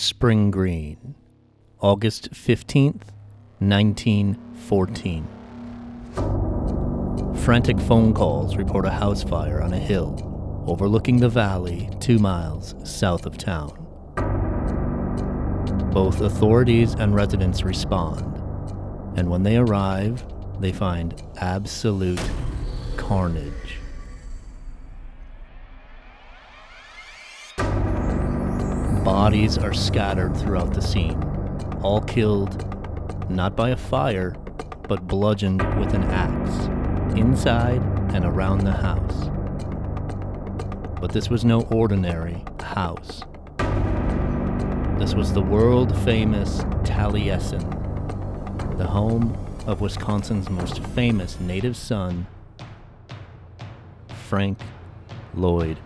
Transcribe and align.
Spring 0.00 0.52
Green, 0.52 1.16
August 1.80 2.30
15th, 2.30 3.10
1914. 3.58 5.26
Frantic 7.34 7.80
phone 7.80 8.14
calls 8.14 8.56
report 8.56 8.86
a 8.86 8.90
house 8.90 9.24
fire 9.24 9.60
on 9.60 9.72
a 9.72 9.78
hill 9.78 10.64
overlooking 10.68 11.16
the 11.16 11.28
valley 11.28 11.90
two 11.98 12.20
miles 12.20 12.76
south 12.84 13.26
of 13.26 13.36
town. 13.38 13.72
Both 15.92 16.20
authorities 16.20 16.94
and 16.94 17.12
residents 17.12 17.64
respond, 17.64 18.36
and 19.18 19.28
when 19.28 19.42
they 19.42 19.56
arrive, 19.56 20.24
they 20.60 20.70
find 20.70 21.20
absolute 21.38 22.22
carnage. 22.96 23.80
Bodies 29.04 29.56
are 29.58 29.72
scattered 29.72 30.36
throughout 30.36 30.74
the 30.74 30.82
scene, 30.82 31.22
all 31.82 32.00
killed 32.00 32.64
not 33.30 33.56
by 33.56 33.70
a 33.70 33.76
fire, 33.76 34.34
but 34.88 35.06
bludgeoned 35.06 35.62
with 35.78 35.94
an 35.94 36.02
axe, 36.04 36.66
inside 37.16 37.82
and 38.14 38.24
around 38.24 38.60
the 38.60 38.72
house. 38.72 39.30
But 41.00 41.12
this 41.12 41.28
was 41.30 41.44
no 41.44 41.62
ordinary 41.70 42.44
house. 42.60 43.22
This 44.98 45.14
was 45.14 45.32
the 45.32 45.42
world 45.42 45.96
famous 46.04 46.60
Taliesin, 46.84 47.68
the 48.78 48.86
home 48.86 49.36
of 49.66 49.80
Wisconsin's 49.80 50.50
most 50.50 50.82
famous 50.82 51.38
native 51.40 51.76
son, 51.76 52.26
Frank 54.28 54.58
Lloyd 55.34 55.78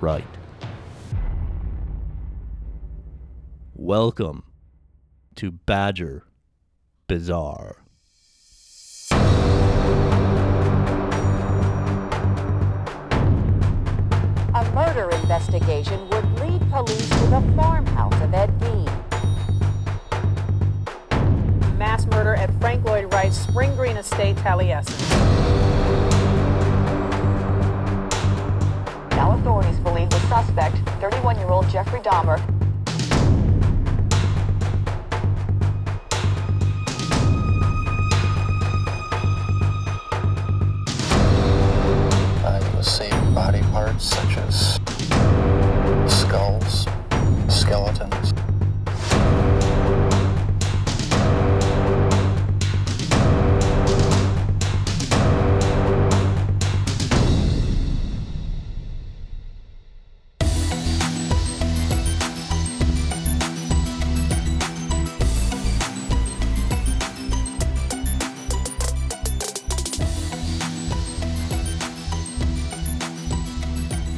Wright. 0.00 0.39
Welcome 3.90 4.44
to 5.34 5.50
Badger 5.50 6.22
Bizarre. 7.08 7.82
A 9.10 9.16
murder 14.72 15.10
investigation 15.10 16.08
would 16.10 16.24
lead 16.38 16.60
police 16.70 17.08
to 17.08 17.26
the 17.30 17.42
farmhouse 17.56 18.14
of 18.22 18.32
Ed 18.32 18.56
Gein. 18.60 18.86
mass 21.76 22.06
murder 22.06 22.36
at 22.36 22.54
Frank 22.60 22.84
Lloyd 22.84 23.12
Wright's 23.12 23.38
Spring 23.38 23.74
Green 23.74 23.96
Estate, 23.96 24.36
Taliesin. 24.36 25.00
Now 29.16 29.36
authorities 29.36 29.80
believe 29.80 30.10
the 30.10 30.20
suspect, 30.28 30.76
31-year-old 31.00 31.68
Jeffrey 31.68 31.98
Dahmer, 31.98 32.59
Will 42.80 42.86
see 42.86 43.10
body 43.34 43.60
parts 43.72 44.06
such 44.06 44.38
as 44.38 44.80
skulls, 46.10 46.86
skeletons. 47.46 48.39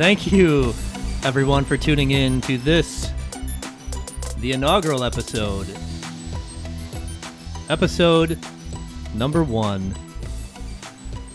Thank 0.02 0.32
you, 0.32 0.74
everyone, 1.22 1.64
for 1.64 1.76
tuning 1.76 2.10
in 2.10 2.40
to 2.40 2.58
this, 2.58 3.08
the 4.38 4.50
inaugural 4.50 5.04
episode. 5.04 5.68
Episode 7.70 8.36
number 9.14 9.44
one 9.44 9.94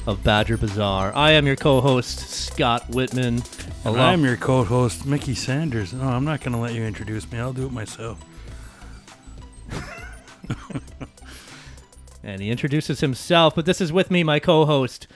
of 0.05 0.22
Badger 0.22 0.57
Bazaar. 0.57 1.16
I 1.16 1.31
am 1.31 1.47
your 1.47 1.55
co 1.55 1.79
host, 1.79 2.19
Scott 2.29 2.89
Whitman. 2.89 3.41
And 3.85 4.01
I'm 4.01 4.25
your 4.25 4.35
co-host, 4.35 5.05
Mickey 5.05 5.34
Sanders. 5.34 5.94
No, 5.94 6.03
I'm 6.03 6.25
not 6.25 6.41
going 6.41 6.51
to 6.51 6.59
let 6.59 6.73
you 6.73 6.84
introduce 6.84 7.31
me. 7.31 7.39
I'll 7.39 7.53
do 7.53 7.67
it 7.67 7.72
myself. 7.72 8.19
and 12.22 12.41
he 12.41 12.51
introduces 12.51 12.99
himself, 12.99 13.55
but 13.55 13.66
this 13.66 13.79
is 13.79 13.94
with 13.94 14.11
me, 14.11 14.25
my 14.25 14.39
co 14.39 14.66
host, 14.66 15.07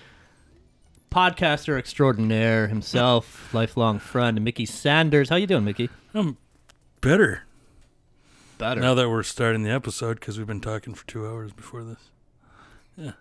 podcaster 1.11 1.77
extraordinaire 1.77 2.67
himself, 2.67 3.53
lifelong 3.53 3.99
friend, 3.99 4.41
Mickey 4.41 4.65
Sanders. 4.65 5.29
How 5.29 5.35
you 5.35 5.45
doing, 5.45 5.65
Mickey? 5.65 5.89
I'm 6.13 6.37
better 7.01 7.43
Better. 8.57 8.79
now 8.79 8.93
that 8.93 9.09
we're 9.09 9.23
starting 9.23 9.63
the 9.63 9.71
episode 9.71 10.19
because 10.19 10.37
we've 10.37 10.47
been 10.47 10.61
talking 10.61 10.93
for 10.93 11.05
two 11.07 11.27
hours 11.27 11.51
before 11.51 11.83
this. 11.83 12.09
Yeah, 12.95 13.11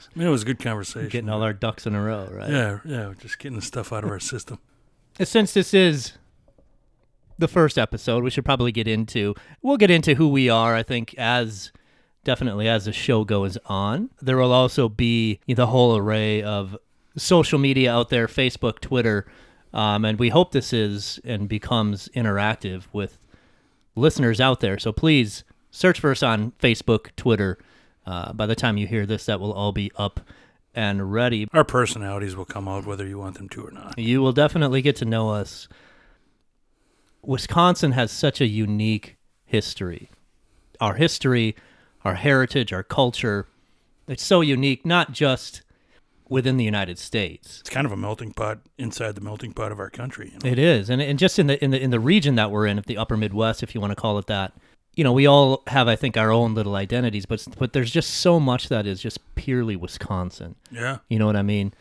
I 0.00 0.18
mean 0.18 0.26
it 0.26 0.30
was 0.30 0.42
a 0.42 0.46
good 0.46 0.58
conversation. 0.58 1.08
Getting 1.08 1.30
all 1.30 1.42
our 1.42 1.52
ducks 1.52 1.86
in 1.86 1.94
a 1.94 2.02
row, 2.02 2.28
right? 2.30 2.50
yeah, 2.50 2.78
yeah, 2.84 3.12
just 3.20 3.38
getting 3.38 3.56
the 3.56 3.62
stuff 3.62 3.92
out 3.92 4.02
of 4.04 4.10
our 4.10 4.20
system. 4.20 4.58
since 5.22 5.54
this 5.54 5.72
is 5.72 6.14
the 7.38 7.48
first 7.48 7.78
episode, 7.78 8.24
we 8.24 8.30
should 8.30 8.44
probably 8.44 8.72
get 8.72 8.88
into. 8.88 9.34
We'll 9.62 9.76
get 9.76 9.90
into 9.90 10.14
who 10.16 10.28
we 10.28 10.48
are. 10.48 10.74
I 10.74 10.82
think 10.82 11.14
as 11.18 11.70
definitely 12.24 12.68
as 12.68 12.84
the 12.86 12.92
show 12.92 13.24
goes 13.24 13.58
on, 13.66 14.10
there 14.20 14.36
will 14.36 14.52
also 14.52 14.88
be 14.88 15.38
the 15.46 15.66
whole 15.68 15.96
array 15.96 16.42
of 16.42 16.76
social 17.16 17.58
media 17.58 17.92
out 17.92 18.10
there: 18.10 18.26
Facebook, 18.26 18.80
Twitter, 18.80 19.26
um, 19.72 20.04
and 20.04 20.18
we 20.18 20.30
hope 20.30 20.52
this 20.52 20.72
is 20.72 21.20
and 21.24 21.48
becomes 21.48 22.08
interactive 22.14 22.84
with 22.92 23.18
listeners 23.94 24.40
out 24.40 24.60
there. 24.60 24.78
So 24.78 24.92
please 24.92 25.44
search 25.70 26.00
for 26.00 26.10
us 26.10 26.22
on 26.22 26.52
Facebook, 26.52 27.14
Twitter. 27.16 27.58
Uh, 28.04 28.32
by 28.32 28.46
the 28.46 28.56
time 28.56 28.76
you 28.76 28.86
hear 28.86 29.06
this, 29.06 29.26
that 29.26 29.38
will 29.40 29.52
all 29.52 29.72
be 29.72 29.92
up 29.96 30.20
and 30.74 31.12
ready. 31.12 31.46
Our 31.52 31.64
personalities 31.64 32.34
will 32.34 32.44
come 32.44 32.66
out 32.66 32.86
whether 32.86 33.06
you 33.06 33.18
want 33.18 33.36
them 33.36 33.48
to 33.50 33.66
or 33.66 33.70
not. 33.70 33.98
You 33.98 34.20
will 34.22 34.32
definitely 34.32 34.82
get 34.82 34.96
to 34.96 35.04
know 35.04 35.30
us. 35.30 35.68
Wisconsin 37.22 37.92
has 37.92 38.10
such 38.10 38.40
a 38.40 38.46
unique 38.46 39.16
history. 39.44 40.10
Our 40.80 40.94
history, 40.94 41.54
our 42.04 42.14
heritage, 42.14 42.72
our 42.72 42.82
culture, 42.82 43.46
it's 44.08 44.24
so 44.24 44.40
unique, 44.40 44.84
not 44.84 45.12
just 45.12 45.62
within 46.32 46.56
the 46.56 46.64
United 46.64 46.98
States. 46.98 47.60
It's 47.60 47.70
kind 47.70 47.84
of 47.84 47.92
a 47.92 47.96
melting 47.96 48.32
pot 48.32 48.60
inside 48.78 49.14
the 49.14 49.20
melting 49.20 49.52
pot 49.52 49.70
of 49.70 49.78
our 49.78 49.90
country. 49.90 50.32
You 50.32 50.38
know? 50.42 50.50
It 50.50 50.58
is, 50.58 50.88
and 50.90 51.00
and 51.00 51.18
just 51.18 51.38
in 51.38 51.46
the 51.46 51.62
in 51.62 51.70
the 51.70 51.80
in 51.80 51.90
the 51.90 52.00
region 52.00 52.34
that 52.36 52.50
we're 52.50 52.66
in, 52.66 52.78
if 52.78 52.86
the 52.86 52.96
Upper 52.96 53.16
Midwest, 53.16 53.62
if 53.62 53.74
you 53.74 53.80
want 53.80 53.92
to 53.92 53.96
call 53.96 54.18
it 54.18 54.26
that, 54.26 54.54
you 54.94 55.04
know, 55.04 55.12
we 55.12 55.26
all 55.26 55.62
have, 55.68 55.88
I 55.88 55.96
think, 55.96 56.16
our 56.16 56.32
own 56.32 56.54
little 56.54 56.74
identities, 56.74 57.26
but 57.26 57.46
but 57.58 57.74
there's 57.74 57.90
just 57.90 58.10
so 58.10 58.40
much 58.40 58.68
that 58.70 58.86
is 58.86 59.00
just 59.00 59.18
purely 59.34 59.76
Wisconsin. 59.76 60.56
Yeah, 60.70 60.98
You 61.08 61.18
know 61.18 61.26
what 61.26 61.36
I 61.36 61.42
mean? 61.42 61.74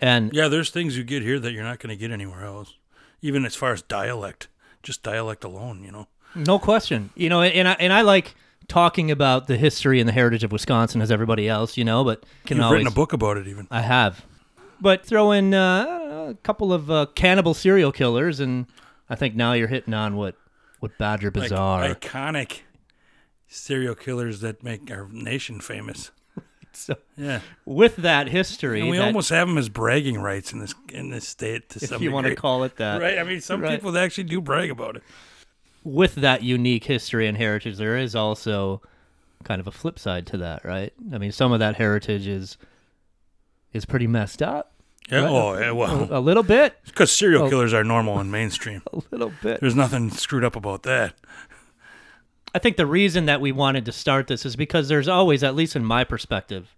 And 0.00 0.32
yeah. 0.32 0.48
There's 0.48 0.70
things 0.70 0.96
you 0.96 1.04
get 1.04 1.22
here 1.22 1.38
that 1.38 1.52
you're 1.52 1.64
not 1.64 1.78
going 1.78 1.90
to 1.90 1.96
get 1.96 2.10
anywhere 2.10 2.44
else. 2.44 2.74
Even 3.20 3.44
as 3.44 3.54
far 3.54 3.72
as 3.72 3.82
dialect, 3.82 4.48
just 4.82 5.02
dialect 5.02 5.44
alone. 5.44 5.82
You 5.84 5.92
know. 5.92 6.08
No 6.34 6.58
question. 6.58 7.10
You 7.14 7.28
know, 7.28 7.42
and 7.42 7.68
I 7.68 7.72
and 7.78 7.92
I 7.92 8.02
like 8.02 8.34
talking 8.68 9.10
about 9.10 9.46
the 9.46 9.56
history 9.56 9.98
and 10.00 10.08
the 10.08 10.12
heritage 10.12 10.44
of 10.44 10.52
Wisconsin 10.52 11.00
as 11.00 11.10
everybody 11.10 11.48
else, 11.48 11.76
you 11.76 11.84
know, 11.84 12.04
but 12.04 12.24
can 12.46 12.58
You've 12.58 12.66
always 12.66 12.78
written 12.80 12.92
a 12.92 12.94
book 12.94 13.12
about 13.12 13.36
it, 13.38 13.46
even. 13.48 13.66
I 13.70 13.80
have. 13.80 14.24
But 14.80 15.04
throw 15.04 15.32
in 15.32 15.54
uh, 15.54 16.26
a 16.30 16.34
couple 16.42 16.72
of 16.72 16.90
uh, 16.90 17.06
cannibal 17.14 17.54
serial 17.54 17.90
killers 17.92 18.38
and 18.40 18.66
I 19.10 19.14
think 19.16 19.34
now 19.34 19.54
you're 19.54 19.68
hitting 19.68 19.94
on 19.94 20.16
what 20.16 20.36
what 20.80 20.96
Badger 20.98 21.32
Like 21.34 21.50
Bazaar. 21.50 21.94
iconic 21.94 22.60
serial 23.48 23.94
killers 23.94 24.40
that 24.40 24.62
make 24.62 24.90
our 24.90 25.08
nation 25.10 25.60
famous. 25.60 26.10
so, 26.72 26.94
Yeah, 27.16 27.40
with 27.64 27.96
that 27.96 28.28
history, 28.28 28.80
and 28.82 28.90
we 28.90 28.98
that- 28.98 29.06
almost 29.06 29.30
have 29.30 29.48
them 29.48 29.58
as 29.58 29.68
bragging 29.68 30.20
rights 30.20 30.52
in 30.52 30.60
this 30.60 30.74
in 30.92 31.10
this 31.10 31.26
state 31.26 31.70
to 31.70 31.80
if 31.82 31.88
some 31.88 32.02
you 32.02 32.12
want 32.12 32.26
to 32.26 32.36
call 32.36 32.62
it 32.64 32.76
that. 32.76 33.00
right. 33.00 33.18
I 33.18 33.24
mean, 33.24 33.40
some 33.40 33.60
Right. 33.60 33.72
people 33.80 33.96
actually 33.98 34.24
do 34.24 34.40
brag 34.40 34.70
about 34.70 34.96
it. 34.96 35.02
With 35.84 36.16
that 36.16 36.42
unique 36.42 36.84
history 36.84 37.26
and 37.26 37.36
heritage, 37.36 37.76
there 37.76 37.96
is 37.96 38.14
also 38.14 38.82
kind 39.44 39.60
of 39.60 39.66
a 39.66 39.70
flip 39.72 39.98
side 39.98 40.26
to 40.28 40.36
that, 40.38 40.64
right? 40.64 40.92
I 41.12 41.18
mean, 41.18 41.32
some 41.32 41.52
of 41.52 41.60
that 41.60 41.76
heritage 41.76 42.26
is 42.26 42.56
is 43.72 43.84
pretty 43.84 44.06
messed 44.06 44.42
up. 44.42 44.72
Yeah. 45.10 45.20
Right. 45.20 45.30
Oh, 45.30 45.58
yeah. 45.58 45.70
Well, 45.70 46.08
A 46.10 46.20
little 46.20 46.42
bit, 46.42 46.76
because 46.86 47.10
serial 47.12 47.44
Oh. 47.44 47.48
killers 47.48 47.72
are 47.72 47.84
normal 47.84 48.18
and 48.20 48.30
mainstream. 48.32 48.82
a 48.92 49.00
little 49.10 49.32
bit. 49.42 49.60
There's 49.60 49.74
nothing 49.76 50.10
screwed 50.10 50.44
up 50.44 50.56
about 50.56 50.82
that. 50.84 51.14
I 52.54 52.58
think 52.58 52.76
the 52.76 52.86
reason 52.86 53.26
that 53.26 53.40
we 53.40 53.52
wanted 53.52 53.84
to 53.86 53.92
start 53.92 54.26
this 54.26 54.44
is 54.46 54.56
because 54.56 54.88
there's 54.88 55.08
always, 55.08 55.42
at 55.44 55.54
least 55.54 55.76
in 55.76 55.84
my 55.84 56.02
perspective, 56.02 56.74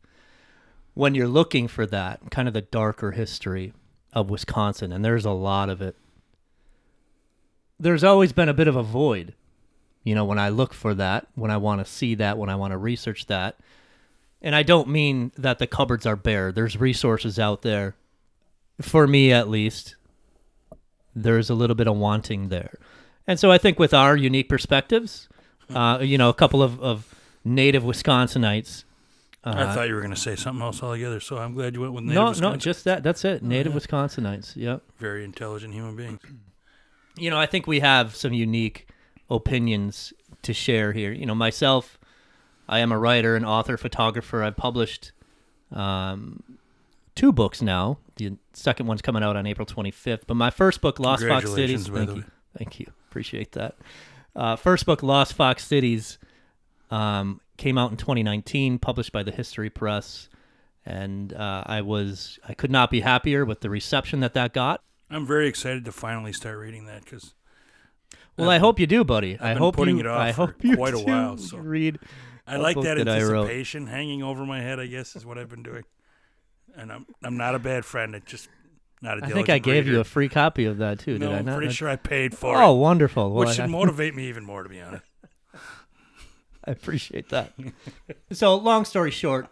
when 0.94 1.14
you're 1.14 1.28
looking 1.28 1.68
for 1.68 1.86
that 1.86 2.30
kind 2.30 2.48
of 2.48 2.54
the 2.54 2.60
darker 2.62 3.12
history 3.12 3.72
of 4.12 4.30
Wisconsin, 4.30 4.92
and 4.92 5.04
there's 5.04 5.24
a 5.24 5.30
lot 5.30 5.68
of 5.70 5.80
it, 5.80 5.96
there's 7.80 8.04
always 8.04 8.32
been 8.32 8.48
a 8.48 8.54
bit 8.54 8.68
of 8.68 8.76
a 8.76 8.82
void 8.82 9.34
You 10.04 10.14
know, 10.14 10.24
when 10.24 10.38
I 10.38 10.48
look 10.50 10.72
for 10.72 10.94
that, 10.94 11.26
when 11.34 11.50
I 11.50 11.56
want 11.56 11.84
to 11.84 11.90
see 11.90 12.14
that, 12.16 12.38
when 12.38 12.48
I 12.48 12.56
want 12.56 12.72
to 12.72 12.78
research 12.78 13.26
that. 13.26 13.56
And 14.42 14.54
I 14.54 14.62
don't 14.62 14.88
mean 14.88 15.32
that 15.36 15.58
the 15.58 15.66
cupboards 15.66 16.06
are 16.06 16.16
bare. 16.16 16.52
There's 16.52 16.78
resources 16.78 17.38
out 17.38 17.62
there. 17.62 17.94
For 18.80 19.06
me 19.06 19.30
at 19.32 19.48
least, 19.48 19.96
there's 21.14 21.50
a 21.50 21.54
little 21.54 21.76
bit 21.76 21.86
of 21.86 21.96
wanting 21.96 22.48
there. 22.48 22.78
And 23.26 23.38
so 23.38 23.50
I 23.50 23.58
think 23.58 23.78
with 23.78 23.92
our 23.92 24.16
unique 24.16 24.48
perspectives, 24.48 25.28
uh, 25.74 25.98
you 26.00 26.16
know, 26.16 26.30
a 26.30 26.34
couple 26.34 26.62
of, 26.62 26.80
of 26.80 27.14
native 27.44 27.82
Wisconsinites. 27.82 28.84
I 29.44 29.74
thought 29.74 29.88
you 29.88 29.94
were 29.94 30.00
going 30.00 30.14
to 30.14 30.20
say 30.20 30.36
something 30.36 30.62
else 30.62 30.82
altogether, 30.82 31.20
so 31.20 31.38
I'm 31.38 31.54
glad 31.54 31.74
you 31.74 31.80
went 31.80 31.92
with 31.94 32.04
native 32.04 32.40
no, 32.40 32.50
no, 32.50 32.56
just 32.56 32.84
that. 32.84 33.02
That's 33.02 33.24
it. 33.24 33.42
Native 33.42 33.72
Wisconsinites. 33.72 34.56
Yep. 34.56 34.82
very 34.98 35.24
intelligent 35.24 35.72
human 35.72 35.96
beings. 35.96 36.20
You 37.20 37.30
know, 37.30 37.38
I 37.38 37.46
think 37.46 37.66
we 37.66 37.80
have 37.80 38.16
some 38.16 38.32
unique 38.32 38.88
opinions 39.28 40.12
to 40.42 40.52
share 40.52 40.92
here. 40.92 41.12
You 41.12 41.26
know, 41.26 41.34
myself, 41.34 41.98
I 42.68 42.80
am 42.80 42.92
a 42.92 42.98
writer, 42.98 43.36
an 43.36 43.44
author, 43.44 43.76
photographer. 43.76 44.42
I've 44.42 44.56
published 44.56 45.12
um, 45.72 46.42
two 47.14 47.32
books 47.32 47.62
now. 47.62 47.98
The 48.16 48.36
second 48.52 48.86
one's 48.86 49.02
coming 49.02 49.22
out 49.22 49.36
on 49.36 49.46
April 49.46 49.66
25th. 49.66 50.22
But 50.26 50.34
my 50.34 50.50
first 50.50 50.80
book, 50.80 50.98
Lost 50.98 51.22
Fox 51.26 51.50
Cities, 51.54 51.86
thank 51.88 52.16
you, 52.16 52.24
thank 52.56 52.80
you, 52.80 52.86
appreciate 53.08 53.52
that. 53.52 53.76
Uh, 54.34 54.56
first 54.56 54.86
book, 54.86 55.02
Lost 55.02 55.34
Fox 55.34 55.64
Cities, 55.64 56.18
um, 56.90 57.40
came 57.56 57.76
out 57.76 57.90
in 57.90 57.96
2019, 57.96 58.78
published 58.78 59.12
by 59.12 59.22
the 59.22 59.30
History 59.30 59.70
Press, 59.70 60.28
and 60.86 61.32
uh, 61.32 61.64
I 61.66 61.82
was 61.82 62.38
I 62.48 62.54
could 62.54 62.70
not 62.70 62.90
be 62.90 63.00
happier 63.00 63.44
with 63.44 63.60
the 63.60 63.70
reception 63.70 64.20
that 64.20 64.34
that 64.34 64.52
got. 64.52 64.82
I'm 65.10 65.26
very 65.26 65.48
excited 65.48 65.84
to 65.86 65.92
finally 65.92 66.32
start 66.32 66.58
reading 66.58 66.86
that 66.86 67.04
because 67.04 67.34
Well, 68.36 68.48
I 68.50 68.58
hope 68.58 68.78
you 68.78 68.86
do, 68.86 69.04
buddy. 69.04 69.38
I 69.40 69.54
been 69.54 69.58
hope 69.58 69.76
putting 69.76 69.96
you. 69.96 70.00
it 70.00 70.06
off 70.06 70.20
I 70.20 70.32
for 70.32 70.46
hope 70.46 70.64
you 70.64 70.76
quite 70.76 70.94
a 70.94 70.98
while, 71.00 71.36
so- 71.36 71.58
read. 71.58 71.98
I 72.46 72.56
like 72.56 72.76
that 72.80 72.96
that 72.96 73.08
I 73.08 73.16
anticipation 73.20 73.86
hanging 73.86 74.22
over 74.22 74.44
my 74.44 74.60
head. 74.60 74.80
I 74.80 74.86
guess 74.86 75.14
is 75.14 75.24
what 75.24 75.38
I've 75.38 75.48
been 75.48 75.62
doing, 75.62 75.84
and 76.76 76.90
I'm 76.90 77.06
I'm 77.22 77.36
not 77.36 77.54
a 77.54 77.60
bad 77.60 77.84
friend. 77.84 78.12
It's 78.16 78.28
just 78.28 78.48
not 79.00 79.22
a. 79.22 79.26
I 79.26 79.30
think 79.30 79.48
I 79.48 79.58
gave 79.58 79.86
you 79.86 80.00
a 80.00 80.04
free 80.04 80.28
copy 80.28 80.64
of 80.64 80.78
that 80.78 80.98
too. 80.98 81.16
No, 81.18 81.26
did 81.28 81.34
I 81.34 81.38
I'm 81.38 81.44
not? 81.44 81.56
pretty 81.58 81.72
sure 81.72 81.88
I 81.88 81.94
paid 81.94 82.36
for 82.36 82.56
Oh, 82.56 82.58
it, 82.60 82.64
Oh, 82.64 82.72
wonderful! 82.72 83.30
Well, 83.30 83.46
which 83.46 83.54
should 83.56 83.64
I, 83.64 83.66
motivate 83.68 84.16
me 84.16 84.28
even 84.28 84.44
more, 84.44 84.64
to 84.64 84.68
be 84.68 84.80
honest. 84.80 85.04
I 86.64 86.72
appreciate 86.72 87.28
that. 87.28 87.52
so, 88.32 88.56
long 88.56 88.84
story 88.84 89.12
short, 89.12 89.46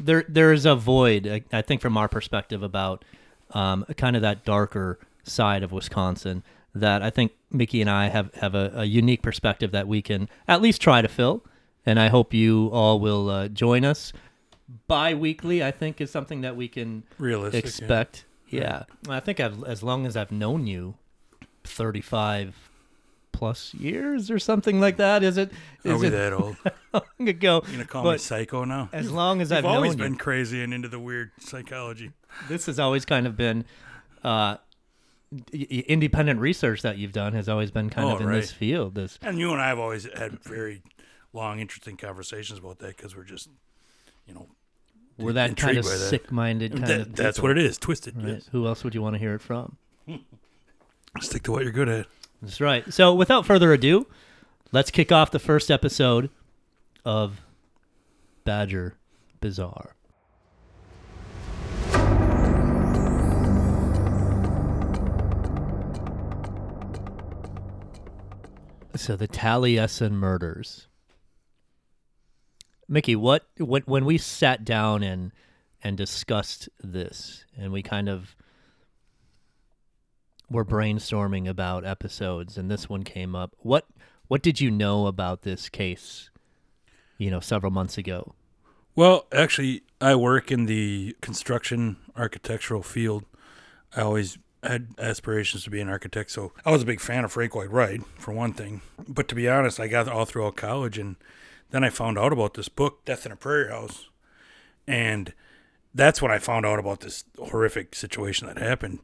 there 0.00 0.24
there 0.28 0.52
is 0.52 0.66
a 0.66 0.74
void. 0.74 1.28
I, 1.28 1.42
I 1.56 1.62
think, 1.62 1.80
from 1.80 1.96
our 1.96 2.08
perspective, 2.08 2.64
about 2.64 3.04
um, 3.52 3.84
kind 3.96 4.16
of 4.16 4.22
that 4.22 4.44
darker 4.44 4.98
side 5.24 5.62
of 5.62 5.72
Wisconsin 5.72 6.42
that 6.74 7.02
I 7.02 7.10
think 7.10 7.32
Mickey 7.50 7.80
and 7.80 7.90
I 7.90 8.08
have 8.08 8.32
have 8.34 8.54
a, 8.54 8.72
a 8.74 8.84
unique 8.84 9.22
perspective 9.22 9.72
that 9.72 9.86
we 9.86 10.00
can 10.02 10.28
at 10.48 10.62
least 10.62 10.80
try 10.80 11.02
to 11.02 11.08
fill. 11.08 11.44
And 11.84 11.98
I 11.98 12.08
hope 12.08 12.32
you 12.32 12.68
all 12.72 13.00
will 13.00 13.28
uh, 13.28 13.48
join 13.48 13.84
us 13.84 14.12
bi-weekly. 14.88 15.62
I 15.62 15.70
think 15.70 16.00
is 16.00 16.10
something 16.10 16.40
that 16.42 16.56
we 16.56 16.68
can 16.68 17.02
Realistic. 17.18 17.64
yeah. 17.64 17.68
expect. 17.68 18.24
Yeah. 18.48 18.82
I 19.08 19.20
think 19.20 19.40
I've 19.40 19.62
as 19.64 19.82
long 19.82 20.06
as 20.06 20.16
I've 20.16 20.30
known 20.32 20.66
you, 20.66 20.94
thirty 21.64 22.00
five 22.00 22.54
plus 23.32 23.74
years 23.74 24.30
or 24.30 24.38
something 24.38 24.80
like 24.80 24.96
that. 24.98 25.22
Is 25.22 25.36
it? 25.36 25.50
Are 25.84 25.92
Is 25.94 26.00
we 26.00 26.06
it 26.08 26.10
that 26.10 26.32
old? 26.32 26.56
long 26.92 27.28
ago? 27.28 27.62
You 27.66 27.72
gonna 27.72 27.84
call 27.86 28.04
me 28.04 28.10
But 28.10 28.20
psycho 28.20 28.64
now? 28.64 28.88
as 28.92 29.10
long 29.10 29.40
as 29.40 29.50
You've 29.50 29.58
I've 29.58 29.64
always 29.64 29.96
been 29.96 30.12
you, 30.12 30.18
crazy 30.18 30.62
and 30.62 30.72
into 30.72 30.88
the 30.88 31.00
weird 31.00 31.32
psychology. 31.40 32.12
This 32.48 32.66
has 32.66 32.78
always 32.78 33.04
kind 33.04 33.26
of 33.26 33.36
been. 33.36 33.64
Uh, 34.24 34.56
independent 35.52 36.38
research 36.40 36.82
that 36.82 36.98
you've 36.98 37.12
done 37.12 37.32
has 37.32 37.48
always 37.48 37.70
been 37.70 37.88
kind 37.88 38.06
Oh, 38.06 38.14
of 38.16 38.20
in 38.20 38.26
right. 38.26 38.40
this 38.40 38.52
field. 38.52 38.94
This 38.94 39.18
And 39.22 39.38
you 39.38 39.50
and 39.52 39.62
I 39.62 39.68
have 39.68 39.78
always 39.78 40.04
had 40.12 40.38
very 40.44 40.82
long, 41.32 41.58
interesting 41.58 41.96
conversations 41.96 42.58
about 42.58 42.80
that 42.80 42.96
because 42.98 43.16
we're 43.16 43.24
just, 43.24 43.48
you 44.26 44.34
know, 44.34 44.46
we're 45.16 45.32
that 45.32 45.56
kind 45.56 45.78
of 45.78 45.84
intrigued 45.84 45.84
by 45.86 45.98
that. 45.98 46.10
sick-minded 46.10 46.72
kind 46.72 46.86
that, 46.86 47.00
of. 47.00 47.16
that's 47.16 47.40
what 47.40 47.50
it 47.50 47.58
is. 47.58 47.78
Twisted. 47.78 48.14
Right? 48.16 48.26
Yes. 48.34 48.48
Who 48.52 48.66
else 48.66 48.84
would 48.84 48.94
you 48.94 49.00
want 49.00 49.14
to 49.14 49.18
hear 49.18 49.34
it 49.34 49.40
from? 49.40 49.78
Stick 51.20 51.44
to 51.44 51.52
what 51.52 51.62
you're 51.62 51.72
good 51.72 51.88
at. 51.88 52.06
That's 52.42 52.60
right. 52.60 52.92
So, 52.92 53.14
without 53.14 53.46
further 53.46 53.72
ado, 53.72 54.06
let's 54.70 54.90
kick 54.90 55.10
off 55.12 55.30
the 55.30 55.38
first 55.38 55.70
episode 55.70 56.28
of 57.06 57.40
Badger 58.44 58.96
Bizarre. 59.40 59.94
So, 68.94 69.16
the 69.16 69.28
Taliesin 69.28 70.12
murders. 70.12 70.86
Mickey, 72.88 73.16
what 73.16 73.46
when 73.58 73.82
when 73.82 74.04
we 74.04 74.18
sat 74.18 74.64
down 74.64 75.02
and 75.02 75.32
and 75.82 75.96
discussed 75.96 76.68
this, 76.82 77.44
and 77.56 77.72
we 77.72 77.82
kind 77.82 78.08
of 78.08 78.36
were 80.50 80.64
brainstorming 80.64 81.48
about 81.48 81.86
episodes 81.86 82.58
and 82.58 82.70
this 82.70 82.86
one 82.86 83.02
came 83.02 83.34
up 83.34 83.56
what 83.60 83.86
what 84.28 84.42
did 84.42 84.60
you 84.60 84.70
know 84.70 85.06
about 85.06 85.40
this 85.42 85.70
case 85.70 86.28
you 87.16 87.30
know 87.30 87.40
several 87.40 87.72
months 87.72 87.96
ago 87.96 88.34
Well, 88.94 89.26
actually, 89.32 89.82
I 90.00 90.14
work 90.16 90.52
in 90.52 90.66
the 90.66 91.16
construction 91.22 91.96
architectural 92.14 92.82
field. 92.82 93.24
I 93.96 94.02
always 94.02 94.36
had 94.62 94.88
aspirations 94.98 95.64
to 95.64 95.70
be 95.70 95.80
an 95.80 95.88
architect, 95.88 96.30
so 96.30 96.52
I 96.64 96.70
was 96.70 96.82
a 96.82 96.86
big 96.86 97.00
fan 97.00 97.24
of 97.24 97.32
Frank 97.32 97.54
Lloyd 97.54 97.70
Wright, 97.70 98.00
for 98.16 98.32
one 98.32 98.52
thing. 98.52 98.80
But 99.08 99.28
to 99.28 99.34
be 99.34 99.48
honest, 99.48 99.80
I 99.80 99.88
got 99.88 100.08
all 100.08 100.24
throughout 100.24 100.56
college, 100.56 100.98
and 100.98 101.16
then 101.70 101.82
I 101.82 101.90
found 101.90 102.18
out 102.18 102.32
about 102.32 102.54
this 102.54 102.68
book, 102.68 103.04
Death 103.04 103.26
in 103.26 103.32
a 103.32 103.36
Prairie 103.36 103.70
House, 103.70 104.08
and 104.86 105.32
that's 105.94 106.22
when 106.22 106.30
I 106.30 106.38
found 106.38 106.64
out 106.64 106.78
about 106.78 107.00
this 107.00 107.24
horrific 107.38 107.94
situation 107.94 108.46
that 108.46 108.58
happened. 108.58 109.00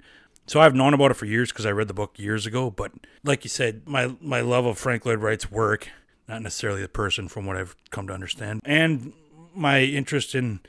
So 0.46 0.60
I've 0.60 0.74
known 0.74 0.94
about 0.94 1.10
it 1.10 1.14
for 1.14 1.26
years 1.26 1.52
because 1.52 1.66
I 1.66 1.72
read 1.72 1.88
the 1.88 1.94
book 1.94 2.18
years 2.18 2.46
ago. 2.46 2.70
But 2.70 2.92
like 3.22 3.44
you 3.44 3.50
said, 3.50 3.82
my 3.86 4.14
my 4.20 4.40
love 4.40 4.64
of 4.64 4.78
Frank 4.78 5.04
Lloyd 5.04 5.18
Wright's 5.18 5.50
work, 5.50 5.88
not 6.26 6.40
necessarily 6.40 6.80
the 6.80 6.88
person, 6.88 7.28
from 7.28 7.44
what 7.44 7.56
I've 7.56 7.76
come 7.90 8.06
to 8.06 8.14
understand, 8.14 8.62
and 8.64 9.12
my 9.54 9.80
interest 9.80 10.34
in 10.34 10.60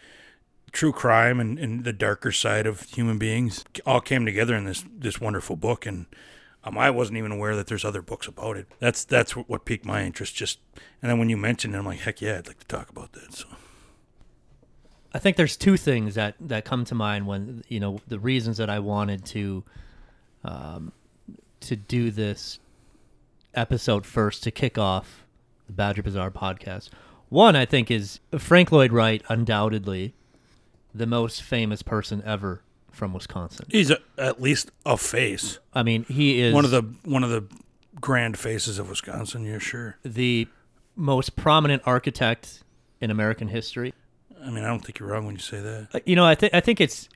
true 0.71 0.91
crime 0.91 1.39
and, 1.39 1.57
and 1.59 1.83
the 1.83 1.93
darker 1.93 2.31
side 2.31 2.65
of 2.65 2.81
human 2.81 3.17
beings 3.17 3.65
all 3.85 4.01
came 4.01 4.25
together 4.25 4.55
in 4.55 4.65
this 4.65 4.83
this 4.91 5.19
wonderful 5.19 5.55
book 5.55 5.85
and 5.85 6.05
um, 6.63 6.77
I 6.77 6.89
wasn't 6.89 7.17
even 7.17 7.31
aware 7.31 7.55
that 7.55 7.67
there's 7.67 7.85
other 7.85 8.01
books 8.01 8.27
about 8.27 8.57
it. 8.57 8.67
That's 8.79 9.05
that's 9.05 9.31
what, 9.31 9.63
piqued 9.63 9.85
my 9.85 10.03
interest. 10.03 10.35
Just 10.35 10.59
and 11.01 11.09
then 11.09 11.17
when 11.17 11.29
you 11.29 11.37
mentioned 11.37 11.73
it, 11.73 11.77
I'm 11.77 11.85
like, 11.85 11.99
heck 11.99 12.21
yeah, 12.21 12.37
I'd 12.37 12.47
like 12.47 12.59
to 12.59 12.67
talk 12.67 12.89
about 12.89 13.13
that. 13.13 13.33
So 13.33 13.47
i 15.13 15.19
think 15.19 15.37
there's 15.37 15.57
two 15.57 15.77
things 15.77 16.15
that 16.15 16.35
that 16.39 16.65
come 16.65 16.85
to 16.85 16.95
mind 16.95 17.25
when 17.25 17.63
you 17.67 17.79
know 17.79 17.99
the 18.07 18.19
reasons 18.19 18.57
that 18.57 18.69
i 18.69 18.79
wanted 18.79 19.25
to 19.25 19.63
um 20.43 20.91
to 21.59 21.75
do 21.75 22.11
this 22.11 22.59
episode 23.53 24.05
first 24.05 24.43
to 24.43 24.51
kick 24.51 24.77
off 24.77 25.25
the 25.67 25.73
badger 25.73 26.03
bazaar 26.03 26.31
podcast 26.31 26.89
one 27.29 27.55
i 27.55 27.65
think 27.65 27.89
is 27.89 28.19
frank 28.37 28.71
lloyd 28.71 28.91
wright 28.91 29.23
undoubtedly 29.29 30.13
the 30.93 31.05
most 31.05 31.41
famous 31.43 31.81
person 31.81 32.21
ever 32.25 32.61
from 32.91 33.13
wisconsin 33.13 33.65
he's 33.69 33.91
a, 33.91 33.97
at 34.17 34.41
least 34.41 34.71
a 34.85 34.97
face, 34.97 35.59
i 35.73 35.83
mean 35.83 36.03
he 36.05 36.41
is 36.41 36.53
one 36.53 36.65
of 36.65 36.71
the 36.71 36.81
one 37.03 37.23
of 37.23 37.29
the 37.29 37.43
grand 38.01 38.37
faces 38.39 38.79
of 38.79 38.89
Wisconsin. 38.89 39.43
You're 39.43 39.59
sure. 39.59 39.97
the 40.03 40.47
most 40.95 41.35
prominent 41.35 41.83
architect 41.85 42.63
in 43.01 43.11
American 43.11 43.49
history. 43.49 43.93
I 44.41 44.49
mean, 44.49 44.63
I 44.63 44.67
don't 44.67 44.79
think 44.79 44.99
you're 44.99 45.09
wrong 45.09 45.25
when 45.25 45.35
you 45.35 45.41
say 45.41 45.59
that. 45.59 45.87
Uh, 45.93 45.99
You 46.05 46.15
know, 46.15 46.25
I 46.25 46.35
think 46.35 46.53
I 46.53 46.61
think 46.61 46.79
it's 46.79 47.09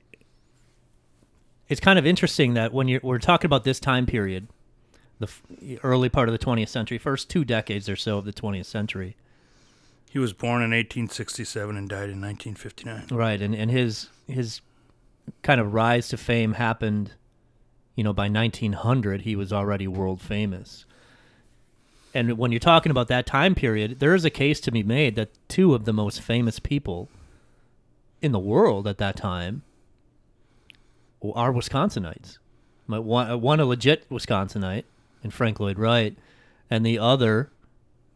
it's 1.70 1.80
kind 1.80 1.98
of 1.98 2.06
interesting 2.06 2.54
that 2.56 2.74
when 2.74 2.88
you're 2.88 3.00
we're 3.04 3.20
talking 3.20 3.46
about 3.48 3.64
this 3.64 3.80
time 3.80 4.06
period, 4.06 4.48
the 5.20 5.28
f- 5.28 5.42
early 5.84 6.10
part 6.10 6.28
of 6.28 6.38
the 6.38 6.44
20th 6.46 6.68
century, 6.70 6.98
first 6.98 7.30
two 7.30 7.46
decades 7.46 7.88
or 7.88 7.96
so 7.96 8.18
of 8.18 8.26
the 8.26 8.34
20th 8.34 8.66
century, 8.66 9.16
He 10.14 10.20
was 10.20 10.32
born 10.32 10.62
in 10.62 10.70
1867 10.70 11.76
and 11.76 11.90
died 11.90 12.12
in 12.12 12.22
1959. 12.22 13.08
right? 13.18 13.42
And 13.42 13.56
and 13.56 13.72
his 13.72 14.10
his 14.28 14.62
kind 15.42 15.60
of 15.60 15.74
rise 15.74 16.08
to 16.10 16.18
fame 16.18 16.54
happened, 16.54 17.14
you 17.96 18.04
know, 18.04 18.14
by 18.14 18.30
1900 18.30 19.22
he 19.22 19.36
was 19.36 19.52
already 19.52 19.88
world 19.88 20.22
famous. 20.22 20.86
And 22.14 22.38
when 22.38 22.52
you're 22.52 22.60
talking 22.60 22.92
about 22.92 23.08
that 23.08 23.26
time 23.26 23.56
period, 23.56 24.00
there 24.00 24.14
is 24.14 24.24
a 24.24 24.30
case 24.30 24.60
to 24.60 24.72
be 24.72 24.84
made 24.84 25.16
that 25.16 25.32
two 25.48 25.74
of 25.74 25.86
the 25.86 25.94
most 25.94 26.22
famous 26.22 26.60
people 26.60 27.10
in 28.22 28.34
the 28.34 28.40
world 28.40 28.86
at 28.86 29.00
that 29.00 29.16
time 29.16 29.64
are 31.24 31.52
Wisconsinites. 31.52 32.38
One, 32.86 33.32
uh, 33.32 33.38
one 33.38 33.60
a 33.60 33.66
legit 33.66 34.08
Wisconsinite, 34.12 34.84
and 35.24 35.34
Frank 35.34 35.60
Lloyd 35.60 35.80
Wright, 35.80 36.16
and 36.70 36.86
the 36.86 37.00
other 37.00 37.50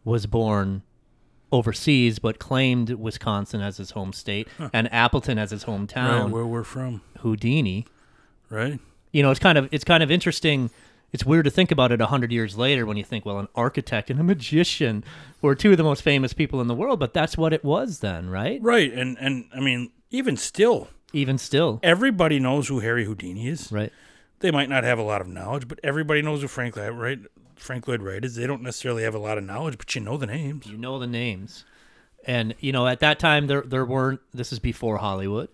was 0.05 0.27
born 0.27 0.83
overseas 1.51 2.19
but 2.19 2.39
claimed 2.39 2.89
Wisconsin 2.91 3.61
as 3.61 3.77
his 3.77 3.91
home 3.91 4.13
state 4.13 4.47
and 4.73 4.91
Appleton 4.93 5.37
as 5.37 5.51
his 5.51 5.67
Right, 5.67 5.77
hometown. 5.77 6.29
where 6.31 6.45
we're 6.45 6.63
from, 6.63 7.01
Houdini. 7.19 7.85
right? 8.49 8.79
You 9.11 9.23
know, 9.23 9.31
it's 9.31 9.39
kind 9.39 9.57
of 9.57 9.69
it's 9.71 9.83
kind 9.85 10.03
of 10.03 10.11
interesting 10.11 10.69
it's 11.13 11.25
weird 11.25 11.45
to 11.45 11.51
think 11.51 11.71
about 11.71 11.93
it 11.93 12.01
a 12.01 12.07
hundred 12.07 12.33
years 12.33 12.57
later 12.57 12.85
when 12.85 12.97
you 12.97 13.03
think, 13.03 13.25
well, 13.25 13.39
an 13.39 13.47
architect 13.55 14.09
and 14.09 14.19
a 14.19 14.23
magician 14.23 15.05
were 15.41 15.55
two 15.55 15.71
of 15.71 15.77
the 15.77 15.83
most 15.83 16.01
famous 16.01 16.33
people 16.33 16.59
in 16.59 16.67
the 16.67 16.75
world, 16.75 16.99
but 16.99 17.13
that's 17.13 17.37
what 17.37 17.53
it 17.53 17.63
was 17.63 17.99
then, 17.99 18.29
right? 18.29 18.61
Right, 18.61 18.91
and 18.91 19.17
and 19.17 19.45
I 19.55 19.61
mean, 19.61 19.91
even 20.11 20.35
still, 20.35 20.89
Even 21.13 21.37
still, 21.37 21.79
everybody 21.81 22.39
knows 22.39 22.67
who 22.67 22.79
Harry 22.79 23.05
Houdini 23.05 23.47
is. 23.47 23.71
right? 23.71 23.91
They 24.39 24.51
might 24.51 24.67
not 24.69 24.83
have 24.83 24.99
a 24.99 25.03
lot 25.03 25.21
of 25.21 25.27
knowledge, 25.27 25.67
but 25.69 25.79
everybody 25.81 26.21
knows 26.21 26.41
who 26.41 26.47
Frank 26.49 26.75
Lloyd 26.75 26.91
Wright, 26.93 27.19
Frank 27.57 27.87
Lloyd 27.87 28.01
Wright 28.01 28.23
is. 28.23 28.35
They 28.35 28.47
don't 28.47 28.61
necessarily 28.61 29.03
have 29.03 29.15
a 29.15 29.19
lot 29.19 29.37
of 29.37 29.43
knowledge, 29.43 29.77
but 29.77 29.93
you 29.95 30.01
know 30.01 30.17
the 30.17 30.25
names. 30.27 30.65
You 30.67 30.77
know 30.77 30.99
the 30.99 31.07
names, 31.07 31.65
and 32.25 32.55
you 32.59 32.71
know 32.71 32.87
at 32.87 32.99
that 33.01 33.19
time 33.19 33.47
there 33.47 33.61
there 33.61 33.85
weren't. 33.85 34.19
This 34.33 34.51
is 34.53 34.59
before 34.59 34.97
Hollywood. 34.97 35.49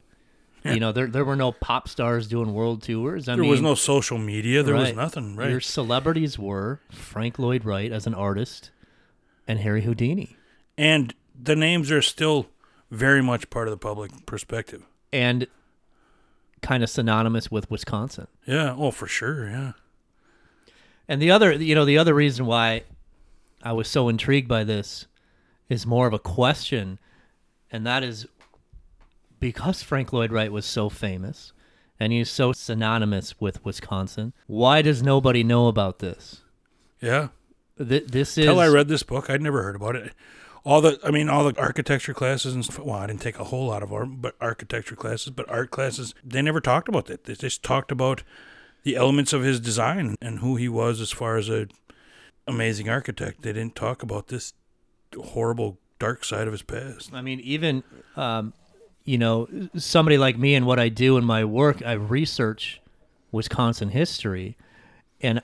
You 0.66 0.80
know 0.80 0.94
there 0.94 1.08
there 1.08 1.26
were 1.26 1.36
no 1.36 1.52
pop 1.52 1.90
stars 1.90 2.26
doing 2.28 2.54
world 2.54 2.84
tours. 2.84 3.28
I 3.28 3.34
There 3.36 3.42
mean, 3.42 3.52
was 3.52 3.60
no 3.62 3.76
social 3.76 4.18
media. 4.18 4.64
There 4.64 4.76
was 4.76 4.94
nothing. 4.94 5.36
Right. 5.36 5.50
Your 5.50 5.60
celebrities 5.60 6.40
were 6.40 6.80
Frank 6.90 7.38
Lloyd 7.38 7.66
Wright 7.66 7.92
as 7.92 8.08
an 8.08 8.14
artist, 8.14 8.72
and 9.46 9.60
Harry 9.60 9.82
Houdini. 9.82 10.38
and 10.78 11.14
the 11.42 11.56
names 11.58 11.92
are 11.92 12.02
still 12.02 12.48
very 12.92 13.22
much 13.22 13.50
part 13.50 13.68
of 13.68 13.72
the 13.72 13.78
public 13.78 14.26
perspective. 14.26 14.84
and 15.12 15.48
kind 16.62 16.82
of 16.82 16.90
synonymous 16.90 17.52
with 17.52 17.70
Wisconsin. 17.70 18.28
Yeah. 18.46 18.74
Oh, 18.78 18.92
for 18.92 19.06
sure. 19.08 19.50
Yeah. 19.50 19.74
And 21.08 21.22
the 21.22 21.32
other, 21.32 21.52
you 21.52 21.76
know, 21.76 21.86
the 21.86 21.98
other 21.98 22.14
reason 22.14 22.46
why 22.46 22.84
I 23.62 23.74
was 23.74 23.88
so 23.88 24.10
intrigued 24.10 24.48
by 24.48 24.64
this 24.64 25.08
is 25.70 25.86
more 25.86 26.08
of 26.08 26.14
a 26.14 26.20
question, 26.20 27.00
and 27.72 27.86
that 27.86 28.04
is 28.04 28.28
because 29.40 29.84
Frank 29.84 30.14
Lloyd 30.14 30.32
Wright 30.32 30.52
was 30.52 30.66
so 30.66 30.90
famous 30.90 31.52
and 32.00 32.12
he's 32.12 32.30
so 32.30 32.52
synonymous 32.52 33.40
with 33.40 33.64
Wisconsin. 33.64 34.34
Why 34.48 34.82
does 34.82 35.04
nobody 35.04 35.44
know 35.44 35.68
about 35.68 36.00
this? 36.00 36.42
Yeah. 37.02 37.30
Th- 37.78 38.08
this 38.08 38.38
is 38.38 38.46
Until 38.46 38.60
I 38.60 38.68
read 38.68 38.88
this 38.88 39.04
book, 39.04 39.30
I'd 39.30 39.42
never 39.42 39.64
heard 39.64 39.76
about 39.76 39.96
it. 39.96 40.14
All 40.66 40.82
the, 40.82 41.00
I 41.04 41.12
mean, 41.12 41.30
all 41.30 41.44
the 41.44 41.60
architecture 41.60 42.14
classes 42.14 42.54
and 42.54 42.64
stuff. 42.64 42.80
Well, 42.80 42.96
I 42.96 43.08
didn't 43.08 43.22
take 43.22 43.38
a 43.38 43.46
whole 43.46 43.68
lot 43.68 43.84
of 43.84 43.92
art, 43.92 44.22
but 44.22 44.36
architecture 44.40 44.96
classes, 44.96 45.30
but 45.32 45.50
art 45.50 45.72
classes, 45.72 46.16
they 46.24 46.42
never 46.42 46.62
talked 46.62 46.88
about 46.88 47.06
that. 47.08 47.26
They 47.26 47.36
just 47.36 47.64
talked 47.64 47.92
about 47.92 48.24
the 48.84 48.96
elements 48.96 49.34
of 49.34 49.44
his 49.44 49.60
design 49.60 50.16
and 50.22 50.40
who 50.40 50.56
he 50.56 50.70
was 50.70 51.02
as 51.02 51.12
far 51.12 51.38
as 51.38 51.50
a 51.50 51.68
amazing 52.48 52.90
architect. 52.90 53.42
They 53.42 53.54
didn't 53.54 53.76
talk 53.76 54.04
about 54.04 54.28
this 54.28 54.54
horrible 55.18 55.78
dark 56.00 56.26
side 56.26 56.48
of 56.48 56.54
his 56.54 56.62
past. 56.62 57.14
I 57.14 57.22
mean, 57.22 57.40
even 57.40 57.84
um, 58.16 58.54
you 59.06 59.18
know, 59.18 59.48
somebody 59.76 60.18
like 60.18 60.38
me 60.38 60.56
and 60.56 60.66
what 60.66 60.80
I 60.80 60.90
do 60.90 61.18
in 61.18 61.26
my 61.26 61.44
work, 61.44 61.82
I 61.86 61.94
research 61.94 62.82
Wisconsin 63.32 63.90
history, 63.90 64.56
and 65.22 65.42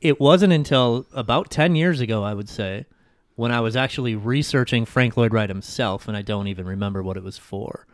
it 0.00 0.20
wasn't 0.20 0.52
until 0.52 1.06
about 1.12 1.50
ten 1.50 1.76
years 1.76 2.00
ago, 2.00 2.22
I 2.22 2.34
would 2.34 2.48
say, 2.48 2.86
when 3.36 3.50
I 3.50 3.60
was 3.60 3.76
actually 3.76 4.14
researching 4.14 4.84
Frank 4.84 5.16
Lloyd 5.16 5.32
Wright 5.32 5.48
himself, 5.48 6.08
and 6.08 6.16
I 6.16 6.22
don't 6.22 6.48
even 6.48 6.66
remember 6.66 7.02
what 7.02 7.16
it 7.16 7.22
was 7.22 7.38
for. 7.38 7.86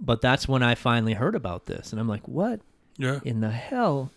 But 0.00 0.20
that's 0.20 0.46
when 0.46 0.62
I 0.62 0.74
finally 0.74 1.14
heard 1.14 1.34
about 1.34 1.66
this, 1.66 1.92
and 1.92 2.00
I'm 2.00 2.08
like, 2.08 2.26
"What 2.28 2.60
Yeah. 2.98 3.20
in 3.24 3.40
the 3.40 3.50
hell 3.50 4.10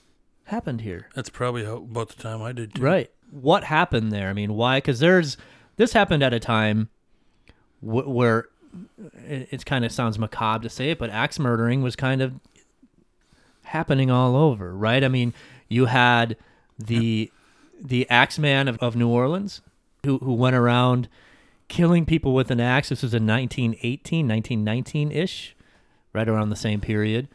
happened 0.45 0.81
here?" 0.81 1.07
That's 1.15 1.29
probably 1.29 1.63
how, 1.65 1.77
about 1.77 2.09
the 2.09 2.21
time 2.21 2.41
I 2.41 2.51
did 2.51 2.75
too. 2.75 2.81
Right. 2.81 3.09
What 3.29 3.63
happened 3.63 4.11
there? 4.11 4.29
I 4.29 4.33
mean, 4.33 4.55
why? 4.55 4.77
Because 4.77 4.99
there's 4.99 5.37
this 5.77 5.93
happened 5.93 6.23
at 6.23 6.33
a 6.33 6.39
time 6.39 6.89
wh- 7.79 8.07
where 8.07 8.49
it, 9.27 9.47
it 9.51 9.65
kind 9.65 9.85
of 9.85 9.91
sounds 9.91 10.19
macabre 10.19 10.63
to 10.63 10.69
say 10.69 10.91
it, 10.91 10.99
but 10.99 11.09
axe 11.09 11.39
murdering 11.39 11.81
was 11.81 11.95
kind 11.95 12.21
of 12.21 12.33
happening 13.63 14.11
all 14.11 14.35
over, 14.35 14.75
right? 14.75 15.03
I 15.03 15.07
mean, 15.07 15.33
you 15.69 15.85
had 15.85 16.35
the 16.77 17.31
the 17.79 18.09
axe 18.09 18.37
man 18.37 18.67
of, 18.67 18.77
of 18.79 18.95
New 18.95 19.07
Orleans 19.09 19.61
who 20.05 20.17
who 20.19 20.33
went 20.33 20.55
around 20.55 21.07
killing 21.67 22.05
people 22.05 22.33
with 22.33 22.51
an 22.51 22.59
axe. 22.59 22.89
This 22.89 23.01
was 23.01 23.13
in 23.13 23.25
1918, 23.25 24.27
1919 24.27 25.11
ish, 25.11 25.55
right 26.13 26.27
around 26.27 26.49
the 26.49 26.55
same 26.55 26.81
period 26.81 27.29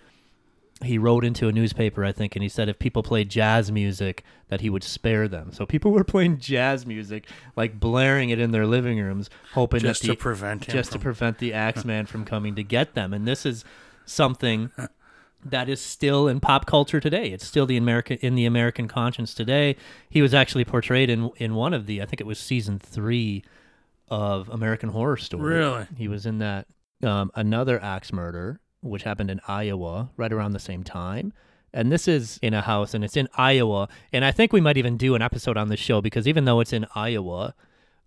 he 0.85 0.99
wrote 0.99 1.25
into 1.25 1.49
a 1.49 1.53
newspaper, 1.53 2.05
I 2.05 2.13
think, 2.13 2.37
and 2.37 2.43
he 2.43 2.49
said 2.49 2.69
if 2.69 2.79
people 2.79 3.03
played 3.03 3.31
jazz 3.31 3.73
music, 3.73 4.23
that 4.49 4.61
he 4.61 4.69
would 4.69 4.85
spare 4.85 5.27
them. 5.27 5.53
So 5.53 5.65
people 5.65 5.91
were 5.93 6.05
playing 6.05 6.39
jazz 6.39 6.87
music, 6.87 7.27
like 7.57 7.81
blaring 7.81 8.31
it 8.31 8.39
in 8.39 8.51
their 8.51 8.67
living 8.67 8.99
rooms, 8.99 9.31
hoping 9.53 9.81
Just 9.81 10.03
that 10.03 10.09
to 10.09 10.17
prevent 10.17 10.69
just 10.69 10.93
to 10.93 10.99
prevent 10.99 11.39
the 11.39 11.53
Axeman 11.55 12.07
from 12.07 12.25
coming 12.25 12.55
to 12.57 12.63
get 12.63 12.95
them. 12.95 13.15
And 13.15 13.27
this 13.27 13.47
is 13.47 13.65
something 14.05 14.71
that 15.45 15.69
is 15.69 15.81
still 15.81 16.29
in 16.29 16.41
pop 16.41 16.67
culture 16.67 17.01
today. 17.01 17.29
It's 17.29 17.47
still 17.47 17.67
the 17.67 17.77
American 17.77 18.19
in 18.19 18.35
the 18.35 18.45
American 18.45 18.87
conscience 18.87 19.33
today. 19.33 19.77
He 20.11 20.21
was 20.21 20.35
actually 20.35 20.65
portrayed 20.65 21.09
in 21.09 21.31
in 21.37 21.55
one 21.55 21.73
of 21.73 21.87
the, 21.87 22.03
I 22.03 22.07
think 22.07 22.21
it 22.21 22.27
was 22.27 22.39
season 22.39 22.79
three 22.79 23.45
of 24.09 24.49
American 24.51 24.91
Horror 24.91 25.17
Story. 25.17 25.55
Really? 25.57 25.87
He 25.97 26.09
was 26.09 26.27
in 26.27 26.39
that. 26.39 26.67
Um, 27.03 27.31
another 27.35 27.79
axe 27.83 28.11
murder, 28.11 28.59
which 28.89 29.03
happened 29.05 29.31
in 29.31 29.41
Iowa 29.47 30.11
right 30.17 30.33
around 30.33 30.53
the 30.53 30.59
same 30.59 30.83
time. 30.83 31.33
And 31.73 31.93
this 31.93 32.09
is 32.09 32.39
in 32.43 32.55
a 32.55 32.63
house 32.63 32.95
and 32.95 33.05
it's 33.05 33.17
in 33.17 33.29
Iowa. 33.37 33.89
And 34.13 34.25
I 34.25 34.33
think 34.33 34.53
we 34.53 34.61
might 34.61 34.79
even 34.79 34.97
do 34.97 35.15
an 35.15 35.23
episode 35.23 35.57
on 35.57 35.69
this 35.69 35.81
show 35.81 36.01
because 36.01 36.27
even 36.27 36.45
though 36.45 36.61
it's 36.61 36.73
in 36.73 36.87
Iowa, 36.95 37.55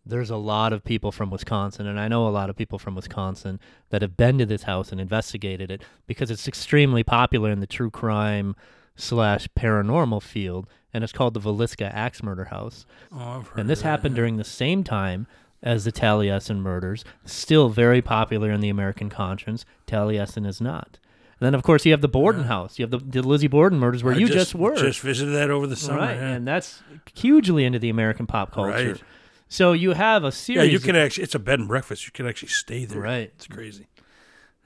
there's 0.06 0.32
a 0.32 0.38
lot 0.38 0.74
of 0.74 0.84
people 0.84 1.12
from 1.12 1.30
Wisconsin. 1.30 1.86
And 1.86 2.00
I 2.00 2.08
know 2.08 2.28
a 2.28 2.30
lot 2.30 2.50
of 2.50 2.56
people 2.56 2.80
from 2.80 2.96
Wisconsin 2.96 3.60
that 3.90 4.02
have 4.02 4.18
been 4.18 4.40
to 4.40 4.46
this 4.46 4.64
house 4.64 4.92
and 4.92 5.00
investigated 5.00 5.70
it 5.70 5.84
because 6.08 6.32
it's 6.32 6.48
extremely 6.48 7.04
popular 7.04 7.52
in 7.52 7.60
the 7.60 7.68
true 7.68 7.92
crime 7.92 8.56
slash 8.96 9.48
paranormal 9.58 10.24
field. 10.24 10.68
And 10.92 11.04
it's 11.04 11.14
called 11.14 11.36
the 11.36 11.40
Villisca 11.40 11.94
Axe 11.94 12.24
Murder 12.24 12.46
House. 12.46 12.88
Oh, 13.12 13.46
And 13.56 13.70
this 13.70 13.82
happened 13.82 14.16
during 14.16 14.38
the 14.38 14.44
same 14.44 14.84
time 14.84 15.28
as 15.62 15.86
the 15.86 15.92
Taliesin 15.92 16.60
murders, 16.60 17.04
still 17.26 17.70
very 17.70 18.02
popular 18.02 18.52
in 18.52 18.62
the 18.62 18.70
American 18.70 19.10
conscience. 19.10 19.66
Taliesin 19.88 20.48
is 20.48 20.62
not. 20.62 20.98
And 21.40 21.46
then, 21.46 21.56
of 21.56 21.64
course, 21.64 21.86
you 21.86 21.94
have 21.94 22.02
the 22.02 22.10
Borden 22.10 22.44
house. 22.46 22.78
You 22.78 22.84
have 22.84 22.92
the, 22.92 22.98
the 22.98 23.22
Lizzie 23.22 23.48
Borden 23.48 23.80
murders, 23.80 24.04
where 24.04 24.14
I 24.14 24.18
you 24.18 24.28
just, 24.28 24.54
were. 24.54 24.76
Just 24.76 25.00
visited 25.00 25.32
that 25.32 25.50
over 25.50 25.68
the 25.68 25.76
summer. 25.76 26.00
right. 26.00 26.16
yeah. 26.16 26.30
And 26.32 26.48
that's 26.48 26.82
hugely 27.16 27.64
into 27.64 27.80
the 27.80 27.90
American 27.90 28.28
pop 28.28 28.52
culture. 28.52 28.92
Right. 28.92 29.04
So 29.48 29.72
you 29.72 29.94
have 29.94 30.26
a 30.26 30.32
series. 30.32 30.58
Yeah, 30.58 30.72
you 30.72 30.80
can 30.80 30.96
actually. 30.96 31.24
It's 31.24 31.36
a 31.36 31.40
bed 31.40 31.60
and 31.60 31.68
breakfast. 31.68 32.06
You 32.06 32.12
can 32.12 32.28
actually 32.28 32.50
stay 32.50 32.86
there. 32.86 33.00
Right. 33.00 33.32
It's 33.36 33.48
crazy. 33.48 33.88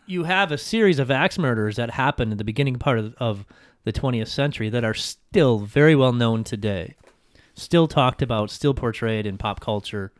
you 0.05 0.23
have 0.23 0.51
a 0.51 0.57
series 0.57 0.99
of 0.99 1.09
axe 1.11 1.37
murders 1.37 1.75
that 1.77 1.91
happened 1.91 2.31
in 2.31 2.37
the 2.37 2.43
beginning 2.43 2.77
part 2.77 2.99
of, 2.99 3.15
of 3.19 3.45
the 3.83 3.93
20th 3.93 4.27
century 4.27 4.69
that 4.69 4.83
are 4.83 4.93
still 4.93 5.59
very 5.59 5.95
well 5.95 6.11
known 6.13 6.43
today, 6.43 6.95
still 7.53 7.87
talked 7.87 8.21
about, 8.21 8.49
still 8.49 8.73
portrayed 8.73 9.25
in 9.25 9.37
pop 9.37 9.59
culture. 9.59 10.11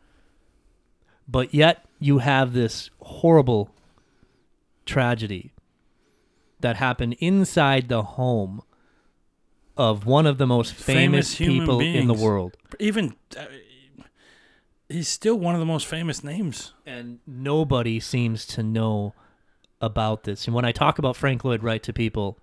But 1.26 1.54
yet 1.54 1.84
you 1.98 2.18
have 2.18 2.52
this 2.52 2.90
horrible 3.00 3.70
tragedy 4.86 5.52
that 6.60 6.76
happened 6.76 7.16
inside 7.18 7.88
the 7.88 8.02
home 8.02 8.62
of 9.76 10.06
one 10.06 10.26
of 10.26 10.38
the 10.38 10.46
most 10.46 10.74
famous, 10.74 11.34
Famous 11.34 11.36
people 11.36 11.80
in 11.80 12.06
the 12.06 12.14
world. 12.14 12.56
Even 12.78 13.14
uh, 13.36 13.46
he's 14.88 15.08
still 15.08 15.36
one 15.36 15.54
of 15.54 15.60
the 15.60 15.66
most 15.66 15.86
famous 15.86 16.22
names. 16.22 16.72
and 16.86 17.18
nobody 17.26 17.98
seems 17.98 18.46
to 18.46 18.62
know 18.62 19.14
about 19.80 20.24
this. 20.24 20.46
And 20.46 20.54
when 20.54 20.64
I 20.64 20.72
talk 20.72 20.98
about 20.98 21.16
Frank 21.16 21.44
Lloyd 21.44 21.62
Wright 21.62 21.82
to 21.82 21.92
people, 21.92 22.38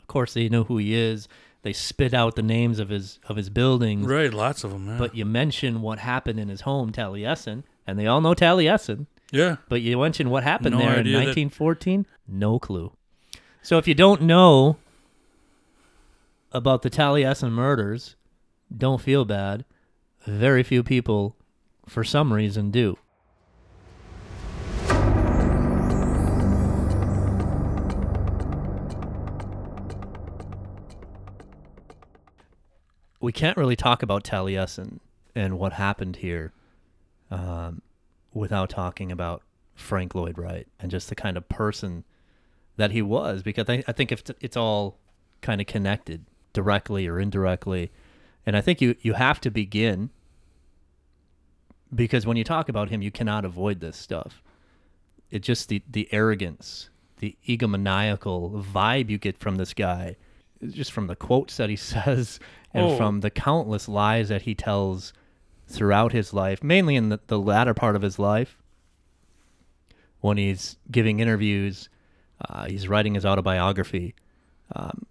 of 0.00 0.06
course 0.06 0.34
they 0.34 0.48
know 0.48 0.64
who 0.64 0.78
he 0.78 0.94
is. 0.94 1.28
They 1.66 1.72
spit 1.72 2.14
out 2.14 2.36
the 2.36 2.44
names 2.44 2.78
of 2.78 2.90
his 2.90 3.18
of 3.28 3.34
his 3.34 3.50
buildings, 3.50 4.06
Right. 4.06 4.32
Lots 4.32 4.62
of 4.62 4.70
them. 4.70 4.86
Yeah. 4.86 4.98
but 4.98 5.16
you 5.16 5.24
mention 5.24 5.82
what 5.82 5.98
happened 5.98 6.38
in 6.38 6.46
his 6.48 6.60
home, 6.60 6.92
Taliesin, 6.92 7.64
and 7.88 7.98
they 7.98 8.06
all 8.06 8.20
know 8.20 8.34
Taliesin. 8.34 9.06
yeah. 9.32 9.56
But 9.68 9.82
you 9.82 9.98
mention 9.98 10.30
what 10.30 10.44
happened 10.44 10.76
No 10.76 10.78
there 10.78 10.92
in 10.94 11.00
idea 11.00 11.12
that- 11.18 11.24
1914, 11.34 12.06
no 12.28 12.60
clue. 12.60 12.92
So 13.62 13.78
if 13.78 13.88
you 13.88 13.94
don't 13.94 14.22
know 14.22 14.76
about 16.52 16.82
the 16.82 16.88
Taliesin 16.90 17.50
murders, 17.50 18.14
don't 18.70 19.00
feel 19.00 19.24
bad. 19.24 19.64
Very 20.24 20.62
few 20.62 20.84
people, 20.84 21.34
for 21.88 22.04
some 22.04 22.32
reason, 22.32 22.70
do. 22.70 22.96
We 33.20 33.32
can't 33.32 33.56
really 33.56 33.76
talk 33.76 34.02
about 34.02 34.24
Taliesin 34.24 35.00
and 35.34 35.58
what 35.58 35.74
happened 35.74 36.16
here 36.16 36.52
um, 37.30 37.82
without 38.32 38.70
talking 38.70 39.10
about 39.10 39.42
Frank 39.74 40.14
Lloyd 40.14 40.38
Wright 40.38 40.66
and 40.80 40.90
just 40.90 41.08
the 41.08 41.14
kind 41.14 41.36
of 41.36 41.48
person 41.48 42.04
that 42.76 42.90
he 42.90 43.02
was, 43.02 43.42
because 43.42 43.68
I, 43.68 43.82
I 43.86 43.92
think 43.92 44.12
if 44.12 44.22
it's 44.40 44.56
all 44.56 44.98
kind 45.40 45.60
of 45.60 45.66
connected 45.66 46.24
directly 46.52 47.06
or 47.06 47.18
indirectly, 47.18 47.90
and 48.44 48.56
I 48.56 48.60
think 48.60 48.80
you 48.80 48.96
you 49.00 49.14
have 49.14 49.40
to 49.42 49.50
begin 49.50 50.10
because 51.94 52.26
when 52.26 52.36
you 52.36 52.44
talk 52.44 52.68
about 52.68 52.90
him, 52.90 53.02
you 53.02 53.10
cannot 53.10 53.44
avoid 53.44 53.80
this 53.80 53.96
stuff. 53.96 54.42
It 55.30 55.40
just 55.40 55.68
the 55.68 55.82
the 55.90 56.08
arrogance, 56.12 56.90
the 57.18 57.36
egomaniacal 57.46 58.64
vibe 58.64 59.10
you 59.10 59.18
get 59.18 59.38
from 59.38 59.56
this 59.56 59.74
guy 59.74 60.16
just 60.68 60.92
from 60.92 61.06
the 61.06 61.16
quotes 61.16 61.56
that 61.56 61.68
he 61.70 61.76
says 61.92 62.38
and 62.74 62.86
Oh. 62.86 62.96
from 62.96 63.20
the 63.20 63.30
countless 63.30 63.88
lies 63.88 64.28
that 64.28 64.42
he 64.42 64.54
tells 64.54 65.12
throughout 65.68 66.12
his 66.12 66.32
life, 66.32 66.62
mainly 66.62 66.94
in 66.96 67.08
the, 67.08 67.20
the 67.26 67.38
latter 67.38 67.74
part 67.74 67.96
of 67.96 68.02
his 68.02 68.18
life, 68.18 68.56
when 70.20 70.36
he's 70.36 70.76
giving 70.90 71.20
interviews, 71.20 71.88
uh, 72.48 72.66
he's 72.66 72.88
writing 72.88 73.14
his 73.14 73.24
autobiography. 73.26 74.14
Um, 74.74 75.06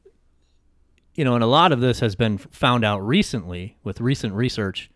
you 1.13 1.23
know, 1.23 1.35
and 1.35 1.43
a 1.43 1.47
lot 1.47 1.71
of 1.71 1.79
this 1.79 1.99
has 2.01 2.15
been 2.15 2.37
found 2.37 2.83
out 2.83 2.99
recently 3.05 3.77
with 3.83 4.01
recent 4.01 4.33
research. 4.33 4.89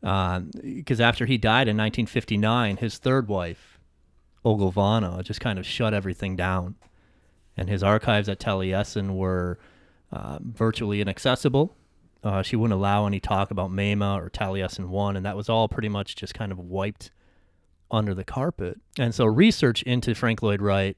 Because 0.00 1.00
after 1.00 1.26
he 1.26 1.36
died 1.38 1.66
in 1.66 1.76
1959, 1.76 2.76
his 2.76 2.98
third 2.98 3.26
wife, 3.26 3.80
Olgivanna, 4.44 5.22
just 5.24 5.40
kind 5.40 5.58
of 5.58 5.66
shut 5.66 5.92
everything 5.92 6.36
down. 6.36 6.76
And 7.56 7.68
his 7.68 7.82
archives 7.82 8.28
at 8.28 8.38
Taliesin 8.38 9.16
were 9.16 9.58
uh, 10.12 10.38
virtually 10.42 11.00
inaccessible. 11.00 11.74
Uh, 12.22 12.42
she 12.42 12.56
wouldn't 12.56 12.78
allow 12.78 13.06
any 13.06 13.20
talk 13.20 13.50
about 13.50 13.70
Mamah 13.70 14.20
or 14.20 14.30
Taliesin 14.30 14.88
1, 14.88 15.16
and 15.16 15.24
that 15.24 15.36
was 15.36 15.48
all 15.48 15.68
pretty 15.68 15.88
much 15.88 16.16
just 16.16 16.34
kind 16.34 16.50
of 16.50 16.58
wiped 16.58 17.10
under 17.90 18.14
the 18.14 18.24
carpet. 18.24 18.80
And 18.98 19.14
so 19.14 19.24
research 19.24 19.82
into 19.82 20.14
Frank 20.14 20.42
Lloyd 20.42 20.60
Wright 20.60 20.96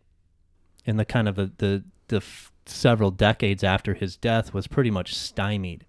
in 0.84 0.96
the 0.96 1.04
kind 1.04 1.28
of 1.28 1.36
the, 1.36 1.52
the, 1.58 1.84
the 2.08 2.16
f- 2.16 2.50
several 2.66 3.10
decades 3.10 3.62
after 3.62 3.94
his 3.94 4.16
death 4.16 4.54
was 4.54 4.66
pretty 4.66 4.90
much 4.90 5.14
stymied. 5.14 5.84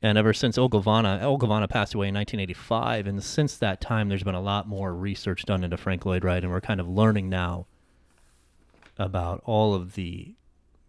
And 0.00 0.18
ever 0.18 0.32
since 0.32 0.58
Olgivanna, 0.58 1.20
Olgivanna 1.20 1.68
passed 1.68 1.94
away 1.94 2.08
in 2.08 2.14
1985, 2.14 3.06
and 3.06 3.22
since 3.22 3.56
that 3.58 3.80
time, 3.80 4.08
there's 4.08 4.24
been 4.24 4.34
a 4.34 4.40
lot 4.40 4.66
more 4.66 4.92
research 4.92 5.44
done 5.44 5.62
into 5.62 5.76
Frank 5.76 6.04
Lloyd 6.04 6.24
Wright, 6.24 6.42
and 6.42 6.50
we're 6.50 6.60
kind 6.60 6.80
of 6.80 6.88
learning 6.88 7.28
now 7.28 7.66
about 8.98 9.42
all 9.44 9.74
of 9.74 9.94
the 9.94 10.34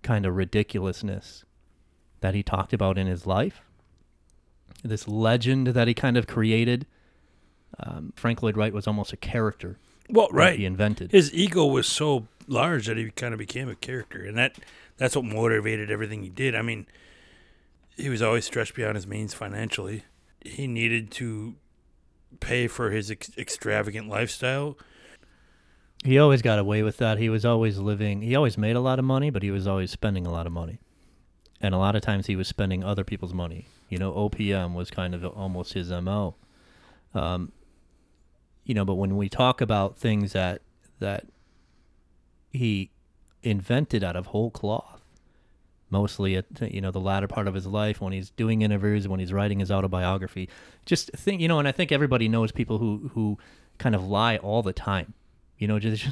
kind 0.03 0.25
of 0.25 0.35
ridiculousness 0.35 1.43
that 2.21 2.35
he 2.35 2.43
talked 2.43 2.73
about 2.73 2.97
in 2.97 3.07
his 3.07 3.25
life. 3.25 3.61
This 4.83 5.07
legend 5.07 5.67
that 5.67 5.87
he 5.87 5.93
kind 5.93 6.17
of 6.17 6.27
created. 6.27 6.85
Um, 7.79 8.13
Frank 8.15 8.43
Lloyd 8.43 8.55
Wright 8.57 8.73
was 8.73 8.85
almost 8.87 9.13
a 9.13 9.17
character 9.17 9.77
Well, 10.09 10.27
that 10.27 10.33
right. 10.35 10.59
he 10.59 10.65
invented. 10.65 11.11
His 11.11 11.33
ego 11.33 11.65
was 11.65 11.87
so 11.87 12.27
large 12.47 12.85
that 12.87 12.97
he 12.97 13.09
kind 13.11 13.33
of 13.33 13.39
became 13.39 13.67
a 13.69 13.75
character, 13.75 14.23
and 14.23 14.37
that 14.37 14.57
that's 14.97 15.15
what 15.15 15.25
motivated 15.25 15.89
everything 15.89 16.21
he 16.23 16.29
did. 16.29 16.53
I 16.55 16.61
mean, 16.61 16.85
he 17.97 18.09
was 18.09 18.21
always 18.21 18.45
stretched 18.45 18.75
beyond 18.75 18.95
his 18.95 19.07
means 19.07 19.33
financially. 19.33 20.03
He 20.41 20.67
needed 20.67 21.09
to 21.11 21.55
pay 22.39 22.67
for 22.67 22.91
his 22.91 23.09
ex- 23.09 23.31
extravagant 23.37 24.07
lifestyle. 24.09 24.77
He 26.03 26.19
always 26.19 26.41
got 26.41 26.59
away 26.59 26.83
with 26.83 26.97
that. 26.97 27.17
He 27.17 27.29
was 27.29 27.45
always 27.45 27.77
living. 27.77 28.21
He 28.21 28.35
always 28.35 28.57
made 28.57 28.75
a 28.75 28.81
lot 28.81 28.99
of 28.99 29.05
money, 29.05 29.29
but 29.29 29.41
he 29.41 29.51
was 29.51 29.67
always 29.67 29.89
spending 29.89 30.27
a 30.27 30.31
lot 30.31 30.45
of 30.45 30.51
money, 30.51 30.79
and 31.61 31.73
a 31.73 31.77
lot 31.77 31.95
of 31.95 32.01
times 32.01 32.27
he 32.27 32.35
was 32.35 32.47
spending 32.47 32.83
other 32.83 33.05
people's 33.05 33.33
money. 33.33 33.67
You 33.89 33.99
know, 33.99 34.11
OPM 34.11 34.73
was 34.73 34.91
kind 34.91 35.15
of 35.15 35.23
almost 35.23 35.73
his 35.73 35.91
mo. 35.91 36.35
Um, 37.13 37.53
you 38.65 38.73
know, 38.73 38.83
but 38.83 38.95
when 38.95 39.15
we 39.15 39.29
talk 39.29 39.61
about 39.61 39.97
things 39.97 40.33
that 40.33 40.61
that 40.99 41.25
he 42.51 42.91
invented 43.41 44.03
out 44.03 44.17
of 44.17 44.27
whole 44.27 44.51
cloth, 44.51 45.01
mostly 45.89 46.35
at 46.35 46.45
you 46.61 46.81
know 46.81 46.91
the 46.91 46.99
latter 46.99 47.27
part 47.29 47.47
of 47.47 47.53
his 47.53 47.65
life 47.65 48.01
when 48.01 48.11
he's 48.11 48.29
doing 48.31 48.61
interviews, 48.61 49.07
when 49.07 49.21
he's 49.21 49.31
writing 49.31 49.59
his 49.59 49.71
autobiography, 49.71 50.49
just 50.85 51.11
think 51.13 51.39
you 51.39 51.47
know, 51.47 51.59
and 51.59 51.67
I 51.67 51.71
think 51.71 51.93
everybody 51.93 52.27
knows 52.27 52.51
people 52.51 52.77
who 52.77 53.09
who 53.13 53.37
kind 53.77 53.95
of 53.95 54.05
lie 54.05 54.35
all 54.35 54.61
the 54.61 54.73
time 54.73 55.13
you 55.57 55.67
know 55.67 55.79
just 55.79 56.07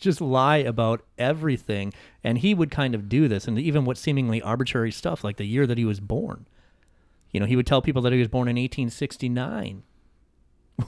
just 0.00 0.20
lie 0.20 0.56
about 0.58 1.02
everything 1.18 1.92
and 2.24 2.38
he 2.38 2.54
would 2.54 2.70
kind 2.70 2.94
of 2.94 3.08
do 3.08 3.28
this 3.28 3.46
and 3.48 3.58
even 3.58 3.84
what 3.84 3.96
seemingly 3.98 4.40
arbitrary 4.42 4.90
stuff 4.92 5.22
like 5.24 5.36
the 5.36 5.44
year 5.46 5.66
that 5.66 5.78
he 5.78 5.84
was 5.84 6.00
born 6.00 6.46
you 7.30 7.38
know 7.40 7.46
he 7.46 7.56
would 7.56 7.66
tell 7.66 7.80
people 7.82 8.02
that 8.02 8.12
he 8.12 8.18
was 8.18 8.28
born 8.28 8.48
in 8.48 8.56
1869 8.56 9.82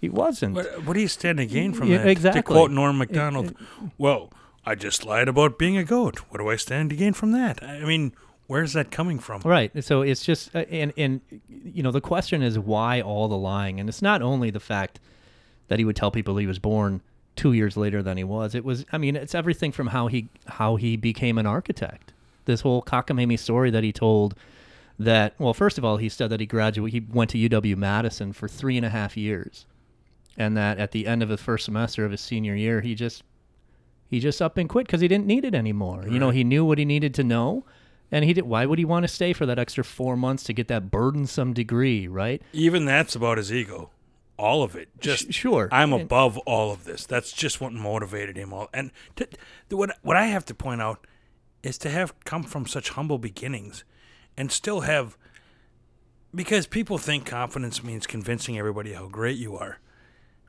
he 0.00 0.08
wasn't 0.08 0.54
What, 0.54 0.84
what 0.84 0.94
do 0.94 1.00
you 1.00 1.08
stand 1.08 1.38
to 1.38 1.46
gain 1.46 1.72
from 1.72 1.90
Yeah, 1.90 1.98
that? 1.98 2.08
exactly. 2.08 2.42
To 2.42 2.46
quote 2.46 2.70
Norm 2.70 2.98
Macdonald, 2.98 3.54
well, 3.98 4.32
I 4.64 4.74
just 4.74 5.04
lied 5.04 5.28
about 5.28 5.58
being 5.58 5.76
a 5.76 5.84
goat. 5.84 6.18
What 6.28 6.38
do 6.38 6.48
I 6.50 6.56
stand 6.56 6.90
to 6.90 6.96
gain 6.96 7.12
from 7.12 7.32
that? 7.32 7.62
I 7.62 7.84
mean, 7.84 8.12
where's 8.46 8.72
that 8.74 8.90
coming 8.90 9.18
from? 9.18 9.40
Right. 9.42 9.72
So 9.84 10.02
it's 10.02 10.24
just 10.24 10.54
uh, 10.54 10.60
and 10.70 10.92
and 10.96 11.20
you 11.48 11.82
know 11.82 11.92
the 11.92 12.00
question 12.00 12.42
is 12.42 12.58
why 12.58 13.00
all 13.00 13.28
the 13.28 13.36
lying, 13.38 13.78
and 13.80 13.88
it's 13.88 14.02
not 14.02 14.22
only 14.22 14.50
the 14.50 14.60
fact 14.60 14.98
that 15.68 15.78
he 15.78 15.84
would 15.84 15.96
tell 15.96 16.10
people 16.10 16.36
he 16.36 16.46
was 16.46 16.58
born 16.58 17.00
two 17.34 17.52
years 17.52 17.76
later 17.76 18.02
than 18.02 18.16
he 18.16 18.24
was. 18.24 18.54
It 18.54 18.64
was 18.64 18.84
I 18.92 18.98
mean 18.98 19.16
it's 19.16 19.34
everything 19.34 19.72
from 19.72 19.88
how 19.88 20.08
he 20.08 20.28
how 20.46 20.76
he 20.76 20.96
became 20.96 21.38
an 21.38 21.46
architect. 21.46 22.12
This 22.46 22.62
whole 22.62 22.82
cockamamie 22.82 23.38
story 23.38 23.70
that 23.70 23.84
he 23.84 23.92
told 23.92 24.34
that 24.98 25.34
well 25.38 25.54
first 25.54 25.76
of 25.78 25.84
all 25.84 25.98
he 25.98 26.08
said 26.08 26.30
that 26.30 26.40
he 26.40 26.46
graduated 26.46 26.92
he 26.92 27.12
went 27.12 27.30
to 27.30 27.48
UW 27.48 27.76
Madison 27.76 28.32
for 28.32 28.48
three 28.48 28.76
and 28.76 28.86
a 28.86 28.90
half 28.90 29.16
years, 29.16 29.66
and 30.36 30.56
that 30.56 30.78
at 30.78 30.92
the 30.92 31.06
end 31.06 31.22
of 31.22 31.28
the 31.28 31.36
first 31.36 31.66
semester 31.66 32.04
of 32.04 32.10
his 32.10 32.20
senior 32.20 32.54
year 32.54 32.80
he 32.80 32.94
just 32.94 33.22
he 34.08 34.20
just 34.20 34.40
up 34.40 34.56
and 34.56 34.68
quit 34.68 34.86
because 34.86 35.00
he 35.00 35.08
didn't 35.08 35.26
need 35.26 35.44
it 35.44 35.54
anymore. 35.54 36.06
You 36.08 36.18
know, 36.18 36.30
he 36.30 36.44
knew 36.44 36.64
what 36.64 36.78
he 36.78 36.84
needed 36.84 37.12
to 37.14 37.24
know, 37.24 37.64
and 38.12 38.24
he 38.24 38.32
did. 38.32 38.44
Why 38.44 38.64
would 38.64 38.78
he 38.78 38.84
want 38.84 39.02
to 39.02 39.08
stay 39.08 39.32
for 39.32 39.46
that 39.46 39.58
extra 39.58 39.82
four 39.82 40.16
months 40.16 40.44
to 40.44 40.52
get 40.52 40.68
that 40.68 40.90
burdensome 40.90 41.52
degree, 41.52 42.06
right? 42.06 42.40
Even 42.52 42.84
that's 42.84 43.16
about 43.16 43.38
his 43.38 43.52
ego. 43.52 43.90
All 44.38 44.62
of 44.62 44.76
it. 44.76 44.88
Just 45.00 45.32
sure. 45.32 45.68
I'm 45.72 45.92
above 45.92 46.36
all 46.38 46.70
of 46.70 46.84
this. 46.84 47.06
That's 47.06 47.32
just 47.32 47.60
what 47.60 47.72
motivated 47.72 48.36
him. 48.36 48.52
All 48.52 48.68
and 48.74 48.90
to, 49.16 49.28
the- 49.68 49.76
what 49.76 49.96
what 50.02 50.16
I 50.16 50.26
have 50.26 50.44
to 50.46 50.54
point 50.54 50.82
out 50.82 51.06
is 51.62 51.78
to 51.78 51.90
have 51.90 52.14
come 52.24 52.42
from 52.42 52.66
such 52.66 52.90
humble 52.90 53.18
beginnings, 53.18 53.84
and 54.36 54.52
still 54.52 54.80
have. 54.82 55.16
Because 56.34 56.66
people 56.66 56.98
think 56.98 57.24
confidence 57.24 57.82
means 57.82 58.06
convincing 58.06 58.58
everybody 58.58 58.92
how 58.92 59.06
great 59.08 59.38
you 59.38 59.56
are. 59.56 59.78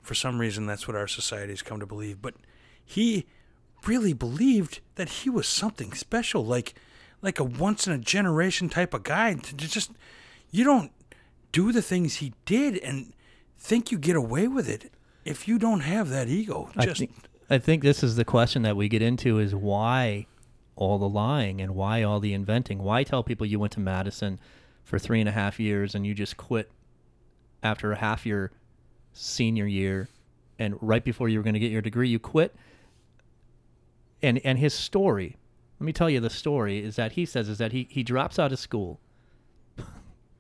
For 0.01 0.13
some 0.13 0.39
reason, 0.39 0.65
that's 0.65 0.87
what 0.87 0.97
our 0.97 1.07
society 1.07 1.53
has 1.53 1.61
come 1.61 1.79
to 1.79 1.85
believe. 1.85 2.21
But 2.21 2.33
he 2.83 3.25
really 3.85 4.11
believed 4.13 4.81
that 4.95 5.09
he 5.09 5.29
was 5.29 5.47
something 5.47 5.93
special, 5.93 6.45
like 6.45 6.73
like 7.21 7.39
a 7.39 7.43
once 7.43 7.87
in 7.87 7.93
a 7.93 7.97
generation 7.97 8.67
type 8.67 8.93
of 8.93 9.03
guy. 9.03 9.33
To 9.33 9.55
to 9.55 9.67
just 9.67 9.91
you 10.51 10.63
don't 10.65 10.91
do 11.51 11.71
the 11.71 11.81
things 11.81 12.15
he 12.15 12.33
did 12.45 12.77
and 12.79 13.13
think 13.57 13.91
you 13.91 13.97
get 13.97 14.15
away 14.15 14.47
with 14.47 14.69
it 14.69 14.91
if 15.25 15.47
you 15.47 15.59
don't 15.59 15.81
have 15.81 16.09
that 16.09 16.27
ego. 16.27 16.69
I 16.75 16.85
think, 16.87 17.11
I 17.49 17.57
think 17.57 17.83
this 17.83 18.03
is 18.03 18.15
the 18.15 18.25
question 18.25 18.61
that 18.61 18.77
we 18.77 18.87
get 18.87 19.01
into 19.01 19.39
is 19.39 19.53
why 19.53 20.27
all 20.75 20.97
the 20.97 21.09
lying 21.09 21.59
and 21.59 21.75
why 21.75 22.03
all 22.03 22.19
the 22.19 22.33
inventing? 22.33 22.79
Why 22.79 23.03
tell 23.03 23.23
people 23.23 23.45
you 23.45 23.59
went 23.59 23.73
to 23.73 23.79
Madison 23.79 24.39
for 24.83 24.97
three 24.97 25.19
and 25.19 25.27
a 25.27 25.33
half 25.33 25.59
years 25.59 25.95
and 25.95 26.05
you 26.05 26.13
just 26.13 26.37
quit 26.37 26.71
after 27.63 27.91
a 27.91 27.97
half 27.97 28.25
year 28.25 28.51
senior 29.11 29.65
year 29.65 30.07
and 30.59 30.75
right 30.81 31.03
before 31.03 31.27
you 31.27 31.39
were 31.39 31.43
going 31.43 31.55
to 31.55 31.59
get 31.59 31.71
your 31.71 31.81
degree, 31.81 32.07
you 32.07 32.19
quit? 32.19 32.55
And 34.21 34.39
and 34.43 34.57
his 34.57 34.73
story, 34.73 35.35
let 35.79 35.85
me 35.85 35.93
tell 35.93 36.09
you 36.09 36.19
the 36.19 36.29
story 36.29 36.83
is 36.83 36.95
that 36.95 37.13
he 37.13 37.25
says 37.25 37.49
is 37.49 37.57
that 37.57 37.71
he, 37.71 37.87
he 37.89 38.03
drops 38.03 38.39
out 38.39 38.51
of 38.51 38.59
school 38.59 38.99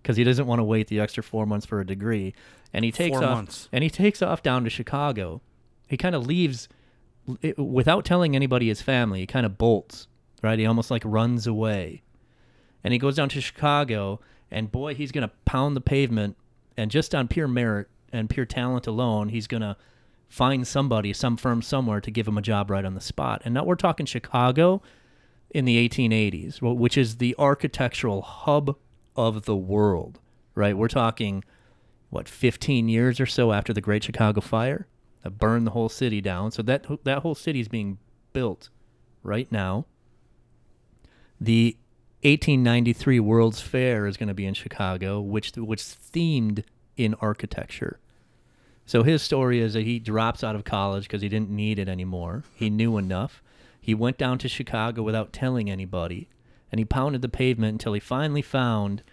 because 0.07 0.15
he 0.15 0.23
doesn't 0.23 0.47
want 0.47 0.59
to 0.59 0.63
wait 0.63 0.87
the 0.87 1.01
extra 1.01 1.21
four 1.21 1.45
months 1.45 1.65
for 1.65 1.81
a 1.81 1.85
degree, 1.85 2.33
and 2.71 2.85
he 2.85 2.93
takes 2.93 3.17
Four 3.17 3.25
off 3.25 3.35
months. 3.35 3.67
and 3.73 3.83
he 3.83 3.89
takes 3.89 4.21
off 4.21 4.41
down 4.41 4.63
to 4.63 4.69
Chicago. 4.69 5.41
He 5.89 5.97
kind 5.97 6.15
of 6.15 6.25
leaves 6.25 6.69
it, 7.41 7.59
without 7.59 8.05
telling 8.05 8.33
anybody 8.33 8.69
his 8.69 8.81
family. 8.81 9.19
He 9.19 9.27
kind 9.27 9.45
of 9.45 9.57
bolts, 9.57 10.07
right? 10.41 10.57
He 10.57 10.65
almost 10.65 10.89
like 10.89 11.01
runs 11.03 11.45
away, 11.45 12.03
and 12.85 12.93
he 12.93 12.99
goes 12.99 13.17
down 13.17 13.27
to 13.27 13.41
Chicago. 13.41 14.21
And 14.49 14.71
boy, 14.71 14.95
he's 14.95 15.11
gonna 15.11 15.31
pound 15.43 15.75
the 15.75 15.81
pavement, 15.81 16.37
and 16.77 16.89
just 16.89 17.13
on 17.13 17.27
pure 17.27 17.49
merit 17.49 17.89
and 18.13 18.29
pure 18.29 18.45
talent 18.45 18.87
alone, 18.87 19.27
he's 19.27 19.45
gonna 19.45 19.75
find 20.29 20.65
somebody, 20.65 21.11
some 21.11 21.35
firm 21.35 21.61
somewhere 21.61 21.99
to 21.99 22.09
give 22.09 22.29
him 22.29 22.37
a 22.37 22.41
job 22.41 22.69
right 22.71 22.85
on 22.85 22.93
the 22.93 23.01
spot. 23.01 23.41
And 23.43 23.53
now 23.53 23.65
we're 23.65 23.75
talking 23.75 24.05
Chicago 24.05 24.81
in 25.49 25.65
the 25.65 25.85
1880s, 25.85 26.61
which 26.61 26.97
is 26.97 27.17
the 27.17 27.35
architectural 27.37 28.21
hub 28.21 28.77
of 29.17 29.43
the 29.43 29.55
world, 29.55 30.19
right? 30.55 30.77
We're 30.77 30.87
talking, 30.87 31.43
what, 32.09 32.29
15 32.29 32.87
years 32.87 33.19
or 33.19 33.25
so 33.25 33.51
after 33.51 33.73
the 33.73 33.81
Great 33.81 34.03
Chicago 34.03 34.39
Fire 34.39 34.87
that 35.23 35.31
burned 35.31 35.67
the 35.67 35.71
whole 35.71 35.89
city 35.89 36.21
down. 36.21 36.51
So 36.51 36.61
that 36.63 36.85
that 37.03 37.19
whole 37.19 37.35
city 37.35 37.59
is 37.59 37.67
being 37.67 37.97
built 38.33 38.69
right 39.23 39.51
now. 39.51 39.85
The 41.39 41.75
1893 42.21 43.19
World's 43.19 43.61
Fair 43.61 44.07
is 44.07 44.17
going 44.17 44.27
to 44.27 44.33
be 44.33 44.45
in 44.45 44.53
Chicago, 44.53 45.19
which 45.19 45.51
which 45.55 45.81
themed 45.81 46.63
in 46.95 47.13
architecture. 47.15 47.99
So 48.85 49.03
his 49.03 49.21
story 49.21 49.59
is 49.59 49.73
that 49.73 49.83
he 49.83 49.99
drops 49.99 50.43
out 50.43 50.55
of 50.55 50.63
college 50.63 51.03
because 51.03 51.21
he 51.21 51.27
didn't 51.27 51.49
need 51.49 51.77
it 51.77 51.89
anymore. 51.89 52.43
He 52.55 52.69
knew 52.69 52.97
enough. 52.97 53.43
He 53.79 53.93
went 53.93 54.17
down 54.17 54.37
to 54.39 54.47
Chicago 54.47 55.03
without 55.03 55.33
telling 55.33 55.69
anybody, 55.69 56.29
and 56.71 56.79
he 56.79 56.85
pounded 56.85 57.21
the 57.21 57.29
pavement 57.29 57.73
until 57.73 57.93
he 57.93 57.99
finally 57.99 58.41
found 58.41 59.03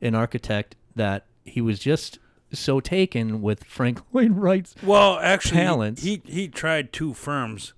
an 0.00 0.14
architect 0.14 0.76
that 0.94 1.26
he 1.44 1.60
was 1.60 1.78
just 1.78 2.18
so 2.52 2.80
taken 2.80 3.40
with 3.42 3.64
Frank 3.64 4.00
Lloyd 4.12 4.36
Wright's. 4.36 4.74
well, 4.82 5.18
actually, 5.20 5.60
Talents. 5.60 6.02
he 6.02 6.22
he 6.26 6.48
tried 6.48 6.92
two 6.92 7.14
firms 7.14 7.72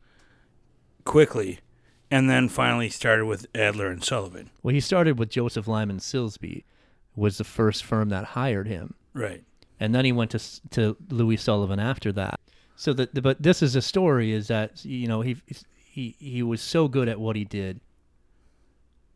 quickly, 1.04 1.60
and 2.10 2.28
then 2.28 2.48
finally 2.48 2.88
started 2.88 3.26
with 3.26 3.46
Adler 3.54 3.88
and 3.88 4.02
Sullivan. 4.02 4.50
Well, 4.62 4.74
he 4.74 4.80
started 4.80 5.18
with 5.18 5.30
Joseph 5.30 5.68
Lyman 5.68 5.98
Silsbee, 5.98 6.64
was 7.14 7.38
the 7.38 7.44
first 7.44 7.84
firm 7.84 8.08
that 8.08 8.24
hired 8.24 8.66
him, 8.66 8.94
Right. 9.12 9.44
and 9.78 9.94
then 9.94 10.04
he 10.04 10.12
went 10.12 10.30
to 10.32 10.40
to 10.70 10.96
Louis 11.10 11.36
Sullivan 11.36 11.78
after 11.78 12.12
that. 12.12 12.40
So 12.76 12.92
that, 12.94 13.22
but 13.22 13.40
this 13.42 13.62
is 13.62 13.76
a 13.76 13.82
story 13.82 14.32
is 14.32 14.48
that 14.48 14.84
you 14.84 15.06
know 15.06 15.20
he 15.20 15.36
he 15.84 16.16
he 16.18 16.42
was 16.42 16.60
so 16.60 16.88
good 16.88 17.08
at 17.08 17.20
what 17.20 17.36
he 17.36 17.44
did 17.44 17.80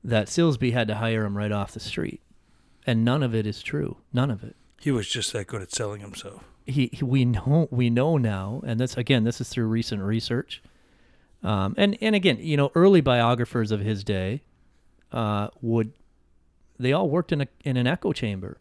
that 0.04 0.28
Silsbee 0.28 0.72
had 0.72 0.88
to 0.88 0.96
hire 0.96 1.24
him 1.24 1.37
right 1.37 1.52
off 1.52 1.72
the 1.72 1.80
street, 1.80 2.20
and 2.87 3.04
none 3.04 3.22
of 3.22 3.34
it 3.34 3.46
is 3.46 3.62
true. 3.62 3.98
None 4.12 4.30
of 4.30 4.42
it. 4.44 4.56
He 4.80 4.90
was 4.90 5.08
just 5.08 5.32
that 5.32 5.46
good 5.48 5.61
at 5.62 5.72
selling 5.72 6.00
himself. 6.00 6.42
he, 6.66 6.88
he- 6.92 7.04
we 7.04 7.24
know 7.24 7.68
we 7.70 7.90
know 7.90 8.16
now, 8.16 8.62
and 8.66 8.78
this 8.78 8.96
again, 8.96 9.24
this 9.24 9.40
is 9.40 9.48
through 9.48 9.66
recent 9.66 10.02
research. 10.02 10.62
Um, 11.42 11.74
and 11.76 11.96
and 12.00 12.14
again, 12.14 12.38
you 12.40 12.56
know, 12.56 12.70
early 12.74 13.00
biographers 13.00 13.70
of 13.70 13.80
his 13.80 14.02
day 14.04 14.42
uh, 15.12 15.48
would 15.61 15.92
they 16.78 16.92
all 16.92 17.08
worked 17.08 17.32
in 17.32 17.40
a 17.40 17.48
in 17.64 17.76
an 17.76 17.87
echo 17.87 18.12
chamber. 18.12 18.58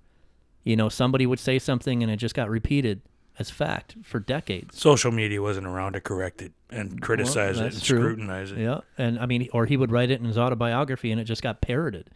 You 0.64 0.76
know, 0.76 0.90
somebody 0.90 1.26
would 1.26 1.40
say 1.40 1.60
something 1.60 2.04
and 2.04 2.12
it 2.12 2.18
just 2.18 2.36
got 2.36 2.50
repeated 2.50 3.02
as 3.40 3.50
fact 3.50 3.96
for 4.04 4.20
decades. 4.20 4.80
Social 4.80 5.12
media 5.12 5.42
wasn't 5.42 5.68
around 5.68 5.94
to 5.94 6.02
correct 6.02 6.42
it 6.42 6.54
and 6.70 7.02
criticize 7.02 7.60
it 7.60 7.74
and 7.74 7.84
true. 7.84 8.00
scrutinize 8.00 8.52
it. 8.52 8.60
Yeah, 8.60 8.80
and 8.98 9.20
I 9.20 9.26
mean, 9.26 9.50
or 9.54 9.66
he 9.66 9.78
would 9.78 9.92
write 9.92 10.10
it 10.12 10.20
in 10.20 10.26
his 10.26 10.38
autobiography, 10.38 11.12
and 11.12 11.22
it 11.22 11.26
just 11.26 11.42
got 11.42 11.62
parroted 11.62 12.10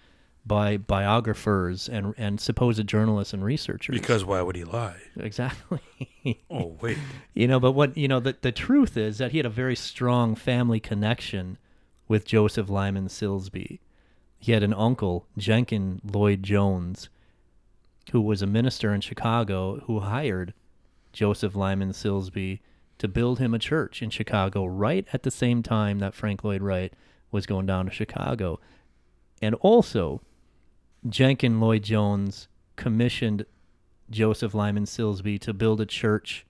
by 0.45 0.77
biographers 0.77 1.87
and 1.87 2.13
and 2.17 2.39
supposed 2.39 2.85
journalists 2.87 3.33
and 3.33 3.43
researchers. 3.43 3.93
Because 3.93 4.25
why 4.25 4.41
would 4.41 4.55
he 4.55 4.63
lie? 4.63 4.97
exactly. 5.17 5.79
Oh 6.51 6.77
wait. 6.81 6.99
You 7.33 7.47
know, 7.47 7.59
but 7.59 7.71
what 7.71 7.97
you 7.97 8.07
know, 8.07 8.19
the 8.19 8.35
the 8.41 8.51
truth 8.51 8.95
is 8.95 9.17
that 9.17 9.31
he 9.31 9.37
had 9.37 9.45
a 9.45 9.49
very 9.49 9.75
strong 9.75 10.35
family 10.35 10.79
connection 10.79 11.57
with 12.07 12.25
Joseph 12.25 12.69
Lyman 12.69 13.07
Silsbee. 13.07 13.79
He 14.37 14.51
had 14.51 14.61
an 14.61 14.73
uncle, 14.73 15.25
Jenkin 15.37 15.99
Lloyd 16.03 16.43
Jones, 16.43 17.09
who 18.11 18.21
was 18.21 18.41
a 18.43 18.47
minister 18.47 18.93
in 18.93 19.01
Chicago 19.01 19.79
who 19.85 20.01
hired 20.01 20.53
Joseph 21.13 21.55
Lyman 21.55 21.91
Silsbee 21.91 22.59
to 22.97 23.07
build 23.07 23.39
him 23.39 23.53
a 23.53 23.59
church 23.59 24.01
in 24.01 24.09
Chicago 24.09 24.65
right 24.65 25.07
at 25.11 25.23
the 25.23 25.31
same 25.31 25.63
time 25.63 25.99
that 25.99 26.13
Frank 26.13 26.43
Lloyd 26.43 26.61
Wright 26.61 26.93
was 27.31 27.45
going 27.45 27.65
down 27.65 27.85
to 27.85 27.91
Chicago. 27.91 28.59
And 29.41 29.55
also, 29.55 30.21
Jenkin 31.07 31.59
Lloyd 31.59 31.83
Jones 31.83 32.47
commissioned 32.75 33.45
Joseph 34.09 34.53
Lyman 34.53 34.85
Silsbee 34.85 35.39
to 35.39 35.53
build 35.53 35.81
a 35.81 35.85
church 35.85 36.45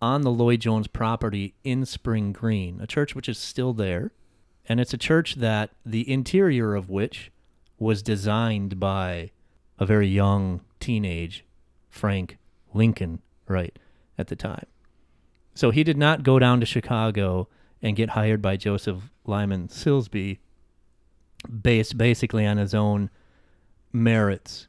on 0.00 0.22
the 0.22 0.30
Lloyd 0.30 0.60
Jones 0.60 0.88
property 0.88 1.54
in 1.64 1.84
Spring 1.84 2.32
Green, 2.32 2.80
a 2.80 2.86
church 2.86 3.14
which 3.14 3.28
is 3.28 3.38
still 3.38 3.72
there. 3.72 4.12
And 4.68 4.80
it's 4.80 4.94
a 4.94 4.98
church 4.98 5.36
that 5.36 5.70
the 5.84 6.10
interior 6.10 6.74
of 6.74 6.90
which 6.90 7.30
was 7.78 8.02
designed 8.02 8.80
by 8.80 9.30
a 9.78 9.86
very 9.86 10.08
young 10.08 10.60
teenage 10.80 11.44
Frank 11.88 12.38
Lincoln 12.74 13.22
Wright 13.48 13.78
at 14.16 14.28
the 14.28 14.36
time. 14.36 14.66
So 15.54 15.70
he 15.70 15.84
did 15.84 15.96
not 15.96 16.22
go 16.22 16.38
down 16.38 16.60
to 16.60 16.66
Chicago 16.66 17.48
and 17.82 17.96
get 17.96 18.10
hired 18.10 18.42
by 18.42 18.56
Joseph 18.56 19.10
Lyman 19.24 19.68
Silsbee 19.68 20.38
based 21.62 21.96
basically 21.96 22.46
on 22.46 22.56
his 22.56 22.74
own 22.74 23.10
merits. 23.92 24.68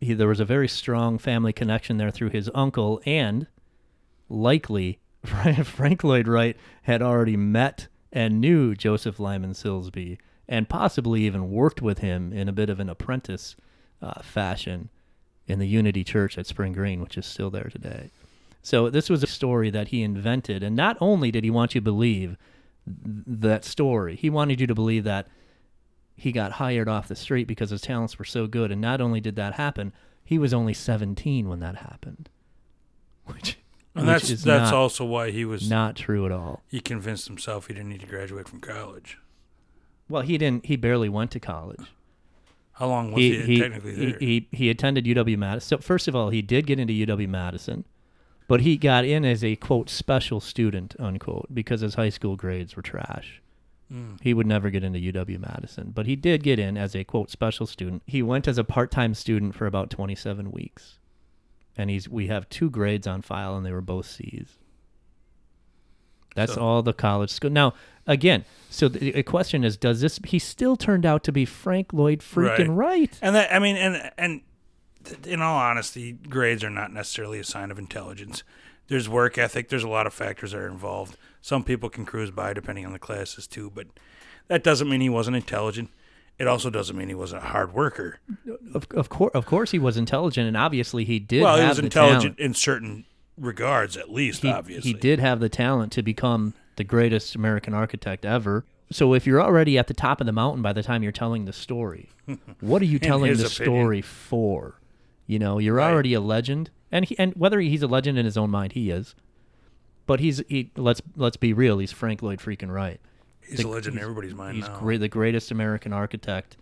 He, 0.00 0.14
there 0.14 0.28
was 0.28 0.40
a 0.40 0.44
very 0.44 0.68
strong 0.68 1.18
family 1.18 1.52
connection 1.52 1.96
there 1.96 2.10
through 2.10 2.30
his 2.30 2.50
uncle, 2.54 3.00
and 3.06 3.46
likely 4.28 4.98
Frank 5.24 6.02
Lloyd 6.04 6.26
Wright 6.26 6.56
had 6.82 7.02
already 7.02 7.36
met 7.36 7.88
and 8.12 8.40
knew 8.40 8.74
Joseph 8.74 9.20
Lyman 9.20 9.52
Silsbee 9.52 10.18
and 10.48 10.68
possibly 10.68 11.22
even 11.22 11.50
worked 11.50 11.80
with 11.80 11.98
him 11.98 12.32
in 12.32 12.48
a 12.48 12.52
bit 12.52 12.68
of 12.68 12.80
an 12.80 12.90
apprentice 12.90 13.56
uh, 14.02 14.20
fashion 14.20 14.90
in 15.46 15.58
the 15.58 15.66
Unity 15.68 16.04
Church 16.04 16.38
at 16.38 16.46
Spring 16.46 16.72
Green, 16.72 17.00
which 17.00 17.18
is 17.18 17.26
still 17.26 17.50
there 17.50 17.68
today. 17.70 18.10
So 18.62 18.88
this 18.90 19.10
was 19.10 19.22
a 19.22 19.26
story 19.26 19.70
that 19.70 19.88
he 19.88 20.02
invented, 20.02 20.62
and 20.62 20.76
not 20.76 20.96
only 21.00 21.30
did 21.30 21.42
he 21.44 21.50
want 21.50 21.74
you 21.74 21.80
to 21.80 21.84
believe 21.84 22.36
th- 22.86 23.24
that 23.26 23.64
story, 23.64 24.14
he 24.16 24.30
wanted 24.30 24.60
you 24.60 24.66
to 24.68 24.74
believe 24.74 25.02
that 25.04 25.26
he 26.14 26.30
got 26.30 26.52
hired 26.52 26.88
off 26.88 27.08
the 27.08 27.16
street 27.16 27.48
because 27.48 27.70
his 27.70 27.80
talents 27.80 28.18
were 28.18 28.24
so 28.24 28.46
good. 28.46 28.70
And 28.70 28.80
not 28.80 29.00
only 29.00 29.20
did 29.20 29.34
that 29.36 29.54
happen, 29.54 29.92
he 30.24 30.38
was 30.38 30.54
only 30.54 30.74
17 30.74 31.48
when 31.48 31.58
that 31.58 31.76
happened, 31.76 32.28
which, 33.26 33.58
And 33.96 34.06
which 34.06 34.22
that's 34.28 34.44
that's 34.44 34.70
not, 34.70 34.74
also 34.74 35.04
why 35.04 35.32
he 35.32 35.44
was 35.44 35.68
not 35.68 35.96
true 35.96 36.24
at 36.24 36.30
all. 36.32 36.62
he 36.68 36.78
convinced 36.80 37.26
himself 37.26 37.66
he 37.66 37.74
didn't 37.74 37.88
need 37.88 38.00
to 38.02 38.06
graduate 38.06 38.48
from 38.48 38.60
college. 38.60 39.18
Well, 40.08 40.22
he 40.22 40.38
didn't. 40.38 40.66
He 40.66 40.76
barely 40.76 41.08
went 41.08 41.30
to 41.32 41.40
college. 41.40 41.80
How 42.72 42.88
long 42.88 43.12
was 43.12 43.22
he, 43.22 43.60
technically 43.60 43.94
he, 43.94 44.06
there? 44.06 44.18
he 44.18 44.48
he 44.52 44.70
attended 44.70 45.04
UW 45.04 45.36
Madison. 45.36 45.78
So 45.78 45.82
first 45.82 46.08
of 46.08 46.16
all, 46.16 46.30
he 46.30 46.42
did 46.42 46.66
get 46.66 46.78
into 46.78 46.92
UW 46.92 47.28
Madison, 47.28 47.84
but 48.48 48.62
he 48.62 48.76
got 48.76 49.04
in 49.04 49.24
as 49.24 49.44
a 49.44 49.56
quote 49.56 49.90
special 49.90 50.40
student 50.40 50.96
unquote 50.98 51.48
because 51.52 51.80
his 51.82 51.94
high 51.94 52.08
school 52.08 52.36
grades 52.36 52.74
were 52.74 52.82
trash. 52.82 53.42
Hmm. 53.88 54.14
He 54.22 54.32
would 54.32 54.46
never 54.46 54.70
get 54.70 54.84
into 54.84 54.98
UW 54.98 55.38
Madison, 55.38 55.92
but 55.94 56.06
he 56.06 56.16
did 56.16 56.42
get 56.42 56.58
in 56.58 56.78
as 56.78 56.96
a 56.96 57.04
quote 57.04 57.30
special 57.30 57.66
student. 57.66 58.02
He 58.06 58.22
went 58.22 58.48
as 58.48 58.56
a 58.56 58.64
part-time 58.64 59.14
student 59.14 59.54
for 59.54 59.66
about 59.66 59.90
27 59.90 60.50
weeks. 60.50 60.98
And 61.76 61.90
he's 61.90 62.08
we 62.08 62.26
have 62.28 62.48
two 62.48 62.70
grades 62.70 63.06
on 63.06 63.22
file 63.22 63.56
and 63.56 63.64
they 63.66 63.72
were 63.72 63.80
both 63.80 64.06
C's. 64.06 64.58
That's 66.34 66.54
So- 66.54 66.60
all 66.60 66.82
the 66.82 66.92
college 66.92 67.30
school. 67.30 67.50
Now, 67.50 67.74
again, 68.06 68.44
so 68.70 68.88
the, 68.88 69.12
the 69.12 69.22
question 69.22 69.64
is 69.64 69.76
does 69.76 70.00
this 70.00 70.18
he 70.26 70.38
still 70.38 70.76
turned 70.76 71.04
out 71.04 71.24
to 71.24 71.32
be 71.32 71.44
Frank 71.44 71.92
Lloyd 71.92 72.20
freaking 72.20 72.74
Wright? 72.76 73.16
And 73.20 73.34
that 73.34 73.52
I 73.54 73.58
mean, 73.58 73.76
and 73.76 74.10
and 74.16 74.40
in 75.26 75.42
all 75.42 75.58
honesty, 75.58 76.12
grades 76.12 76.62
are 76.64 76.70
not 76.70 76.92
necessarily 76.92 77.38
a 77.38 77.44
sign 77.44 77.70
of 77.70 77.78
intelligence. 77.78 78.42
There's 78.88 79.08
work 79.08 79.38
ethic. 79.38 79.68
There's 79.68 79.84
a 79.84 79.88
lot 79.88 80.06
of 80.06 80.14
factors 80.14 80.52
that 80.52 80.58
are 80.58 80.68
involved. 80.68 81.16
Some 81.40 81.64
people 81.64 81.88
can 81.88 82.04
cruise 82.04 82.30
by 82.30 82.52
depending 82.52 82.84
on 82.86 82.92
the 82.92 82.98
classes 82.98 83.46
too, 83.46 83.70
but 83.74 83.86
that 84.48 84.62
doesn't 84.62 84.88
mean 84.88 85.00
he 85.00 85.08
wasn't 85.08 85.36
intelligent. 85.36 85.90
It 86.38 86.48
also 86.48 86.70
doesn't 86.70 86.96
mean 86.96 87.08
he 87.08 87.14
wasn't 87.14 87.42
a 87.44 87.46
hard 87.48 87.72
worker. 87.72 88.18
Of, 88.74 88.86
of 88.92 89.08
course, 89.08 89.30
of 89.34 89.46
course, 89.46 89.70
he 89.70 89.78
was 89.78 89.96
intelligent, 89.96 90.48
and 90.48 90.56
obviously 90.56 91.04
he 91.04 91.18
did. 91.18 91.42
well, 91.42 91.58
he 91.60 91.66
was 91.66 91.78
intelligent 91.78 92.36
talent. 92.36 92.40
in 92.40 92.54
certain 92.54 93.04
regards, 93.36 93.96
at 93.96 94.10
least. 94.10 94.42
He, 94.42 94.48
obviously, 94.50 94.92
he 94.92 94.98
did 94.98 95.18
have 95.18 95.40
the 95.40 95.48
talent 95.48 95.92
to 95.92 96.02
become 96.02 96.54
the 96.76 96.84
greatest 96.84 97.34
American 97.34 97.74
architect 97.74 98.24
ever. 98.24 98.64
So 98.90 99.14
if 99.14 99.26
you're 99.26 99.40
already 99.42 99.78
at 99.78 99.86
the 99.86 99.94
top 99.94 100.20
of 100.20 100.26
the 100.26 100.32
mountain 100.32 100.62
by 100.62 100.72
the 100.72 100.82
time 100.82 101.02
you're 101.02 101.12
telling 101.12 101.44
the 101.46 101.52
story, 101.52 102.10
what 102.60 102.82
are 102.82 102.86
you 102.86 102.98
telling 102.98 103.32
the 103.34 103.46
opinion. 103.46 103.50
story 103.50 104.02
for? 104.02 104.78
You 105.26 105.38
know, 105.38 105.58
you're 105.58 105.76
Right. 105.76 105.90
already 105.92 106.12
a 106.14 106.20
legend, 106.20 106.70
and 106.90 107.04
he, 107.06 107.18
and 107.18 107.32
whether 107.34 107.58
he's 107.60 107.82
a 107.82 107.86
legend 107.86 108.18
in 108.18 108.24
his 108.26 108.36
own 108.36 108.50
mind, 108.50 108.72
he 108.72 108.90
is. 108.90 109.14
But 110.04 110.20
he's 110.20 110.42
he. 110.48 110.70
Let's 110.76 111.00
let's 111.16 111.36
be 111.36 111.52
real. 111.52 111.78
He's 111.78 111.92
Frank 111.92 112.22
Lloyd 112.22 112.40
freaking 112.40 112.70
Wright. 112.72 113.00
He's 113.40 113.58
the- 113.60 113.66
a 113.66 113.70
legend 113.70 113.96
in 113.96 114.02
everybody's 114.02 114.34
mind 114.34 114.56
He's 114.56 114.66
now. 114.66 114.78
great, 114.78 114.98
the 114.98 115.08
greatest 115.08 115.50
American 115.50 115.92
architect 115.92 116.56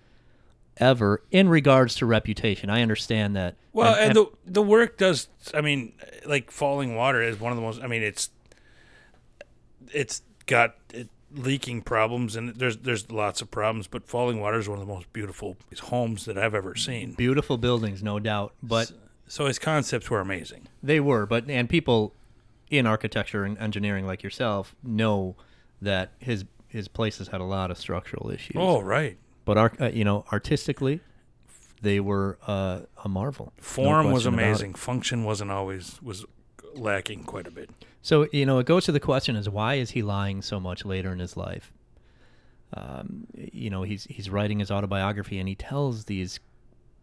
ever 0.80 1.22
in 1.30 1.48
regards 1.48 1.94
to 1.96 2.06
reputation. 2.06 2.70
I 2.70 2.82
understand 2.82 3.36
that. 3.36 3.54
Well, 3.72 3.94
and, 3.94 4.16
the 4.16 4.26
the 4.46 4.62
work 4.62 4.96
does. 4.96 5.28
I 5.54 5.60
mean, 5.60 5.92
like 6.26 6.50
Falling 6.50 6.96
Water 6.96 7.22
is 7.22 7.38
one 7.38 7.52
of 7.52 7.56
the 7.56 7.62
most. 7.62 7.80
I 7.82 7.86
mean, 7.86 8.02
it's 8.02 8.30
it's 9.92 10.22
got 10.46 10.74
it, 10.92 11.08
leaking 11.32 11.82
problems, 11.82 12.34
and 12.36 12.54
there's 12.56 12.78
there's 12.78 13.10
lots 13.10 13.40
of 13.40 13.50
problems. 13.50 13.86
But 13.86 14.08
Falling 14.08 14.40
Water 14.40 14.58
is 14.58 14.68
one 14.68 14.80
of 14.80 14.86
the 14.86 14.92
most 14.92 15.12
beautiful 15.12 15.56
homes 15.82 16.24
that 16.24 16.36
I've 16.36 16.54
ever 16.54 16.74
seen. 16.74 17.12
beautiful 17.12 17.58
buildings, 17.58 18.02
no 18.02 18.18
doubt. 18.18 18.54
But 18.62 18.90
So 19.28 19.46
his 19.46 19.58
concepts 19.58 20.10
were 20.10 20.20
amazing. 20.20 20.66
They 20.82 20.98
were, 20.98 21.26
but 21.26 21.48
and 21.48 21.68
people 21.68 22.14
in 22.70 22.86
architecture 22.86 23.44
and 23.44 23.58
engineering 23.58 24.06
like 24.06 24.22
yourself 24.22 24.74
know 24.82 25.36
that 25.80 26.12
his 26.18 26.44
his 26.68 26.88
places 26.88 27.28
had 27.28 27.40
a 27.40 27.44
lot 27.44 27.70
of 27.70 27.78
structural 27.78 28.30
issues. 28.30 28.56
Oh, 28.56 28.80
right. 28.80 29.18
But 29.50 29.58
ar- 29.58 29.72
uh, 29.80 29.90
you 29.92 30.04
know, 30.04 30.24
artistically, 30.32 31.00
they 31.82 31.98
were 31.98 32.38
uh, 32.46 32.82
a 33.02 33.08
marvel. 33.08 33.52
No 33.56 33.62
Form 33.64 34.12
was 34.12 34.24
about 34.24 34.38
it. 34.38 34.42
amazing. 34.44 34.74
Function 34.74 35.24
wasn't 35.24 35.50
always 35.50 36.00
was 36.00 36.24
lacking 36.76 37.24
quite 37.24 37.48
a 37.48 37.50
bit. 37.50 37.68
So 38.00 38.28
you 38.30 38.46
know, 38.46 38.60
it 38.60 38.66
goes 38.66 38.84
to 38.84 38.92
the 38.92 39.00
question: 39.00 39.34
is 39.34 39.48
why 39.48 39.74
is 39.74 39.90
he 39.90 40.02
lying 40.02 40.40
so 40.40 40.60
much 40.60 40.84
later 40.84 41.12
in 41.12 41.18
his 41.18 41.36
life? 41.36 41.72
Um, 42.74 43.26
you 43.34 43.70
know, 43.70 43.82
he's 43.82 44.04
he's 44.04 44.30
writing 44.30 44.60
his 44.60 44.70
autobiography 44.70 45.40
and 45.40 45.48
he 45.48 45.56
tells 45.56 46.04
these 46.04 46.38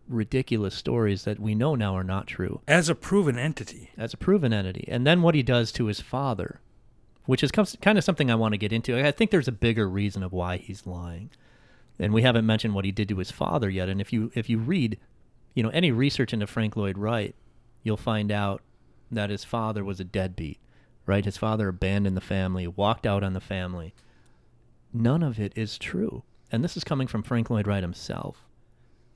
ridiculous 0.07 0.73
stories 0.73 1.25
that 1.25 1.41
we 1.41 1.53
know 1.53 1.75
now 1.75 1.97
are 1.97 2.03
not 2.05 2.27
true. 2.27 2.61
As 2.65 2.87
a 2.87 2.95
proven 2.95 3.37
entity, 3.37 3.89
as 3.97 4.13
a 4.13 4.17
proven 4.17 4.53
entity. 4.53 4.85
And 4.87 5.05
then 5.05 5.21
what 5.21 5.35
he 5.35 5.43
does 5.43 5.73
to 5.73 5.87
his 5.87 5.99
father, 5.99 6.61
which 7.25 7.43
is 7.43 7.51
kind 7.51 7.97
of 7.97 8.05
something 8.05 8.31
I 8.31 8.35
want 8.35 8.53
to 8.53 8.57
get 8.57 8.71
into. 8.71 8.97
I 8.97 9.11
think 9.11 9.31
there's 9.31 9.49
a 9.49 9.51
bigger 9.51 9.89
reason 9.89 10.23
of 10.23 10.31
why 10.31 10.55
he's 10.55 10.87
lying. 10.87 11.29
And 11.99 12.13
we 12.13 12.21
haven't 12.21 12.45
mentioned 12.45 12.73
what 12.73 12.85
he 12.85 12.91
did 12.91 13.09
to 13.09 13.17
his 13.17 13.31
father 13.31 13.69
yet. 13.69 13.89
And 13.89 13.99
if 13.99 14.13
you 14.13 14.31
if 14.35 14.49
you 14.49 14.59
read, 14.59 14.99
you 15.53 15.63
know, 15.63 15.69
any 15.69 15.91
research 15.91 16.33
into 16.33 16.47
Frank 16.47 16.75
Lloyd 16.75 16.97
Wright, 16.97 17.35
you'll 17.83 17.97
find 17.97 18.31
out 18.31 18.61
that 19.11 19.29
his 19.29 19.43
father 19.43 19.83
was 19.83 19.99
a 19.99 20.03
deadbeat, 20.03 20.59
right? 21.05 21.25
His 21.25 21.37
father 21.37 21.69
abandoned 21.69 22.15
the 22.15 22.21
family, 22.21 22.67
walked 22.67 23.07
out 23.07 23.23
on 23.23 23.33
the 23.33 23.39
family, 23.39 23.93
none 24.93 25.23
of 25.23 25.39
it 25.39 25.53
is 25.55 25.77
true. 25.77 26.23
And 26.51 26.63
this 26.63 26.77
is 26.77 26.83
coming 26.83 27.07
from 27.07 27.23
Frank 27.23 27.49
Lloyd 27.49 27.67
Wright 27.67 27.83
himself. 27.83 28.45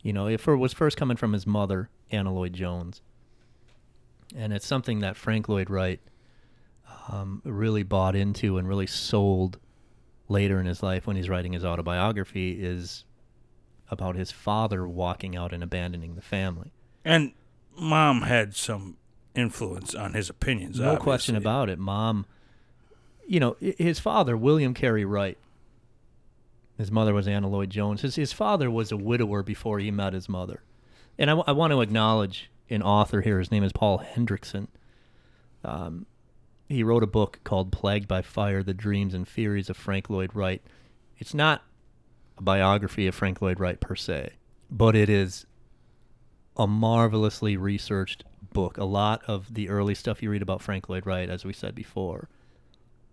You 0.02 0.14
know, 0.14 0.28
it 0.28 0.46
was 0.46 0.74
first 0.74 0.98
coming 0.98 1.18
from 1.18 1.34
his 1.34 1.46
mother, 1.46 1.90
Anna 2.10 2.34
Lloyd 2.34 2.54
Jones. 2.54 3.02
And 4.36 4.54
it's 4.54 4.66
something 4.66 5.00
that 5.00 5.18
Frank 5.18 5.48
Lloyd 5.48 5.70
Wright 5.70 6.00
um, 7.10 7.42
really 7.46 7.84
bought 7.84 8.16
into 8.16 8.58
and 8.58 8.68
really 8.68 8.88
sold 8.88 9.60
later 10.32 10.60
in 10.60 10.66
his 10.66 10.82
life 10.82 11.06
when 11.06 11.16
he's 11.16 11.30
writing 11.30 11.54
his 11.54 11.66
autobiography 11.66 12.64
is 12.64 13.04
about 13.90 14.16
his 14.16 14.32
father 14.32 14.88
walking 14.88 15.36
out 15.36 15.54
and 15.54 15.62
abandoning 15.62 16.16
the 16.16 16.22
family. 16.22 16.72
And 17.04 17.34
mom 17.78 18.22
had 18.22 18.56
some 18.56 18.98
influence 19.36 19.94
on 19.94 20.14
his 20.14 20.30
opinions. 20.30 20.80
No 20.80 20.98
question 20.98 21.36
about 21.36 21.70
it. 21.70 21.78
Mom, 21.78 22.26
you 23.28 23.40
know, 23.40 23.58
his 23.60 24.00
father, 24.00 24.38
William 24.38 24.74
Carey 24.74 25.06
Wright, 25.06 25.38
his 26.78 26.92
mother 26.92 27.14
was 27.14 27.28
Anna 27.28 27.48
Lloyd 27.48 27.70
Jones. 27.70 28.02
His, 28.02 28.16
his 28.16 28.34
father 28.34 28.72
was 28.72 28.92
a 28.92 28.98
widower 28.98 29.44
before 29.44 29.80
he 29.80 29.92
met 29.92 30.14
his 30.14 30.28
mother. 30.28 30.64
And 31.18 31.30
I 31.30 31.52
want 31.52 31.72
to 31.72 31.82
acknowledge 31.82 32.50
an 32.70 32.82
author 32.82 33.22
here. 33.22 33.38
His 33.38 33.52
name 33.52 33.64
is 33.64 33.74
Paul 33.74 34.00
Hendrickson. 34.00 34.68
Um, 35.64 36.08
he 36.72 36.84
wrote 36.84 37.04
a 37.04 37.08
book 37.08 37.40
called 37.44 37.72
Plagued 37.72 38.08
by 38.08 38.22
Fire 38.22 38.64
The 38.64 38.74
Dreams 38.74 39.14
and 39.14 39.28
Theories 39.28 39.70
of 39.70 39.78
Frank 39.78 40.10
Lloyd 40.10 40.36
Wright. 40.36 40.62
It's 41.18 41.34
not 41.34 41.64
a 42.38 42.42
biography 42.42 43.08
of 43.08 43.16
Frank 43.16 43.42
Lloyd 43.42 43.60
Wright 43.60 43.80
per 43.80 43.96
se, 43.96 44.34
but 44.70 44.96
it 44.96 45.10
is 45.10 45.46
a 46.58 46.68
marvelously 46.68 47.58
researched 47.58 48.24
book. 48.54 48.78
A 48.78 48.84
lot 48.84 49.22
of 49.28 49.54
the 49.54 49.70
early 49.70 49.96
stuff 49.96 50.22
you 50.22 50.30
read 50.30 50.42
about 50.42 50.62
Frank 50.62 50.90
Lloyd 50.90 51.06
Wright, 51.06 51.30
as 51.30 51.46
we 51.46 51.54
said 51.54 51.76
before, 51.76 52.30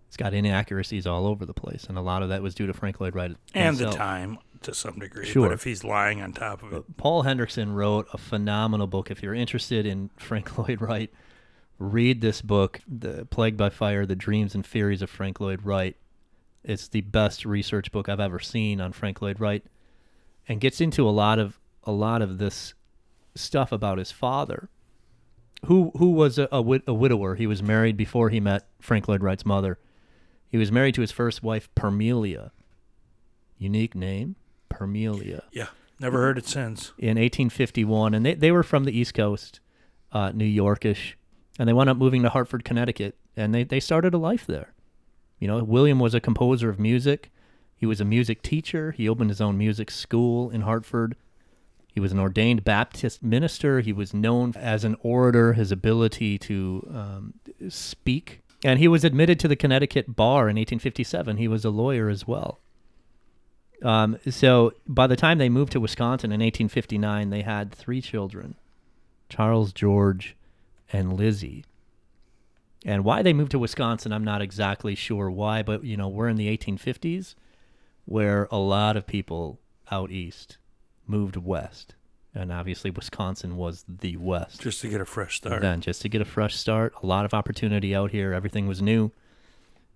it's 0.08 0.16
got 0.16 0.32
inaccuracies 0.32 1.06
all 1.06 1.26
over 1.26 1.44
the 1.44 1.54
place, 1.54 1.84
and 1.84 1.98
a 1.98 2.00
lot 2.00 2.22
of 2.22 2.30
that 2.30 2.42
was 2.42 2.54
due 2.54 2.66
to 2.66 2.72
Frank 2.72 3.00
Lloyd 3.00 3.14
Wright 3.14 3.36
and 3.54 3.76
the 3.76 3.90
time 3.90 4.38
to 4.62 4.74
some 4.74 4.98
degree. 4.98 5.26
Sure. 5.26 5.48
But 5.48 5.54
if 5.54 5.64
he's 5.64 5.84
lying 5.84 6.22
on 6.22 6.32
top 6.32 6.62
of 6.62 6.72
it, 6.72 6.96
Paul 6.96 7.24
Hendrickson 7.24 7.74
wrote 7.74 8.08
a 8.12 8.18
phenomenal 8.18 8.86
book. 8.86 9.10
If 9.10 9.22
you're 9.22 9.34
interested 9.34 9.86
in 9.86 10.10
Frank 10.16 10.56
Lloyd 10.56 10.80
Wright, 10.80 11.12
read 11.78 12.20
this 12.20 12.42
book, 12.42 12.80
The 12.88 13.26
Plagued 13.26 13.56
by 13.56 13.70
Fire, 13.70 14.04
The 14.06 14.16
Dreams 14.16 14.54
and 14.54 14.64
Theories 14.66 15.02
of 15.02 15.10
Frank 15.10 15.40
Lloyd 15.40 15.62
Wright. 15.64 15.96
It's 16.64 16.88
the 16.88 17.02
best 17.02 17.44
research 17.44 17.92
book 17.92 18.08
I've 18.08 18.20
ever 18.20 18.38
seen 18.38 18.80
on 18.80 18.92
Frank 18.92 19.22
Lloyd 19.22 19.40
Wright 19.40 19.64
and 20.48 20.60
gets 20.60 20.80
into 20.80 21.08
a 21.08 21.10
lot 21.10 21.38
of 21.38 21.58
a 21.84 21.92
lot 21.92 22.20
of 22.20 22.38
this 22.38 22.74
stuff 23.34 23.70
about 23.72 23.98
his 23.98 24.10
father 24.10 24.68
who 25.66 25.92
who 25.96 26.10
was 26.10 26.38
a, 26.38 26.48
a, 26.52 26.60
wid- 26.60 26.82
a 26.86 26.94
widower. 26.94 27.36
He 27.36 27.46
was 27.46 27.62
married 27.62 27.96
before 27.96 28.28
he 28.30 28.40
met 28.40 28.66
Frank 28.80 29.08
Lloyd 29.08 29.22
Wright's 29.22 29.46
mother. 29.46 29.78
He 30.48 30.58
was 30.58 30.72
married 30.72 30.94
to 30.96 31.00
his 31.00 31.12
first 31.12 31.42
wife, 31.42 31.68
Permelia. 31.74 32.50
Unique 33.58 33.94
name, 33.94 34.36
Permelia 34.68 35.42
yeah, 35.52 35.66
never 35.98 36.18
heard 36.18 36.38
it 36.38 36.46
since. 36.46 36.92
in 36.96 37.18
1851, 37.18 38.14
and 38.14 38.24
they, 38.24 38.34
they 38.34 38.52
were 38.52 38.62
from 38.62 38.84
the 38.84 38.96
East 38.96 39.14
Coast, 39.14 39.58
uh, 40.12 40.30
New 40.32 40.44
Yorkish, 40.46 41.14
and 41.58 41.68
they 41.68 41.72
wound 41.72 41.90
up 41.90 41.96
moving 41.96 42.22
to 42.22 42.30
Hartford, 42.30 42.64
Connecticut, 42.64 43.16
and 43.36 43.54
they, 43.54 43.64
they 43.64 43.80
started 43.80 44.14
a 44.14 44.18
life 44.18 44.46
there. 44.46 44.72
You 45.38 45.48
know, 45.48 45.62
William 45.62 45.98
was 45.98 46.14
a 46.14 46.20
composer 46.20 46.68
of 46.68 46.78
music. 46.78 47.30
He 47.76 47.86
was 47.86 48.00
a 48.00 48.04
music 48.04 48.42
teacher. 48.42 48.92
He 48.92 49.08
opened 49.08 49.30
his 49.30 49.40
own 49.40 49.56
music 49.56 49.90
school 49.90 50.50
in 50.50 50.62
Hartford. 50.62 51.16
He 51.92 52.00
was 52.00 52.12
an 52.12 52.18
ordained 52.18 52.64
Baptist 52.64 53.22
minister. 53.22 53.80
He 53.80 53.92
was 53.92 54.14
known 54.14 54.52
as 54.56 54.84
an 54.84 54.96
orator, 55.00 55.54
his 55.54 55.72
ability 55.72 56.38
to 56.38 56.88
um, 56.92 57.34
speak. 57.68 58.42
And 58.64 58.78
he 58.78 58.88
was 58.88 59.04
admitted 59.04 59.38
to 59.40 59.48
the 59.48 59.56
Connecticut 59.56 60.14
bar 60.14 60.42
in 60.42 60.56
1857. 60.56 61.36
He 61.36 61.48
was 61.48 61.64
a 61.64 61.70
lawyer 61.70 62.08
as 62.08 62.26
well. 62.26 62.60
Um, 63.82 64.18
so 64.28 64.72
by 64.88 65.06
the 65.06 65.16
time 65.16 65.38
they 65.38 65.48
moved 65.48 65.72
to 65.72 65.80
Wisconsin 65.80 66.30
in 66.30 66.40
1859, 66.40 67.30
they 67.30 67.42
had 67.42 67.72
three 67.72 68.00
children 68.00 68.56
Charles, 69.28 69.72
George, 69.72 70.36
and 70.92 71.12
Lizzie. 71.12 71.64
And 72.84 73.04
why 73.04 73.22
they 73.22 73.32
moved 73.32 73.50
to 73.52 73.58
Wisconsin, 73.58 74.12
I'm 74.12 74.24
not 74.24 74.40
exactly 74.40 74.94
sure 74.94 75.30
why, 75.30 75.62
but 75.62 75.84
you 75.84 75.96
know, 75.96 76.08
we're 76.08 76.28
in 76.28 76.36
the 76.36 76.56
1850s 76.56 77.34
where 78.04 78.48
a 78.50 78.58
lot 78.58 78.96
of 78.96 79.06
people 79.06 79.60
out 79.90 80.10
east 80.10 80.58
moved 81.06 81.36
west. 81.36 81.94
And 82.34 82.52
obviously, 82.52 82.90
Wisconsin 82.90 83.56
was 83.56 83.84
the 83.88 84.16
West 84.16 84.60
Just 84.60 84.80
to 84.82 84.88
get 84.88 85.00
a 85.00 85.04
fresh 85.04 85.36
start. 85.36 85.62
then 85.62 85.80
just 85.80 86.02
to 86.02 86.08
get 86.08 86.20
a 86.20 86.26
fresh 86.26 86.54
start. 86.54 86.92
A 87.02 87.06
lot 87.06 87.24
of 87.24 87.34
opportunity 87.34 87.94
out 87.94 88.10
here. 88.10 88.32
Everything 88.32 88.68
was 88.68 88.80
new. 88.80 89.10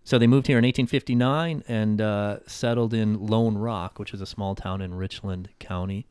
So 0.02 0.18
they 0.18 0.26
moved 0.26 0.48
here 0.48 0.58
in 0.58 0.64
1859 0.64 1.62
and 1.68 2.00
uh, 2.00 2.38
settled 2.46 2.92
in 2.92 3.26
Lone 3.26 3.56
Rock, 3.56 3.98
which 3.98 4.12
is 4.12 4.20
a 4.20 4.26
small 4.26 4.54
town 4.54 4.80
in 4.80 4.94
Richland 4.94 5.50
County. 5.60 6.06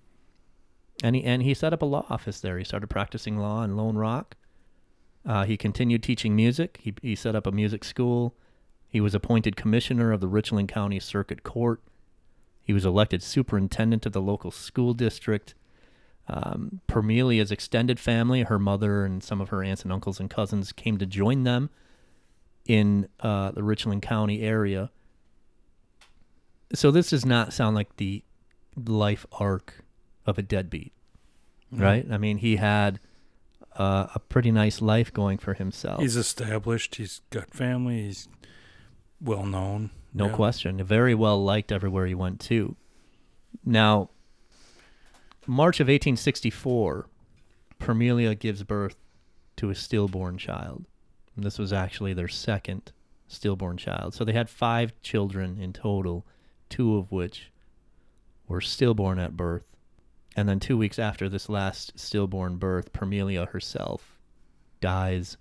And 1.03 1.15
he, 1.15 1.23
and 1.23 1.43
he 1.43 1.53
set 1.53 1.73
up 1.73 1.81
a 1.81 1.85
law 1.85 2.05
office 2.09 2.39
there. 2.39 2.57
He 2.57 2.63
started 2.63 2.87
practicing 2.87 3.37
law 3.37 3.63
in 3.63 3.75
Lone 3.75 3.97
Rock. 3.97 4.37
Uh, 5.25 5.45
he 5.45 5.57
continued 5.57 6.03
teaching 6.03 6.35
music. 6.35 6.79
He, 6.81 6.93
he 7.01 7.15
set 7.15 7.35
up 7.35 7.45
a 7.45 7.51
music 7.51 7.83
school. 7.83 8.35
He 8.87 8.99
was 8.99 9.15
appointed 9.15 9.55
commissioner 9.55 10.11
of 10.11 10.19
the 10.19 10.27
Richland 10.27 10.69
County 10.69 10.99
Circuit 10.99 11.43
Court. 11.43 11.81
He 12.61 12.73
was 12.73 12.85
elected 12.85 13.23
superintendent 13.23 14.05
of 14.05 14.13
the 14.13 14.21
local 14.21 14.51
school 14.51 14.93
district. 14.93 15.55
Um, 16.27 16.81
Permelia's 16.87 17.51
extended 17.51 17.99
family, 17.99 18.43
her 18.43 18.59
mother 18.59 19.05
and 19.05 19.23
some 19.23 19.41
of 19.41 19.49
her 19.49 19.63
aunts 19.63 19.83
and 19.83 19.91
uncles 19.91 20.19
and 20.19 20.29
cousins, 20.29 20.71
came 20.71 20.97
to 20.97 21.05
join 21.05 21.43
them 21.43 21.69
in 22.65 23.07
uh, 23.19 23.51
the 23.51 23.63
Richland 23.63 24.01
County 24.01 24.41
area. 24.41 24.91
So 26.73 26.91
this 26.91 27.09
does 27.09 27.25
not 27.25 27.53
sound 27.53 27.75
like 27.75 27.97
the 27.97 28.23
life 28.85 29.25
arc 29.33 29.83
of 30.25 30.37
a 30.37 30.41
deadbeat, 30.41 30.93
right? 31.71 32.05
I 32.09 32.17
mean, 32.17 32.37
he 32.37 32.55
had 32.57 32.99
uh, 33.77 34.07
a 34.13 34.19
pretty 34.19 34.51
nice 34.51 34.81
life 34.81 35.13
going 35.13 35.37
for 35.37 35.53
himself. 35.53 36.01
He's 36.01 36.15
established. 36.15 36.95
He's 36.95 37.21
got 37.29 37.49
family. 37.51 38.03
He's 38.03 38.27
well 39.19 39.45
known. 39.45 39.91
No 40.13 40.27
Yeah. 40.27 40.33
question. 40.35 40.83
Very 40.83 41.15
well 41.15 41.41
liked 41.43 41.71
everywhere 41.71 42.05
he 42.05 42.15
went 42.15 42.39
to. 42.41 42.75
Now, 43.65 44.09
March 45.47 45.79
of 45.79 45.87
1864, 45.87 47.07
Permelia 47.79 48.35
gives 48.35 48.63
birth 48.63 48.95
to 49.57 49.69
a 49.69 49.75
stillborn 49.75 50.37
child. 50.37 50.85
And 51.35 51.45
this 51.45 51.57
was 51.57 51.71
actually 51.71 52.13
their 52.13 52.27
second 52.27 52.91
stillborn 53.27 53.77
child. 53.77 54.13
So 54.13 54.23
they 54.25 54.33
had 54.33 54.49
five 54.49 54.93
children 55.01 55.57
in 55.59 55.71
total, 55.73 56.25
two 56.69 56.97
of 56.97 57.11
which 57.11 57.51
were 58.47 58.61
stillborn 58.61 59.17
at 59.17 59.37
birth. 59.37 59.63
And 60.35 60.47
then 60.47 60.59
two 60.59 60.77
weeks 60.77 60.97
after 60.97 61.27
this 61.27 61.49
last 61.49 61.99
stillborn 61.99 62.57
birth, 62.57 62.93
Permelia 62.93 63.47
herself 63.47 64.17
dies 64.79 65.37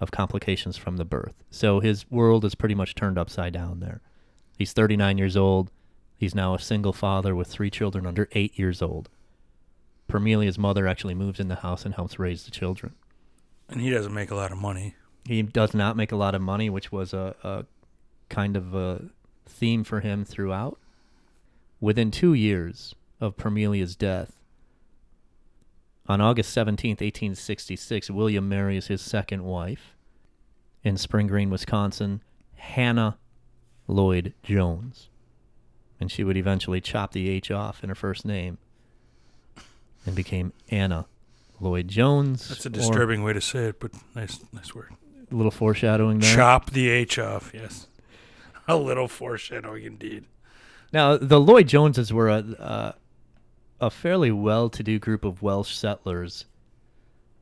of 0.00 0.10
complications 0.10 0.76
from 0.76 0.96
the 0.96 1.04
birth. 1.04 1.44
So 1.50 1.80
his 1.80 2.10
world 2.10 2.44
is 2.44 2.54
pretty 2.54 2.74
much 2.74 2.94
turned 2.94 3.18
upside 3.18 3.52
down 3.52 3.80
there. 3.80 4.00
He's 4.56 4.72
39 4.72 5.18
years 5.18 5.36
old. 5.36 5.70
He's 6.16 6.34
now 6.34 6.54
a 6.54 6.58
single 6.58 6.92
father 6.92 7.34
with 7.34 7.48
three 7.48 7.70
children 7.70 8.06
under 8.06 8.28
eight 8.32 8.58
years 8.58 8.82
old. 8.82 9.08
Permelia's 10.08 10.58
mother 10.58 10.88
actually 10.88 11.14
moves 11.14 11.38
in 11.38 11.48
the 11.48 11.56
house 11.56 11.84
and 11.84 11.94
helps 11.94 12.18
raise 12.18 12.44
the 12.44 12.50
children. 12.50 12.94
And 13.68 13.80
he 13.80 13.90
doesn't 13.90 14.14
make 14.14 14.30
a 14.30 14.34
lot 14.34 14.50
of 14.50 14.58
money. 14.58 14.96
He 15.26 15.42
does 15.42 15.74
not 15.74 15.96
make 15.96 16.10
a 16.10 16.16
lot 16.16 16.34
of 16.34 16.40
money, 16.40 16.70
which 16.70 16.90
was 16.90 17.12
a, 17.12 17.36
a 17.42 17.66
kind 18.28 18.56
of 18.56 18.74
a 18.74 19.10
theme 19.46 19.84
for 19.84 20.00
him 20.00 20.24
throughout. 20.24 20.78
Within 21.80 22.10
two 22.10 22.34
years 22.34 22.94
of 23.20 23.36
Permelia's 23.36 23.96
death, 23.96 24.38
on 26.08 26.22
August 26.22 26.56
17th, 26.56 27.02
1866, 27.02 28.10
William 28.10 28.48
marries 28.48 28.86
his 28.86 29.02
second 29.02 29.44
wife 29.44 29.94
in 30.82 30.96
Spring 30.96 31.26
Green, 31.26 31.50
Wisconsin, 31.50 32.22
Hannah 32.56 33.18
Lloyd 33.86 34.32
Jones. 34.42 35.10
And 36.00 36.10
she 36.10 36.24
would 36.24 36.38
eventually 36.38 36.80
chop 36.80 37.12
the 37.12 37.28
H 37.28 37.50
off 37.50 37.82
in 37.82 37.90
her 37.90 37.94
first 37.94 38.24
name 38.24 38.56
and 40.06 40.14
became 40.14 40.54
Anna 40.70 41.06
Lloyd 41.60 41.88
Jones. 41.88 42.48
That's 42.48 42.64
a 42.64 42.70
disturbing 42.70 43.22
way 43.22 43.34
to 43.34 43.40
say 43.40 43.66
it, 43.66 43.80
but 43.80 43.90
nice, 44.14 44.40
nice 44.50 44.74
word. 44.74 44.94
a 45.30 45.34
little 45.34 45.50
foreshadowing 45.50 46.20
there. 46.20 46.34
Chop 46.34 46.70
the 46.70 46.88
H 46.88 47.18
off. 47.18 47.50
Yes, 47.52 47.88
a 48.68 48.76
little 48.76 49.08
foreshadowing 49.08 49.84
indeed. 49.84 50.24
Now, 50.90 51.18
the 51.18 51.40
Lloyd 51.40 51.68
Joneses 51.68 52.12
were 52.12 52.28
a 52.28 52.38
uh, 52.38 52.92
a 53.80 53.90
fairly 53.90 54.30
well-to-do 54.30 54.98
group 54.98 55.24
of 55.24 55.42
Welsh 55.42 55.74
settlers 55.74 56.44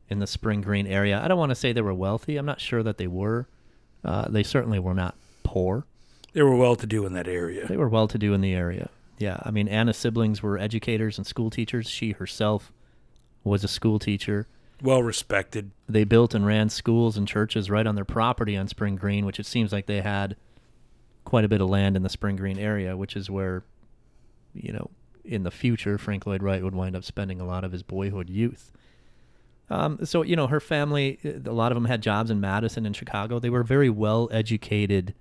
in 0.08 0.18
the 0.18 0.26
Spring 0.26 0.60
Green 0.60 0.86
area. 0.86 1.20
I 1.22 1.28
don't 1.28 1.38
want 1.38 1.50
to 1.50 1.54
say 1.56 1.72
they 1.72 1.80
were 1.80 1.94
wealthy. 1.94 2.36
I'm 2.36 2.46
not 2.46 2.60
sure 2.60 2.82
that 2.82 2.98
they 2.98 3.06
were. 3.06 3.48
Uh, 4.04 4.28
they 4.28 4.42
certainly 4.42 4.78
were 4.78 4.94
not 4.94 5.16
poor. 5.42 5.84
They 6.32 6.42
were 6.42 6.56
well 6.56 6.76
to 6.76 6.86
do 6.86 7.06
in 7.06 7.14
that 7.14 7.26
area. 7.26 7.66
They 7.66 7.76
were 7.76 7.88
well-to-do 7.88 8.34
in 8.34 8.40
the 8.40 8.52
area. 8.52 8.90
Yeah, 9.18 9.38
I 9.42 9.50
mean, 9.50 9.68
Anna's 9.68 9.96
siblings 9.96 10.42
were 10.42 10.58
educators 10.58 11.16
and 11.16 11.26
school 11.26 11.48
teachers. 11.48 11.88
She 11.88 12.12
herself 12.12 12.70
was 13.42 13.64
a 13.64 13.68
school 13.68 13.98
teacher. 13.98 14.46
Well 14.82 15.02
respected. 15.02 15.70
They 15.88 16.04
built 16.04 16.34
and 16.34 16.44
ran 16.44 16.68
schools 16.68 17.16
and 17.16 17.26
churches 17.26 17.70
right 17.70 17.86
on 17.86 17.94
their 17.94 18.04
property 18.04 18.56
on 18.58 18.68
Spring 18.68 18.96
Green, 18.96 19.24
which 19.24 19.40
it 19.40 19.46
seems 19.46 19.72
like 19.72 19.86
they 19.86 20.02
had 20.02 20.36
quite 21.24 21.46
a 21.46 21.48
bit 21.48 21.62
of 21.62 21.70
land 21.70 21.96
in 21.96 22.02
the 22.02 22.10
Spring 22.10 22.36
Green 22.36 22.58
area, 22.58 22.94
which 22.94 23.16
is 23.16 23.30
where, 23.30 23.64
you 24.52 24.74
know, 24.74 24.90
in 25.26 25.42
the 25.42 25.50
future, 25.50 25.98
Frank 25.98 26.26
Lloyd 26.26 26.42
Wright 26.42 26.62
would 26.62 26.74
wind 26.74 26.96
up 26.96 27.04
spending 27.04 27.40
a 27.40 27.46
lot 27.46 27.64
of 27.64 27.72
his 27.72 27.82
boyhood 27.82 28.30
youth. 28.30 28.72
Um, 29.68 30.04
so 30.04 30.22
you 30.22 30.36
know, 30.36 30.46
her 30.46 30.60
family, 30.60 31.18
a 31.24 31.52
lot 31.52 31.72
of 31.72 31.76
them 31.76 31.86
had 31.86 32.02
jobs 32.02 32.30
in 32.30 32.40
Madison 32.40 32.86
and 32.86 32.94
Chicago. 32.94 33.38
They 33.38 33.50
were 33.50 33.64
very 33.64 33.90
well 33.90 34.28
educated, 34.30 35.14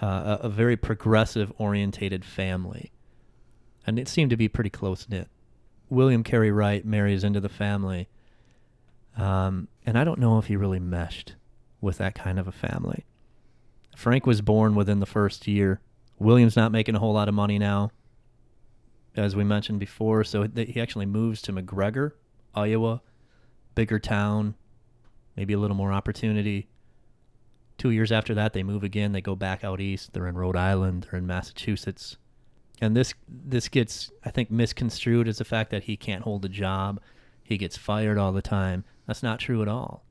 uh, 0.00 0.38
a, 0.42 0.46
a 0.46 0.48
very 0.48 0.76
progressive 0.76 1.52
orientated 1.58 2.24
family, 2.24 2.92
and 3.86 3.98
it 3.98 4.08
seemed 4.08 4.30
to 4.30 4.36
be 4.36 4.48
pretty 4.48 4.70
close 4.70 5.08
knit. 5.08 5.28
William 5.88 6.22
Carey 6.22 6.50
Wright 6.50 6.84
marries 6.84 7.24
into 7.24 7.40
the 7.40 7.48
family, 7.48 8.08
um, 9.16 9.68
and 9.84 9.98
I 9.98 10.04
don't 10.04 10.20
know 10.20 10.38
if 10.38 10.46
he 10.46 10.56
really 10.56 10.80
meshed 10.80 11.34
with 11.80 11.98
that 11.98 12.14
kind 12.14 12.38
of 12.38 12.46
a 12.46 12.52
family. 12.52 13.04
Frank 13.96 14.26
was 14.26 14.42
born 14.42 14.74
within 14.74 15.00
the 15.00 15.06
first 15.06 15.46
year. 15.48 15.80
William's 16.18 16.56
not 16.56 16.72
making 16.72 16.94
a 16.94 16.98
whole 16.98 17.14
lot 17.14 17.28
of 17.28 17.34
money 17.34 17.58
now, 17.58 17.90
as 19.16 19.34
we 19.34 19.44
mentioned 19.44 19.80
before. 19.80 20.24
So 20.24 20.46
he 20.54 20.80
actually 20.80 21.06
moves 21.06 21.42
to 21.42 21.52
McGregor, 21.52 22.12
Iowa, 22.54 23.02
bigger 23.74 23.98
town, 23.98 24.54
maybe 25.36 25.54
a 25.54 25.58
little 25.58 25.76
more 25.76 25.92
opportunity. 25.92 26.68
Two 27.78 27.90
years 27.90 28.12
after 28.12 28.34
that, 28.34 28.52
they 28.52 28.62
move 28.62 28.82
again. 28.82 29.12
They 29.12 29.20
go 29.20 29.36
back 29.36 29.64
out 29.64 29.80
east. 29.80 30.12
They're 30.12 30.26
in 30.26 30.36
Rhode 30.36 30.56
Island. 30.56 31.06
They're 31.10 31.18
in 31.18 31.26
Massachusetts. 31.26 32.16
And 32.80 32.96
this 32.96 33.14
this 33.28 33.68
gets, 33.68 34.10
I 34.24 34.30
think, 34.30 34.50
misconstrued 34.50 35.28
as 35.28 35.38
the 35.38 35.44
fact 35.44 35.70
that 35.70 35.84
he 35.84 35.96
can't 35.96 36.22
hold 36.22 36.44
a 36.44 36.48
job. 36.48 37.00
He 37.42 37.56
gets 37.56 37.76
fired 37.76 38.18
all 38.18 38.32
the 38.32 38.42
time. 38.42 38.84
That's 39.06 39.22
not 39.22 39.38
true 39.38 39.62
at 39.62 39.68
all. 39.68 40.04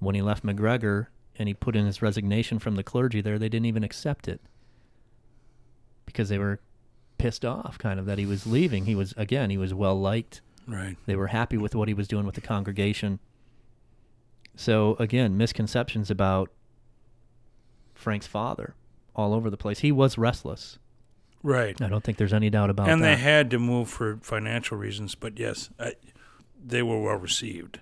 When 0.00 0.14
he 0.14 0.22
left 0.22 0.44
McGregor 0.44 1.06
and 1.38 1.48
he 1.48 1.54
put 1.54 1.76
in 1.76 1.86
his 1.86 2.02
resignation 2.02 2.58
from 2.58 2.74
the 2.74 2.82
clergy 2.82 3.20
there, 3.20 3.38
they 3.38 3.48
didn't 3.48 3.66
even 3.66 3.84
accept 3.84 4.28
it 4.28 4.40
because 6.04 6.28
they 6.28 6.38
were 6.38 6.60
pissed 7.20 7.44
off, 7.44 7.78
kind 7.78 8.00
of 8.00 8.06
that 8.06 8.18
he 8.18 8.24
was 8.24 8.46
leaving. 8.46 8.86
He 8.86 8.94
was 8.94 9.12
again, 9.16 9.50
he 9.50 9.58
was 9.58 9.74
well 9.74 10.00
liked. 10.00 10.40
Right. 10.66 10.96
They 11.06 11.16
were 11.16 11.28
happy 11.28 11.56
with 11.58 11.74
what 11.74 11.88
he 11.88 11.94
was 11.94 12.08
doing 12.08 12.24
with 12.24 12.34
the 12.34 12.40
congregation. 12.40 13.18
So 14.56 14.96
again, 14.98 15.36
misconceptions 15.36 16.10
about 16.10 16.50
Frank's 17.94 18.26
father 18.26 18.74
all 19.14 19.34
over 19.34 19.50
the 19.50 19.56
place. 19.56 19.80
He 19.80 19.92
was 19.92 20.16
restless. 20.16 20.78
Right. 21.42 21.80
I 21.80 21.88
don't 21.88 22.04
think 22.04 22.18
there's 22.18 22.32
any 22.32 22.50
doubt 22.50 22.70
about 22.70 22.88
and 22.88 23.02
that. 23.02 23.06
they 23.06 23.16
had 23.16 23.50
to 23.50 23.58
move 23.58 23.88
for 23.88 24.18
financial 24.22 24.76
reasons, 24.76 25.14
but 25.14 25.38
yes, 25.38 25.70
I, 25.78 25.94
they 26.62 26.82
were 26.82 27.00
well 27.00 27.16
received. 27.16 27.80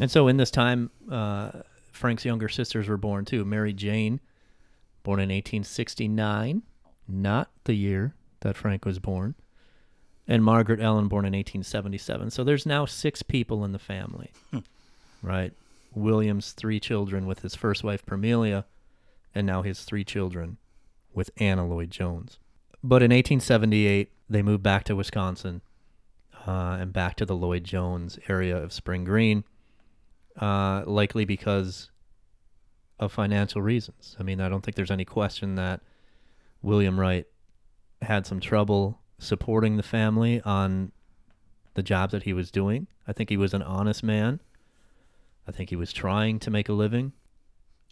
And 0.00 0.10
so 0.10 0.28
in 0.28 0.36
this 0.36 0.50
time, 0.50 0.90
uh, 1.10 1.50
Frank's 1.92 2.24
younger 2.24 2.48
sisters 2.48 2.88
were 2.88 2.96
born 2.96 3.24
too. 3.24 3.44
Mary 3.44 3.72
Jane, 3.72 4.20
born 5.02 5.20
in 5.20 5.28
1869, 5.28 6.62
not 7.06 7.50
the 7.64 7.74
year 7.74 8.14
that 8.44 8.56
Frank 8.56 8.84
was 8.84 9.00
born, 9.00 9.34
and 10.28 10.44
Margaret 10.44 10.80
Ellen, 10.80 11.08
born 11.08 11.24
in 11.24 11.32
1877. 11.32 12.30
So 12.30 12.44
there's 12.44 12.64
now 12.64 12.86
six 12.86 13.22
people 13.22 13.64
in 13.64 13.72
the 13.72 13.78
family, 13.78 14.30
right? 15.22 15.52
William's 15.94 16.52
three 16.52 16.78
children 16.78 17.26
with 17.26 17.40
his 17.40 17.54
first 17.54 17.82
wife, 17.82 18.06
Permelia, 18.06 18.66
and 19.34 19.46
now 19.46 19.62
his 19.62 19.82
three 19.82 20.04
children 20.04 20.58
with 21.12 21.30
Anna 21.38 21.66
Lloyd 21.66 21.90
Jones. 21.90 22.38
But 22.82 23.02
in 23.02 23.10
1878, 23.10 24.10
they 24.28 24.42
moved 24.42 24.62
back 24.62 24.84
to 24.84 24.96
Wisconsin 24.96 25.62
uh, 26.46 26.76
and 26.80 26.92
back 26.92 27.16
to 27.16 27.26
the 27.26 27.36
Lloyd 27.36 27.64
Jones 27.64 28.18
area 28.28 28.56
of 28.56 28.72
Spring 28.72 29.04
Green 29.04 29.44
uh, 30.40 30.82
likely 30.86 31.24
because 31.24 31.90
of 32.98 33.12
financial 33.12 33.62
reasons. 33.62 34.16
I 34.18 34.22
mean, 34.22 34.40
I 34.40 34.48
don't 34.48 34.62
think 34.62 34.76
there's 34.76 34.90
any 34.90 35.04
question 35.04 35.54
that 35.56 35.80
William 36.62 36.98
Wright 36.98 37.26
had 38.02 38.26
some 38.26 38.40
trouble 38.40 39.00
supporting 39.18 39.76
the 39.76 39.82
family 39.82 40.40
on 40.42 40.92
the 41.74 41.82
jobs 41.82 42.12
that 42.12 42.24
he 42.24 42.32
was 42.32 42.50
doing. 42.50 42.86
I 43.06 43.12
think 43.12 43.30
he 43.30 43.36
was 43.36 43.54
an 43.54 43.62
honest 43.62 44.02
man. 44.02 44.40
I 45.46 45.52
think 45.52 45.70
he 45.70 45.76
was 45.76 45.92
trying 45.92 46.38
to 46.40 46.50
make 46.50 46.68
a 46.68 46.72
living. 46.72 47.12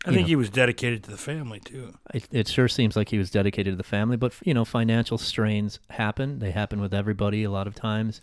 I 0.04 0.10
You 0.10 0.16
think 0.16 0.24
know. 0.26 0.28
he 0.30 0.36
was 0.36 0.50
dedicated 0.50 1.04
to 1.04 1.10
the 1.10 1.16
family 1.16 1.60
too. 1.60 1.94
It, 2.14 2.28
it 2.32 2.48
sure 2.48 2.66
seems 2.68 2.96
like 2.96 3.10
he 3.10 3.18
was 3.18 3.30
dedicated 3.30 3.72
to 3.74 3.76
the 3.76 3.82
family, 3.84 4.16
but 4.16 4.32
you 4.44 4.54
know, 4.54 4.64
financial 4.64 5.18
strains 5.18 5.78
happen. 5.90 6.38
They 6.38 6.50
happen 6.50 6.80
with 6.80 6.92
everybody 6.94 7.44
a 7.44 7.50
lot 7.50 7.66
of 7.66 7.74
times, 7.74 8.20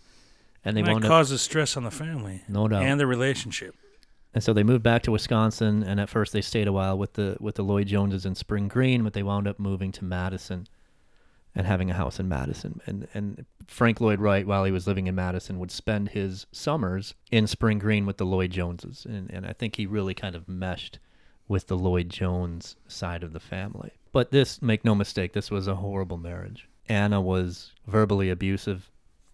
and 0.64 0.76
they 0.76 0.80
And 0.80 0.88
that 0.88 0.96
up 0.96 1.02
causes 1.02 1.40
stress 1.40 1.76
on 1.76 1.84
the 1.84 1.90
family 1.90 2.42
no 2.48 2.68
doubt. 2.68 2.82
and 2.82 3.00
the 3.00 3.06
relationship. 3.06 3.74
And 4.34 4.44
so 4.44 4.52
they 4.52 4.62
moved 4.62 4.82
back 4.84 5.02
to 5.04 5.10
Wisconsin, 5.10 5.82
and 5.82 5.98
at 5.98 6.08
first 6.08 6.32
they 6.32 6.40
stayed 6.42 6.68
a 6.68 6.72
while 6.72 6.96
with 6.98 7.14
the 7.14 7.36
with 7.40 7.54
the 7.54 7.62
Lloyd 7.64 7.86
Joneses 7.86 8.26
in 8.26 8.34
Spring 8.34 8.68
Green, 8.68 9.02
but 9.02 9.12
they 9.12 9.22
wound 9.22 9.48
up 9.48 9.58
moving 9.58 9.90
to 9.92 10.04
Madison 10.04 10.66
and 11.54 11.66
having 11.66 11.90
a 11.90 11.94
house 11.94 12.20
in 12.20 12.28
Madison. 12.28 12.80
And 12.86 13.08
and 13.14 13.44
Frank 13.66 14.00
Lloyd 14.00 14.20
Wright, 14.20 14.46
while 14.46 14.64
he 14.64 14.72
was 14.72 14.86
living 14.86 15.06
in 15.06 15.14
Madison, 15.14 15.58
would 15.58 15.70
spend 15.70 16.10
his 16.10 16.46
summers 16.52 17.14
in 17.30 17.46
Spring 17.46 17.78
Green 17.78 18.06
with 18.06 18.18
the 18.18 18.26
Lloyd 18.26 18.50
Joneses, 18.50 19.04
and 19.04 19.30
and 19.30 19.46
I 19.46 19.52
think 19.52 19.76
he 19.76 19.86
really 19.86 20.14
kind 20.14 20.34
of 20.34 20.48
meshed 20.48 20.98
with 21.48 21.66
the 21.66 21.76
Lloyd 21.76 22.08
Jones 22.08 22.76
side 22.86 23.24
of 23.24 23.32
the 23.32 23.40
family. 23.40 23.90
But 24.12 24.30
this, 24.30 24.62
make 24.62 24.84
no 24.84 24.94
mistake, 24.94 25.32
this 25.32 25.50
was 25.50 25.66
a 25.66 25.76
horrible 25.76 26.16
marriage. 26.16 26.68
Anna 26.88 27.20
was 27.20 27.72
verbally 27.86 28.30
abusive 28.30 28.90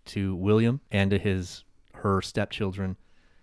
to 0.06 0.34
William 0.34 0.80
and 0.90 1.10
to 1.10 1.18
his 1.18 1.64
her 1.94 2.22
stepchildren. 2.22 2.96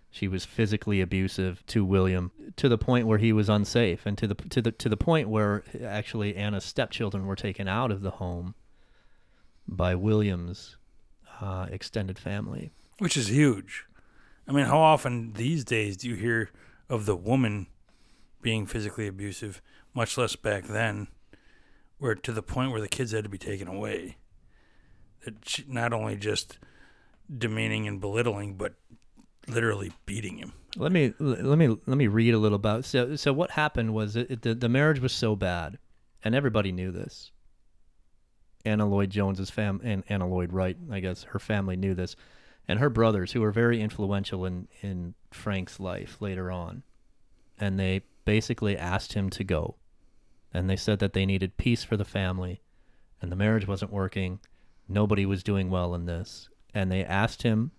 She 0.10 0.28
was 0.28 0.46
physically 0.46 1.02
abusive 1.02 1.64
to 1.68 1.84
William 1.84 2.32
to 2.56 2.70
the 2.70 2.78
point 2.78 3.08
where 3.08 3.18
he 3.18 3.34
was 3.34 3.50
unsafe, 3.50 4.06
and 4.06 4.18
to 4.18 4.28
the 4.28 4.36
to 4.36 4.62
the 4.62 4.72
to 4.72 4.90
the 4.90 4.98
point 4.98 5.30
where 5.30 5.64
actually 5.84 6.36
Anna's 6.36 6.66
stepchildren 6.66 7.26
were 7.28 7.36
taken 7.36 7.68
out 7.68 7.92
of 7.92 8.02
the 8.02 8.12
home 8.12 8.56
by 9.68 9.96
William's 9.96 10.78
uh, 11.42 11.68
extended 11.70 12.20
family. 12.20 12.72
which 13.00 13.18
is 13.18 13.30
huge. 13.30 13.86
I 14.48 14.52
mean, 14.52 14.66
how 14.66 14.80
often 14.80 15.34
these 15.34 15.64
days 15.64 15.98
do 15.98 16.10
you 16.10 16.16
hear 16.16 16.50
of 16.90 17.06
the 17.06 17.16
woman 17.16 17.68
being 18.42 18.66
physically 18.66 19.08
abusive, 19.08 19.62
much 19.94 20.18
less 20.18 20.36
back 20.36 20.66
then, 20.66 21.08
where 21.98 22.16
to 22.16 22.32
the 22.32 22.44
point 22.44 22.72
where 22.72 22.82
the 22.82 22.90
kids 22.90 23.12
had 23.12 23.24
to 23.24 23.30
be 23.30 23.38
taken 23.38 23.68
away? 23.68 24.18
That 25.24 25.48
she, 25.48 25.64
not 25.68 25.94
only 25.94 26.18
just 26.18 26.60
demeaning 27.36 27.88
and 27.88 28.02
belittling, 28.02 28.56
but 28.56 28.74
literally 29.48 29.94
beating 30.06 30.38
him. 30.38 30.54
Let 30.76 30.92
me 30.92 31.14
let 31.20 31.58
me 31.58 31.68
let 31.86 31.98
me 31.98 32.08
read 32.08 32.34
a 32.34 32.38
little 32.38 32.56
about 32.56 32.84
so 32.84 33.16
so 33.16 33.32
what 33.32 33.52
happened 33.52 33.94
was 33.94 34.16
it, 34.16 34.32
it, 34.32 34.42
the 34.42 34.56
the 34.56 34.70
marriage 34.70 35.00
was 35.00 35.14
so 35.14 35.36
bad, 35.36 35.78
and 36.24 36.34
everybody 36.34 36.72
knew 36.72 36.92
this. 36.92 37.32
Anna 38.66 38.88
Lloyd 38.88 39.10
Jones's 39.10 39.50
fam 39.50 39.82
and 39.84 40.04
Anna 40.08 40.28
Lloyd 40.28 40.54
Wright, 40.54 40.78
I 40.90 41.00
guess 41.00 41.24
her 41.24 41.40
family 41.40 41.76
knew 41.76 41.94
this, 41.94 42.16
and 42.68 42.80
her 42.80 42.90
brothers 42.90 43.34
who 43.34 43.42
were 43.42 43.52
very 43.52 43.82
influential 43.82 44.46
in 44.46 44.68
in 44.82 45.16
Frank's 45.32 45.80
life 45.80 46.22
later 46.22 46.50
on, 46.50 46.84
and 47.60 47.80
they 47.80 48.04
basically 48.26 48.78
asked 48.78 49.14
him 49.14 49.30
to 49.32 49.44
go, 49.44 49.76
and 50.54 50.70
they 50.70 50.78
said 50.78 51.00
that 51.00 51.14
they 51.14 51.26
needed 51.26 51.58
peace 51.58 51.84
for 51.84 51.98
the 51.98 52.06
family, 52.06 52.62
and 53.22 53.32
the 53.32 53.36
marriage 53.36 53.68
wasn't 53.68 53.92
working, 53.92 54.40
nobody 54.88 55.26
was 55.26 55.44
doing 55.44 55.70
well 55.70 55.94
in 55.94 56.06
this, 56.06 56.50
and 56.74 56.92
they 56.92 57.04
asked 57.04 57.44
him 57.44 57.72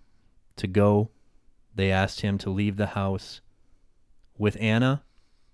to 0.57 0.67
go. 0.67 1.11
They 1.75 1.91
asked 1.91 2.21
him 2.21 2.39
to 2.39 2.51
leave 2.51 2.77
the 2.77 2.89
house 2.89 3.41
with 4.37 4.57
Anna, 4.61 5.03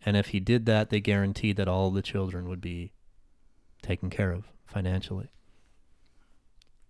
and 0.05 0.17
if 0.17 0.29
he 0.29 0.41
did 0.41 0.67
that, 0.67 0.91
they 0.91 1.01
guaranteed 1.01 1.57
that 1.57 1.69
all 1.69 1.91
the 1.91 2.03
children 2.03 2.49
would 2.49 2.61
be 2.61 2.93
taken 3.81 4.11
care 4.11 4.33
of 4.33 4.49
financially. 4.71 5.29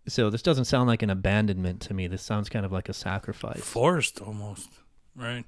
So 0.08 0.30
this 0.30 0.42
doesn't 0.42 0.64
sound 0.64 0.88
like 0.88 1.02
an 1.02 1.10
abandonment 1.10 1.80
to 1.82 1.94
me. 1.94 2.06
This 2.06 2.22
sounds 2.22 2.48
kind 2.48 2.64
of 2.64 2.72
like 2.72 2.88
a 2.88 2.92
sacrifice. 2.92 3.60
Forced 3.60 4.20
almost, 4.20 4.68
right? 5.14 5.44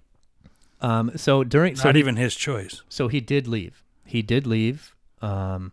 Um, 0.80 1.12
so 1.16 1.42
during 1.44 1.76
so 1.76 1.88
Not 1.88 1.94
he- 1.94 2.00
even 2.00 2.16
his 2.16 2.34
choice. 2.34 2.82
so 2.88 3.08
he 3.08 3.20
did 3.20 3.46
leave. 3.48 3.82
He 4.04 4.22
did 4.22 4.46
leave. 4.46 4.94
Um, 5.20 5.72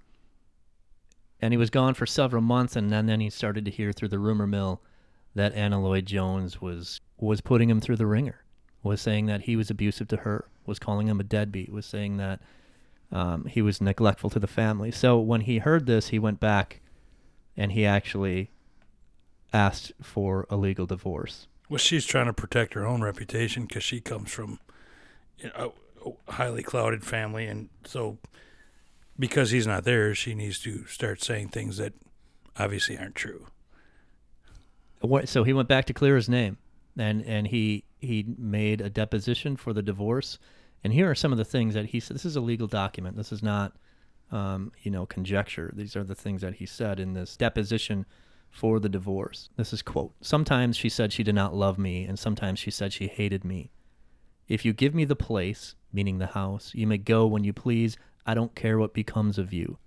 and 1.42 1.54
he 1.54 1.58
was 1.58 1.70
gone 1.70 1.94
for 1.94 2.06
several 2.06 2.42
months, 2.42 2.76
and 2.76 2.92
then, 2.92 3.06
then 3.06 3.20
he 3.20 3.30
started 3.30 3.66
to 3.66 3.72
hear 3.72 3.92
through 3.92 4.10
the 4.10 4.20
rumor 4.20 4.46
mill 4.46 4.82
that 5.36 5.54
Anna 5.54 5.82
Lloyd 5.82 6.06
Jones 6.06 6.60
was 6.62 7.00
was 7.18 7.42
putting 7.42 7.70
him 7.70 7.80
through 7.82 7.96
the 7.98 8.06
ringer, 8.06 8.44
was 8.84 9.02
saying 9.02 9.26
that 9.28 9.42
he 9.42 9.56
was 9.56 9.70
abusive 9.70 10.08
to 10.10 10.18
her, 10.18 10.46
was 10.66 10.80
calling 10.80 11.08
him 11.08 11.20
a 11.20 11.24
deadbeat, 11.24 11.72
was 11.72 11.86
saying 11.86 12.18
that 12.18 12.40
um, 13.12 13.46
he 13.46 13.62
was 13.62 13.82
neglectful 13.82 14.30
to 14.32 14.40
the 14.40 14.48
family. 14.48 14.92
So 14.92 15.20
when 15.20 15.42
he 15.42 15.58
heard 15.60 15.86
this, 15.86 16.10
he 16.10 16.20
went 16.20 16.40
back, 16.40 16.82
and 17.58 17.72
he 17.72 17.86
actually 17.86 18.52
asked 19.52 19.92
for 20.02 20.46
a 20.50 20.56
legal 20.56 20.86
divorce. 20.86 21.48
Well, 21.70 21.78
she's 21.80 22.06
trying 22.06 22.28
to 22.28 22.34
protect 22.34 22.74
her 22.74 22.86
own 22.86 23.02
reputation 23.02 23.66
because 23.66 23.84
she 23.84 24.00
comes 24.02 24.32
from 24.32 24.60
you 25.40 25.50
know, 25.58 25.74
a 26.28 26.32
highly 26.34 26.64
clouded 26.64 27.04
family, 27.04 27.46
and 27.48 27.70
so 27.84 28.18
because 29.18 29.52
he's 29.52 29.68
not 29.68 29.84
there, 29.84 30.14
she 30.16 30.34
needs 30.34 30.60
to 30.60 30.86
start 30.86 31.22
saying 31.22 31.50
things 31.50 31.78
that 31.78 31.94
obviously 32.58 32.98
aren't 32.98 33.16
true. 33.16 33.48
What- 35.02 35.30
So 35.30 35.44
he 35.44 35.54
went 35.54 35.68
back 35.70 35.86
to 35.86 35.94
clear 35.94 36.16
his 36.16 36.30
name, 36.30 36.58
and 36.98 37.22
and 37.24 37.48
he 37.48 37.84
he 38.00 38.26
made 38.38 38.82
a 38.82 38.90
deposition 38.90 39.56
for 39.58 39.74
the 39.74 39.82
divorce. 39.82 40.40
And 40.84 40.94
here 40.94 41.10
are 41.10 41.16
some 41.16 41.32
of 41.32 41.38
the 41.38 41.46
things 41.46 41.74
that 41.74 41.88
he 41.88 42.00
said. 42.00 42.16
This 42.16 42.26
is 42.26 42.36
a 42.36 42.42
legal 42.42 42.68
document. 42.68 43.18
This 43.18 43.32
is 43.32 43.44
not 43.44 43.74
um, 44.32 44.72
you 44.82 44.92
know, 44.92 45.06
conjecture. 45.06 45.72
These 45.76 45.96
are 45.96 46.04
the 46.04 46.16
things 46.16 46.42
that 46.42 46.56
he 46.56 46.66
said 46.66 47.00
in 47.00 47.14
this 47.14 47.36
deposition 47.36 48.06
for 48.50 48.80
the 48.80 48.90
divorce. 48.90 49.50
This 49.56 49.74
is 49.74 49.82
quote. 49.82 50.14
Sometimes 50.22 50.78
she 50.78 50.90
said 50.90 51.12
she 51.12 51.24
did 51.24 51.36
not 51.36 51.56
love 51.56 51.78
me, 51.78 52.06
and 52.06 52.18
sometimes 52.18 52.60
she 52.60 52.72
said 52.72 52.94
she 52.94 53.08
hated 53.08 53.44
me. 53.44 53.72
If 54.48 54.66
you 54.66 54.74
give 54.74 54.96
me 54.96 55.06
the 55.06 55.16
place, 55.16 55.76
meaning 55.94 56.18
the 56.18 56.28
house, 56.28 56.72
you 56.74 56.88
may 56.88 56.98
go 56.98 57.28
when 57.28 57.44
you 57.44 57.54
please. 57.54 57.98
I 58.26 58.34
don't 58.34 58.56
care 58.56 58.78
what 58.78 58.94
becomes 58.94 59.38
of 59.38 59.54
you. 59.54 59.78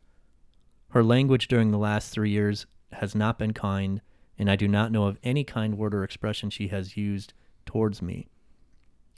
Her 0.90 1.02
language 1.02 1.48
during 1.48 1.70
the 1.70 1.78
last 1.78 2.10
three 2.10 2.30
years 2.30 2.66
has 2.92 3.14
not 3.14 3.38
been 3.38 3.52
kind, 3.52 4.00
and 4.38 4.50
I 4.50 4.56
do 4.56 4.68
not 4.68 4.92
know 4.92 5.04
of 5.04 5.18
any 5.22 5.44
kind 5.44 5.78
word 5.78 5.94
or 5.94 6.04
expression 6.04 6.50
she 6.50 6.68
has 6.68 6.96
used 6.96 7.32
towards 7.64 8.02
me. 8.02 8.28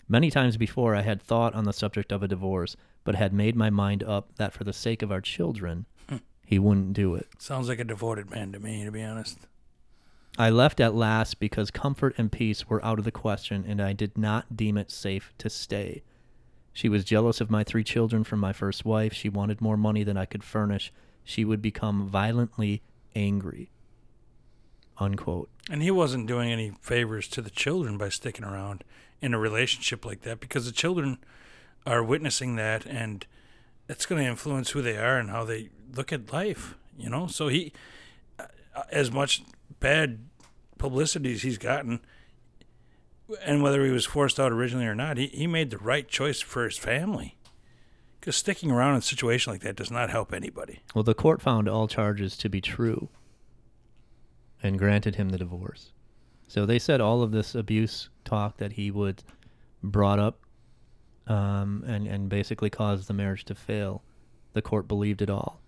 Many 0.08 0.30
times 0.30 0.56
before 0.56 0.94
I 0.94 1.02
had 1.02 1.22
thought 1.22 1.54
on 1.54 1.64
the 1.64 1.72
subject 1.72 2.12
of 2.12 2.22
a 2.22 2.28
divorce, 2.28 2.76
but 3.04 3.14
had 3.14 3.32
made 3.32 3.56
my 3.56 3.70
mind 3.70 4.02
up 4.02 4.34
that 4.36 4.52
for 4.52 4.64
the 4.64 4.72
sake 4.72 5.02
of 5.02 5.10
our 5.10 5.20
children, 5.20 5.86
hmm. 6.08 6.16
he 6.44 6.58
wouldn't 6.58 6.92
do 6.92 7.14
it. 7.14 7.28
Sounds 7.38 7.68
like 7.68 7.78
a 7.78 7.84
devoted 7.84 8.30
man 8.30 8.52
to 8.52 8.58
me, 8.58 8.84
to 8.84 8.90
be 8.90 9.02
honest. 9.02 9.38
I 10.36 10.50
left 10.50 10.80
at 10.80 10.94
last 10.94 11.38
because 11.38 11.70
comfort 11.70 12.14
and 12.18 12.30
peace 12.30 12.68
were 12.68 12.84
out 12.84 12.98
of 12.98 13.04
the 13.04 13.12
question, 13.12 13.64
and 13.66 13.80
I 13.80 13.92
did 13.92 14.18
not 14.18 14.56
deem 14.56 14.76
it 14.76 14.90
safe 14.90 15.32
to 15.38 15.48
stay. 15.48 16.02
She 16.72 16.88
was 16.88 17.04
jealous 17.04 17.40
of 17.40 17.50
my 17.50 17.62
three 17.62 17.84
children 17.84 18.24
from 18.24 18.40
my 18.40 18.52
first 18.52 18.84
wife. 18.84 19.12
She 19.12 19.28
wanted 19.28 19.60
more 19.60 19.76
money 19.76 20.02
than 20.02 20.16
I 20.16 20.24
could 20.24 20.42
furnish. 20.42 20.92
She 21.22 21.44
would 21.44 21.62
become 21.62 22.08
violently 22.08 22.82
angry. 23.14 23.70
Unquote. 24.98 25.48
And 25.70 25.82
he 25.82 25.92
wasn't 25.92 26.26
doing 26.26 26.50
any 26.50 26.72
favors 26.82 27.28
to 27.28 27.40
the 27.40 27.50
children 27.50 27.96
by 27.96 28.08
sticking 28.08 28.44
around 28.44 28.82
in 29.24 29.32
a 29.32 29.38
relationship 29.38 30.04
like 30.04 30.20
that 30.20 30.38
because 30.38 30.66
the 30.66 30.72
children 30.72 31.16
are 31.86 32.04
witnessing 32.04 32.56
that 32.56 32.84
and 32.84 33.26
it's 33.88 34.04
going 34.04 34.22
to 34.22 34.28
influence 34.28 34.70
who 34.70 34.82
they 34.82 34.98
are 34.98 35.18
and 35.18 35.30
how 35.30 35.44
they 35.44 35.70
look 35.94 36.12
at 36.12 36.30
life, 36.30 36.74
you 36.98 37.08
know? 37.08 37.26
So 37.26 37.48
he, 37.48 37.72
uh, 38.38 38.44
as 38.90 39.10
much 39.10 39.42
bad 39.80 40.18
publicity 40.76 41.32
as 41.32 41.42
he's 41.42 41.56
gotten, 41.56 42.00
and 43.42 43.62
whether 43.62 43.84
he 43.84 43.90
was 43.90 44.04
forced 44.04 44.38
out 44.38 44.52
originally 44.52 44.86
or 44.86 44.94
not, 44.94 45.16
he, 45.16 45.28
he 45.28 45.46
made 45.46 45.70
the 45.70 45.78
right 45.78 46.06
choice 46.06 46.42
for 46.42 46.64
his 46.64 46.76
family. 46.76 47.38
Because 48.20 48.36
sticking 48.36 48.70
around 48.70 48.92
in 48.92 48.98
a 48.98 49.02
situation 49.02 49.52
like 49.52 49.62
that 49.62 49.76
does 49.76 49.90
not 49.90 50.10
help 50.10 50.32
anybody. 50.32 50.80
Well, 50.94 51.04
the 51.04 51.14
court 51.14 51.40
found 51.40 51.66
all 51.66 51.88
charges 51.88 52.36
to 52.38 52.50
be 52.50 52.60
true 52.60 53.08
and 54.62 54.78
granted 54.78 55.16
him 55.16 55.30
the 55.30 55.38
divorce. 55.38 55.92
So 56.48 56.66
they 56.66 56.78
said 56.78 57.00
all 57.00 57.22
of 57.22 57.32
this 57.32 57.54
abuse 57.54 58.08
talk 58.24 58.58
that 58.58 58.72
he 58.72 58.90
would 58.90 59.22
brought 59.82 60.18
up 60.18 60.40
um, 61.26 61.84
and 61.86 62.06
and 62.06 62.28
basically 62.28 62.70
caused 62.70 63.08
the 63.08 63.14
marriage 63.14 63.44
to 63.46 63.54
fail. 63.54 64.02
The 64.52 64.62
court 64.62 64.86
believed 64.86 65.22
it 65.22 65.30
all. 65.30 65.60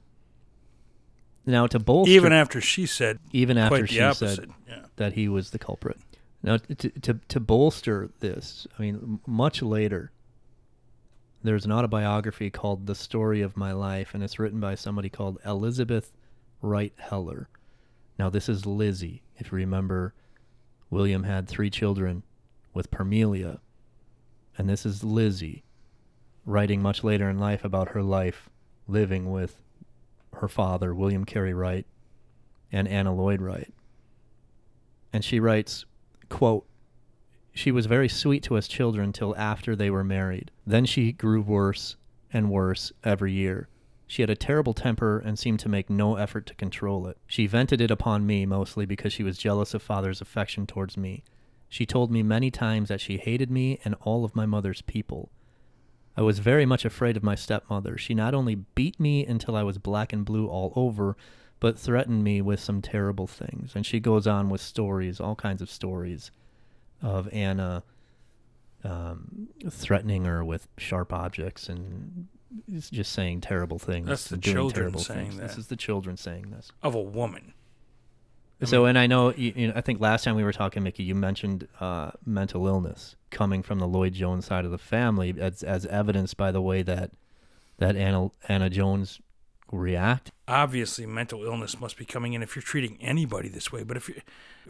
Now 1.44 1.66
to 1.68 1.78
bolster, 1.78 2.12
Even 2.12 2.32
after 2.32 2.60
she 2.60 2.86
said 2.86 3.18
even 3.32 3.56
after 3.58 3.86
she 3.86 4.00
opposite. 4.00 4.36
said 4.36 4.50
yeah. 4.68 4.84
that 4.96 5.14
he 5.14 5.28
was 5.28 5.50
the 5.50 5.58
culprit. 5.58 5.98
Now, 6.42 6.58
to, 6.58 6.74
to, 6.74 7.14
to 7.28 7.40
bolster 7.40 8.08
this, 8.20 8.68
I 8.78 8.82
mean, 8.82 9.18
much 9.26 9.62
later, 9.62 10.12
there's 11.42 11.64
an 11.64 11.72
autobiography 11.72 12.50
called 12.50 12.86
The 12.86 12.94
Story 12.94 13.42
of 13.42 13.56
My 13.56 13.72
Life, 13.72 14.14
and 14.14 14.22
it's 14.22 14.38
written 14.38 14.60
by 14.60 14.76
somebody 14.76 15.08
called 15.08 15.38
Elizabeth 15.44 16.12
Wright 16.62 16.92
Heller. 16.98 17.48
Now, 18.16 18.30
this 18.30 18.48
is 18.48 18.64
Lizzie. 18.64 19.22
If 19.38 19.50
you 19.50 19.56
remember, 19.56 20.14
William 20.90 21.24
had 21.24 21.48
three 21.48 21.70
children 21.70 22.22
with 22.72 22.90
Permelia, 22.90 23.60
and 24.56 24.68
this 24.68 24.86
is 24.86 25.02
Lizzie 25.02 25.64
writing 26.44 26.80
much 26.80 27.02
later 27.02 27.28
in 27.28 27.38
life 27.38 27.64
about 27.64 27.88
her 27.88 28.02
life 28.02 28.48
living 28.86 29.30
with 29.30 29.60
her 30.34 30.48
father, 30.48 30.94
William 30.94 31.24
Carey 31.24 31.52
Wright, 31.52 31.86
and 32.70 32.86
Anna 32.86 33.12
Lloyd 33.14 33.40
Wright. 33.40 33.72
And 35.12 35.24
she 35.24 35.40
writes 35.40 35.84
quote 36.28 36.66
she 37.52 37.72
was 37.72 37.86
very 37.86 38.08
sweet 38.08 38.42
to 38.44 38.56
us 38.56 38.68
children 38.68 39.12
till 39.12 39.34
after 39.36 39.74
they 39.74 39.88
were 39.88 40.04
married. 40.04 40.50
Then 40.66 40.84
she 40.84 41.12
grew 41.12 41.40
worse 41.40 41.96
and 42.30 42.50
worse 42.50 42.92
every 43.02 43.32
year 43.32 43.68
she 44.06 44.22
had 44.22 44.30
a 44.30 44.36
terrible 44.36 44.72
temper 44.72 45.18
and 45.18 45.38
seemed 45.38 45.58
to 45.60 45.68
make 45.68 45.90
no 45.90 46.16
effort 46.16 46.46
to 46.46 46.54
control 46.54 47.06
it 47.06 47.18
she 47.26 47.46
vented 47.46 47.80
it 47.80 47.90
upon 47.90 48.26
me 48.26 48.46
mostly 48.46 48.86
because 48.86 49.12
she 49.12 49.22
was 49.22 49.38
jealous 49.38 49.74
of 49.74 49.82
father's 49.82 50.20
affection 50.20 50.66
towards 50.66 50.96
me 50.96 51.22
she 51.68 51.84
told 51.84 52.10
me 52.10 52.22
many 52.22 52.50
times 52.50 52.88
that 52.88 53.00
she 53.00 53.16
hated 53.16 53.50
me 53.50 53.80
and 53.84 53.94
all 54.02 54.24
of 54.24 54.36
my 54.36 54.46
mother's 54.46 54.82
people 54.82 55.30
I 56.16 56.22
was 56.22 56.38
very 56.38 56.64
much 56.64 56.84
afraid 56.84 57.16
of 57.16 57.22
my 57.22 57.34
stepmother. 57.34 57.98
She 57.98 58.14
not 58.14 58.34
only 58.34 58.54
beat 58.54 58.98
me 58.98 59.26
until 59.26 59.54
I 59.54 59.62
was 59.62 59.76
black 59.76 60.12
and 60.12 60.24
blue 60.24 60.46
all 60.46 60.72
over, 60.74 61.16
but 61.60 61.78
threatened 61.78 62.24
me 62.24 62.40
with 62.40 62.58
some 62.58 62.80
terrible 62.80 63.26
things. 63.26 63.72
And 63.74 63.84
she 63.84 64.00
goes 64.00 64.26
on 64.26 64.48
with 64.48 64.60
stories, 64.60 65.20
all 65.20 65.34
kinds 65.34 65.60
of 65.60 65.70
stories 65.70 66.30
of 67.02 67.28
Anna 67.32 67.82
um, 68.82 69.48
threatening 69.68 70.24
her 70.24 70.44
with 70.44 70.68
sharp 70.78 71.12
objects 71.12 71.68
and 71.68 72.28
is 72.68 72.90
just 72.90 73.12
saying 73.12 73.40
terrible 73.42 73.78
things. 73.78 74.06
That's 74.08 74.28
the 74.28 74.38
children 74.38 74.96
saying 74.98 75.30
things. 75.32 75.40
This 75.40 75.58
is 75.58 75.66
the 75.68 75.76
children 75.76 76.16
saying 76.16 76.50
this. 76.50 76.70
Of 76.82 76.94
a 76.94 77.00
woman. 77.02 77.52
So, 78.64 78.86
and 78.86 78.98
I 78.98 79.06
know, 79.06 79.34
you, 79.34 79.52
you 79.54 79.66
know, 79.68 79.74
I 79.76 79.82
think 79.82 80.00
last 80.00 80.24
time 80.24 80.34
we 80.34 80.42
were 80.42 80.52
talking, 80.52 80.82
Mickey, 80.82 81.02
you 81.02 81.14
mentioned 81.14 81.68
uh, 81.78 82.12
mental 82.24 82.66
illness 82.66 83.14
coming 83.30 83.62
from 83.62 83.78
the 83.80 83.86
Lloyd 83.86 84.14
Jones 84.14 84.46
side 84.46 84.64
of 84.64 84.70
the 84.70 84.78
family, 84.78 85.34
as 85.38 85.62
as 85.62 85.84
evidenced 85.86 86.38
by 86.38 86.50
the 86.52 86.62
way 86.62 86.82
that 86.82 87.10
that 87.78 87.96
Anna 87.96 88.30
Anna 88.48 88.70
Jones 88.70 89.20
react. 89.72 90.30
obviously 90.46 91.04
mental 91.06 91.44
illness 91.44 91.80
must 91.80 91.96
be 91.98 92.04
coming 92.04 92.34
in 92.34 92.40
if 92.42 92.54
you're 92.54 92.62
treating 92.62 92.96
anybody 93.00 93.48
this 93.48 93.72
way 93.72 93.82
but 93.82 93.96
if 93.96 94.08
you 94.08 94.14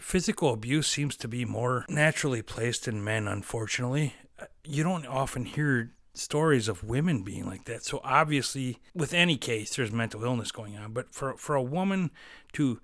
physical 0.01 0.55
abuse 0.55 0.87
seems 0.89 1.19
to 1.19 1.29
be 1.29 1.45
more 1.45 1.85
naturally 1.87 2.41
placed 2.41 2.89
in 2.89 3.05
men 3.05 3.29
unfortunately 3.29 4.15
Uh, 4.41 4.47
you 4.65 4.83
don't 4.83 5.07
often 5.07 5.45
hear 5.45 5.93
stories 6.17 6.69
of 6.69 6.85
women 6.85 7.23
being 7.23 7.47
like 7.47 7.65
that. 7.65 7.85
So 7.85 8.01
obviously 8.03 8.79
with 8.95 9.13
any 9.13 9.37
case 9.37 9.77
there's 9.77 9.93
mental 9.93 10.25
illness 10.25 10.51
going 10.51 10.77
on 10.77 10.93
but 10.93 11.13
for 11.13 11.37
for 11.37 11.55
a 11.55 11.63
woman 11.63 12.11
to 12.55 12.81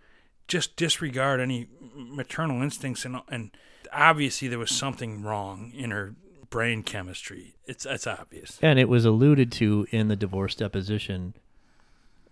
just 0.48 0.76
disregard 0.76 1.40
any 1.40 1.68
maternal 1.94 2.62
instincts 2.62 3.04
and 3.04 3.20
and 3.28 3.50
obviously 3.92 4.48
there 4.48 4.58
was 4.58 4.70
something 4.70 5.22
wrong 5.22 5.72
in 5.74 5.90
her 5.90 6.14
brain 6.50 6.82
chemistry. 6.82 7.54
It's 7.66 7.86
it's 7.86 8.06
obvious. 8.06 8.58
And 8.62 8.78
it 8.78 8.88
was 8.88 9.04
alluded 9.04 9.50
to 9.52 9.86
in 9.90 10.08
the 10.08 10.16
divorce 10.16 10.54
deposition. 10.54 11.34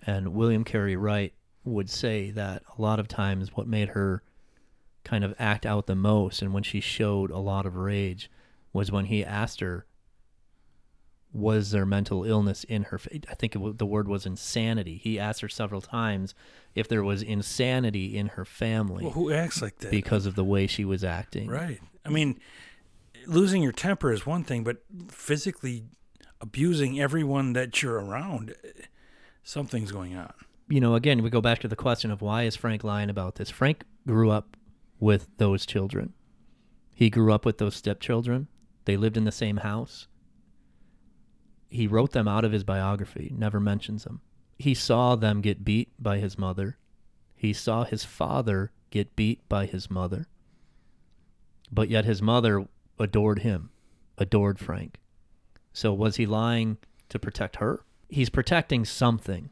And 0.07 0.35
William 0.35 0.65
Carey 0.65 0.97
Wright 0.97 1.33
would 1.65 1.91
say 1.91 2.31
that 2.31 2.63
a 2.79 2.81
lot 2.81 3.01
of 3.01 3.09
times 3.09 3.57
what 3.57 3.67
made 3.67 3.91
her 3.91 4.23
kind 5.05 5.25
of 5.25 5.35
act 5.39 5.67
out 5.67 5.87
the 5.87 5.95
most 5.95 6.43
and 6.43 6.53
when 6.53 6.63
she 6.63 6.81
showed 6.81 7.31
a 7.31 7.39
lot 7.39 7.67
of 7.67 7.77
rage 7.77 8.31
was 8.73 8.93
when 8.93 9.07
he 9.07 9.25
asked 9.25 9.61
her, 9.61 9.85
was 11.33 11.71
there 11.71 11.87
mental 11.87 12.25
illness 12.25 12.65
in 12.65 12.85
her? 12.85 13.01
I 13.29 13.35
think 13.35 13.55
it, 13.55 13.79
the 13.79 13.87
word 13.87 14.09
was 14.09 14.27
insanity. 14.27 14.97
He 14.97 15.19
asked 15.19 15.41
her 15.43 15.49
several 15.49 15.81
times 15.81 16.35
if 16.75 16.89
there 16.89 17.05
was 17.05 17.23
insanity 17.23 18.17
in 18.17 18.29
her 18.29 18.45
family 18.45 19.05
well 19.05 19.13
who 19.13 19.33
acts 19.33 19.63
like 19.63 19.79
that 19.79 19.91
because 19.91 20.27
of 20.27 20.35
the 20.35 20.45
way 20.45 20.67
she 20.67 20.85
was 20.85 21.05
acting. 21.05 21.49
Right. 21.49 21.81
I 22.05 22.09
mean, 22.09 22.41
losing 23.27 23.63
your 23.63 23.73
temper 23.73 24.13
is 24.13 24.27
one 24.27 24.43
thing, 24.45 24.65
but 24.65 24.79
physically 25.09 25.85
abusing 26.41 27.01
everyone 27.01 27.53
that 27.53 27.83
you're 27.83 28.01
around, 28.01 28.55
something's 29.45 29.93
going 29.93 30.17
on. 30.17 30.33
you 30.69 30.81
know, 30.81 30.95
again, 30.95 31.23
we 31.23 31.31
go 31.31 31.41
back 31.41 31.59
to 31.61 31.69
the 31.69 31.77
question 31.77 32.11
of 32.11 32.23
why 32.23 32.43
is 32.45 32.57
Frank 32.57 32.83
lying 32.83 33.11
about 33.11 33.37
this? 33.37 33.51
Frank 33.51 33.85
grew 34.07 34.31
up 34.31 34.57
with 34.99 35.29
those 35.37 35.67
children. 35.67 36.13
He 36.95 37.09
grew 37.11 37.33
up 37.33 37.45
with 37.45 37.59
those 37.59 37.77
stepchildren. 37.77 38.49
They 38.85 38.97
lived 38.97 39.17
in 39.17 39.25
the 39.25 39.33
same 39.33 39.59
house. 39.59 40.07
He 41.71 41.87
wrote 41.87 42.13
them 42.13 42.29
out 42.29 42.45
of 42.45 42.53
his 42.53 42.65
biography, 42.65 43.33
never 43.35 43.61
mentions 43.61 44.05
them. 44.05 44.21
He 44.59 44.75
saw 44.75 45.17
them 45.17 45.41
get 45.41 45.65
beat 45.65 45.91
by 45.99 46.19
his 46.19 46.37
mother. 46.37 46.77
He 47.35 47.53
saw 47.53 47.85
his 47.85 48.05
father 48.05 48.73
get 48.91 49.17
beat 49.17 49.49
by 49.49 49.67
his 49.67 49.91
mother. 49.91 50.27
But 51.73 51.89
yet 51.89 52.05
his 52.05 52.21
mother 52.21 52.67
adored 52.99 53.39
him, 53.39 53.71
adored 54.19 54.59
Frank. 54.59 54.99
So 55.73 55.95
was 55.95 56.17
he 56.17 56.27
lying 56.27 56.79
to 57.09 57.19
protect 57.19 57.57
her? 57.57 57.85
He's 58.09 58.29
protecting 58.29 58.85
something. 58.85 59.51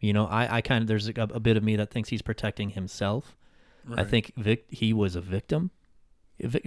You 0.00 0.12
know, 0.12 0.26
I, 0.26 0.58
I 0.58 0.60
kind 0.60 0.82
of 0.82 0.88
there's 0.88 1.08
a, 1.08 1.12
a 1.16 1.40
bit 1.40 1.56
of 1.56 1.64
me 1.64 1.74
that 1.76 1.90
thinks 1.90 2.10
he's 2.10 2.22
protecting 2.22 2.70
himself. 2.70 3.34
I 3.96 4.04
think 4.04 4.32
Vic, 4.36 4.66
he 4.68 4.92
was 4.92 5.16
a 5.16 5.20
victim. 5.20 5.70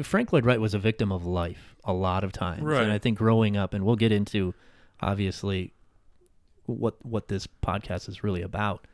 Frank 0.03 0.34
Lloyd 0.34 0.45
Wright 0.45 0.59
was 0.59 0.74
a 0.74 0.80
victim 0.80 1.11
of 1.11 1.26
life 1.26 1.76
a 1.84 1.93
lot 1.93 2.24
of 2.24 2.32
times, 2.32 2.63
Right. 2.63 2.84
and 2.84 2.91
I 2.91 2.97
think 2.97 3.17
growing 3.17 3.55
up, 3.57 3.74
and 3.74 3.86
we'll 3.86 3.95
get 3.95 4.11
into 4.11 4.53
obviously 4.99 5.74
what 6.65 7.03
what 7.05 7.28
this 7.28 7.47
podcast 7.47 8.07
is 8.09 8.24
really 8.24 8.41
about. 8.41 8.86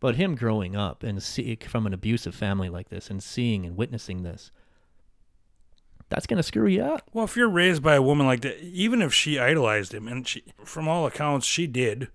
But 0.00 0.16
him 0.16 0.34
growing 0.34 0.74
up 0.74 1.02
and 1.04 1.22
see 1.22 1.56
from 1.68 1.86
an 1.86 1.94
abusive 1.94 2.34
family 2.34 2.68
like 2.68 2.88
this, 2.88 3.10
and 3.10 3.22
seeing 3.22 3.64
and 3.64 3.76
witnessing 3.76 4.22
this, 4.22 4.50
that's 6.08 6.26
gonna 6.26 6.42
screw 6.42 6.66
you 6.66 6.82
up. 6.82 7.08
Well, 7.12 7.24
if 7.24 7.36
you're 7.36 7.48
raised 7.48 7.82
by 7.82 7.94
a 7.94 8.02
woman 8.02 8.26
like 8.26 8.40
that, 8.42 8.62
even 8.62 9.00
if 9.00 9.14
she 9.14 9.38
idolized 9.38 9.94
him, 9.94 10.08
and 10.08 10.26
she, 10.26 10.42
from 10.64 10.88
all 10.88 11.06
accounts, 11.06 11.46
she 11.46 11.66
did, 11.66 12.08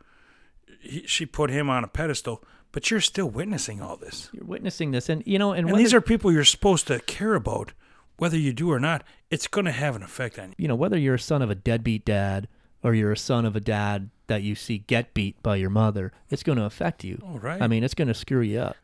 he, 0.82 1.04
she 1.08 1.26
put 1.26 1.50
him 1.50 1.70
on 1.70 1.84
a 1.84 1.88
pedestal, 1.88 2.44
but 2.72 2.92
you're 2.92 3.02
still 3.02 3.30
witnessing 3.30 3.82
all 3.82 3.98
this. 3.98 4.30
You're 4.34 4.46
witnessing 4.46 4.92
this, 4.92 5.10
and 5.10 5.24
you 5.26 5.40
know, 5.40 5.52
and, 5.54 5.70
And 5.70 5.80
these 5.80 5.94
are 5.94 6.02
people 6.02 6.32
you're 6.32 6.44
supposed 6.44 6.88
to 6.88 7.00
care 7.02 7.34
about, 7.36 7.72
whether 8.18 8.38
you 8.38 8.54
do 8.54 8.72
or 8.72 8.80
not. 8.80 9.04
It's 9.30 9.48
going 9.48 9.66
to 9.66 9.72
have 9.72 9.96
an 9.96 10.04
effect 10.04 10.38
on 10.40 10.50
you. 10.50 10.56
you 10.58 10.68
know, 10.68 10.76
whether 10.76 10.98
you're 10.98 11.16
a 11.16 11.20
son 11.20 11.42
of 11.42 11.50
a 11.50 11.56
deadbeat 11.56 12.06
dad 12.06 12.48
or 12.84 12.94
you're 12.94 13.12
a 13.12 13.18
son 13.18 13.46
of 13.46 13.56
a 13.56 13.60
dad 13.60 14.10
that 14.28 14.44
you 14.44 14.56
see 14.56 14.80
get 14.80 15.14
beat 15.14 15.42
by 15.42 15.56
your 15.56 15.70
mother, 15.70 16.12
it's 16.30 16.44
going 16.44 16.58
to 16.58 16.66
affect 16.66 17.04
you. 17.04 17.22
All 17.26 17.40
right. 17.40 17.62
I 17.62 17.68
mean, 17.68 17.84
it's 17.84 17.94
going 17.94 18.08
to 18.08 18.14
screw 18.14 18.42
you 18.42 18.60
up. 18.60 18.76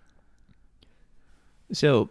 So 1.72 2.10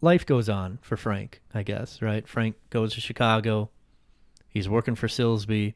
life 0.00 0.26
goes 0.26 0.48
on 0.48 0.78
for 0.82 0.96
Frank, 0.96 1.40
I 1.54 1.62
guess, 1.62 2.02
right? 2.02 2.26
Frank 2.28 2.56
goes 2.70 2.94
to 2.94 3.00
Chicago. 3.00 3.70
He's 4.48 4.68
working 4.68 4.94
for 4.94 5.08
Silsbee. 5.08 5.74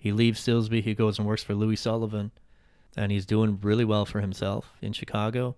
He 0.00 0.12
leaves 0.12 0.40
Silsbee. 0.40 0.82
He 0.82 0.94
goes 0.94 1.18
and 1.18 1.26
works 1.26 1.42
for 1.42 1.54
Louis 1.54 1.76
Sullivan. 1.76 2.30
And 2.96 3.12
he's 3.12 3.26
doing 3.26 3.58
really 3.62 3.84
well 3.84 4.04
for 4.04 4.20
himself 4.20 4.72
in 4.80 4.92
Chicago. 4.92 5.56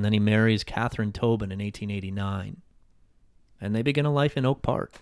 And 0.00 0.04
then 0.06 0.14
he 0.14 0.18
marries 0.18 0.64
Catherine 0.64 1.12
Tobin 1.12 1.52
in 1.52 1.58
1889. 1.58 2.62
And 3.60 3.76
they 3.76 3.82
begin 3.82 4.06
a 4.06 4.10
life 4.10 4.34
in 4.34 4.46
Oak 4.46 4.62
Park. 4.62 4.94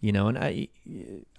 You 0.00 0.12
know, 0.12 0.28
and 0.28 0.38
I 0.38 0.68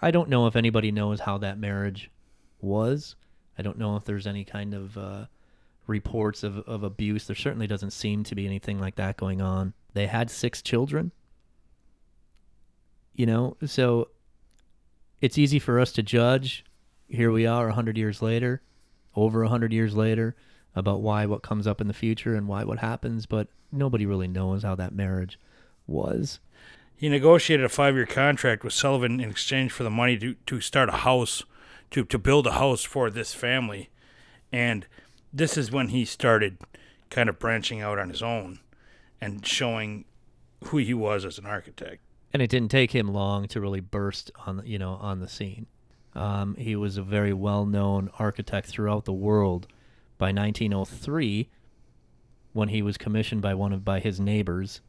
I 0.02 0.12
don't 0.12 0.28
know 0.28 0.46
if 0.48 0.58
anybody 0.58 0.92
knows 0.92 1.22
how 1.22 1.38
that 1.38 1.58
marriage 1.58 2.12
was. 2.60 3.16
I 3.58 3.62
don't 3.62 3.78
know 3.78 3.96
if 3.96 4.04
there's 4.04 4.28
any 4.28 4.44
kind 4.44 4.74
of 4.74 4.98
uh, 4.98 5.26
reports 5.88 6.44
of, 6.44 6.58
of 6.68 6.84
abuse. 6.84 7.28
There 7.28 7.36
certainly 7.38 7.66
doesn't 7.66 7.92
seem 7.92 8.26
to 8.26 8.36
be 8.36 8.46
anything 8.46 8.82
like 8.82 8.96
that 8.96 9.16
going 9.16 9.42
on. 9.42 9.74
They 9.94 10.08
had 10.08 10.30
six 10.30 10.62
children. 10.62 11.14
You 13.14 13.26
know, 13.26 13.56
so 13.66 14.10
it's 15.22 15.38
easy 15.38 15.60
for 15.60 15.80
us 15.80 15.94
to 15.94 16.04
judge. 16.04 16.66
Here 17.08 17.32
we 17.32 17.46
are, 17.46 17.70
a 17.70 17.74
hundred 17.74 17.98
years 17.98 18.22
later, 18.22 18.62
over 19.16 19.44
a 19.44 19.48
hundred 19.48 19.72
years 19.72 19.96
later, 19.96 20.36
about 20.76 21.02
why 21.02 21.26
what 21.26 21.42
comes 21.42 21.66
up 21.68 21.80
in 21.82 21.88
the 21.88 21.94
future 21.94 22.36
and 22.36 22.48
why 22.48 22.64
what 22.64 22.80
happens. 22.80 23.26
But 23.26 23.48
nobody 23.72 24.06
really 24.06 24.28
knows 24.28 24.64
how 24.64 24.76
that 24.76 24.94
marriage 24.94 25.40
was. 25.88 26.40
He 26.98 27.10
negotiated 27.10 27.66
a 27.66 27.70
five-year 27.70 28.06
contract 28.06 28.64
with 28.64 28.74
Sullivan 28.74 29.20
in 29.20 29.30
exchange 29.30 29.72
for 29.72 29.84
the 29.84 29.90
money 29.90 30.18
to, 30.18 30.36
to 30.46 30.62
start 30.62 30.88
a 30.90 30.94
house, 30.94 31.44
to, 31.92 32.06
to 32.06 32.18
build 32.18 32.48
a 32.48 32.54
house 32.54 32.84
for 32.84 33.10
this 33.10 33.34
family. 33.34 33.90
And 34.52 34.88
this 35.34 35.58
is 35.58 35.72
when 35.72 35.90
he 35.90 36.06
started 36.06 36.58
kind 37.10 37.28
of 37.30 37.38
branching 37.38 37.82
out 37.82 38.00
on 38.00 38.10
his 38.10 38.22
own 38.24 38.60
and 39.20 39.46
showing 39.46 40.06
who 40.66 40.78
he 40.78 40.94
was 40.94 41.26
as 41.26 41.38
an 41.38 41.46
architect. 41.46 42.02
and 42.34 42.42
it 42.42 42.50
didn't 42.50 42.72
take 42.72 42.92
him 42.92 43.08
long 43.08 43.48
to 43.48 43.62
really 43.62 43.80
burst 43.80 44.30
on 44.46 44.58
the- 44.58 44.68
you 44.68 44.78
know 44.80 44.94
on 44.96 45.20
the 45.20 45.28
scene. 45.28 45.68
Um, 46.16 46.56
he 46.56 46.76
was 46.76 46.98
a 46.98 47.02
very 47.04 47.34
well-known 47.34 48.10
architect 48.20 48.68
throughout 48.68 49.06
the 49.06 49.14
world. 49.14 49.68
By 50.18 50.28
1903, 50.28 51.50
when 52.54 52.70
he 52.70 52.82
was 52.82 52.98
commissioned 52.98 53.42
by 53.42 53.54
one 53.54 53.74
of 53.74 53.84
by 53.84 54.00
his 54.00 54.20
neighbors, 54.20 54.82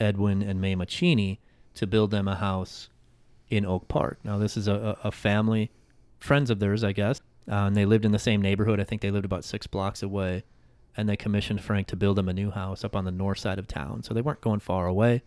Edwin 0.00 0.42
and 0.42 0.60
Mamah 0.60 0.88
Cheney, 0.88 1.40
to 1.74 1.86
build 1.86 2.10
them 2.10 2.26
a 2.26 2.34
house 2.34 2.88
in 3.48 3.64
Oak 3.64 3.88
Park. 3.88 4.18
Now, 4.24 4.38
this 4.38 4.56
is 4.56 4.66
a, 4.66 4.98
a 5.04 5.12
family, 5.12 5.70
friends 6.18 6.50
of 6.50 6.58
theirs, 6.58 6.82
I 6.82 6.92
guess, 6.92 7.20
uh, 7.48 7.66
and 7.66 7.76
they 7.76 7.84
lived 7.84 8.04
in 8.04 8.12
the 8.12 8.18
same 8.18 8.42
neighborhood. 8.42 8.80
I 8.80 8.84
think 8.84 9.02
they 9.02 9.10
lived 9.10 9.24
about 9.24 9.44
six 9.44 9.66
blocks 9.66 10.02
away, 10.02 10.44
and 10.96 11.08
they 11.08 11.16
commissioned 11.16 11.60
Frank 11.60 11.86
to 11.88 11.96
build 11.96 12.16
them 12.16 12.28
a 12.28 12.32
new 12.32 12.50
house 12.50 12.84
up 12.84 12.96
on 12.96 13.04
the 13.04 13.10
north 13.12 13.38
side 13.38 13.58
of 13.58 13.68
town. 13.68 14.02
So 14.02 14.14
they 14.14 14.22
weren't 14.22 14.40
going 14.40 14.60
far 14.60 14.86
away 14.86 15.22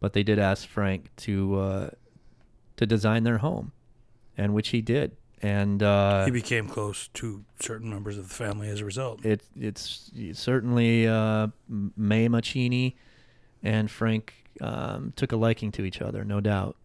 but 0.00 0.14
they 0.14 0.22
did 0.22 0.38
ask 0.38 0.66
Frank 0.66 1.14
to 1.16 1.60
uh, 1.60 1.90
to 2.76 2.86
design 2.86 3.22
their 3.22 3.38
home, 3.38 3.72
and 4.36 4.54
which 4.54 4.70
he 4.70 4.80
did. 4.80 5.16
And 5.42 5.82
uh, 5.82 6.26
he 6.26 6.30
became 6.30 6.68
close 6.68 7.08
to 7.14 7.44
certain 7.60 7.88
members 7.88 8.18
of 8.18 8.28
the 8.28 8.34
family 8.34 8.68
as 8.68 8.80
a 8.80 8.84
result. 8.84 9.24
it 9.24 9.42
it's 9.58 10.10
certainly 10.34 11.08
uh, 11.08 11.48
Mamah 11.70 12.42
Cheney 12.42 12.96
and 13.62 13.90
Frank 13.90 14.34
um, 14.60 15.12
took 15.16 15.32
a 15.32 15.36
liking 15.36 15.72
to 15.72 15.84
each 15.84 16.02
other, 16.02 16.24
no 16.24 16.40
doubt. 16.40 16.76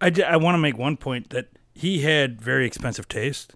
I, 0.00 0.36
want 0.36 0.54
to 0.54 0.58
make 0.58 0.76
one 0.76 0.96
point 0.96 1.30
that 1.30 1.48
he 1.74 2.00
had 2.00 2.40
very 2.40 2.66
expensive 2.66 3.08
taste. 3.08 3.54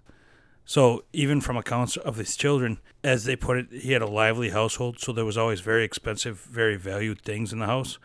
So 0.65 1.05
even 1.13 1.41
from 1.41 1.57
accounts 1.57 1.97
of 1.97 2.17
his 2.17 2.37
children, 2.37 2.79
as 3.03 3.25
they 3.25 3.37
put 3.37 3.57
it, 3.57 3.67
he 3.73 3.93
had 3.93 4.03
a 4.03 4.07
lively 4.07 4.51
household. 4.51 5.01
So 5.01 5.13
there 5.13 5.25
was 5.25 5.39
always 5.39 5.61
very 5.61 5.85
expensive, 5.85 6.41
very 6.41 6.77
valued 6.77 7.23
things 7.23 7.53
in 7.53 7.59
the 7.59 7.67
house, 7.67 7.99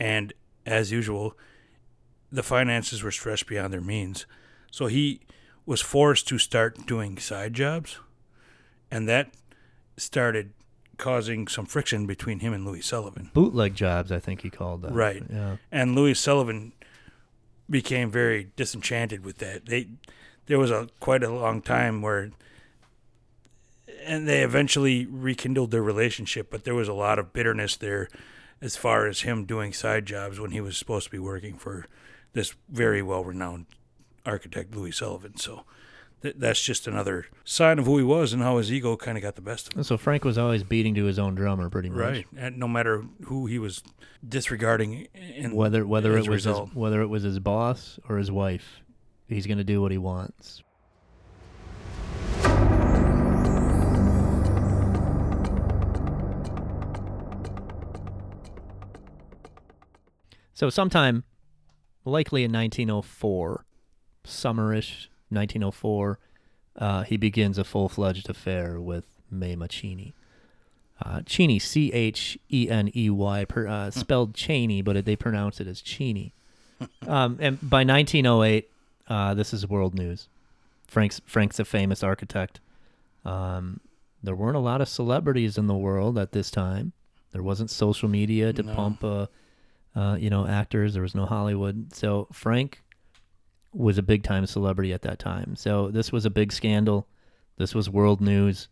and 0.00 0.32
as 0.64 0.90
usual, 0.90 1.36
the 2.30 2.42
finances 2.42 3.02
were 3.02 3.10
stretched 3.10 3.46
beyond 3.46 3.72
their 3.72 3.80
means. 3.80 4.26
So 4.70 4.86
he 4.86 5.20
was 5.68 5.82
forced 5.82 6.26
to 6.26 6.38
start 6.38 6.86
doing 6.86 7.18
side 7.18 7.52
jobs, 7.52 7.98
and 8.90 9.06
that 9.06 9.28
started 9.98 10.54
causing 10.96 11.46
some 11.46 11.66
friction 11.66 12.06
between 12.06 12.38
him 12.38 12.54
and 12.54 12.64
Louis 12.64 12.80
Sullivan. 12.80 13.30
Bootleg 13.34 13.74
jobs, 13.74 14.10
I 14.10 14.18
think 14.18 14.40
he 14.40 14.48
called 14.48 14.80
them. 14.80 14.94
Right. 14.94 15.22
Yeah. 15.30 15.56
And 15.70 15.94
Louis 15.94 16.14
Sullivan 16.14 16.72
became 17.68 18.10
very 18.10 18.48
disenchanted 18.56 19.26
with 19.26 19.38
that. 19.38 19.66
They 19.66 19.88
there 20.46 20.58
was 20.58 20.70
a 20.70 20.88
quite 21.00 21.22
a 21.22 21.30
long 21.30 21.60
time 21.60 22.00
where 22.00 22.30
and 24.06 24.26
they 24.26 24.40
eventually 24.40 25.04
rekindled 25.04 25.70
their 25.70 25.82
relationship, 25.82 26.50
but 26.50 26.64
there 26.64 26.74
was 26.74 26.88
a 26.88 26.94
lot 26.94 27.18
of 27.18 27.34
bitterness 27.34 27.76
there 27.76 28.08
as 28.62 28.74
far 28.74 29.06
as 29.06 29.20
him 29.20 29.44
doing 29.44 29.74
side 29.74 30.06
jobs 30.06 30.40
when 30.40 30.52
he 30.52 30.62
was 30.62 30.78
supposed 30.78 31.04
to 31.04 31.10
be 31.10 31.18
working 31.18 31.58
for 31.58 31.84
this 32.32 32.54
very 32.70 33.02
well 33.02 33.22
renowned 33.22 33.66
architect 34.28 34.74
Louis 34.76 34.92
Sullivan. 34.92 35.36
So 35.36 35.64
th- 36.22 36.36
that's 36.38 36.62
just 36.62 36.86
another 36.86 37.26
sign 37.44 37.78
of 37.78 37.86
who 37.86 37.98
he 37.98 38.04
was 38.04 38.32
and 38.32 38.42
how 38.42 38.58
his 38.58 38.72
ego 38.72 38.96
kind 38.96 39.16
of 39.16 39.22
got 39.22 39.34
the 39.34 39.42
best 39.42 39.68
of 39.68 39.72
him. 39.74 39.78
And 39.78 39.86
so 39.86 39.96
Frank 39.96 40.24
was 40.24 40.38
always 40.38 40.62
beating 40.62 40.94
to 40.96 41.04
his 41.04 41.18
own 41.18 41.34
drummer, 41.34 41.68
pretty 41.70 41.88
much. 41.88 41.98
Right, 41.98 42.26
and 42.36 42.58
no 42.58 42.68
matter 42.68 43.04
who 43.24 43.46
he 43.46 43.58
was 43.58 43.82
disregarding, 44.26 45.08
in 45.14 45.54
Whether 45.54 45.86
whether 45.86 46.16
it 46.16 46.28
was 46.28 46.44
his, 46.44 46.56
whether 46.74 47.00
it 47.00 47.08
was 47.08 47.22
his 47.22 47.38
boss 47.38 47.98
or 48.08 48.18
his 48.18 48.30
wife, 48.30 48.80
he's 49.28 49.46
going 49.46 49.58
to 49.58 49.64
do 49.64 49.80
what 49.80 49.90
he 49.90 49.98
wants. 49.98 50.62
So 60.54 60.70
sometime, 60.70 61.22
likely 62.04 62.42
in 62.42 62.52
1904, 62.52 63.64
summerish 64.28 65.08
1904, 65.30 66.18
uh, 66.76 67.02
he 67.02 67.16
begins 67.16 67.58
a 67.58 67.64
full-fledged 67.64 68.28
affair 68.30 68.80
with 68.80 69.04
Mamah 69.32 69.68
Cheney. 69.68 70.14
Uh, 71.04 71.22
Cheney, 71.26 71.58
C 71.58 71.92
H 71.92 72.38
E 72.50 72.68
N 72.68 72.90
E 72.96 73.08
Y, 73.10 73.42
uh, 73.44 73.90
spelled 73.90 74.34
Cheney, 74.34 74.82
but 74.82 75.04
they 75.04 75.14
pronounce 75.16 75.60
it 75.60 75.66
as 75.68 75.80
Cheney. 75.80 76.32
Um, 77.06 77.38
and 77.40 77.58
by 77.60 77.84
1908, 77.84 78.68
uh, 79.08 79.34
this 79.34 79.52
is 79.54 79.68
world 79.68 79.94
news. 79.94 80.28
Frank's 80.86 81.20
Frank's 81.26 81.58
a 81.60 81.64
famous 81.64 82.02
architect. 82.02 82.60
Um, 83.24 83.80
there 84.22 84.34
weren't 84.34 84.56
a 84.56 84.60
lot 84.60 84.80
of 84.80 84.88
celebrities 84.88 85.56
in 85.58 85.66
the 85.68 85.74
world 85.76 86.18
at 86.18 86.32
this 86.32 86.50
time. 86.50 86.92
There 87.32 87.42
wasn't 87.42 87.70
social 87.70 88.08
media 88.08 88.52
to 88.52 88.62
No. 88.62 88.74
pump, 88.74 89.04
uh, 89.04 89.26
uh, 89.94 90.16
you 90.18 90.30
know, 90.30 90.46
actors. 90.46 90.94
There 90.94 91.02
was 91.02 91.14
no 91.14 91.26
Hollywood. 91.26 91.94
So 91.94 92.26
Frank 92.32 92.82
was 93.72 93.98
a 93.98 94.02
big 94.02 94.22
time 94.22 94.46
celebrity 94.46 94.92
at 94.92 95.02
that 95.02 95.18
time. 95.18 95.56
So 95.56 95.90
this 95.90 96.10
was 96.10 96.24
a 96.24 96.30
big 96.30 96.52
scandal. 96.52 97.06
This 97.56 97.74
was 97.74 97.90
world 97.90 98.20
news. 98.20 98.68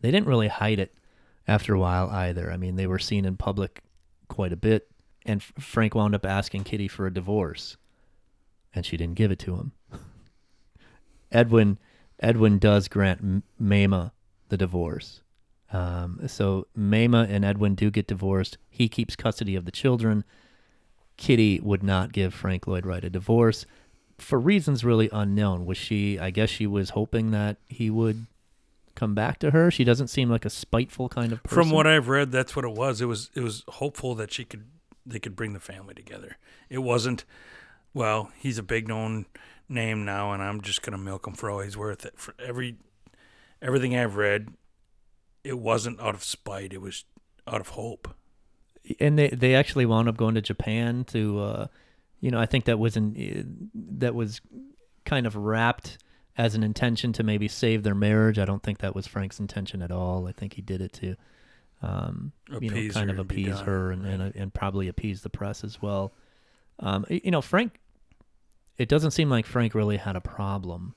They 0.00 0.10
didn't 0.10 0.28
really 0.28 0.48
hide 0.48 0.78
it 0.78 0.94
after 1.46 1.74
a 1.74 1.78
while 1.78 2.08
either. 2.10 2.50
I 2.50 2.56
mean, 2.56 2.76
they 2.76 2.86
were 2.86 2.98
seen 2.98 3.24
in 3.24 3.36
public 3.36 3.82
quite 4.28 4.52
a 4.52 4.56
bit, 4.56 4.90
and 5.24 5.42
Frank 5.42 5.94
wound 5.94 6.14
up 6.14 6.26
asking 6.26 6.64
Kitty 6.64 6.88
for 6.88 7.06
a 7.06 7.12
divorce, 7.12 7.76
and 8.74 8.84
she 8.84 8.96
didn't 8.96 9.14
give 9.16 9.30
it 9.30 9.38
to 9.40 9.54
him. 9.56 9.72
Edwin 11.32 11.78
Edwin 12.20 12.58
does 12.58 12.88
grant 12.88 13.42
Mamah 13.60 14.12
the 14.48 14.56
divorce. 14.56 15.22
Um, 15.72 16.20
so 16.26 16.68
Mamah 16.78 17.28
and 17.28 17.44
Edwin 17.44 17.74
do 17.74 17.90
get 17.90 18.06
divorced. 18.06 18.58
He 18.68 18.88
keeps 18.88 19.16
custody 19.16 19.56
of 19.56 19.64
the 19.64 19.70
children. 19.70 20.24
Kitty 21.22 21.60
would 21.60 21.84
not 21.84 22.10
give 22.10 22.34
Frank 22.34 22.66
Lloyd 22.66 22.84
Wright 22.84 23.04
a 23.04 23.08
divorce 23.08 23.64
for 24.18 24.40
reasons 24.40 24.84
really 24.84 25.08
unknown. 25.12 25.66
Was 25.66 25.78
she? 25.78 26.18
I 26.18 26.30
guess 26.30 26.50
she 26.50 26.66
was 26.66 26.90
hoping 26.90 27.30
that 27.30 27.58
he 27.68 27.90
would 27.90 28.26
come 28.96 29.14
back 29.14 29.38
to 29.38 29.52
her. 29.52 29.70
She 29.70 29.84
doesn't 29.84 30.08
seem 30.08 30.28
like 30.28 30.44
a 30.44 30.50
spiteful 30.50 31.08
kind 31.08 31.30
of 31.30 31.40
person. 31.44 31.54
From 31.62 31.70
what 31.70 31.86
I've 31.86 32.08
read, 32.08 32.32
that's 32.32 32.56
what 32.56 32.64
it 32.64 32.72
was. 32.72 33.00
It 33.00 33.04
was 33.04 33.30
it 33.36 33.40
was 33.40 33.62
hopeful 33.68 34.16
that 34.16 34.32
she 34.32 34.44
could 34.44 34.64
they 35.06 35.20
could 35.20 35.36
bring 35.36 35.52
the 35.52 35.60
family 35.60 35.94
together. 35.94 36.38
It 36.68 36.78
wasn't. 36.78 37.24
Well, 37.94 38.32
he's 38.36 38.58
a 38.58 38.64
big 38.64 38.88
known 38.88 39.26
name 39.68 40.04
now, 40.04 40.32
and 40.32 40.42
I'm 40.42 40.60
just 40.60 40.82
gonna 40.82 40.98
milk 40.98 41.24
him 41.24 41.34
for 41.34 41.48
all 41.48 41.60
he's 41.60 41.76
worth. 41.76 42.04
It 42.04 42.18
for 42.18 42.34
every 42.44 42.78
everything 43.60 43.96
I've 43.96 44.16
read, 44.16 44.48
it 45.44 45.60
wasn't 45.60 46.00
out 46.00 46.16
of 46.16 46.24
spite. 46.24 46.72
It 46.72 46.80
was 46.80 47.04
out 47.46 47.60
of 47.60 47.68
hope. 47.68 48.12
And 49.00 49.18
they 49.18 49.28
they 49.28 49.54
actually 49.54 49.86
wound 49.86 50.08
up 50.08 50.16
going 50.16 50.34
to 50.34 50.42
Japan 50.42 51.04
to, 51.06 51.40
uh, 51.40 51.66
you 52.20 52.30
know, 52.30 52.38
I 52.38 52.46
think 52.46 52.64
that 52.66 52.78
was 52.78 52.96
in 52.96 53.70
that 53.74 54.14
was 54.14 54.40
kind 55.04 55.26
of 55.26 55.36
wrapped 55.36 55.98
as 56.38 56.54
an 56.54 56.62
intention 56.62 57.12
to 57.12 57.22
maybe 57.22 57.46
save 57.48 57.82
their 57.82 57.94
marriage. 57.94 58.38
I 58.38 58.44
don't 58.44 58.62
think 58.62 58.78
that 58.78 58.94
was 58.94 59.06
Frank's 59.06 59.38
intention 59.40 59.82
at 59.82 59.90
all. 59.90 60.26
I 60.26 60.32
think 60.32 60.54
he 60.54 60.62
did 60.62 60.80
it 60.80 60.92
to, 60.94 61.16
um, 61.82 62.32
you 62.60 62.70
know, 62.70 62.92
kind 62.92 63.10
of 63.10 63.18
appease 63.18 63.60
her 63.60 63.90
and, 63.90 64.06
and 64.06 64.34
and 64.34 64.54
probably 64.54 64.88
appease 64.88 65.22
the 65.22 65.30
press 65.30 65.62
as 65.64 65.80
well. 65.82 66.12
Um, 66.80 67.04
you 67.08 67.30
know, 67.30 67.42
Frank. 67.42 67.78
It 68.78 68.88
doesn't 68.88 69.10
seem 69.10 69.28
like 69.28 69.44
Frank 69.46 69.74
really 69.74 69.98
had 69.98 70.16
a 70.16 70.20
problem 70.20 70.94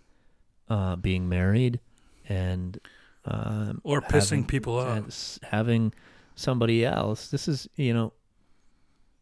uh, 0.70 0.96
being 0.96 1.28
married 1.28 1.82
and 2.28 2.80
um, 3.26 3.82
Or 3.84 4.02
pissing 4.02 4.30
having- 4.30 4.46
people 4.48 4.80
off. 4.80 5.40
having 5.44 5.94
somebody 6.36 6.86
else. 6.86 7.30
This 7.30 7.48
is 7.48 7.68
you 7.76 7.94
know, 7.94 8.14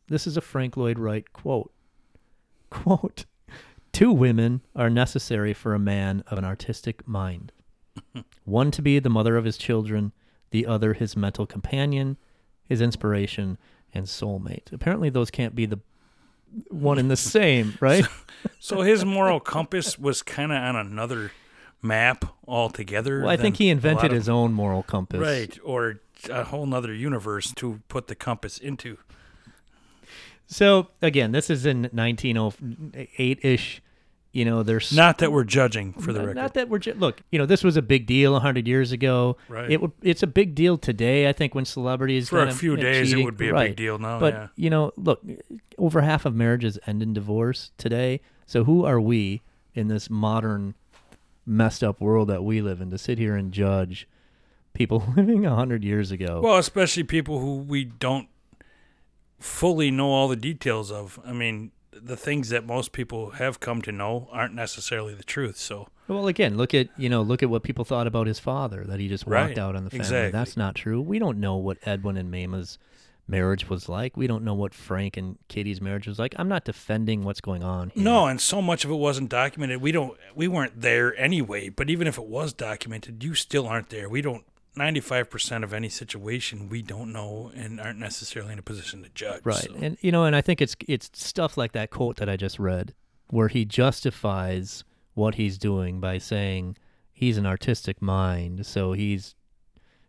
this 0.07 0.27
is 0.27 0.37
a 0.37 0.41
Frank 0.41 0.75
Lloyd 0.77 0.99
Wright 0.99 1.31
quote. 1.33 1.71
Quote: 2.69 3.25
Two 3.91 4.11
women 4.11 4.61
are 4.75 4.89
necessary 4.89 5.53
for 5.53 5.73
a 5.73 5.79
man 5.79 6.23
of 6.27 6.37
an 6.37 6.45
artistic 6.45 7.07
mind. 7.07 7.51
One 8.43 8.71
to 8.71 8.81
be 8.81 8.99
the 8.99 9.09
mother 9.09 9.37
of 9.37 9.45
his 9.45 9.57
children, 9.57 10.11
the 10.51 10.65
other 10.65 10.93
his 10.93 11.15
mental 11.15 11.45
companion, 11.45 12.17
his 12.67 12.81
inspiration, 12.81 13.57
and 13.93 14.05
soulmate. 14.07 14.71
Apparently, 14.73 15.09
those 15.09 15.29
can't 15.29 15.55
be 15.55 15.65
the 15.65 15.79
one 16.69 16.97
and 16.97 17.09
the 17.09 17.15
same, 17.37 17.77
right? 17.79 18.05
So 18.59 18.81
his 18.81 19.05
moral 19.05 19.39
compass 19.39 19.97
was 19.97 20.21
kind 20.21 20.51
of 20.51 20.57
on 20.57 20.75
another 20.75 21.31
map 21.81 22.25
altogether. 22.47 23.21
Well, 23.21 23.29
I 23.29 23.37
think 23.37 23.57
he 23.57 23.69
invented 23.69 24.11
of- 24.11 24.15
his 24.17 24.29
own 24.29 24.53
moral 24.53 24.83
compass. 24.83 25.19
right, 25.19 25.57
or 25.63 25.99
a 26.29 26.43
whole 26.45 26.65
nother 26.65 26.93
universe 26.93 27.53
to 27.55 27.81
put 27.87 28.07
the 28.07 28.15
compass 28.15 28.57
into. 28.57 28.97
So 30.47 30.89
again, 31.01 31.31
this 31.31 31.49
is 31.49 31.65
in 31.65 31.83
1908 31.91 33.39
ish. 33.43 33.81
You 34.31 34.45
know, 34.45 34.63
there's 34.63 34.91
Not 34.91 35.19
that 35.19 35.31
we're 35.31 35.43
judging 35.43 35.93
for 35.93 36.11
the 36.11 36.17
not, 36.19 36.25
record. 36.25 36.35
not 36.41 36.53
that 36.55 36.67
we're 36.67 36.79
ju- 36.79 36.95
look. 36.95 37.21
You 37.31 37.37
know, 37.37 37.45
this 37.45 37.63
was 37.63 37.77
a 37.77 37.83
big 37.83 38.07
deal 38.07 38.33
100 38.33 38.67
years 38.67 38.91
ago. 38.91 39.37
Right. 39.47 39.71
It. 39.71 39.81
It's 40.01 40.23
a 40.23 40.27
big 40.27 40.55
deal 40.55 40.75
today. 40.79 41.29
I 41.29 41.33
think 41.33 41.53
when 41.53 41.65
celebrities 41.65 42.29
For 42.29 42.41
a 42.41 42.51
few 42.51 42.75
days, 42.75 43.13
it 43.13 43.23
would 43.23 43.37
be 43.37 43.49
a 43.49 43.53
big 43.53 43.75
deal 43.75 43.99
now, 43.99 44.19
But 44.19 44.33
yeah. 44.33 44.47
you 44.55 44.71
know, 44.71 44.91
look, 44.97 45.23
over 45.77 46.01
half 46.01 46.25
of 46.25 46.33
marriages 46.33 46.79
end 46.87 47.03
in 47.03 47.13
divorce 47.13 47.71
today. 47.77 48.21
So 48.47 48.63
who 48.63 48.85
are 48.85 48.99
we 48.99 49.43
in 49.75 49.87
this 49.87 50.09
modern, 50.09 50.73
messed 51.45 51.83
up 51.83 52.01
world 52.01 52.27
that 52.29 52.43
we 52.43 52.59
live 52.59 52.81
in 52.81 52.89
to 52.89 52.97
sit 52.97 53.19
here 53.19 53.35
and 53.35 53.51
judge 53.51 54.07
people 54.73 55.03
living 55.15 55.43
100 55.43 55.83
years 55.83 56.11
ago? 56.11 56.41
Well, 56.43 56.57
especially 56.57 57.03
people 57.03 57.39
who 57.39 57.57
we 57.57 57.83
don't 57.85 58.27
fully 59.39 59.91
know 59.91 60.07
all 60.09 60.27
the 60.27 60.35
details 60.35 60.91
of. 60.91 61.19
I 61.25 61.33
mean, 61.33 61.71
the 61.91 62.17
things 62.17 62.49
that 62.49 62.65
most 62.65 62.91
people 62.91 63.31
have 63.31 63.59
come 63.59 63.81
to 63.83 63.91
know 63.91 64.27
aren't 64.31 64.53
necessarily 64.55 65.13
the 65.13 65.23
truth. 65.23 65.57
So, 65.57 65.87
Well, 66.07 66.27
again, 66.27 66.57
look 66.57 66.73
at 66.73 66.89
you 66.97 67.09
know, 67.09 67.21
look 67.21 67.43
at 67.43 67.49
what 67.49 67.63
people 67.63 67.85
thought 67.85 68.07
about 68.07 68.27
his 68.27 68.39
father 68.39 68.83
that 68.85 68.99
he 68.99 69.07
just 69.07 69.25
walked 69.25 69.31
Right, 69.49 69.57
out 69.57 69.75
on 69.75 69.83
the 69.83 69.89
family. 69.89 70.01
exactly. 70.05 70.31
That's 70.31 70.57
not 70.57 70.75
true. 70.75 71.01
We 71.01 71.19
don't 71.19 71.39
know 71.39 71.55
what 71.57 71.77
Edwin 71.85 72.17
and 72.17 72.31
Mamah's 72.31 72.77
marriage 73.27 73.69
was 73.69 73.87
like. 73.87 74.17
We 74.17 74.27
don't 74.27 74.43
know 74.43 74.53
what 74.53 74.73
Frank 74.73 75.15
and 75.15 75.37
Kitty's 75.47 75.79
marriage 75.79 76.07
was 76.07 76.19
like. 76.19 76.35
I'm 76.37 76.49
not 76.49 76.65
defending 76.65 77.23
what's 77.23 77.39
going 77.41 77.63
on. 77.63 77.91
Here. 77.91 78.03
no, 78.03 78.25
and 78.27 78.41
so 78.41 78.61
much 78.61 78.83
of 78.83 78.91
it 78.91 78.95
wasn't 78.95 79.29
documented. 79.29 79.81
We 79.81 79.91
don't 79.91 80.17
we 80.35 80.47
weren't 80.47 80.81
there 80.81 81.15
anyway, 81.19 81.69
but 81.69 81.89
even 81.89 82.07
if 82.07 82.17
it 82.17 82.25
was 82.25 82.53
documented, 82.53 83.23
you 83.23 83.33
still 83.35 83.67
aren't 83.67 83.89
there. 83.89 84.09
We 84.09 84.21
don't 84.21 84.43
95% 84.77 85.63
of 85.63 85.73
any 85.73 85.89
situation 85.89 86.69
we 86.69 86.81
don't 86.81 87.11
know 87.11 87.51
and 87.55 87.79
aren't 87.79 87.99
necessarily 87.99 88.53
in 88.53 88.59
a 88.59 88.63
position 88.63 89.03
to 89.03 89.09
judge. 89.09 89.45
right, 89.45 89.63
so. 89.63 89.75
and 89.75 89.97
you 90.01 90.11
know, 90.11 90.25
and 90.25 90.35
I 90.35 90.41
think 90.41 90.61
it's 90.61 90.75
it's 90.87 91.09
stuff 91.13 91.57
like 91.57 91.73
that 91.73 91.91
quote 91.91 92.17
that 92.17 92.29
I 92.29 92.37
just 92.37 92.59
read, 92.59 92.93
where 93.27 93.47
he 93.49 93.65
justifies 93.65 94.83
what 95.13 95.35
he's 95.35 95.57
doing 95.57 95.99
by 95.99 96.17
saying 96.17 96.77
he's 97.11 97.37
an 97.37 97.45
artistic 97.45 98.01
mind, 98.01 98.65
so 98.65 98.93
he's, 98.93 99.35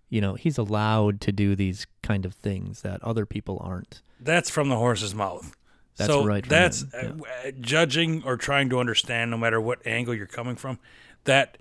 you 0.08 0.20
know, 0.20 0.34
he's 0.34 0.56
allowed 0.56 1.20
to 1.22 1.32
do 1.32 1.54
these 1.54 1.86
kind 2.02 2.24
of 2.24 2.34
things 2.34 2.82
that 2.82 3.02
other 3.02 3.26
people 3.26 3.60
aren't. 3.62 4.02
That's 4.18 4.48
from 4.48 4.70
the 4.70 4.76
horse's 4.76 5.14
mouth. 5.14 5.54
That's 5.96 6.10
so 6.10 6.24
right 6.24 6.46
That's 6.48 6.84
uh, 6.92 7.14
uh, 7.46 7.50
judging 7.60 8.24
or 8.24 8.36
trying 8.36 8.68
to 8.70 8.80
understand, 8.80 9.30
no 9.30 9.36
matter 9.36 9.60
what 9.60 9.86
angle 9.86 10.14
you're 10.14 10.26
coming 10.26 10.56
from. 10.56 10.78
That 11.24 11.56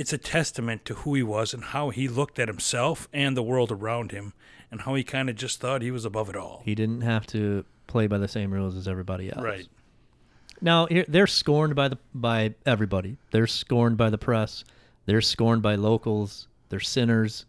it's 0.00 0.14
a 0.14 0.18
testament 0.18 0.86
to 0.86 0.94
who 0.94 1.14
he 1.14 1.22
was 1.22 1.52
and 1.52 1.62
how 1.62 1.90
he 1.90 2.08
looked 2.08 2.38
at 2.38 2.48
himself 2.48 3.06
and 3.12 3.36
the 3.36 3.42
world 3.42 3.70
around 3.70 4.12
him, 4.12 4.32
and 4.70 4.80
how 4.80 4.94
he 4.94 5.04
kind 5.04 5.28
of 5.28 5.36
just 5.36 5.60
thought 5.60 5.82
he 5.82 5.90
was 5.90 6.06
above 6.06 6.30
it 6.30 6.36
all. 6.36 6.62
He 6.64 6.74
didn't 6.74 7.02
have 7.02 7.26
to 7.28 7.66
play 7.86 8.06
by 8.06 8.16
the 8.16 8.26
same 8.26 8.50
rules 8.50 8.76
as 8.76 8.88
everybody 8.88 9.30
else. 9.30 9.44
Right. 9.44 9.68
Now 10.62 10.88
they're 11.06 11.26
scorned 11.26 11.74
by 11.74 11.88
the 11.88 11.98
by 12.14 12.54
everybody. 12.64 13.18
They're 13.30 13.46
scorned 13.46 13.98
by 13.98 14.08
the 14.08 14.16
press. 14.16 14.64
They're 15.04 15.20
scorned 15.20 15.60
by 15.60 15.74
locals. 15.74 16.48
They're 16.70 16.80
sinners, 16.80 17.44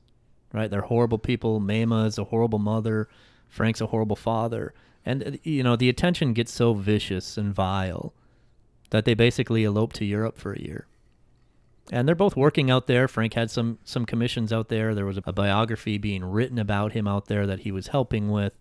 right? 0.52 0.70
They're 0.70 0.82
horrible 0.82 1.20
people. 1.20 1.62
Mamah 1.62 2.08
is 2.08 2.18
a 2.18 2.26
horrible 2.26 2.60
mother. 2.60 3.08
Frank's 3.48 3.80
a 3.80 3.88
horrible 3.88 4.18
father. 4.18 4.74
And 5.06 5.24
uh, 5.24 5.32
you 5.44 5.64
know 5.64 5.78
the 5.78 5.90
attention 5.90 6.34
gets 6.34 6.52
so 6.52 6.74
vicious 6.74 7.38
and 7.38 7.54
vile 7.54 8.14
that 8.90 9.06
they 9.06 9.14
basically 9.14 9.64
elope 9.64 9.94
to 9.94 10.06
Europe 10.06 10.38
for 10.38 10.52
a 10.52 10.60
year. 10.60 10.88
And 11.94 12.08
they're 12.08 12.16
both 12.16 12.38
working 12.38 12.72
out 12.72 12.88
there. 12.88 13.08
Frank 13.10 13.34
had 13.34 13.52
some 13.52 13.78
some 13.84 14.06
commissions 14.06 14.54
out 14.54 14.70
there. 14.70 14.96
There 14.96 15.06
was 15.06 15.20
a 15.26 15.34
biography 15.34 15.98
being 15.98 16.24
written 16.24 16.58
about 16.58 16.94
him 16.94 17.06
out 17.08 17.26
there 17.26 17.46
that 17.46 17.60
he 17.62 17.72
was 17.72 17.88
helping 17.88 18.30
with. 18.32 18.54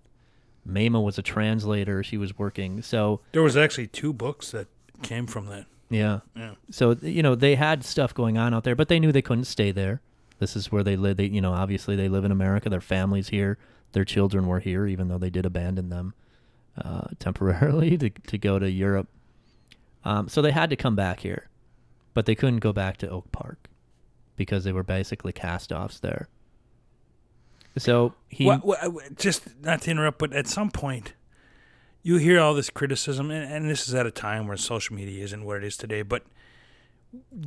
Mamah 0.68 1.02
was 1.02 1.16
a 1.16 1.22
translator. 1.22 2.02
She 2.02 2.16
was 2.18 2.36
working. 2.36 2.82
So 2.82 3.20
There 3.32 3.42
was 3.42 3.56
actually 3.56 3.86
two 3.86 4.12
books 4.12 4.50
that 4.50 4.66
came 5.02 5.26
from 5.26 5.46
that. 5.46 5.66
yeah. 5.88 6.20
Yeah. 6.36 6.54
So 6.70 6.96
you 7.00 7.22
know 7.22 7.34
they 7.36 7.54
had 7.54 7.84
stuff 7.84 8.12
going 8.12 8.36
on 8.36 8.52
out 8.52 8.64
there, 8.64 8.74
but 8.76 8.88
they 8.88 8.98
knew 8.98 9.12
they 9.12 9.22
couldn't 9.22 9.44
stay 9.44 9.70
there. 9.70 10.00
This 10.40 10.56
is 10.56 10.72
where 10.72 10.82
they 10.82 10.96
live. 10.96 11.16
They 11.16 11.26
you 11.26 11.40
know 11.40 11.52
obviously 11.52 11.94
they 11.94 12.08
live 12.08 12.24
in 12.24 12.32
America. 12.32 12.68
Their 12.68 12.80
families 12.80 13.28
here. 13.28 13.58
Their 13.92 14.04
children 14.04 14.46
were 14.46 14.60
here, 14.60 14.86
even 14.86 15.08
though 15.08 15.18
they 15.18 15.30
did 15.30 15.44
abandon 15.46 15.88
them 15.88 16.14
uh, 16.76 17.02
temporarily 17.20 17.96
to 17.98 18.10
to 18.10 18.38
go 18.38 18.58
to 18.58 18.68
Europe. 18.70 19.06
Um, 20.04 20.28
so 20.28 20.42
they 20.42 20.50
had 20.52 20.70
to 20.70 20.76
come 20.76 20.96
back 20.96 21.20
here, 21.20 21.48
but 22.14 22.26
they 22.26 22.34
couldn't 22.34 22.58
go 22.60 22.72
back 22.72 22.96
to 22.98 23.08
Oak 23.08 23.30
Park 23.32 23.68
because 24.36 24.64
they 24.64 24.72
were 24.72 24.82
basically 24.82 25.32
cast-offs 25.32 26.00
there. 26.00 26.28
So 27.78 28.14
he 28.28 28.46
wha- 28.46 28.60
wha- 28.62 29.00
just 29.16 29.60
not 29.62 29.82
to 29.82 29.90
interrupt, 29.90 30.18
but 30.18 30.32
at 30.32 30.46
some 30.46 30.70
point, 30.70 31.12
you 32.02 32.16
hear 32.16 32.40
all 32.40 32.54
this 32.54 32.70
criticism, 32.70 33.30
and, 33.30 33.52
and 33.52 33.70
this 33.70 33.86
is 33.88 33.94
at 33.94 34.06
a 34.06 34.10
time 34.10 34.46
where 34.46 34.56
social 34.56 34.96
media 34.96 35.22
isn't 35.24 35.44
what 35.44 35.58
it 35.58 35.64
is 35.64 35.76
today. 35.76 36.02
But 36.02 36.24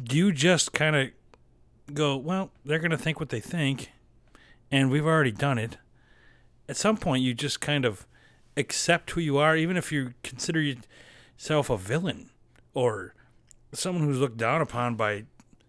do 0.04 0.16
you 0.16 0.32
just 0.32 0.72
kind 0.74 0.96
of 0.96 1.10
go, 1.94 2.16
well, 2.16 2.52
they're 2.64 2.80
going 2.80 2.92
to 2.92 2.98
think 2.98 3.20
what 3.20 3.30
they 3.30 3.40
think, 3.40 3.92
and 4.72 4.90
we've 4.90 5.06
already 5.06 5.32
done 5.32 5.58
it? 5.58 5.78
At 6.70 6.78
some 6.78 6.96
point, 6.98 7.24
you 7.24 7.34
just 7.34 7.60
kind 7.60 7.84
of 7.84 8.08
accept 8.56 9.12
who 9.12 9.20
you 9.22 9.38
are, 9.38 9.58
even 9.58 9.76
if 9.76 9.92
you 9.92 10.14
consider 10.24 10.62
yourself 10.62 11.70
a 11.70 11.78
villain 11.78 12.30
or 12.74 13.14
someone 13.74 14.04
who's 14.06 14.20
looked 14.20 14.38
down 14.38 14.62
upon 14.62 14.96
by 14.96 15.24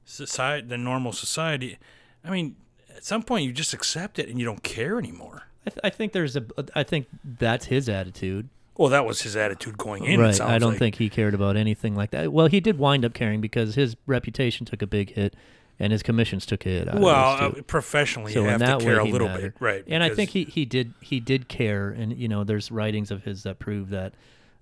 society, 0.04 0.66
the 0.66 0.78
normal 0.78 1.12
society. 1.12 1.78
I 2.24 2.30
mean, 2.30 2.56
at 2.96 3.04
some 3.04 3.22
point, 3.22 3.44
you 3.44 3.52
just 3.52 3.72
accept 3.74 4.18
it 4.18 4.28
and 4.28 4.38
you 4.38 4.44
don't 4.44 4.62
care 4.62 4.98
anymore. 4.98 5.42
I, 5.66 5.70
th- 5.70 5.80
I 5.84 5.90
think 5.90 6.12
there's 6.12 6.36
a 6.36 6.44
I 6.74 6.82
think 6.82 7.06
that's 7.24 7.66
his 7.66 7.88
attitude. 7.88 8.48
Well, 8.76 8.88
that 8.90 9.06
was 9.06 9.22
his 9.22 9.36
attitude 9.36 9.78
going 9.78 10.04
in. 10.04 10.18
right. 10.20 10.40
I 10.40 10.58
don't 10.58 10.70
like. 10.70 10.78
think 10.80 10.96
he 10.96 11.08
cared 11.08 11.32
about 11.32 11.56
anything 11.56 11.94
like 11.94 12.10
that. 12.10 12.32
Well, 12.32 12.48
he 12.48 12.60
did 12.60 12.76
wind 12.78 13.04
up 13.04 13.14
caring 13.14 13.40
because 13.40 13.76
his 13.76 13.96
reputation 14.06 14.66
took 14.66 14.82
a 14.82 14.86
big 14.86 15.14
hit, 15.14 15.34
and 15.78 15.92
his 15.92 16.02
commissions 16.02 16.44
took 16.44 16.66
a 16.66 16.68
hit. 16.68 16.88
out 16.88 16.98
Well, 17.00 17.14
uh, 17.14 17.50
professionally, 17.68 18.32
so 18.32 18.40
you 18.40 18.44
in 18.46 18.50
have 18.50 18.60
that 18.60 18.80
to 18.80 18.84
care 18.84 19.02
way, 19.02 19.08
a 19.08 19.12
little 19.12 19.28
mattered. 19.28 19.54
bit, 19.54 19.60
right? 19.64 19.84
And 19.86 20.02
I 20.02 20.10
think 20.10 20.30
he 20.30 20.44
he 20.44 20.64
did 20.64 20.92
he 21.00 21.20
did 21.20 21.48
care, 21.48 21.88
and 21.90 22.16
you 22.16 22.26
know, 22.28 22.42
there's 22.44 22.70
writings 22.72 23.10
of 23.10 23.22
his 23.24 23.44
that 23.44 23.58
prove 23.58 23.90
that. 23.90 24.14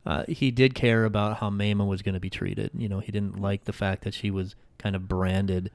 Uh, 0.05 0.25
he 0.27 0.51
did 0.51 0.75
care 0.75 1.05
about 1.05 1.39
how 1.39 1.51
Mamah 1.51 1.87
was 1.87 2.03
going 2.03 2.15
to 2.15 2.21
be 2.21 2.31
treated. 2.31 2.71
You 2.77 2.89
know, 2.89 2.99
he 2.99 3.13
didn't 3.13 3.41
like 3.41 3.65
the 3.65 3.73
fact 3.73 4.03
that 4.05 4.15
she 4.15 4.31
was 4.31 4.57
kind 4.79 4.97
of 4.97 5.09
branded 5.09 5.71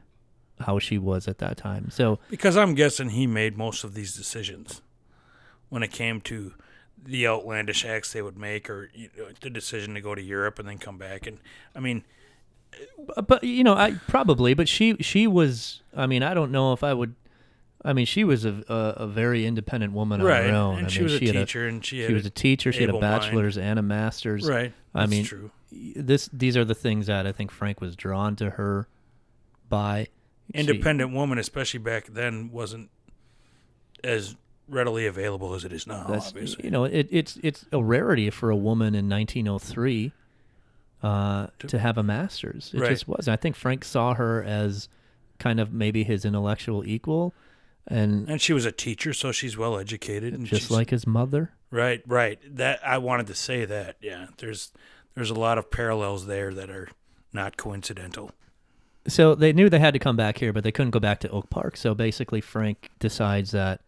how 0.62 0.80
she 0.80 0.98
was 0.98 1.28
at 1.28 1.38
that 1.38 1.58
time. 1.58 1.90
So 1.90 2.20
because 2.30 2.58
I'm 2.58 2.76
guessing 2.76 3.10
he 3.10 3.28
made 3.28 3.58
most 3.58 3.84
of 3.84 3.94
these 3.94 4.16
decisions 4.16 4.82
when 5.70 5.84
it 5.84 5.92
came 5.92 6.20
to 6.22 6.54
the 7.02 7.28
outlandish 7.28 7.86
acts 7.86 8.12
they 8.12 8.22
would 8.22 8.38
make, 8.38 8.70
or 8.70 8.90
you 8.94 9.10
know, 9.18 9.28
the 9.40 9.50
decision 9.50 9.94
to 9.94 10.02
go 10.02 10.16
to 10.16 10.22
Europe 10.22 10.60
and 10.60 10.68
then 10.68 10.78
come 10.78 10.98
back. 10.98 11.28
And 11.28 11.40
I 11.76 11.80
mean, 11.80 12.04
but 13.28 13.44
you 13.44 13.64
know, 13.64 13.76
I 13.76 13.94
probably, 14.08 14.54
but 14.54 14.68
she 14.68 14.96
she 15.00 15.28
was. 15.28 15.82
I 15.96 16.08
mean, 16.08 16.24
I 16.24 16.34
don't 16.34 16.52
know 16.52 16.74
if 16.74 16.84
I 16.84 16.94
would. 16.94 17.16
I 17.88 17.94
mean, 17.94 18.06
she 18.06 18.24
was 18.24 18.44
a 18.46 18.64
a, 18.68 19.04
a 19.04 19.08
very 19.08 19.46
independent 19.46 19.94
woman 19.94 20.20
on 20.22 20.28
her 20.28 20.34
own. 20.56 20.78
And 20.80 20.86
I 20.88 20.90
she 20.90 21.00
mean, 21.00 21.04
was 21.06 21.14
a 21.16 21.20
teacher, 21.20 21.68
and 21.68 21.84
she 21.86 22.00
had 22.02 22.08
she 22.10 22.14
was 22.14 22.26
a 22.26 22.30
teacher. 22.30 22.72
She 22.72 22.82
had 22.82 22.90
a 22.90 22.92
able 22.92 23.02
mind. 23.02 23.22
bachelor's 23.22 23.58
and 23.58 23.80
a 23.80 23.82
master's. 23.82 24.48
Right. 24.48 24.74
I 24.94 25.00
That's 25.02 25.12
mean, 25.12 25.24
true. 25.26 25.52
this 25.72 26.30
these 26.34 26.58
are 26.58 26.66
the 26.66 26.76
things 26.76 27.08
that 27.08 27.26
I 27.26 27.32
think 27.32 27.52
Frank 27.52 27.82
was 27.82 27.96
drawn 27.96 28.36
to 28.38 28.52
her 28.52 28.88
by. 29.70 30.08
She- 30.54 30.60
Independent 30.62 31.12
woman, 31.14 31.38
especially 31.40 31.80
back 31.80 32.08
then, 32.08 32.52
wasn't 32.52 32.90
as 34.04 34.36
readily 34.70 35.06
available 35.06 35.54
as 35.54 35.64
it 35.66 35.72
is 35.74 35.88
now. 35.88 36.06
that's 36.08 36.28
obviously. 36.30 36.66
you 36.66 36.72
know 36.72 36.84
it, 36.84 37.08
it's 37.10 37.38
it's 37.42 37.66
a 37.72 37.82
rarity 37.82 38.30
for 38.30 38.50
a 38.50 38.56
woman 38.56 38.96
in 38.96 39.08
1903 39.10 40.12
uh, 41.04 41.48
to 41.60 41.80
have 41.80 41.98
a 41.98 42.04
master's. 42.04 42.72
It 42.74 42.82
Right. 42.82 42.90
just 42.90 43.08
was. 43.08 43.28
I 43.28 43.36
think 43.36 43.56
Frank 43.56 43.84
saw 43.86 44.14
her 44.16 44.44
as 44.44 44.90
kind 45.40 45.60
of 45.60 45.72
maybe 45.74 46.04
his 46.04 46.26
intellectual 46.26 46.86
equal, 46.86 47.34
and 47.88 48.28
And 48.30 48.42
she 48.42 48.54
was 48.54 48.66
a 48.66 48.72
teacher, 48.72 49.14
so 49.14 49.32
she's 49.32 49.58
well 49.58 49.78
educated. 49.78 50.34
And 50.34 50.46
just 50.46 50.70
like 50.72 50.90
his 50.90 51.08
mother. 51.08 51.52
right, 51.72 52.02
right. 52.06 52.40
That 52.56 52.80
I 52.86 52.98
wanted 52.98 53.28
to 53.28 53.36
say 53.36 53.66
that. 53.66 53.98
Yeah, 54.02 54.28
there's 54.38 54.72
there's 55.16 55.30
a 55.30 55.36
lot 55.36 55.58
of 55.58 55.72
parallels 55.72 56.28
there 56.28 56.54
that 56.54 56.70
are 56.70 56.90
not 57.34 57.58
coincidental. 57.58 58.32
So 59.08 59.36
they 59.36 59.54
knew 59.54 59.70
they 59.70 59.80
had 59.80 59.94
to 59.94 60.00
come 60.00 60.16
back 60.18 60.38
here, 60.40 60.52
but 60.52 60.64
they 60.64 60.72
couldn't 60.72 60.92
go 60.92 61.00
back 61.00 61.20
to 61.22 61.30
Oak 61.30 61.50
Park. 61.50 61.78
So 61.78 61.94
basically, 61.96 62.42
Frank 62.42 62.90
decides 63.00 63.52
that 63.52 63.82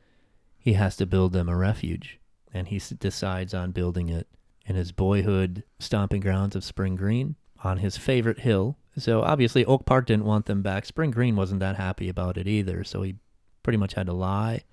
he 0.58 0.74
has 0.74 0.96
to 0.98 1.06
build 1.06 1.34
them 1.34 1.50
a 1.50 1.56
refuge, 1.58 2.20
and 2.54 2.68
he 2.70 2.78
s- 2.78 2.90
decides 2.90 3.54
on 3.54 3.72
building 3.72 4.08
it 4.10 4.28
in 4.66 4.76
his 4.76 4.92
boyhood 4.94 5.64
stomping 5.80 6.22
grounds 6.22 6.56
of 6.56 6.64
Spring 6.64 6.96
Green 6.96 7.36
on 7.64 7.80
his 7.80 7.98
favorite 7.98 8.40
hill. 8.40 8.78
So 8.98 9.22
obviously, 9.22 9.66
Oak 9.66 9.86
Park 9.86 10.06
didn't 10.06 10.26
want 10.26 10.46
them 10.46 10.62
back. 10.62 10.86
Spring 10.86 11.12
Green 11.12 11.36
wasn't 11.36 11.60
that 11.60 11.76
happy 11.76 12.08
about 12.08 12.38
it 12.38 12.48
either. 12.48 12.84
So 12.86 13.02
he 13.02 13.16
pretty 13.64 13.78
much 13.78 13.94
had 13.94 14.06
to 14.08 14.14
lie 14.14 14.64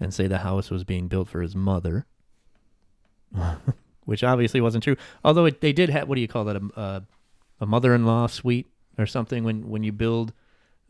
and 0.00 0.12
say 0.12 0.26
the 0.26 0.38
house 0.38 0.70
was 0.70 0.84
being 0.84 1.08
built 1.08 1.28
for 1.28 1.40
his 1.40 1.54
mother, 1.54 2.06
which 4.04 4.22
obviously 4.24 4.60
wasn't 4.60 4.84
true. 4.84 4.96
Although 5.24 5.46
it, 5.46 5.60
they 5.60 5.72
did 5.72 5.90
have 5.90 6.08
what 6.08 6.16
do 6.16 6.20
you 6.20 6.28
call 6.28 6.44
that 6.44 6.56
a, 6.56 6.78
uh, 6.78 7.00
a 7.60 7.66
mother-in-law 7.66 8.26
suite 8.28 8.66
or 8.98 9.06
something 9.06 9.44
when 9.44 9.68
when 9.68 9.82
you 9.82 9.92
build 9.92 10.32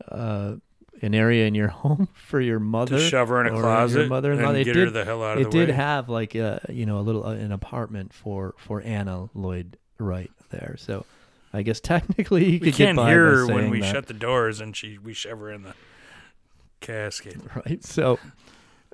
uh, 0.09 0.55
an 1.01 1.13
area 1.15 1.45
in 1.47 1.55
your 1.55 1.67
home 1.83 2.07
for 2.13 2.39
your 2.41 2.59
mother 2.59 2.97
To 2.97 3.03
shove 3.09 3.29
her 3.29 3.45
in 3.45 3.53
a 3.53 3.59
closet 3.59 3.99
your 4.01 4.07
mother-in-law. 4.09 4.47
and 4.47 4.55
They 4.55 4.63
get 4.63 4.73
did, 4.73 4.85
her 4.87 4.91
the 4.91 5.05
hell 5.05 5.23
out 5.23 5.37
of 5.37 5.47
it 5.47 5.51
did 5.51 5.69
have 5.69 6.09
like 6.09 6.35
a 6.35 6.65
you 6.69 6.85
know 6.85 6.99
a 6.99 7.01
little 7.01 7.25
uh, 7.25 7.31
an 7.33 7.51
apartment 7.51 8.13
for 8.13 8.53
for 8.57 8.81
Anna 8.81 9.29
Lloyd 9.33 9.77
Wright 9.97 10.31
there. 10.49 10.75
So 10.77 11.05
I 11.53 11.61
guess 11.61 11.79
technically 11.81 12.45
you 12.45 12.51
we 12.53 12.59
could 12.59 12.73
can't 12.75 12.99
hear 12.99 13.37
her 13.37 13.47
when 13.47 13.69
we 13.69 13.81
that. 13.81 13.91
shut 13.93 14.07
the 14.07 14.13
doors 14.13 14.59
and 14.59 14.75
she 14.75 14.97
we 14.97 15.13
shove 15.13 15.39
her 15.39 15.51
in 15.51 15.63
the 15.63 15.73
casket. 16.79 17.37
right? 17.55 17.83
So, 17.83 18.19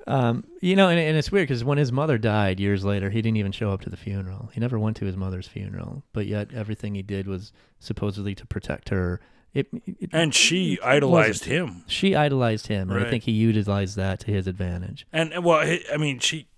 um, 0.06 0.44
you 0.60 0.74
know, 0.76 0.88
and, 0.88 0.98
and 0.98 1.16
it's 1.16 1.30
weird 1.30 1.48
because 1.48 1.64
when 1.64 1.78
his 1.78 1.92
mother 1.92 2.18
died 2.18 2.58
years 2.60 2.84
later, 2.84 3.10
he 3.10 3.22
didn't 3.22 3.36
even 3.36 3.52
show 3.52 3.70
up 3.70 3.80
to 3.82 3.90
the 3.90 3.96
funeral. 3.96 4.50
He 4.52 4.60
never 4.60 4.78
went 4.78 4.96
to 4.98 5.04
his 5.04 5.16
mother's 5.16 5.46
funeral, 5.48 6.02
but 6.12 6.26
yet 6.26 6.52
everything 6.52 6.94
he 6.94 7.02
did 7.02 7.26
was 7.26 7.52
supposedly 7.78 8.34
to 8.34 8.46
protect 8.46 8.88
her. 8.88 9.20
It, 9.54 9.68
it- 9.86 10.10
And 10.12 10.34
she 10.34 10.78
idolized 10.82 11.44
him. 11.44 11.84
She 11.86 12.14
idolized 12.14 12.68
him, 12.68 12.90
and 12.90 13.04
I 13.04 13.10
think 13.10 13.24
he 13.24 13.32
utilized 13.32 13.96
that 13.96 14.20
to 14.20 14.30
his 14.30 14.46
advantage. 14.46 15.06
And, 15.12 15.44
well, 15.44 15.60
I 15.92 15.96
mean, 15.98 16.18
she 16.18 16.48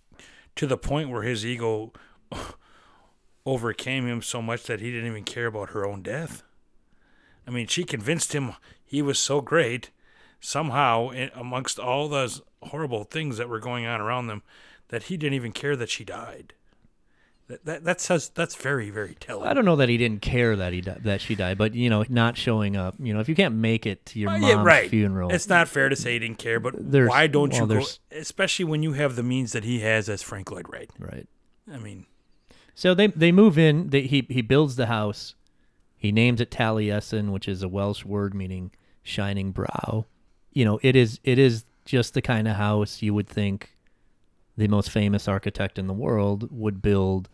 to 0.56 0.66
the 0.68 0.76
point 0.78 1.10
where 1.10 1.22
his 1.22 1.44
ego 1.44 1.92
overcame 3.46 4.06
him 4.06 4.22
so 4.22 4.40
much 4.40 4.62
that 4.64 4.80
he 4.80 4.90
didn't 4.90 5.10
even 5.10 5.24
care 5.24 5.46
about 5.46 5.70
her 5.70 5.86
own 5.86 6.02
death. 6.02 6.42
I 7.46 7.50
mean, 7.50 7.66
she 7.66 7.84
convinced 7.84 8.32
him 8.32 8.52
he 8.84 9.02
was 9.02 9.18
so 9.18 9.40
great 9.40 9.90
somehow 10.44 11.10
amongst 11.34 11.78
all 11.78 12.08
those 12.08 12.42
horrible 12.62 13.04
things 13.04 13.38
that 13.38 13.48
were 13.48 13.60
going 13.60 13.86
on 13.86 14.00
around 14.00 14.26
them 14.26 14.42
that 14.88 15.04
he 15.04 15.16
didn't 15.16 15.34
even 15.34 15.52
care 15.52 15.74
that 15.76 15.88
she 15.90 16.04
died. 16.04 16.52
That 17.48 17.64
that, 17.66 17.84
that 17.84 18.00
says 18.00 18.30
that's 18.30 18.54
very 18.56 18.88
very 18.90 19.14
telling. 19.14 19.46
I 19.48 19.52
don't 19.52 19.64
know 19.66 19.76
that 19.76 19.88
he 19.90 19.96
didn't 19.98 20.22
care 20.22 20.56
that 20.56 20.72
he 20.72 20.80
di- 20.80 20.96
that 21.02 21.20
she 21.20 21.34
died, 21.34 21.58
but 21.58 21.74
you 21.74 21.90
know, 21.90 22.04
not 22.08 22.36
showing 22.38 22.74
up. 22.76 22.94
You 22.98 23.12
know, 23.12 23.20
if 23.20 23.28
you 23.28 23.34
can't 23.34 23.54
make 23.56 23.84
it 23.84 24.04
to 24.06 24.18
your 24.18 24.30
uh, 24.30 24.32
Well, 24.34 24.40
mom's 24.40 24.54
yeah, 24.54 24.62
right. 24.64 24.88
funeral, 24.90 25.30
It's 25.30 25.48
not 25.48 25.68
fair 25.68 25.88
to 25.90 25.96
say 25.96 26.14
he 26.14 26.18
didn't 26.20 26.38
care, 26.38 26.58
but 26.58 26.74
There's- 26.78 27.08
why 27.10 27.26
don't 27.26 27.52
well, 27.52 27.68
you 27.68 27.80
go? 27.80 27.86
Especially 28.12 28.64
when 28.64 28.82
you 28.82 28.94
have 28.94 29.14
the 29.16 29.22
means 29.22 29.52
that 29.52 29.64
he 29.64 29.80
has 29.80 30.08
as 30.08 30.22
Frank 30.22 30.50
Lloyd 30.50 30.66
Wright. 30.70 30.90
right. 30.98 31.26
I 31.70 31.76
mean, 31.78 32.06
So 32.74 32.94
they 32.94 33.08
they 33.08 33.30
move 33.32 33.58
in. 33.58 33.90
They, 33.90 34.02
he 34.02 34.26
he 34.30 34.40
builds 34.42 34.76
the 34.76 34.86
house. 34.86 35.34
He 35.98 36.12
names 36.12 36.40
it 36.40 36.50
Taliesin, 36.50 37.30
which 37.30 37.46
is 37.48 37.62
a 37.62 37.68
Welsh 37.68 38.04
word 38.06 38.34
meaning 38.34 38.70
shining 39.02 39.52
brow. 39.52 40.06
You 40.54 40.64
know, 40.64 40.80
it 40.82 40.96
is 40.96 41.20
it 41.22 41.38
is 41.38 41.64
just 41.84 42.14
the 42.14 42.22
kind 42.22 42.48
of 42.48 42.56
house 42.56 43.02
you 43.02 43.12
would 43.12 43.28
think 43.28 43.76
the 44.56 44.68
most 44.68 44.90
famous 44.90 45.28
architect 45.28 45.78
in 45.78 45.86
the 45.86 45.92
world 45.92 46.48
would 46.50 46.80
build. 46.80 47.28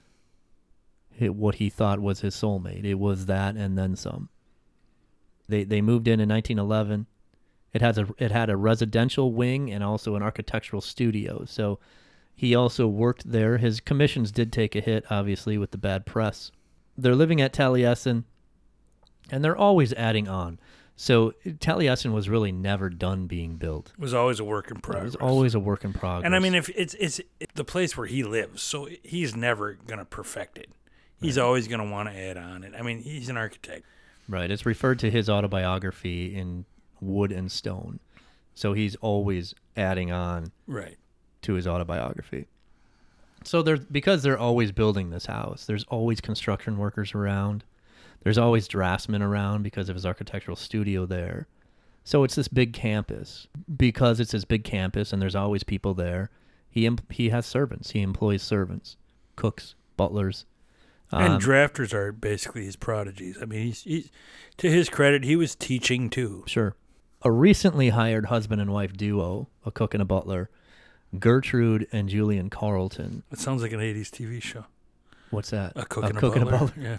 What 1.18 1.56
he 1.56 1.68
thought 1.68 2.00
was 2.00 2.20
his 2.20 2.34
soulmate. 2.34 2.84
It 2.84 2.94
was 2.94 3.26
that 3.26 3.54
and 3.54 3.76
then 3.76 3.94
some. 3.94 4.30
They 5.48 5.64
they 5.64 5.82
moved 5.82 6.08
in 6.08 6.18
in 6.18 6.28
1911. 6.30 7.06
It 7.72 7.82
has 7.82 7.98
a 7.98 8.08
it 8.18 8.30
had 8.30 8.48
a 8.48 8.56
residential 8.56 9.32
wing 9.32 9.70
and 9.70 9.84
also 9.84 10.16
an 10.16 10.22
architectural 10.22 10.80
studio. 10.80 11.44
So 11.46 11.78
he 12.40 12.54
also 12.54 12.86
worked 12.86 13.30
there. 13.30 13.58
His 13.58 13.80
commissions 13.80 14.32
did 14.32 14.50
take 14.50 14.74
a 14.74 14.80
hit, 14.80 15.04
obviously, 15.10 15.58
with 15.58 15.72
the 15.72 15.78
bad 15.78 16.06
press. 16.06 16.50
They're 16.96 17.14
living 17.14 17.38
at 17.42 17.52
Taliesin, 17.52 18.24
and 19.30 19.44
they're 19.44 19.54
always 19.54 19.92
adding 19.92 20.26
on. 20.26 20.58
So 21.02 21.32
Taliesin 21.46 22.12
was 22.12 22.28
really 22.28 22.52
never 22.52 22.90
done 22.90 23.26
being 23.26 23.56
built. 23.56 23.90
it 23.96 24.02
was 24.02 24.12
always 24.12 24.38
a 24.38 24.44
work 24.44 24.70
in 24.70 24.80
progress. 24.82 25.14
It 25.14 25.20
was 25.22 25.30
always 25.30 25.54
a 25.54 25.58
work 25.58 25.82
in 25.82 25.94
progress. 25.94 26.26
And 26.26 26.36
I 26.36 26.40
mean, 26.40 26.54
if 26.54 26.68
it's 26.68 26.92
it's 26.92 27.22
the 27.54 27.64
place 27.64 27.96
where 27.96 28.06
he 28.06 28.22
lives, 28.22 28.60
so 28.60 28.86
he's 29.02 29.34
never 29.34 29.78
gonna 29.86 30.04
perfect 30.04 30.58
it. 30.58 30.68
He's 31.18 31.38
always 31.38 31.68
gonna 31.68 31.90
want 31.90 32.10
to 32.10 32.14
add 32.14 32.36
on 32.36 32.64
it. 32.64 32.74
I 32.78 32.82
mean, 32.82 32.98
he's 32.98 33.30
an 33.30 33.38
architect. 33.38 33.86
right, 34.28 34.50
it's 34.50 34.66
referred 34.66 34.98
to 34.98 35.10
his 35.10 35.30
autobiography 35.30 36.36
in 36.36 36.66
Wood 37.00 37.32
and 37.32 37.50
Stone. 37.50 38.00
So 38.54 38.74
he's 38.74 38.94
always 38.96 39.54
adding 39.78 40.12
on 40.12 40.52
Right. 40.66 40.98
to 41.42 41.54
his 41.54 41.66
autobiography. 41.66 42.46
So 43.42 43.62
there's 43.62 43.80
because 43.86 44.22
they're 44.22 44.38
always 44.38 44.70
building 44.70 45.08
this 45.08 45.24
house. 45.24 45.64
There's 45.64 45.84
always 45.84 46.20
construction 46.20 46.76
workers 46.76 47.14
around. 47.14 47.64
There's 48.22 48.38
always 48.38 48.68
draftsmen 48.68 49.22
around 49.22 49.62
because 49.62 49.88
of 49.88 49.94
his 49.96 50.04
architectural 50.06 50.56
studio 50.56 51.06
there. 51.06 51.46
So 52.04 52.24
it's 52.24 52.34
this 52.34 52.48
big 52.48 52.72
campus. 52.72 53.46
Because 53.76 54.20
it's 54.20 54.32
this 54.32 54.44
big 54.44 54.64
campus 54.64 55.12
and 55.12 55.20
there's 55.22 55.36
always 55.36 55.62
people 55.64 55.94
there. 55.94 56.30
He 56.70 56.86
em- 56.86 56.98
he 57.10 57.30
has 57.30 57.46
servants. 57.46 57.90
He 57.90 58.00
employs 58.02 58.42
servants, 58.42 58.96
cooks, 59.36 59.74
butlers. 59.96 60.44
And 61.10 61.34
Um, 61.34 61.40
drafters 61.40 61.92
are 61.92 62.12
basically 62.12 62.64
his 62.64 62.76
prodigies. 62.76 63.36
I 63.42 63.44
mean, 63.44 63.66
he's, 63.66 63.82
he's 63.82 64.10
to 64.58 64.70
his 64.70 64.88
credit, 64.88 65.24
he 65.24 65.34
was 65.34 65.54
teaching 65.56 66.08
too. 66.10 66.44
Sure. 66.46 66.76
A 67.22 67.30
recently 67.30 67.88
hired 67.90 68.26
husband 68.26 68.60
and 68.60 68.72
wife 68.72 68.92
duo, 68.92 69.48
a 69.66 69.70
cook 69.70 69.92
and 69.94 70.02
a 70.02 70.06
butler, 70.06 70.48
Gertrude 71.18 71.86
and 71.92 72.08
Julian 72.08 72.48
Carlton. 72.50 73.24
It 73.32 73.38
sounds 73.40 73.62
like 73.62 73.72
an 73.72 73.80
'80s 73.80 74.10
TV 74.10 74.40
show. 74.40 74.66
What's 75.30 75.50
that? 75.50 75.72
A 75.76 75.84
cook, 75.84 76.04
and, 76.04 76.16
a 76.16 76.20
cook 76.20 76.36
and 76.36 76.48
a 76.48 76.50
butler. 76.50 76.72
Yeah. 76.80 76.98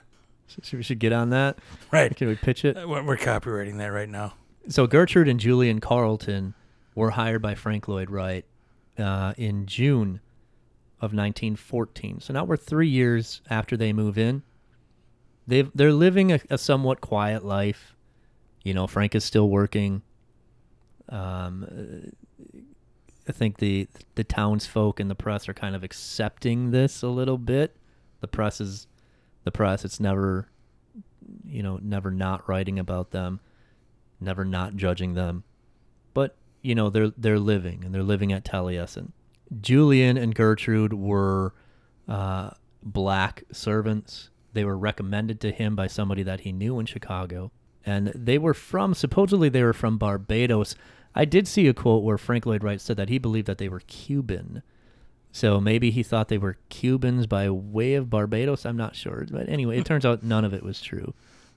Should 0.62 0.78
we 0.78 0.84
should 0.84 1.00
get 1.00 1.14
on 1.14 1.30
that? 1.32 1.60
Right. 1.92 2.16
Can 2.16 2.28
we 2.28 2.36
pitch 2.36 2.66
it? 2.66 2.78
Uh, 2.78 2.88
We're 2.88 3.18
copywriting 3.18 3.78
that 3.78 3.88
right 3.88 4.10
now. 4.10 4.34
So 4.68 4.88
Gertrude 4.88 5.28
and 5.28 5.40
Julian 5.40 5.80
Carlton 5.80 6.54
were 6.96 7.12
hired 7.12 7.42
by 7.42 7.56
Frank 7.56 7.88
Lloyd 7.88 8.10
Wright 8.10 8.46
uh, 8.98 9.34
in 9.38 9.66
June 9.66 10.20
of 11.00 11.14
1914. 11.14 12.20
So 12.22 12.34
now 12.34 12.44
we're 12.44 12.58
three 12.58 12.88
years 12.88 13.42
after 13.50 13.76
they 13.76 13.92
move 13.92 14.18
in. 14.18 14.44
They 15.48 15.64
they're 15.74 15.92
living 15.92 16.32
a, 16.32 16.40
a 16.50 16.58
somewhat 16.58 17.02
quiet 17.02 17.44
life. 17.44 17.96
You 18.64 18.74
know, 18.74 18.86
Frank 18.86 19.16
is 19.16 19.24
still 19.24 19.50
working. 19.50 20.04
Um, 21.10 22.12
I 23.28 23.32
think 23.32 23.58
the 23.58 23.88
the 24.16 24.24
townsfolk 24.24 25.00
and 25.00 25.10
the 25.10 25.16
press 25.16 25.50
are 25.50 25.54
kind 25.54 25.76
of 25.76 25.84
accepting 25.84 26.72
this 26.72 27.02
a 27.02 27.08
little 27.08 27.40
bit. 27.40 27.76
The 28.22 28.28
press 28.28 28.62
is 28.62 28.88
the 29.44 29.52
press. 29.52 29.86
It's 29.86 30.00
never, 30.00 30.50
you 31.46 31.64
know, 31.64 31.80
never 31.82 32.12
not 32.12 32.48
writing 32.48 32.80
about 32.80 33.12
them 33.12 33.40
never 34.22 34.46
not 34.46 34.76
judging 34.76 35.16
them. 35.16 35.44
But, 36.14 36.36
you 36.62 36.76
know, 36.76 36.90
they're 36.90 37.12
they're 37.18 37.40
living 37.40 37.84
and 37.84 37.94
they're 37.94 38.04
living 38.04 38.32
at 38.32 38.46
Taliesin. 38.46 39.12
Julian 39.60 40.18
and 40.18 40.34
Gertrude 40.34 40.94
were 40.94 41.54
uh, 42.08 42.52
black 42.84 43.44
servants. 43.52 44.30
They 44.54 44.64
were 44.64 44.78
recommended 44.78 45.42
to 45.42 45.52
him 45.52 45.76
by 45.76 45.88
somebody 45.88 46.24
that 46.24 46.42
he 46.42 46.52
knew 46.52 46.80
in 46.80 46.86
Chicago. 46.86 47.52
And 47.86 48.10
they 48.10 48.38
were 48.38 48.54
from, 48.54 48.94
supposedly, 48.94 49.50
they 49.50 49.64
were 49.64 49.74
from 49.74 49.98
Barbados. 49.98 50.76
I 51.16 51.26
did 51.26 51.48
see 51.48 51.68
a 51.68 51.74
quote 51.74 52.04
where 52.04 52.18
Frank 52.18 52.46
Lloyd 52.46 52.64
Wright 52.64 52.80
said 52.80 52.98
that 52.98 53.10
he 53.10 53.18
believed 53.18 53.48
that 53.48 53.58
they 53.58 53.70
were 53.70 53.82
Cuban. 53.82 54.62
So 55.32 55.60
maybe 55.62 55.92
he 55.92 56.04
thought 56.04 56.28
they 56.28 56.38
were 56.38 56.58
Cubans 56.70 57.26
by 57.26 57.50
way 57.50 57.94
of 57.94 58.10
Barbados. 58.10 58.66
I'm 58.66 58.78
not 58.78 58.96
sure. 58.96 59.26
But 59.30 59.48
anyway, 59.50 59.78
it 59.80 59.86
turns 59.92 60.06
out 60.06 60.24
none 60.24 60.44
of 60.46 60.54
it 60.54 60.64
was 60.64 60.82
true. 60.82 61.14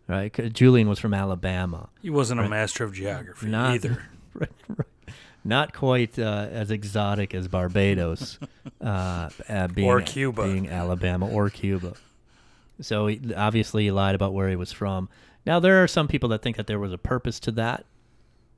Right? 0.06 0.32
Julian 0.52 0.88
was 0.88 0.98
from 0.98 1.14
Alabama. 1.14 1.88
He 2.02 2.10
wasn't 2.10 2.40
a 2.40 2.48
master 2.48 2.84
of 2.84 2.92
geography 2.92 3.46
Not 3.46 3.70
either. 3.74 4.06
right, 4.34 4.50
right. 4.68 5.16
Not 5.46 5.72
quite 5.74 6.18
uh, 6.18 6.48
as 6.50 6.70
exotic 6.70 7.34
as 7.34 7.48
Barbados, 7.48 8.38
uh, 8.82 9.28
uh, 9.48 9.68
being, 9.68 9.88
Or 9.88 10.00
Cuba. 10.02 10.44
being 10.44 10.68
Alabama 10.68 11.26
or 11.28 11.48
Cuba. 11.50 11.94
So 12.80 13.06
he, 13.06 13.20
obviously, 13.34 13.84
he 13.84 13.90
lied 13.90 14.14
about 14.14 14.34
where 14.34 14.48
he 14.48 14.56
was 14.56 14.72
from. 14.72 15.08
Now 15.46 15.60
there 15.60 15.82
are 15.82 15.88
some 15.88 16.08
people 16.08 16.28
that 16.30 16.42
think 16.42 16.56
that 16.56 16.66
there 16.66 16.78
was 16.78 16.92
a 16.92 16.98
purpose 16.98 17.38
to 17.40 17.50
that, 17.52 17.84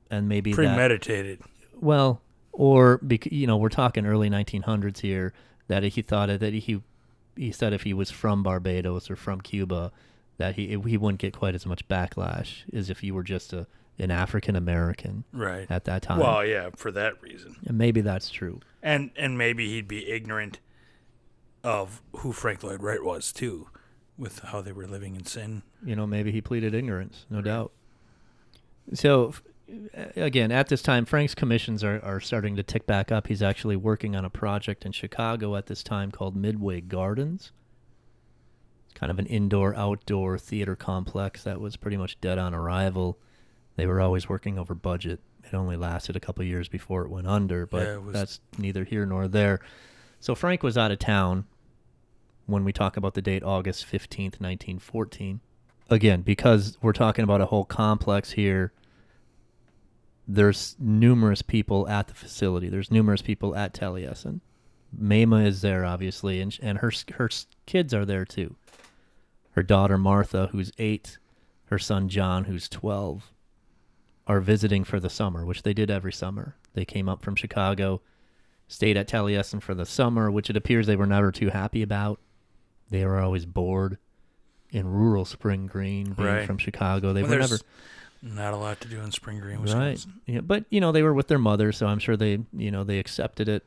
and 0.09 0.27
maybe 0.29 0.51
that 0.51 0.55
Premeditated. 0.55 1.41
well, 1.79 2.21
or 2.59 2.97
bec- 3.03 3.31
you 3.31 3.45
know, 3.47 3.55
we're 3.57 3.69
talking 3.69 4.05
early 4.05 4.29
1900s 4.29 4.99
here. 4.99 5.31
That 5.67 5.83
he 5.83 6.01
thought 6.01 6.27
that 6.39 6.53
he 6.53 6.81
he 7.35 7.51
said 7.51 7.71
if 7.73 7.83
he 7.83 7.93
was 7.93 8.09
from 8.09 8.41
Barbados 8.41 9.09
or 9.11 9.15
from 9.15 9.41
Cuba, 9.41 9.91
that 10.37 10.55
he 10.55 10.67
he 10.85 10.97
wouldn't 10.97 11.19
get 11.19 11.33
quite 11.37 11.55
as 11.55 11.65
much 11.65 11.87
backlash 11.87 12.63
as 12.73 12.89
if 12.89 13.03
you 13.03 13.13
were 13.13 13.23
just 13.23 13.53
a 13.53 13.67
an 13.99 14.09
African 14.11 14.55
American 14.55 15.23
Right. 15.33 15.65
at 15.69 15.83
that 15.85 16.03
time. 16.03 16.19
Well, 16.19 16.45
yeah, 16.45 16.69
for 16.75 16.91
that 16.91 17.21
reason. 17.21 17.55
and 17.65 17.77
maybe 17.77 17.99
that's 18.01 18.29
true. 18.29 18.59
And 18.81 19.11
and 19.17 19.37
maybe 19.37 19.67
he'd 19.69 19.87
be 19.87 20.09
ignorant 20.09 20.59
of 21.63 22.01
who 22.17 22.31
Frank 22.31 22.63
Lloyd 22.63 22.81
Wright 22.81 23.03
was 23.03 23.33
too, 23.33 23.67
with 24.17 24.39
how 24.39 24.61
they 24.61 24.71
were 24.71 24.87
living 24.87 25.15
in 25.15 25.25
sin. 25.25 25.63
You 25.83 25.95
know, 25.97 26.07
maybe 26.07 26.31
he 26.31 26.39
pleaded 26.41 26.73
ignorance, 26.73 27.25
no 27.29 27.41
doubt. 27.41 27.71
So, 28.93 29.33
again, 30.15 30.51
at 30.51 30.67
this 30.69 30.81
time, 30.81 31.05
Frank's 31.05 31.35
commissions 31.35 31.83
are, 31.83 31.99
are 32.03 32.19
starting 32.19 32.55
to 32.55 32.63
tick 32.63 32.85
back 32.85 33.11
up. 33.11 33.27
He's 33.27 33.41
actually 33.41 33.75
working 33.75 34.15
on 34.15 34.25
a 34.25 34.29
project 34.29 34.85
in 34.85 34.91
Chicago 34.91 35.55
at 35.55 35.67
this 35.67 35.83
time 35.83 36.11
called 36.11 36.35
Midway 36.35 36.81
Gardens. 36.81 37.51
It's 38.85 38.93
kind 38.99 39.11
of 39.11 39.19
an 39.19 39.25
indoor 39.25 39.75
outdoor 39.75 40.37
theater 40.37 40.75
complex 40.75 41.43
that 41.43 41.59
was 41.59 41.75
pretty 41.75 41.97
much 41.97 42.19
dead 42.21 42.37
on 42.37 42.53
arrival. 42.53 43.17
They 43.75 43.85
were 43.85 44.01
always 44.01 44.27
working 44.29 44.57
over 44.57 44.73
budget. 44.73 45.19
It 45.43 45.53
only 45.53 45.77
lasted 45.77 46.15
a 46.15 46.19
couple 46.19 46.43
years 46.43 46.67
before 46.67 47.03
it 47.03 47.09
went 47.09 47.27
under, 47.27 47.65
but 47.65 47.85
Yeah, 47.85 47.97
was- 47.97 48.13
that's 48.13 48.39
neither 48.57 48.83
here 48.83 49.05
nor 49.05 49.27
there. 49.27 49.59
So 50.19 50.33
Frank 50.35 50.63
was 50.63 50.77
out 50.77 50.91
of 50.91 50.99
town 50.99 51.45
when 52.47 52.63
we 52.63 52.73
talk 52.73 52.97
about 52.97 53.13
the 53.13 53.21
date 53.21 53.43
August 53.43 53.85
15th, 53.85 54.39
1914. 54.41 55.41
Again, 55.89 56.21
because 56.21 56.77
we're 56.81 56.91
talking 56.91 57.23
about 57.23 57.39
a 57.39 57.45
whole 57.45 57.63
complex 57.65 58.31
here, 58.31 58.73
there's 60.27 60.75
numerous 60.79 61.41
people 61.41 61.87
at 61.87 62.07
the 62.07 62.13
facility. 62.13 62.69
There's 62.69 62.91
numerous 62.91 63.21
people 63.21 63.55
at 63.55 63.73
Taliesin. 63.73 64.41
Mamah 64.97 65.45
is 65.45 65.61
there, 65.61 65.85
obviously, 65.85 66.41
and, 66.41 66.57
and 66.61 66.79
her, 66.79 66.91
her 67.17 67.29
kids 67.65 67.93
are 67.93 68.05
there 68.05 68.25
too. 68.25 68.55
Her 69.51 69.63
daughter, 69.63 69.97
Martha, 69.97 70.47
who's 70.51 70.71
eight, 70.77 71.17
her 71.65 71.79
son, 71.79 72.09
John, 72.09 72.45
who's 72.45 72.69
12, 72.69 73.31
are 74.27 74.39
visiting 74.41 74.83
for 74.83 74.99
the 74.99 75.09
summer, 75.09 75.45
which 75.45 75.63
they 75.63 75.73
did 75.73 75.89
every 75.89 76.13
summer. 76.13 76.55
They 76.73 76.85
came 76.85 77.09
up 77.09 77.21
from 77.23 77.35
Chicago, 77.35 78.01
stayed 78.67 78.97
at 78.97 79.07
Taliesin 79.07 79.61
for 79.61 79.73
the 79.73 79.85
summer, 79.85 80.29
which 80.29 80.49
it 80.49 80.57
appears 80.57 80.87
they 80.87 80.95
were 80.95 81.05
never 81.05 81.31
too 81.31 81.49
happy 81.49 81.81
about. 81.81 82.19
They 82.89 83.05
were 83.05 83.19
always 83.19 83.45
bored 83.45 83.97
in 84.71 84.87
rural 84.87 85.25
Spring 85.25 85.65
Green, 85.67 86.11
being 86.13 86.27
Right. 86.27 86.45
from 86.45 86.57
Chicago. 86.57 87.13
They 87.13 87.23
Well, 87.23 87.31
were 87.31 87.39
never 87.39 87.57
Not 88.21 88.53
a 88.53 88.57
lot 88.57 88.81
to 88.81 88.87
do 88.87 88.99
in 89.01 89.11
Spring 89.11 89.39
Green, 89.39 89.61
Wisconsin. 89.61 90.13
right. 90.27 90.35
Yeah, 90.35 90.41
but 90.41 90.65
you 90.69 90.81
know 90.81 90.91
they 90.91 91.03
were 91.03 91.13
with 91.13 91.27
their 91.27 91.37
mother, 91.37 91.71
so 91.71 91.87
I'm 91.87 91.99
sure 91.99 92.17
they 92.17 92.39
you 92.53 92.71
know 92.71 92.83
they 92.83 92.99
accepted 92.99 93.47
it. 93.47 93.63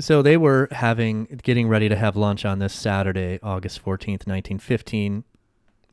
So 0.00 0.22
they 0.22 0.36
were 0.36 0.68
having 0.72 1.40
getting 1.42 1.68
ready 1.68 1.88
to 1.88 1.96
have 1.96 2.16
lunch 2.16 2.44
on 2.44 2.58
this 2.58 2.72
Saturday, 2.72 3.38
August 3.42 3.84
14th, 3.84 4.26
1915, 4.26 5.24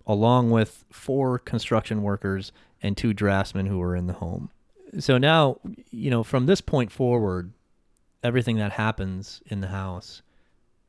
along 0.07 0.51
with 0.51 0.85
four 0.91 1.37
construction 1.37 2.01
workers 2.01 2.51
and 2.81 2.95
two 2.95 3.13
draftsmen 3.13 3.65
who 3.65 3.77
were 3.77 3.95
in 3.95 4.07
the 4.07 4.13
home. 4.13 4.49
So 4.99 5.17
now, 5.17 5.59
you 5.91 6.09
know, 6.09 6.23
from 6.23 6.45
this 6.45 6.61
point 6.61 6.91
forward, 6.91 7.53
everything 8.23 8.57
that 8.57 8.71
happens 8.71 9.41
in 9.45 9.61
the 9.61 9.67
house 9.67 10.21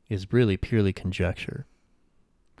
is 0.09 0.31
really 0.33 0.57
purely 0.57 0.93
conjecture. 0.93 1.65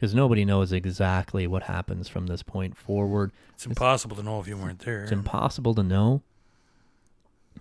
Because 0.01 0.15
nobody 0.15 0.45
knows 0.45 0.71
exactly 0.71 1.45
what 1.45 1.61
happens 1.61 2.09
from 2.09 2.25
this 2.25 2.41
point 2.41 2.75
forward. 2.75 3.31
It's 3.53 3.67
impossible 3.67 4.15
to 4.15 4.23
know 4.23 4.39
if 4.39 4.47
you 4.47 4.57
weren't 4.57 4.79
there. 4.79 5.03
It's 5.03 5.11
impossible 5.11 5.75
to 5.75 5.83
know. 5.83 6.23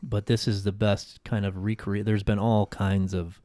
But 0.02 0.24
this 0.24 0.48
is 0.48 0.64
the 0.64 0.72
best 0.72 1.22
kind 1.22 1.44
of 1.44 1.62
recreate. 1.62 2.06
There's 2.06 2.22
been 2.22 2.38
all 2.38 2.64
kinds 2.64 3.12
of 3.12 3.42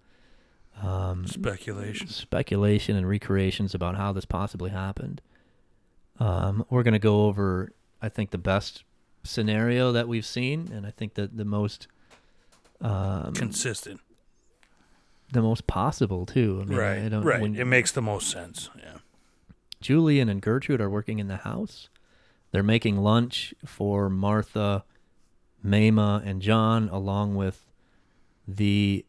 um, 0.81 1.27
Speculation. 1.27 2.07
speculation 2.07 2.95
and 2.95 3.05
recreations 3.05 3.75
about 3.75 3.97
how 3.97 4.13
this 4.13 4.23
possibly 4.23 4.69
happened. 4.69 5.21
Um, 6.17 6.65
we're 6.69 6.83
going 6.83 6.93
to 6.93 6.97
go 6.99 7.25
over, 7.25 7.73
I 8.01 8.07
think, 8.07 8.31
the 8.31 8.37
best 8.37 8.85
scenario 9.25 9.91
that 9.91 10.07
we've 10.07 10.25
seen, 10.25 10.69
and 10.71 10.87
I 10.87 10.91
think 10.91 11.15
that 11.15 11.35
the 11.35 11.43
most 11.43 11.89
um, 12.79 13.33
Consistent. 13.33 13.99
The 15.31 15.41
most 15.41 15.67
possible 15.67 16.25
too. 16.25 16.59
I 16.61 16.65
mean, 16.65 16.77
right. 16.77 16.99
I 17.03 17.09
don't, 17.09 17.23
right. 17.23 17.41
when- 17.41 17.55
it 17.55 17.65
makes 17.65 17.91
the 17.91 18.01
most 18.01 18.29
sense. 18.29 18.69
Yeah. 18.77 18.97
Julian 19.81 20.29
and 20.29 20.41
Gertrude 20.41 20.81
are 20.81 20.89
working 20.89 21.19
in 21.19 21.27
the 21.27 21.37
house. 21.37 21.89
They're 22.51 22.63
making 22.63 22.97
lunch 22.97 23.53
for 23.65 24.09
Martha, 24.09 24.85
Mamah, 25.63 26.25
and 26.25 26.41
John, 26.41 26.89
along 26.89 27.35
with 27.35 27.65
the 28.47 29.05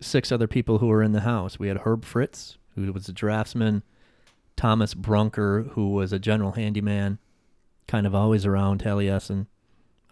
six 0.00 0.32
other 0.32 0.46
people 0.46 0.78
who 0.78 0.86
were 0.88 1.02
in 1.02 1.12
the 1.12 1.20
house. 1.20 1.58
We 1.58 1.68
had 1.68 1.78
Herb 1.78 2.04
Fritz, 2.04 2.58
who 2.74 2.92
was 2.92 3.08
a 3.08 3.12
draftsman, 3.12 3.82
Thomas 4.56 4.94
Brunker, 4.94 5.64
who 5.72 5.90
was 5.90 6.12
a 6.12 6.18
general 6.18 6.52
handyman, 6.52 7.18
kind 7.86 8.06
of 8.06 8.14
always 8.14 8.44
around 8.44 8.82
Taliesin, 8.82 9.46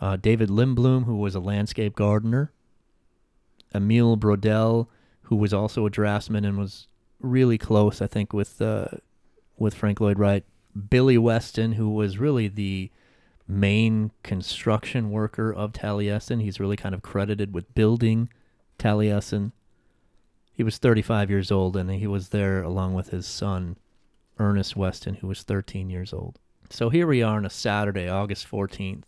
uh, 0.00 0.16
David 0.16 0.48
Lindblom, 0.48 1.04
who 1.04 1.16
was 1.16 1.34
a 1.34 1.40
landscape 1.40 1.96
gardener, 1.96 2.52
Emile 3.74 4.16
Brodel, 4.16 4.88
who 5.22 5.36
was 5.36 5.52
also 5.52 5.86
a 5.86 5.90
draftsman 5.90 6.44
and 6.44 6.58
was 6.58 6.88
really 7.20 7.58
close, 7.58 8.00
I 8.00 8.06
think, 8.06 8.32
with 8.32 8.60
uh, 8.60 8.86
with 9.56 9.74
Frank 9.74 10.00
Lloyd 10.00 10.18
Wright. 10.18 10.44
Billy 10.90 11.16
Weston, 11.16 11.72
who 11.72 11.90
was 11.90 12.18
really 12.18 12.48
the 12.48 12.90
main 13.48 14.10
construction 14.22 15.10
worker 15.10 15.52
of 15.52 15.72
Taliesin. 15.72 16.42
He's 16.42 16.60
really 16.60 16.76
kind 16.76 16.94
of 16.94 17.02
credited 17.02 17.54
with 17.54 17.74
building 17.74 18.28
Taliesin. 18.78 19.52
He 20.52 20.62
was 20.62 20.78
35 20.78 21.30
years 21.30 21.50
old, 21.50 21.76
and 21.76 21.90
he 21.90 22.06
was 22.06 22.30
there 22.30 22.62
along 22.62 22.94
with 22.94 23.10
his 23.10 23.26
son, 23.26 23.76
Ernest 24.38 24.76
Weston, 24.76 25.14
who 25.16 25.28
was 25.28 25.42
13 25.42 25.90
years 25.90 26.12
old. 26.12 26.38
So 26.70 26.88
here 26.90 27.06
we 27.06 27.22
are 27.22 27.36
on 27.36 27.46
a 27.46 27.50
Saturday, 27.50 28.08
August 28.08 28.50
14th, 28.50 29.04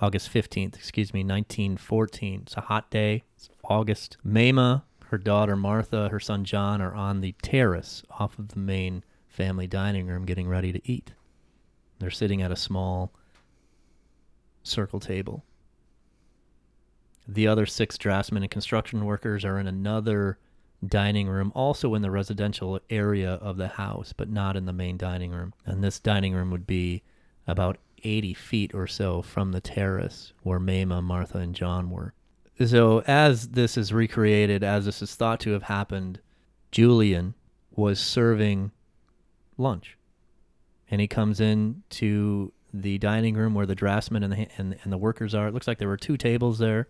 August 0.00 0.32
15th, 0.32 0.74
excuse 0.74 1.14
me, 1.14 1.20
1914. 1.20 2.42
It's 2.42 2.56
a 2.56 2.62
hot 2.62 2.90
day. 2.90 3.22
It's 3.36 3.48
August. 3.64 4.16
Mamah, 4.26 4.82
her 5.06 5.18
daughter 5.18 5.56
Martha, 5.56 6.08
her 6.08 6.18
son 6.18 6.44
John 6.44 6.82
are 6.82 6.94
on 6.94 7.20
the 7.20 7.34
terrace 7.42 8.02
off 8.10 8.38
of 8.38 8.48
the 8.48 8.58
main 8.58 9.04
family 9.28 9.66
dining 9.66 10.06
room 10.06 10.24
getting 10.24 10.48
ready 10.48 10.72
to 10.72 10.80
eat. 10.84 11.12
They're 12.00 12.10
sitting 12.10 12.42
at 12.42 12.50
a 12.50 12.56
small 12.56 13.12
circle 14.64 15.00
table. 15.00 15.44
The 17.26 17.46
other 17.46 17.64
six 17.64 17.96
draftsmen 17.96 18.42
and 18.42 18.50
construction 18.50 19.04
workers 19.04 19.44
are 19.44 19.58
in 19.58 19.66
another 19.66 20.38
dining 20.86 21.28
room, 21.28 21.52
also 21.54 21.94
in 21.94 22.02
the 22.02 22.10
residential 22.10 22.80
area 22.90 23.34
of 23.34 23.56
the 23.56 23.68
house, 23.68 24.12
but 24.12 24.28
not 24.28 24.56
in 24.56 24.66
the 24.66 24.72
main 24.72 24.96
dining 24.96 25.30
room. 25.30 25.54
And 25.64 25.82
this 25.82 25.98
dining 26.00 26.34
room 26.34 26.50
would 26.50 26.66
be 26.66 27.02
about 27.46 27.78
80 28.04 28.34
feet 28.34 28.74
or 28.74 28.86
so 28.86 29.22
from 29.22 29.52
the 29.52 29.60
terrace 29.60 30.32
where 30.42 30.60
Mamah, 30.60 31.02
Martha, 31.02 31.38
and 31.38 31.54
John 31.54 31.90
were. 31.90 32.14
So, 32.64 33.02
as 33.06 33.48
this 33.48 33.76
is 33.76 33.92
recreated, 33.92 34.62
as 34.62 34.84
this 34.84 35.02
is 35.02 35.14
thought 35.14 35.40
to 35.40 35.50
have 35.50 35.64
happened, 35.64 36.20
Julian 36.70 37.34
was 37.74 37.98
serving 37.98 38.70
lunch. 39.56 39.98
And 40.90 41.00
he 41.00 41.08
comes 41.08 41.40
in 41.40 41.82
to 41.90 42.52
the 42.72 42.98
dining 42.98 43.34
room 43.34 43.54
where 43.54 43.66
the 43.66 43.74
draftsmen 43.74 44.22
and 44.22 44.32
the, 44.32 44.48
and, 44.58 44.76
and 44.82 44.92
the 44.92 44.98
workers 44.98 45.34
are. 45.34 45.48
It 45.48 45.54
looks 45.54 45.66
like 45.66 45.78
there 45.78 45.88
were 45.88 45.96
two 45.96 46.16
tables 46.16 46.58
there. 46.58 46.88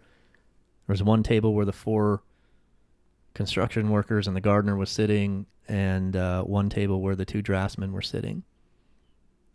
There 0.87 0.93
was 0.93 1.03
one 1.03 1.23
table 1.23 1.55
where 1.55 1.65
the 1.65 1.73
four 1.73 2.23
construction 3.35 3.91
workers 3.91 4.27
and 4.27 4.37
the 4.37 4.41
gardener 4.41 4.77
was 4.77 4.91
sitting, 4.91 5.47
and 5.69 6.17
uh, 6.17 6.43
one 6.43 6.69
table 6.69 7.01
where 7.01 7.17
the 7.17 7.25
two 7.25 7.43
draftsmen 7.43 7.93
were 7.93 8.03
sitting. 8.03 8.43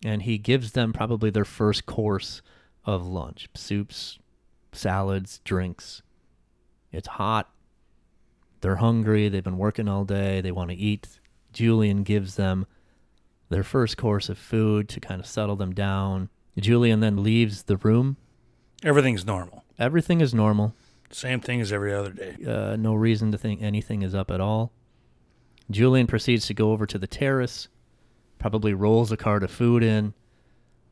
And 0.04 0.24
he 0.24 0.38
gives 0.38 0.72
them 0.72 0.93
probably 0.93 1.30
their 1.30 1.45
first 1.45 1.86
course 1.86 2.41
of 2.86 3.06
lunch 3.06 3.50
soups, 3.54 4.18
salads, 4.72 5.41
drinks. 5.43 6.02
It's 6.91 7.08
hot. 7.08 7.50
They're 8.62 8.78
hungry. 8.78 9.30
They've 9.30 9.43
been 9.43 9.58
working 9.58 9.88
all 9.88 10.06
day. 10.06 10.41
They 10.41 10.52
want 10.52 10.72
to 10.72 10.76
eat. 10.76 11.20
Julian 11.54 12.04
gives 12.04 12.36
them 12.36 12.66
their 13.50 13.64
first 13.64 13.97
course 13.97 14.30
of 14.30 14.38
food 14.38 14.88
to 14.89 15.00
kind 15.00 15.20
of 15.20 15.28
settle 15.28 15.56
them 15.56 15.74
down. 15.74 16.30
Julian 16.58 17.00
then 17.00 17.24
leaves 17.24 17.64
the 17.64 17.78
room. 17.78 18.18
Everything's 18.84 19.26
normal. 19.26 19.64
Everything 19.78 20.22
is 20.22 20.34
normal. 20.34 20.76
Same 21.12 21.39
thing 21.39 21.60
as 21.60 21.72
every 21.72 21.93
other 21.93 22.12
day. 22.12 22.38
Uh, 22.45 22.76
no 22.76 22.93
reason 22.93 23.32
to 23.32 23.38
think 23.38 23.62
anything 23.62 24.04
is 24.04 24.14
up 24.14 24.30
at 24.30 24.39
all. 24.39 24.72
Julian 25.72 26.08
proceeds 26.08 26.45
to 26.47 26.54
go 26.54 26.72
over 26.72 26.86
to 26.86 26.97
the 26.97 27.08
terrace, 27.08 27.68
probably 28.39 28.73
rolls 28.73 29.11
a 29.11 29.17
cart 29.17 29.43
of 29.43 29.51
food 29.51 29.83
in 29.83 30.13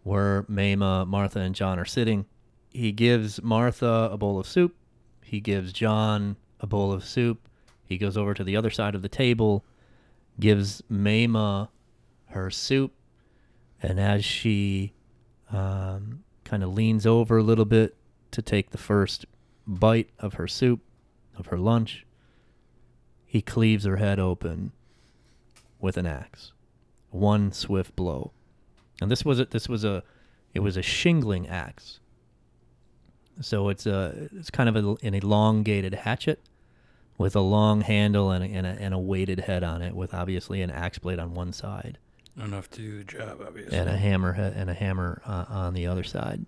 where 0.04 0.44
Mamah, 0.44 1.08
Martha, 1.08 1.40
and 1.40 1.56
John 1.56 1.80
are 1.80 1.86
sitting. 1.86 2.26
He 2.72 2.92
gives 2.92 3.42
Martha 3.42 4.10
a 4.12 4.18
bowl 4.18 4.40
of 4.40 4.48
soup. 4.48 4.76
He 5.24 5.40
gives 5.40 5.74
John 5.74 6.38
a 6.60 6.68
bowl 6.68 6.94
of 6.94 7.04
soup. 7.04 7.48
He 7.84 7.98
goes 7.98 8.16
over 8.16 8.34
to 8.34 8.44
the 8.44 8.56
other 8.56 8.70
side 8.70 8.96
of 8.96 9.02
the 9.02 9.10
table, 9.10 9.66
gives 10.40 10.82
Mamah 10.92 11.70
her 12.28 12.52
soup, 12.52 12.94
and 13.82 14.00
as 14.00 14.24
she 14.24 14.94
um, 15.52 16.24
kind 16.44 16.64
of 16.64 16.74
leans 16.74 17.06
over 17.06 17.38
a 17.38 17.44
little 17.44 17.66
bit 17.66 17.96
to 18.32 18.42
take 18.42 18.72
the 18.72 18.78
first 18.78 19.26
bite 19.66 20.10
of 20.20 20.36
her 20.36 20.48
soup, 20.48 20.82
of 21.38 21.48
her 21.48 21.58
lunch, 21.58 22.06
he 23.26 23.42
cleaves 23.42 23.86
her 23.86 23.98
head 23.98 24.20
open 24.20 24.72
with 25.80 25.98
an 25.98 26.06
axe. 26.06 26.52
One 27.10 27.52
swift 27.52 27.96
blow. 27.96 28.32
And 29.02 29.12
this 29.12 29.24
was 29.24 29.40
a, 29.40 29.46
this 29.46 29.68
was 29.70 29.84
a 29.84 30.04
it 30.54 30.60
was 30.62 30.78
a 30.78 30.82
shingling 30.82 31.48
axe. 31.48 32.00
So 33.42 33.70
it's 33.70 33.86
a 33.86 34.30
it's 34.36 34.50
kind 34.50 34.70
of 34.70 34.76
a, 34.76 35.06
an 35.06 35.14
elongated 35.14 35.94
hatchet 35.94 36.42
with 37.18 37.36
a 37.36 37.42
long 37.42 37.82
handle 37.82 38.32
and 38.32 38.44
a, 38.44 38.48
and 38.48 38.68
a, 38.68 38.70
and 38.70 38.94
a 38.94 39.00
weighted 39.00 39.42
head 39.42 39.64
on 39.64 39.82
it, 39.82 39.96
with 39.96 40.14
obviously 40.14 40.62
an 40.62 40.70
axe 40.70 41.00
blade 41.00 41.18
on 41.20 41.34
one 41.34 41.52
side 41.52 41.98
Enough 42.40 42.70
to 42.72 42.82
do 42.82 42.98
the 43.00 43.04
job, 43.04 43.40
obviously. 43.46 43.76
and 43.76 43.90
a 43.90 43.98
hammer 43.98 44.32
and 44.32 44.70
a 44.70 44.74
hammer 44.76 45.22
uh, 45.26 45.46
on 45.50 45.74
the 45.74 45.88
other 45.88 46.04
side. 46.04 46.46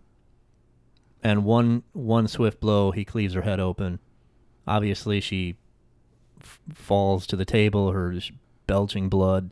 And 1.24 1.44
one 1.44 1.84
one 1.94 2.28
swift 2.28 2.60
blow, 2.60 2.92
he 2.92 3.04
cleaves 3.04 3.34
her 3.34 3.42
head 3.42 3.60
open. 3.60 4.00
Obviously, 4.68 5.20
she 5.20 5.56
f- 6.40 6.60
falls 6.74 7.26
to 7.28 7.36
the 7.36 7.46
table, 7.46 7.92
her 7.92 8.16
belching 8.68 9.10
blood, 9.10 9.50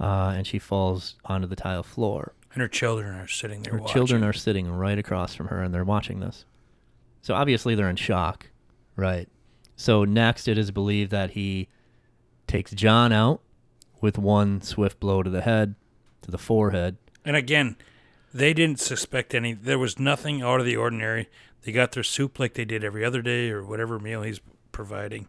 uh, 0.00 0.32
and 0.36 0.46
she 0.46 0.58
falls 0.58 1.16
onto 1.24 1.46
the 1.46 1.56
tile 1.56 1.82
floor. 1.82 2.32
and 2.52 2.60
her 2.62 2.68
children 2.68 3.14
are 3.16 3.26
sitting 3.28 3.62
there 3.62 3.74
Her 3.74 3.80
watching. 3.80 3.94
children 3.94 4.24
are 4.24 4.32
sitting 4.32 4.70
right 4.70 4.98
across 4.98 5.34
from 5.34 5.48
her, 5.48 5.62
and 5.62 5.74
they're 5.74 5.84
watching 5.84 6.20
this. 6.20 6.44
So 7.22 7.34
obviously, 7.34 7.74
they're 7.74 7.90
in 7.90 7.96
shock, 7.96 8.50
right? 8.94 9.28
So 9.76 10.04
next, 10.04 10.48
it 10.48 10.56
is 10.58 10.70
believed 10.70 11.10
that 11.10 11.30
he 11.32 11.68
takes 12.46 12.70
John 12.72 13.12
out 13.12 13.40
with 14.00 14.16
one 14.18 14.60
swift 14.62 15.00
blow 15.00 15.22
to 15.22 15.28
the 15.30 15.40
head, 15.42 15.74
to 16.22 16.30
the 16.30 16.38
forehead. 16.38 16.96
And 17.24 17.34
again, 17.36 17.76
they 18.32 18.54
didn't 18.54 18.80
suspect 18.80 19.34
any. 19.34 19.52
There 19.54 19.78
was 19.78 19.98
nothing 19.98 20.40
out 20.42 20.60
of 20.60 20.66
the 20.66 20.76
ordinary. 20.76 21.28
They 21.62 21.72
got 21.72 21.92
their 21.92 22.04
soup 22.04 22.38
like 22.38 22.54
they 22.54 22.64
did 22.64 22.84
every 22.84 23.04
other 23.04 23.20
day 23.22 23.50
or 23.50 23.64
whatever 23.64 23.98
meal 23.98 24.22
he's 24.22 24.40
providing. 24.70 25.26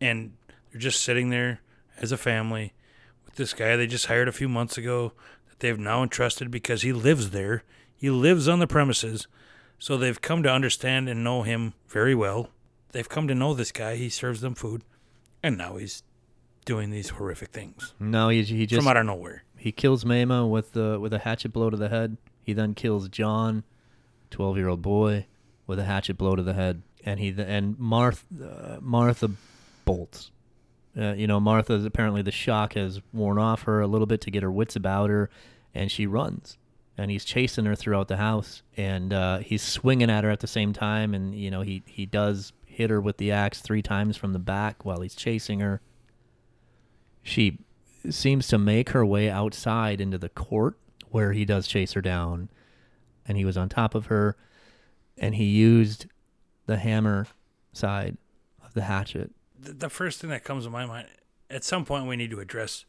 And 0.00 0.32
they're 0.72 0.80
just 0.80 1.02
sitting 1.02 1.30
there 1.30 1.60
as 2.00 2.10
a 2.10 2.16
family 2.16 2.72
this 3.36 3.52
guy 3.54 3.76
they 3.76 3.86
just 3.86 4.06
hired 4.06 4.28
a 4.28 4.32
few 4.32 4.48
months 4.48 4.76
ago 4.78 5.12
that 5.48 5.60
they've 5.60 5.78
now 5.78 6.02
entrusted 6.02 6.50
because 6.50 6.82
he 6.82 6.92
lives 6.92 7.30
there. 7.30 7.64
He 7.96 8.10
lives 8.10 8.48
on 8.48 8.58
the 8.58 8.66
premises. 8.66 9.26
So 9.78 9.96
they've 9.96 10.20
come 10.20 10.42
to 10.44 10.50
understand 10.50 11.08
and 11.08 11.24
know 11.24 11.42
him 11.42 11.74
very 11.88 12.14
well. 12.14 12.50
They've 12.92 13.08
come 13.08 13.26
to 13.28 13.34
know 13.34 13.54
this 13.54 13.72
guy. 13.72 13.96
He 13.96 14.08
serves 14.08 14.40
them 14.40 14.54
food. 14.54 14.82
And 15.42 15.58
now 15.58 15.76
he's 15.76 16.02
doing 16.64 16.90
these 16.90 17.10
horrific 17.10 17.50
things 17.50 17.94
No, 17.98 18.28
he, 18.28 18.42
he 18.42 18.66
just 18.66 18.80
from 18.80 18.88
out 18.88 18.96
of 18.96 19.06
nowhere. 19.06 19.44
He 19.56 19.72
kills 19.72 20.04
Mamah 20.04 20.48
with 20.48 20.72
the 20.72 20.98
with 21.00 21.12
a 21.12 21.20
hatchet 21.20 21.52
blow 21.52 21.70
to 21.70 21.76
the 21.76 21.88
head. 21.88 22.16
He 22.42 22.52
then 22.52 22.74
kills 22.74 23.08
John, 23.08 23.64
twelve 24.30 24.56
year 24.56 24.68
old 24.68 24.82
boy, 24.82 25.26
with 25.66 25.78
a 25.78 25.84
hatchet 25.84 26.18
blow 26.18 26.36
to 26.36 26.42
the 26.42 26.54
head, 26.54 26.82
and 27.04 27.20
he 27.20 27.34
and 27.38 27.78
Martha 27.78 28.24
uh, 28.42 28.78
Martha 28.80 29.30
bolts. 29.84 30.30
Uh, 30.96 31.14
you 31.14 31.26
know, 31.26 31.40
Martha's 31.40 31.84
apparently 31.84 32.22
the 32.22 32.30
shock 32.30 32.74
has 32.74 33.00
worn 33.12 33.38
off 33.38 33.62
her 33.62 33.80
a 33.80 33.86
little 33.86 34.06
bit 34.06 34.20
to 34.22 34.30
get 34.30 34.42
her 34.42 34.52
wits 34.52 34.76
about 34.76 35.10
her, 35.10 35.30
and 35.74 35.90
she 35.90 36.06
runs. 36.06 36.58
And 36.98 37.10
he's 37.10 37.24
chasing 37.24 37.64
her 37.64 37.74
throughout 37.74 38.08
the 38.08 38.18
house, 38.18 38.62
and 38.76 39.12
uh, 39.12 39.38
he's 39.38 39.62
swinging 39.62 40.10
at 40.10 40.24
her 40.24 40.30
at 40.30 40.40
the 40.40 40.46
same 40.46 40.74
time. 40.74 41.14
And 41.14 41.34
you 41.34 41.50
know, 41.50 41.62
he 41.62 41.82
he 41.86 42.04
does 42.04 42.52
hit 42.66 42.90
her 42.90 43.00
with 43.00 43.16
the 43.16 43.32
axe 43.32 43.60
three 43.60 43.82
times 43.82 44.16
from 44.16 44.34
the 44.34 44.38
back 44.38 44.84
while 44.84 45.00
he's 45.00 45.14
chasing 45.14 45.60
her. 45.60 45.80
She 47.22 47.58
seems 48.10 48.48
to 48.48 48.58
make 48.58 48.90
her 48.90 49.06
way 49.06 49.30
outside 49.30 50.00
into 50.00 50.18
the 50.18 50.28
court 50.28 50.78
where 51.10 51.32
he 51.32 51.44
does 51.44 51.66
chase 51.66 51.92
her 51.92 52.00
down 52.00 52.48
and 53.26 53.38
he 53.38 53.44
was 53.44 53.56
on 53.56 53.68
top 53.68 53.94
of 53.94 54.06
her 54.06 54.36
and 55.18 55.34
he 55.34 55.44
used 55.44 56.06
the 56.66 56.78
hammer 56.78 57.26
side 57.72 58.16
of 58.64 58.74
the 58.74 58.82
hatchet 58.82 59.30
the, 59.62 59.88
first 59.88 60.20
thing 60.20 60.30
that 60.30 60.44
comes 60.44 60.64
to 60.64 60.70
my 60.70 60.86
mind 60.86 61.08
at 61.50 61.64
some 61.64 61.84
point 61.84 62.06
we 62.06 62.16
need 62.16 62.30
to 62.30 62.40
address 62.40 62.84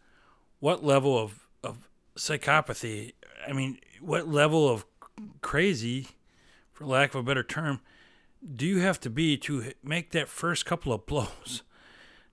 what 0.59 0.84
level 0.84 1.17
of, 1.17 1.47
of 1.63 1.89
psychopathy 2.15 3.13
i 3.47 3.53
mean 3.53 3.78
what 4.01 4.28
level 4.28 4.69
of 4.69 4.86
crazy 5.41 6.07
for 6.71 6.86
lack 6.86 7.13
of 7.13 7.21
a 7.21 7.24
better 7.24 7.43
term 7.43 7.80
do 8.55 8.65
you 8.65 8.80
have 8.80 8.99
to 8.99 9.09
be 9.09 9.38
to 9.38 9.71
make 9.84 10.11
that 10.11 10.28
first 10.28 10.65
couple 10.65 10.91
of 10.91 11.05
blows 11.05 11.63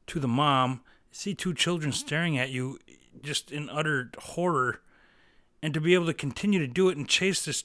to 0.06 0.18
the 0.18 0.28
mom 0.28 0.80
see 1.10 1.34
two 1.34 1.54
children 1.54 1.92
staring 1.92 2.38
at 2.38 2.50
you 2.50 2.78
just 3.22 3.50
in 3.50 3.68
utter 3.70 4.10
horror 4.18 4.80
and 5.62 5.74
to 5.74 5.80
be 5.80 5.94
able 5.94 6.06
to 6.06 6.14
continue 6.14 6.58
to 6.58 6.66
do 6.66 6.88
it 6.88 6.96
and 6.96 7.08
chase 7.08 7.44
this 7.44 7.64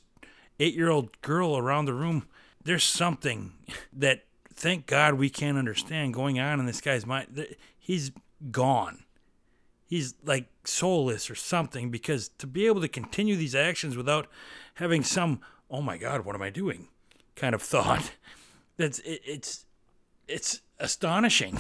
eight-year-old 0.60 1.22
girl 1.22 1.58
around 1.58 1.86
the 1.86 1.94
room? 1.94 2.28
There's 2.64 2.84
something 2.84 3.54
that 3.94 4.26
thank 4.56 4.86
god 4.86 5.16
we 5.16 5.30
can't 5.30 5.58
understand 5.58 6.14
going 6.14 6.40
on 6.40 6.60
in 6.60 6.66
this 6.66 6.82
guy's 6.82 7.06
mind. 7.06 7.56
He's 7.78 8.12
gone. 8.52 9.04
He's 9.88 10.16
like 10.24 10.48
soulless 10.64 11.30
or 11.30 11.36
something 11.36 11.92
because 11.92 12.30
to 12.40 12.48
be 12.48 12.66
able 12.66 12.82
to 12.82 12.88
continue 12.88 13.36
these 13.36 13.54
actions 13.56 13.96
without 13.96 14.28
having 14.76 15.04
some 15.04 15.40
oh 15.70 15.82
my 15.82 15.98
god 15.98 16.26
what 16.26 16.36
am 16.36 16.42
i 16.42 16.50
doing? 16.50 16.88
kind 17.36 17.54
of 17.54 17.62
thought 17.74 18.12
that's 18.78 19.00
it, 19.00 19.22
it's 19.26 19.66
it's 20.28 20.62
astonishing. 20.80 21.60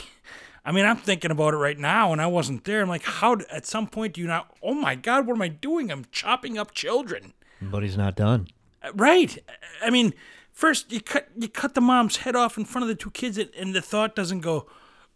I 0.63 0.71
mean 0.71 0.85
i'm 0.85 0.97
thinking 0.97 1.31
about 1.31 1.53
it 1.53 1.57
right 1.57 1.77
now 1.77 2.11
and 2.11 2.21
i 2.21 2.27
wasn't 2.27 2.63
there. 2.63 2.81
I'm 2.81 2.89
like 2.89 3.03
how 3.03 3.37
at 3.51 3.65
some 3.65 3.87
point 3.87 4.13
do 4.13 4.21
you 4.21 4.27
not 4.27 4.55
oh 4.63 4.73
my 4.73 4.95
god 4.95 5.27
what 5.27 5.35
am 5.35 5.41
i 5.41 5.47
doing? 5.49 5.91
I'm 5.91 6.05
chopping 6.11 6.57
up 6.57 6.71
children. 6.71 7.33
But 7.61 7.83
he's 7.83 7.97
not 7.97 8.15
done. 8.15 8.47
Uh, 8.83 8.91
right. 8.95 9.37
I 9.83 9.89
mean 9.91 10.13
first 10.55 10.91
you 10.91 10.99
cut 10.99 11.29
you 11.37 11.47
cut 11.47 11.75
the 11.75 11.81
mom's 11.81 12.17
head 12.17 12.35
off 12.35 12.57
in 12.57 12.65
front 12.65 12.81
of 12.81 12.87
the 12.87 12.95
two 12.95 13.11
kids 13.11 13.37
and, 13.37 13.51
and 13.55 13.75
the 13.75 13.81
thought 13.81 14.15
doesn't 14.15 14.41
go 14.41 14.65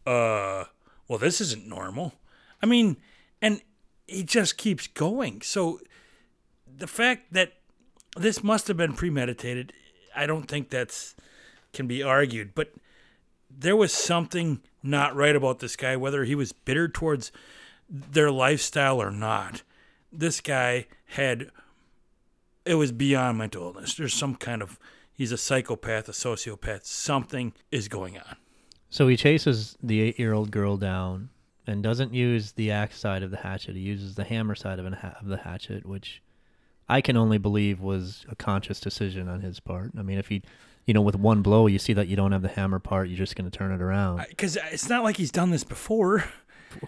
uh 0.05 0.65
well 1.07 1.17
this 1.17 1.41
isn't 1.41 1.67
normal. 1.67 2.13
I 2.61 2.67
mean 2.67 2.97
and 3.41 3.61
he 4.05 4.23
just 4.23 4.57
keeps 4.57 4.85
going. 4.85 5.41
So 5.41 5.79
the 6.77 6.87
fact 6.87 7.33
that 7.33 7.53
this 8.15 8.43
must 8.43 8.67
have 8.67 8.77
been 8.77 8.93
premeditated 8.93 9.73
i 10.15 10.25
don't 10.25 10.47
think 10.47 10.69
that's 10.69 11.15
can 11.73 11.85
be 11.85 12.01
argued 12.01 12.55
but 12.55 12.73
there 13.49 13.75
was 13.75 13.93
something 13.93 14.61
not 14.81 15.15
right 15.15 15.35
about 15.35 15.59
this 15.59 15.75
guy 15.75 15.95
whether 15.95 16.23
he 16.23 16.35
was 16.35 16.51
bitter 16.51 16.87
towards 16.87 17.31
their 17.89 18.31
lifestyle 18.31 19.01
or 19.01 19.11
not. 19.11 19.63
This 20.11 20.41
guy 20.41 20.85
had 21.07 21.49
it 22.65 22.75
was 22.75 22.91
beyond 22.91 23.37
mental 23.37 23.63
illness. 23.63 23.95
There's 23.95 24.13
some 24.13 24.35
kind 24.35 24.61
of 24.61 24.77
he's 25.19 25.31
a 25.33 25.37
psychopath 25.37 26.09
a 26.09 26.13
sociopath. 26.13 26.85
Something 26.85 27.53
is 27.71 27.87
going 27.87 28.17
on. 28.17 28.37
So 28.89 29.07
he 29.07 29.17
chases 29.17 29.77
the 29.83 30.01
eight 30.01 30.17
year 30.17 30.33
old 30.33 30.49
girl 30.49 30.77
down 30.77 31.29
and 31.67 31.83
doesn't 31.83 32.13
use 32.15 32.53
the 32.53 32.71
axe 32.71 32.97
side 32.97 33.21
of 33.21 33.29
the 33.29 33.37
hatchet. 33.37 33.75
He 33.75 33.81
uses 33.81 34.15
the 34.15 34.23
hammer 34.23 34.55
side 34.55 34.79
of, 34.79 34.91
ha- 34.91 35.17
of 35.19 35.27
the 35.27 35.37
hatchet 35.37 35.85
which 35.85 36.23
i 36.87 37.01
can 37.01 37.15
only 37.15 37.37
believe 37.37 37.79
was 37.79 38.25
a 38.29 38.35
conscious 38.35 38.79
decision 38.79 39.27
on 39.27 39.41
his 39.41 39.59
part. 39.59 39.91
I 39.95 40.01
mean 40.01 40.17
if 40.17 40.29
he 40.29 40.41
you 40.87 40.93
know 40.95 41.01
with 41.01 41.17
one 41.17 41.43
blow 41.43 41.67
you 41.67 41.77
see 41.77 41.93
that 41.93 42.07
you 42.07 42.15
don't 42.15 42.31
have 42.31 42.41
the 42.41 42.47
hammer 42.47 42.79
part 42.79 43.09
you're 43.09 43.17
just 43.17 43.35
going 43.35 43.49
to 43.49 43.55
turn 43.55 43.71
it 43.71 43.81
around. 43.81 44.25
Because 44.29 44.57
it's 44.71 44.89
not 44.89 45.03
like 45.03 45.17
he's 45.17 45.31
done 45.31 45.51
this 45.51 45.65
before. 45.65 46.23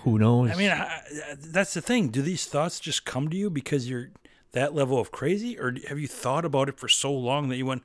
Who 0.02 0.20
knows? 0.20 0.52
I 0.52 0.56
mean, 0.56 0.70
I, 0.70 1.02
that's 1.40 1.74
the 1.74 1.82
thing. 1.82 2.10
Do 2.10 2.22
these 2.22 2.46
thoughts 2.46 2.80
just 2.80 3.04
come 3.04 3.30
to 3.30 3.36
you 3.36 3.50
because 3.50 3.90
you're 3.90 4.12
that 4.52 4.76
level 4.76 5.00
of 5.00 5.12
crazy, 5.12 5.58
or 5.58 5.74
have 5.88 5.98
you 5.98 6.08
thought 6.08 6.46
about 6.46 6.70
it 6.70 6.80
for 6.80 6.88
so 6.88 7.12
long 7.12 7.50
that 7.50 7.58
you 7.58 7.66
went, 7.66 7.84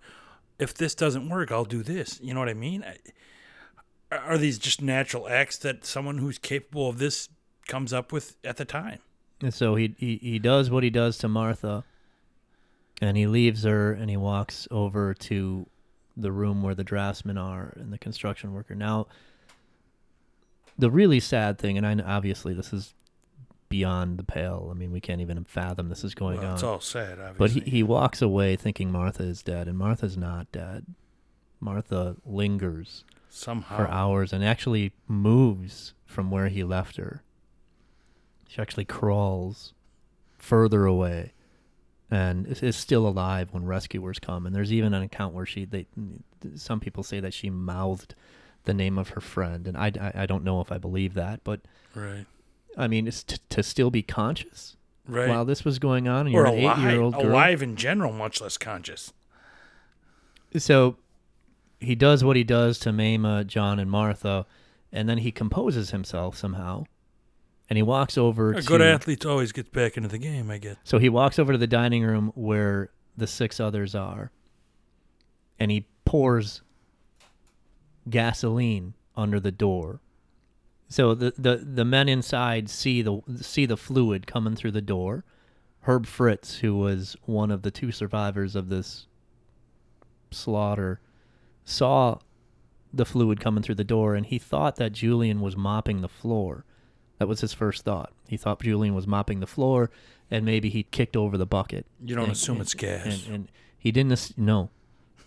"If 0.58 0.74
this 0.74 0.94
doesn't 0.94 1.28
work, 1.28 1.50
I'll 1.50 1.64
do 1.64 1.82
this." 1.82 2.20
You 2.22 2.34
know 2.34 2.40
what 2.40 2.48
I 2.48 2.54
mean? 2.54 2.84
Are 4.10 4.38
these 4.38 4.58
just 4.58 4.80
natural 4.80 5.28
acts 5.28 5.58
that 5.58 5.84
someone 5.84 6.18
who's 6.18 6.38
capable 6.38 6.88
of 6.88 6.98
this 6.98 7.28
comes 7.66 7.92
up 7.92 8.12
with 8.12 8.36
at 8.44 8.56
the 8.56 8.64
time? 8.64 9.00
And 9.40 9.52
so 9.52 9.74
he, 9.74 9.94
he 9.98 10.16
he 10.16 10.38
does 10.38 10.70
what 10.70 10.82
he 10.82 10.90
does 10.90 11.18
to 11.18 11.28
Martha, 11.28 11.84
and 13.00 13.16
he 13.16 13.26
leaves 13.26 13.64
her 13.64 13.92
and 13.92 14.08
he 14.08 14.16
walks 14.16 14.66
over 14.70 15.12
to 15.14 15.66
the 16.16 16.32
room 16.32 16.62
where 16.62 16.74
the 16.74 16.84
draftsmen 16.84 17.36
are 17.36 17.74
and 17.76 17.92
the 17.92 17.98
construction 17.98 18.54
worker. 18.54 18.74
Now, 18.74 19.06
the 20.78 20.90
really 20.90 21.20
sad 21.20 21.58
thing, 21.58 21.76
and 21.76 21.86
I 21.86 22.02
obviously 22.02 22.54
this 22.54 22.72
is 22.72 22.94
beyond 23.68 24.18
the 24.18 24.24
pale. 24.24 24.68
I 24.70 24.74
mean, 24.74 24.90
we 24.92 25.00
can't 25.00 25.20
even 25.20 25.42
fathom 25.44 25.88
this 25.88 26.04
is 26.04 26.14
going 26.14 26.38
Well, 26.38 26.46
on. 26.48 26.54
it's 26.54 26.62
all 26.62 26.80
sad, 26.80 27.18
obviously. 27.18 27.36
But 27.38 27.50
he, 27.50 27.60
he 27.78 27.82
walks 27.82 28.22
away 28.22 28.56
thinking 28.56 28.90
Martha 28.92 29.22
is 29.22 29.42
dead, 29.42 29.68
and 29.68 29.76
Martha's 29.76 30.16
not 30.16 30.50
dead. 30.52 30.86
Martha 31.60 32.16
lingers 32.24 33.04
somehow 33.28 33.76
for 33.76 33.88
hours 33.88 34.32
and 34.32 34.44
actually 34.44 34.92
moves 35.08 35.94
from 36.04 36.30
where 36.30 36.48
he 36.48 36.62
left 36.64 36.96
her. 36.96 37.22
She 38.48 38.60
actually 38.62 38.84
crawls 38.84 39.72
further 40.38 40.84
away 40.86 41.32
and 42.10 42.46
is- 42.46 42.62
is 42.62 42.76
still 42.76 43.06
alive 43.06 43.48
when 43.52 43.64
rescuers 43.64 44.18
come. 44.18 44.46
And 44.46 44.54
there's 44.54 44.72
even 44.72 44.94
an 44.94 45.02
account 45.02 45.34
where 45.34 45.46
she, 45.46 45.64
they, 45.64 45.86
some 46.54 46.78
people 46.78 47.02
say 47.02 47.18
that 47.20 47.34
she 47.34 47.50
mouthed 47.50 48.14
the 48.64 48.74
name 48.74 48.98
of 48.98 49.10
her 49.10 49.20
friend, 49.20 49.66
and 49.68 49.76
I, 49.76 49.92
I, 50.00 50.22
I 50.22 50.26
don't 50.26 50.44
know 50.44 50.60
if 50.60 50.70
I 50.72 50.78
believe 50.78 51.14
that, 51.14 51.40
but 51.44 51.60
right, 51.94 52.26
I 52.76 52.88
mean, 52.88 53.08
it's 53.08 53.22
t- 53.22 53.38
to 53.50 53.62
still 53.62 53.90
be 53.90 54.02
conscious 54.02 54.76
right, 55.08 55.28
while 55.28 55.44
this 55.44 55.64
was 55.64 55.78
going 55.78 56.08
on, 56.08 56.26
and 56.26 56.34
or 56.34 56.46
you're 56.46 56.46
an 56.46 56.58
alive, 56.62 56.78
eight-year-old 56.78 57.14
girl. 57.14 57.30
alive 57.30 57.62
in 57.62 57.76
general, 57.76 58.12
much 58.12 58.40
less 58.40 58.58
conscious. 58.58 59.12
so 60.58 60.96
he 61.80 61.94
does 61.94 62.24
what 62.24 62.36
he 62.36 62.44
does 62.44 62.78
to 62.80 62.90
Mamah, 62.90 63.46
John, 63.46 63.78
and 63.78 63.90
Martha, 63.90 64.46
and 64.92 65.08
then 65.08 65.18
he 65.18 65.30
composes 65.32 65.90
himself 65.90 66.36
somehow, 66.36 66.84
And 67.68 67.76
he 67.76 67.82
walks 67.82 68.16
over 68.16 68.52
A 68.52 68.60
to 68.62 68.66
good 68.66 68.80
athlete 68.82 69.26
always 69.26 69.52
gets 69.52 69.70
back 69.70 69.96
into 69.96 70.08
the 70.08 70.18
game, 70.18 70.50
I 70.50 70.58
guess. 70.58 70.76
So 70.84 70.98
he 70.98 71.08
walks 71.08 71.38
over 71.38 71.52
to 71.52 71.58
the 71.58 71.66
dining 71.66 72.04
room 72.04 72.32
where 72.34 72.90
the 73.16 73.26
six 73.26 73.58
others 73.60 73.94
are, 73.94 74.30
and 75.58 75.70
he 75.70 75.86
pours 76.04 76.62
gasoline 78.08 78.94
under 79.16 79.40
the 79.40 79.50
door. 79.50 80.00
So 80.88 81.14
the, 81.14 81.32
the, 81.36 81.56
the 81.56 81.84
men 81.84 82.08
inside 82.08 82.68
see 82.70 83.02
the 83.02 83.20
see 83.40 83.66
the 83.66 83.76
fluid 83.76 84.26
coming 84.26 84.54
through 84.54 84.70
the 84.72 84.80
door. 84.82 85.24
Herb 85.82 86.06
Fritz, 86.06 86.56
who 86.58 86.76
was 86.76 87.16
one 87.26 87.50
of 87.50 87.62
the 87.62 87.70
two 87.70 87.92
survivors 87.92 88.54
of 88.56 88.68
this 88.68 89.06
slaughter, 90.30 91.00
saw 91.64 92.18
the 92.92 93.04
fluid 93.04 93.40
coming 93.40 93.62
through 93.62 93.74
the 93.74 93.84
door, 93.84 94.14
and 94.14 94.26
he 94.26 94.38
thought 94.38 94.76
that 94.76 94.92
Julian 94.92 95.40
was 95.40 95.56
mopping 95.56 96.00
the 96.00 96.08
floor. 96.08 96.64
That 97.18 97.28
was 97.28 97.40
his 97.40 97.52
first 97.52 97.84
thought. 97.84 98.12
He 98.28 98.36
thought 98.36 98.60
Julian 98.62 98.94
was 98.94 99.06
mopping 99.06 99.40
the 99.40 99.46
floor, 99.46 99.90
and 100.30 100.44
maybe 100.44 100.68
he 100.68 100.82
kicked 100.84 101.16
over 101.16 101.36
the 101.38 101.46
bucket. 101.46 101.86
You 102.04 102.14
don't 102.14 102.24
And- 102.24 102.32
assume 102.32 102.56
and- 102.56 102.62
it's 102.62 102.74
gas. 102.74 103.26
And, 103.26 103.34
and 103.34 103.48
he 103.78 103.90
didn't. 103.92 104.12
ass- 104.12 104.34
No, 104.36 104.70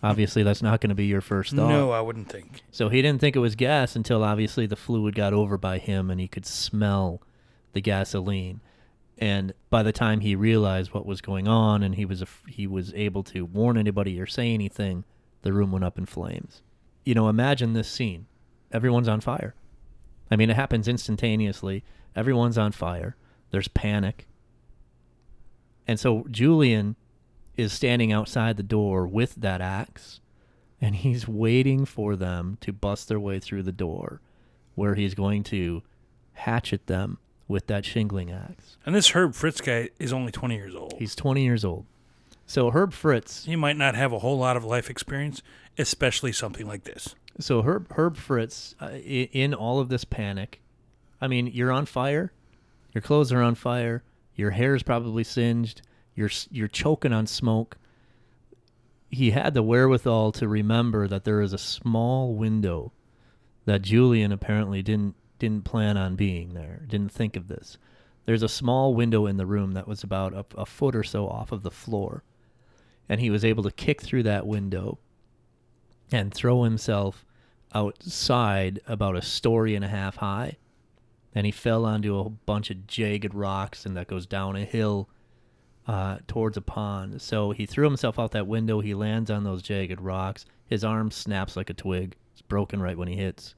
obviously 0.02 0.42
that's 0.42 0.62
not 0.62 0.80
going 0.80 0.88
to 0.88 0.94
be 0.94 1.06
your 1.06 1.20
first 1.20 1.54
thought. 1.54 1.68
no, 1.68 1.90
I 1.90 2.00
wouldn't 2.00 2.30
think. 2.30 2.62
So 2.70 2.88
he 2.88 3.02
didn't 3.02 3.20
think 3.20 3.36
it 3.36 3.40
was 3.40 3.54
gas 3.54 3.96
until 3.96 4.22
obviously 4.24 4.66
the 4.66 4.76
fluid 4.76 5.14
got 5.14 5.32
over 5.32 5.58
by 5.58 5.78
him 5.78 6.10
and 6.10 6.20
he 6.20 6.28
could 6.28 6.46
smell 6.46 7.22
the 7.72 7.80
gasoline. 7.80 8.60
And 9.18 9.52
by 9.68 9.82
the 9.82 9.92
time 9.92 10.20
he 10.20 10.34
realized 10.34 10.94
what 10.94 11.04
was 11.06 11.20
going 11.20 11.46
on 11.46 11.82
and 11.82 11.94
he 11.94 12.04
was 12.06 12.22
af- 12.22 12.42
he 12.48 12.66
was 12.66 12.94
able 12.94 13.22
to 13.24 13.44
warn 13.44 13.76
anybody 13.76 14.18
or 14.18 14.26
say 14.26 14.54
anything, 14.54 15.04
the 15.42 15.52
room 15.52 15.72
went 15.72 15.84
up 15.84 15.98
in 15.98 16.06
flames. 16.06 16.62
You 17.04 17.14
know, 17.14 17.28
imagine 17.28 17.74
this 17.74 17.88
scene. 17.88 18.26
Everyone's 18.72 19.08
on 19.08 19.20
fire. 19.20 19.54
I 20.30 20.36
mean, 20.36 20.48
it 20.48 20.56
happens 20.56 20.88
instantaneously. 20.88 21.84
Everyone's 22.16 22.56
on 22.56 22.72
fire. 22.72 23.16
There's 23.50 23.68
panic. 23.68 24.26
And 25.86 25.98
so 25.98 26.24
Julian 26.30 26.96
is 27.60 27.72
standing 27.72 28.12
outside 28.12 28.56
the 28.56 28.62
door 28.62 29.06
with 29.06 29.36
that 29.36 29.60
axe 29.60 30.20
and 30.80 30.96
he's 30.96 31.28
waiting 31.28 31.84
for 31.84 32.16
them 32.16 32.56
to 32.62 32.72
bust 32.72 33.08
their 33.08 33.20
way 33.20 33.38
through 33.38 33.62
the 33.62 33.72
door 33.72 34.20
where 34.74 34.94
he's 34.94 35.14
going 35.14 35.42
to 35.44 35.82
hatchet 36.32 36.86
them 36.86 37.18
with 37.46 37.66
that 37.66 37.84
shingling 37.84 38.30
axe. 38.30 38.76
And 38.86 38.94
this 38.94 39.10
Herb 39.10 39.34
Fritz 39.34 39.60
guy 39.60 39.90
is 39.98 40.12
only 40.12 40.32
20 40.32 40.54
years 40.54 40.74
old. 40.74 40.94
He's 40.98 41.14
20 41.14 41.42
years 41.42 41.64
old. 41.64 41.84
So 42.46 42.70
Herb 42.70 42.92
Fritz, 42.92 43.44
he 43.44 43.56
might 43.56 43.76
not 43.76 43.94
have 43.94 44.12
a 44.12 44.20
whole 44.20 44.38
lot 44.38 44.56
of 44.56 44.64
life 44.64 44.88
experience, 44.88 45.42
especially 45.78 46.32
something 46.32 46.66
like 46.66 46.84
this. 46.84 47.14
so 47.38 47.62
Herb 47.62 47.92
Herb 47.92 48.16
Fritz 48.16 48.74
uh, 48.80 48.90
in 48.90 49.54
all 49.54 49.80
of 49.80 49.88
this 49.88 50.04
panic. 50.04 50.60
I 51.20 51.28
mean, 51.28 51.46
you're 51.46 51.70
on 51.70 51.86
fire. 51.86 52.32
Your 52.94 53.02
clothes 53.02 53.30
are 53.32 53.42
on 53.42 53.54
fire. 53.54 54.02
Your 54.34 54.50
hair 54.50 54.74
is 54.74 54.82
probably 54.82 55.22
singed. 55.22 55.82
You're 56.20 56.30
you're 56.50 56.68
choking 56.68 57.14
on 57.14 57.26
smoke. 57.26 57.78
He 59.08 59.30
had 59.30 59.54
the 59.54 59.62
wherewithal 59.62 60.32
to 60.32 60.46
remember 60.46 61.08
that 61.08 61.24
there 61.24 61.40
is 61.40 61.54
a 61.54 61.58
small 61.58 62.34
window 62.34 62.92
that 63.64 63.80
Julian 63.80 64.30
apparently 64.30 64.82
didn't 64.82 65.14
didn't 65.38 65.64
plan 65.64 65.96
on 65.96 66.16
being 66.16 66.52
there. 66.52 66.82
Didn't 66.86 67.10
think 67.10 67.36
of 67.36 67.48
this. 67.48 67.78
There's 68.26 68.42
a 68.42 68.50
small 68.50 68.94
window 68.94 69.24
in 69.24 69.38
the 69.38 69.46
room 69.46 69.72
that 69.72 69.88
was 69.88 70.02
about 70.02 70.34
a, 70.34 70.44
a 70.58 70.66
foot 70.66 70.94
or 70.94 71.02
so 71.02 71.26
off 71.26 71.52
of 71.52 71.62
the 71.62 71.70
floor, 71.70 72.22
and 73.08 73.18
he 73.18 73.30
was 73.30 73.42
able 73.42 73.62
to 73.62 73.70
kick 73.70 74.02
through 74.02 74.24
that 74.24 74.46
window 74.46 74.98
and 76.12 76.34
throw 76.34 76.64
himself 76.64 77.24
outside 77.72 78.78
about 78.86 79.16
a 79.16 79.22
story 79.22 79.74
and 79.74 79.86
a 79.86 79.88
half 79.88 80.16
high. 80.16 80.58
And 81.34 81.46
he 81.46 81.50
fell 81.50 81.86
onto 81.86 82.18
a 82.18 82.28
bunch 82.28 82.68
of 82.68 82.86
jagged 82.86 83.34
rocks, 83.34 83.86
and 83.86 83.96
that 83.96 84.06
goes 84.06 84.26
down 84.26 84.56
a 84.56 84.66
hill 84.66 85.08
uh, 85.90 86.18
towards 86.28 86.56
a 86.56 86.60
pond. 86.62 87.20
So 87.20 87.50
he 87.50 87.66
threw 87.66 87.84
himself 87.86 88.18
out 88.18 88.30
that 88.32 88.46
window. 88.46 88.80
He 88.80 88.94
lands 88.94 89.30
on 89.30 89.42
those 89.44 89.60
jagged 89.62 90.00
rocks. 90.00 90.46
His 90.66 90.84
arm 90.84 91.10
snaps 91.10 91.56
like 91.56 91.68
a 91.70 91.74
twig. 91.74 92.14
It's 92.32 92.42
broken 92.42 92.80
right 92.80 92.96
when 92.96 93.08
he 93.08 93.16
hits. 93.16 93.54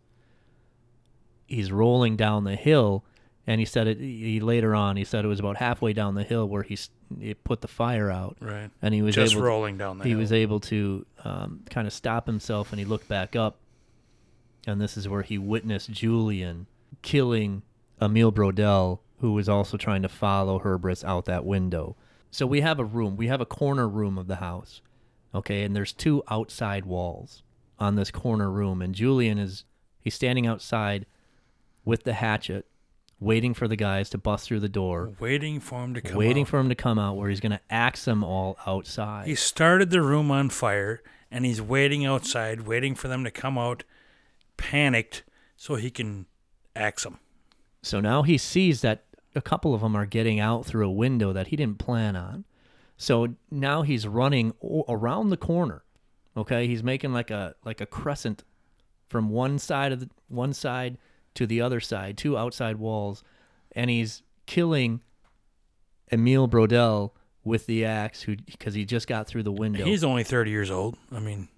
He's 1.46 1.70
rolling 1.70 2.16
down 2.16 2.44
the 2.44 2.56
hill, 2.56 3.04
and 3.46 3.60
he 3.60 3.66
said 3.66 3.86
it. 3.86 3.98
He 3.98 4.40
later 4.40 4.74
on 4.74 4.96
he 4.96 5.04
said 5.04 5.24
it 5.24 5.28
was 5.28 5.40
about 5.40 5.56
halfway 5.58 5.92
down 5.92 6.14
the 6.14 6.22
hill 6.22 6.48
where 6.48 6.62
he 6.62 6.78
it 7.20 7.44
put 7.44 7.60
the 7.60 7.68
fire 7.68 8.10
out, 8.10 8.38
Right. 8.40 8.70
and 8.80 8.94
he 8.94 9.02
was 9.02 9.14
Just 9.14 9.32
able 9.34 9.42
to- 9.42 9.46
rolling 9.46 9.76
down 9.76 9.98
the 9.98 10.04
he 10.04 10.10
hill. 10.10 10.18
was 10.20 10.32
able 10.32 10.60
to 10.60 11.04
um, 11.24 11.60
kind 11.68 11.86
of 11.86 11.92
stop 11.92 12.24
himself 12.26 12.72
and 12.72 12.78
he 12.78 12.86
looked 12.86 13.06
back 13.08 13.36
up 13.36 13.58
and 14.66 14.80
this 14.80 14.96
is 14.96 15.06
where 15.08 15.20
he 15.22 15.36
witnessed 15.36 15.90
julian 15.90 16.66
killing 17.02 17.60
emil 18.00 18.32
brodell 18.32 19.00
who 19.18 19.32
was 19.34 19.46
also 19.46 19.76
trying 19.76 20.00
to 20.00 20.08
follow 20.08 20.58
Herb 20.60 20.80
Fritz 20.82 21.04
out 21.04 21.26
that 21.26 21.44
window 21.44 21.96
so 22.32 22.44
we 22.46 22.60
have 22.60 22.80
a 22.80 22.84
room 22.84 23.16
we 23.16 23.28
have 23.28 23.40
a 23.40 23.46
corner 23.46 23.86
room 23.88 24.18
of 24.18 24.26
the 24.26 24.36
house 24.36 24.80
okay 25.32 25.62
and 25.62 25.76
there's 25.76 25.92
two 25.92 26.22
outside 26.28 26.84
walls 26.84 27.44
on 27.78 27.94
this 27.94 28.10
corner 28.10 28.50
room 28.50 28.82
and 28.82 28.94
julian 28.94 29.38
is 29.38 29.64
he's 30.00 30.14
standing 30.14 30.46
outside 30.46 31.06
with 31.84 32.02
the 32.02 32.14
hatchet 32.14 32.66
waiting 33.20 33.54
for 33.54 33.68
the 33.68 33.76
guys 33.76 34.10
to 34.10 34.18
bust 34.18 34.48
through 34.48 34.58
the 34.58 34.68
door 34.68 35.12
waiting 35.20 35.60
for 35.60 35.84
him 35.84 35.94
to 35.94 36.00
come 36.00 36.16
waiting 36.16 36.42
out. 36.42 36.48
for 36.48 36.58
him 36.58 36.68
to 36.68 36.74
come 36.74 36.98
out 36.98 37.16
where 37.16 37.28
he's 37.28 37.38
going 37.38 37.52
to 37.52 37.60
axe 37.70 38.04
them 38.04 38.24
all 38.24 38.58
outside 38.66 39.28
He 39.28 39.36
started 39.36 39.90
the 39.90 40.02
room 40.02 40.30
on 40.32 40.50
fire, 40.50 41.02
and 41.30 41.44
he's 41.46 41.62
waiting 41.62 42.04
outside, 42.04 42.62
waiting 42.62 42.96
for 42.96 43.06
them 43.06 43.22
to 43.22 43.30
come 43.30 43.56
out, 43.56 43.84
panicked, 44.56 45.22
so 45.56 45.76
he 45.76 45.90
can 45.90 46.26
axe 46.74 47.04
them. 47.04 47.20
So 47.80 48.00
now 48.00 48.22
he 48.22 48.36
sees 48.38 48.80
that 48.82 49.04
a 49.34 49.42
couple 49.42 49.74
of 49.74 49.80
them 49.80 49.96
are 49.96 50.06
getting 50.06 50.40
out 50.40 50.66
through 50.66 50.86
a 50.86 50.92
window 50.92 51.32
that 51.32 51.48
he 51.48 51.56
didn't 51.56 51.78
plan 51.78 52.16
on. 52.16 52.44
So 52.96 53.34
now 53.50 53.82
he's 53.82 54.06
running 54.06 54.54
o- 54.62 54.84
around 54.88 55.30
the 55.30 55.36
corner. 55.36 55.82
Okay, 56.36 56.66
he's 56.66 56.82
making 56.82 57.12
like 57.12 57.30
a 57.30 57.54
like 57.64 57.80
a 57.80 57.86
crescent 57.86 58.44
from 59.08 59.28
one 59.28 59.58
side 59.58 59.92
of 59.92 60.00
the 60.00 60.08
one 60.28 60.52
side 60.52 60.96
to 61.34 61.46
the 61.46 61.60
other 61.60 61.80
side, 61.80 62.16
two 62.16 62.36
outside 62.38 62.76
walls, 62.76 63.22
and 63.72 63.90
he's 63.90 64.22
killing 64.46 65.00
Emil 66.10 66.48
Brodell 66.48 67.10
with 67.44 67.66
the 67.66 67.84
axe 67.84 68.22
who 68.22 68.36
because 68.36 68.74
he 68.74 68.84
just 68.84 69.06
got 69.06 69.26
through 69.26 69.42
the 69.42 69.52
window. 69.52 69.84
He's 69.84 70.04
only 70.04 70.24
30 70.24 70.50
years 70.50 70.70
old. 70.70 70.96
I 71.10 71.18
mean, 71.20 71.48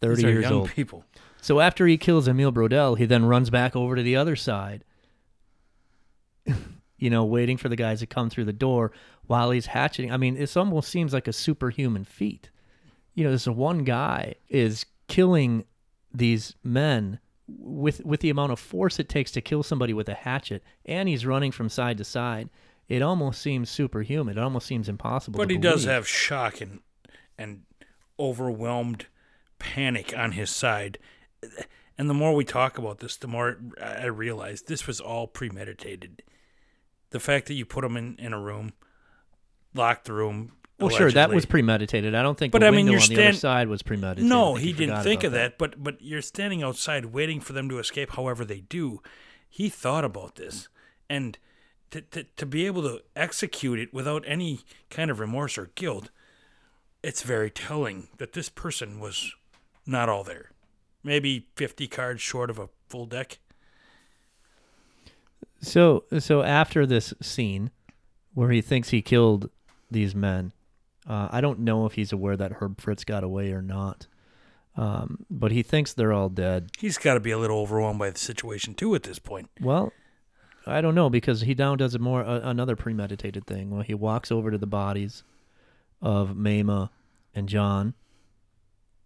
30 0.00 0.14
these 0.16 0.24
are 0.24 0.30
years 0.30 0.42
young 0.44 0.52
old. 0.52 0.70
people. 0.70 1.04
So 1.40 1.60
after 1.60 1.86
he 1.86 1.98
kills 1.98 2.26
Emil 2.26 2.52
Brodell, 2.52 2.96
he 2.96 3.04
then 3.04 3.26
runs 3.26 3.50
back 3.50 3.76
over 3.76 3.94
to 3.96 4.02
the 4.02 4.16
other 4.16 4.34
side, 4.34 4.82
you 7.04 7.10
know, 7.10 7.22
waiting 7.22 7.58
for 7.58 7.68
the 7.68 7.76
guys 7.76 8.00
to 8.00 8.06
come 8.06 8.30
through 8.30 8.46
the 8.46 8.52
door 8.54 8.90
while 9.26 9.50
he's 9.50 9.66
hatcheting. 9.66 10.10
I 10.10 10.16
mean, 10.16 10.36
this 10.36 10.56
almost 10.56 10.88
seems 10.88 11.12
like 11.12 11.28
a 11.28 11.34
superhuman 11.34 12.04
feat. 12.04 12.48
You 13.12 13.24
know, 13.24 13.30
this 13.30 13.46
one 13.46 13.84
guy 13.84 14.36
is 14.48 14.86
killing 15.06 15.66
these 16.14 16.54
men 16.64 17.18
with 17.46 18.02
with 18.06 18.20
the 18.20 18.30
amount 18.30 18.52
of 18.52 18.58
force 18.58 18.98
it 18.98 19.10
takes 19.10 19.30
to 19.32 19.42
kill 19.42 19.62
somebody 19.62 19.92
with 19.92 20.08
a 20.08 20.14
hatchet, 20.14 20.62
and 20.86 21.06
he's 21.06 21.26
running 21.26 21.52
from 21.52 21.68
side 21.68 21.98
to 21.98 22.04
side. 22.04 22.48
It 22.88 23.02
almost 23.02 23.42
seems 23.42 23.68
superhuman. 23.68 24.38
It 24.38 24.42
almost 24.42 24.66
seems 24.66 24.88
impossible. 24.88 25.36
But 25.36 25.50
he 25.50 25.58
does 25.58 25.84
have 25.84 26.08
shock 26.08 26.62
and 26.62 26.80
and 27.36 27.64
overwhelmed 28.18 29.08
panic 29.58 30.16
on 30.16 30.32
his 30.32 30.48
side. 30.48 30.96
And 31.98 32.08
the 32.08 32.14
more 32.14 32.34
we 32.34 32.46
talk 32.46 32.78
about 32.78 33.00
this, 33.00 33.18
the 33.18 33.28
more 33.28 33.58
I 33.78 34.06
realize 34.06 34.62
this 34.62 34.86
was 34.86 35.00
all 35.00 35.26
premeditated. 35.26 36.22
The 37.14 37.20
fact 37.20 37.46
that 37.46 37.54
you 37.54 37.64
put 37.64 37.82
them 37.82 37.96
in, 37.96 38.16
in 38.18 38.32
a 38.32 38.40
room, 38.40 38.72
locked 39.72 40.06
the 40.06 40.12
room. 40.12 40.50
Well, 40.80 40.88
sure, 40.88 41.12
that 41.12 41.30
was 41.30 41.46
premeditated. 41.46 42.12
I 42.12 42.22
don't 42.24 42.36
think 42.36 42.50
But, 42.50 42.62
the 42.62 42.66
I 42.66 42.70
mean, 42.72 42.88
you're 42.88 43.00
on 43.00 43.08
the 43.08 43.28
other 43.28 43.32
side 43.34 43.68
was 43.68 43.82
premeditated. 43.82 44.28
No, 44.28 44.56
I 44.56 44.60
he 44.60 44.72
didn't 44.72 45.04
think 45.04 45.22
of 45.22 45.30
that. 45.30 45.56
But 45.56 45.80
but 45.80 46.02
you're 46.02 46.20
standing 46.20 46.64
outside 46.64 47.06
waiting 47.06 47.38
for 47.40 47.52
them 47.52 47.68
to 47.68 47.78
escape. 47.78 48.10
However 48.10 48.44
they 48.44 48.62
do, 48.62 49.00
he 49.48 49.68
thought 49.68 50.04
about 50.04 50.34
this, 50.34 50.68
and 51.08 51.38
to 51.92 52.00
to, 52.00 52.24
to 52.24 52.46
be 52.46 52.66
able 52.66 52.82
to 52.82 53.02
execute 53.14 53.78
it 53.78 53.94
without 53.94 54.24
any 54.26 54.62
kind 54.90 55.08
of 55.08 55.20
remorse 55.20 55.56
or 55.56 55.70
guilt, 55.76 56.10
it's 57.04 57.22
very 57.22 57.48
telling 57.48 58.08
that 58.18 58.32
this 58.32 58.48
person 58.48 58.98
was 58.98 59.36
not 59.86 60.08
all 60.08 60.24
there. 60.24 60.50
Maybe 61.04 61.46
fifty 61.54 61.86
cards 61.86 62.20
short 62.20 62.50
of 62.50 62.58
a 62.58 62.70
full 62.88 63.06
deck. 63.06 63.38
So, 65.64 66.04
so 66.18 66.42
after 66.42 66.86
this 66.86 67.14
scene, 67.20 67.70
where 68.34 68.50
he 68.50 68.60
thinks 68.60 68.90
he 68.90 69.02
killed 69.02 69.50
these 69.90 70.14
men, 70.14 70.52
uh, 71.08 71.28
I 71.30 71.40
don't 71.40 71.60
know 71.60 71.86
if 71.86 71.94
he's 71.94 72.12
aware 72.12 72.36
that 72.36 72.52
Herb 72.52 72.80
Fritz 72.80 73.04
got 73.04 73.24
away 73.24 73.52
or 73.52 73.62
not, 73.62 74.06
um, 74.76 75.24
but 75.30 75.52
he 75.52 75.62
thinks 75.62 75.92
they're 75.92 76.12
all 76.12 76.28
dead. 76.28 76.70
He's 76.78 76.98
got 76.98 77.14
to 77.14 77.20
be 77.20 77.30
a 77.30 77.38
little 77.38 77.58
overwhelmed 77.58 77.98
by 77.98 78.10
the 78.10 78.18
situation 78.18 78.74
too 78.74 78.94
at 78.94 79.02
this 79.02 79.18
point. 79.18 79.50
Well, 79.60 79.92
I 80.66 80.80
don't 80.80 80.94
know 80.94 81.10
because 81.10 81.42
he 81.42 81.54
now 81.54 81.76
does 81.76 81.94
a 81.94 81.98
more 81.98 82.24
uh, 82.24 82.40
another 82.42 82.74
premeditated 82.74 83.46
thing 83.46 83.70
where 83.70 83.84
he 83.84 83.94
walks 83.94 84.32
over 84.32 84.50
to 84.50 84.58
the 84.58 84.66
bodies 84.66 85.22
of 86.00 86.30
Mamah 86.30 86.90
and 87.34 87.48
John, 87.48 87.94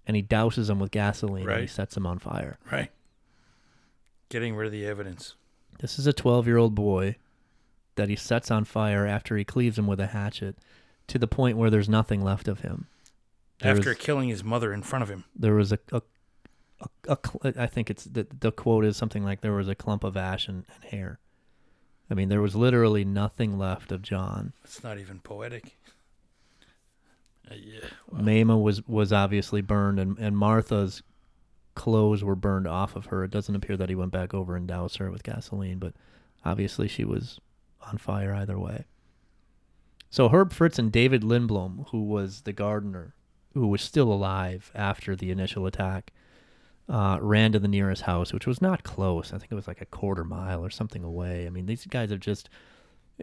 and 0.07 0.17
he 0.17 0.23
douses 0.23 0.69
them 0.69 0.79
with 0.79 0.91
gasoline 0.91 1.49
and 1.49 1.61
he 1.61 1.67
sets 1.67 1.95
them 1.95 2.07
on 2.07 2.19
fire. 2.19 2.59
Right. 2.71 2.91
Getting 4.29 4.55
rid 4.55 4.67
of 4.67 4.73
the 4.73 4.87
evidence. 4.87 5.35
This 5.79 5.99
is 5.99 6.07
a 6.07 6.13
12 6.13 6.47
year 6.47 6.57
old 6.57 6.75
boy 6.75 7.17
that 7.97 8.09
he 8.09 8.17
sets 8.17 8.51
on 8.51 8.65
fire 8.65 9.07
after 9.07 9.37
he 9.37 9.45
cleaves 9.45 9.79
him 9.79 9.87
with 9.87 10.01
a 10.01 10.09
hatchet 10.09 10.57
to 11.09 11.19
the 11.19 11.27
point 11.27 11.57
where 11.59 11.71
there's 11.71 11.89
nothing 11.89 12.23
left 12.23 12.47
of 12.49 12.61
him. 12.61 12.87
There 13.61 13.73
After 13.73 13.91
was- 13.91 13.99
killing 13.99 14.29
his 14.29 14.45
mother 14.45 14.73
in 14.73 14.83
front 14.83 15.03
of 15.03 15.09
him. 15.09 15.25
there 15.35 15.55
was 15.55 15.73
a, 15.73 15.79
a, 15.93 16.03
a, 17.09 17.19
a 17.43 17.63
I 17.63 17.67
think 17.67 17.91
it's 17.91 18.05
the 18.05 18.27
the 18.39 18.53
quote 18.53 18.85
is 18.85 18.97
something 18.97 19.25
like 19.25 19.41
there 19.41 19.53
was 19.53 19.69
a 19.69 19.75
clump 19.75 20.05
of 20.05 20.17
ash 20.17 20.47
and, 20.49 20.65
and 20.75 20.85
hair. 20.85 21.19
I 22.11 22.15
mean, 22.15 22.29
there 22.29 22.41
was 22.41 22.55
literally 22.57 23.05
nothing 23.05 23.59
left 23.59 23.91
of 23.93 24.01
John. 24.03 24.53
It's 24.65 24.83
not 24.85 24.99
even 24.99 25.19
poetic. 25.21 25.77
Uh, 27.51 27.55
yeah. 27.55 27.81
Mamah 28.15 28.63
was 28.63 28.87
was 28.87 29.13
obviously 29.13 29.61
burned, 29.61 29.99
and 29.99 30.19
and 30.19 30.37
Martha's 30.39 31.03
clothes 31.79 32.23
were 32.23 32.37
burned 32.37 32.67
off 32.67 32.95
of 32.97 33.07
her. 33.07 33.25
It 33.25 33.31
doesn't 33.31 33.55
appear 33.55 33.77
that 33.79 33.89
he 33.89 33.95
went 33.95 34.13
back 34.13 34.35
over 34.35 34.55
and 34.55 34.69
doused 34.69 34.99
her 34.99 35.11
with 35.11 35.23
gasoline, 35.23 35.79
but 35.79 35.95
obviously 36.45 36.89
she 36.89 37.05
was 37.05 37.41
on 37.91 37.97
fire 37.97 38.35
either 38.35 38.59
way. 38.59 38.85
So 40.11 40.29
Herb 40.29 40.53
Fritz 40.53 40.79
and 40.79 40.93
David 40.93 41.23
Lindblom, 41.23 41.89
who 41.91 42.05
was 42.05 42.43
the 42.43 42.53
gardener, 42.53 43.15
who 43.55 43.69
was 43.69 43.81
still 43.81 44.13
alive 44.13 44.71
after 44.75 45.17
the 45.17 45.31
initial 45.31 45.67
attack, 45.67 46.13
uh, 46.89 47.19
ran 47.21 47.53
to 47.53 47.59
the 47.59 47.69
nearest 47.69 48.03
house, 48.03 48.33
which 48.33 48.47
was 48.47 48.61
not 48.61 48.83
close. 48.83 49.33
I 49.33 49.39
think 49.39 49.53
it 49.53 49.55
was 49.55 49.69
like 49.69 49.81
a 49.81 49.87
quarter 49.87 50.25
mile 50.25 50.65
or 50.65 50.71
something 50.71 51.05
away. 51.05 51.47
I 51.47 51.51
mean, 51.51 51.67
these 51.67 51.87
guys 51.87 52.11
have 52.11 52.21
just, 52.21 52.49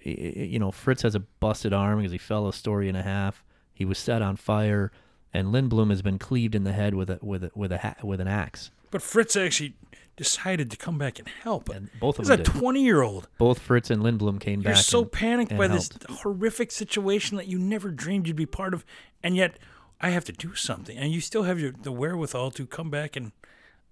you 0.03 0.60
know, 0.60 0.72
Fritz 0.72 1.02
has 1.02 1.15
a 1.15 1.19
busted 1.19 1.73
arm 1.73 1.99
because 1.99 2.11
he 2.11 2.18
fell 2.18 2.48
a 2.48 2.53
story 2.53 2.88
and 2.88 2.98
a 2.98 3.03
half. 3.03 3.44
He 3.73 3.86
was 3.86 3.98
set 3.98 4.22
on 4.22 4.36
fire, 4.36 4.91
and 5.36 5.49
Lindblom 5.53 5.90
has 5.90 6.02
been 6.02 6.18
cleaved 6.20 6.56
in 6.56 6.64
the 6.64 6.74
head 6.74 6.94
with 6.95 7.10
a 7.10 7.20
with 7.22 7.44
a 7.44 7.52
with 7.56 7.72
a 7.72 7.78
ha- 7.80 7.95
with 8.03 8.20
an 8.22 8.28
axe. 8.28 8.72
But 8.91 9.02
Fritz 9.02 9.36
actually 9.36 9.76
decided 10.16 10.72
to 10.72 10.78
come 10.78 10.98
back 10.98 11.20
and 11.20 11.28
help. 11.28 11.68
And 11.70 11.90
both 11.99 12.20
of 12.20 12.26
them. 12.28 12.40
He's 12.40 12.48
a 12.48 12.52
20 12.52 12.82
year 12.84 13.02
old. 13.02 13.28
Both 13.38 13.60
Fritz 13.60 13.90
and 13.90 14.02
Lindblom 14.02 14.40
came 14.40 14.62
back. 14.62 14.76
You're 14.76 14.84
so 14.84 15.02
and- 15.02 15.12
panicked 15.12 15.52
and 15.52 15.57
by 15.57 15.68
this 15.68 15.90
horrific 16.10 16.72
situation 16.72 17.36
that 17.38 17.48
you 17.48 17.60
never 17.60 17.91
dreamed 17.91 18.28
you'd 18.28 18.38
be 18.38 18.45
part 18.45 18.74
of, 18.74 18.86
and 19.22 19.36
yet 19.36 19.60
I 19.99 20.10
have 20.12 20.24
to 20.26 20.32
do 20.32 20.56
something, 20.56 20.98
and 20.98 21.12
you 21.12 21.20
still 21.22 21.44
have 21.44 21.60
your, 21.60 21.72
the 21.72 21.91
wherewithal 21.91 22.52
to 22.52 22.66
come 22.66 22.90
back 22.90 23.16
and 23.16 23.32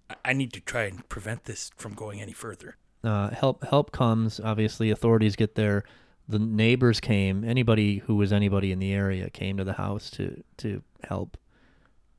I- 0.09 0.15
I 0.25 0.33
need 0.33 0.53
to 0.53 0.61
try 0.61 0.83
and 0.83 1.07
prevent 1.09 1.43
this 1.45 1.71
from 1.75 1.93
going 1.93 2.21
any 2.21 2.33
further. 2.33 2.77
uh, 3.03 3.29
help 3.31 3.63
help 3.65 3.91
comes. 3.91 4.39
Obviously, 4.39 4.89
authorities 4.89 5.35
get 5.35 5.55
there. 5.55 5.83
The 6.27 6.39
neighbors 6.39 6.99
came. 6.99 7.43
Anybody 7.43 7.97
who 7.99 8.15
was 8.15 8.31
anybody 8.31 8.71
in 8.71 8.79
the 8.79 8.93
area 8.93 9.29
came 9.29 9.57
to 9.57 9.63
the 9.63 9.73
house 9.73 10.09
to 10.11 10.43
to 10.57 10.81
help 11.03 11.37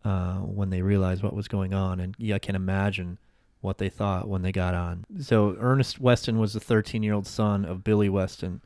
uh, 0.04 0.36
when 0.36 0.70
they 0.70 0.82
realized 0.82 1.22
what 1.22 1.34
was 1.34 1.48
going 1.48 1.72
on. 1.72 2.00
And 2.00 2.14
yeah, 2.18 2.36
I 2.36 2.38
can 2.38 2.54
imagine 2.54 3.18
what 3.60 3.78
they 3.78 3.88
thought 3.88 4.28
when 4.28 4.42
they 4.42 4.52
got 4.52 4.74
on. 4.74 5.06
So 5.20 5.56
Ernest 5.58 5.98
Weston 5.98 6.38
was 6.38 6.52
the 6.52 6.60
13 6.60 7.02
year 7.02 7.14
old 7.14 7.26
son 7.26 7.64
of 7.64 7.82
Billy 7.82 8.10
Weston, 8.10 8.60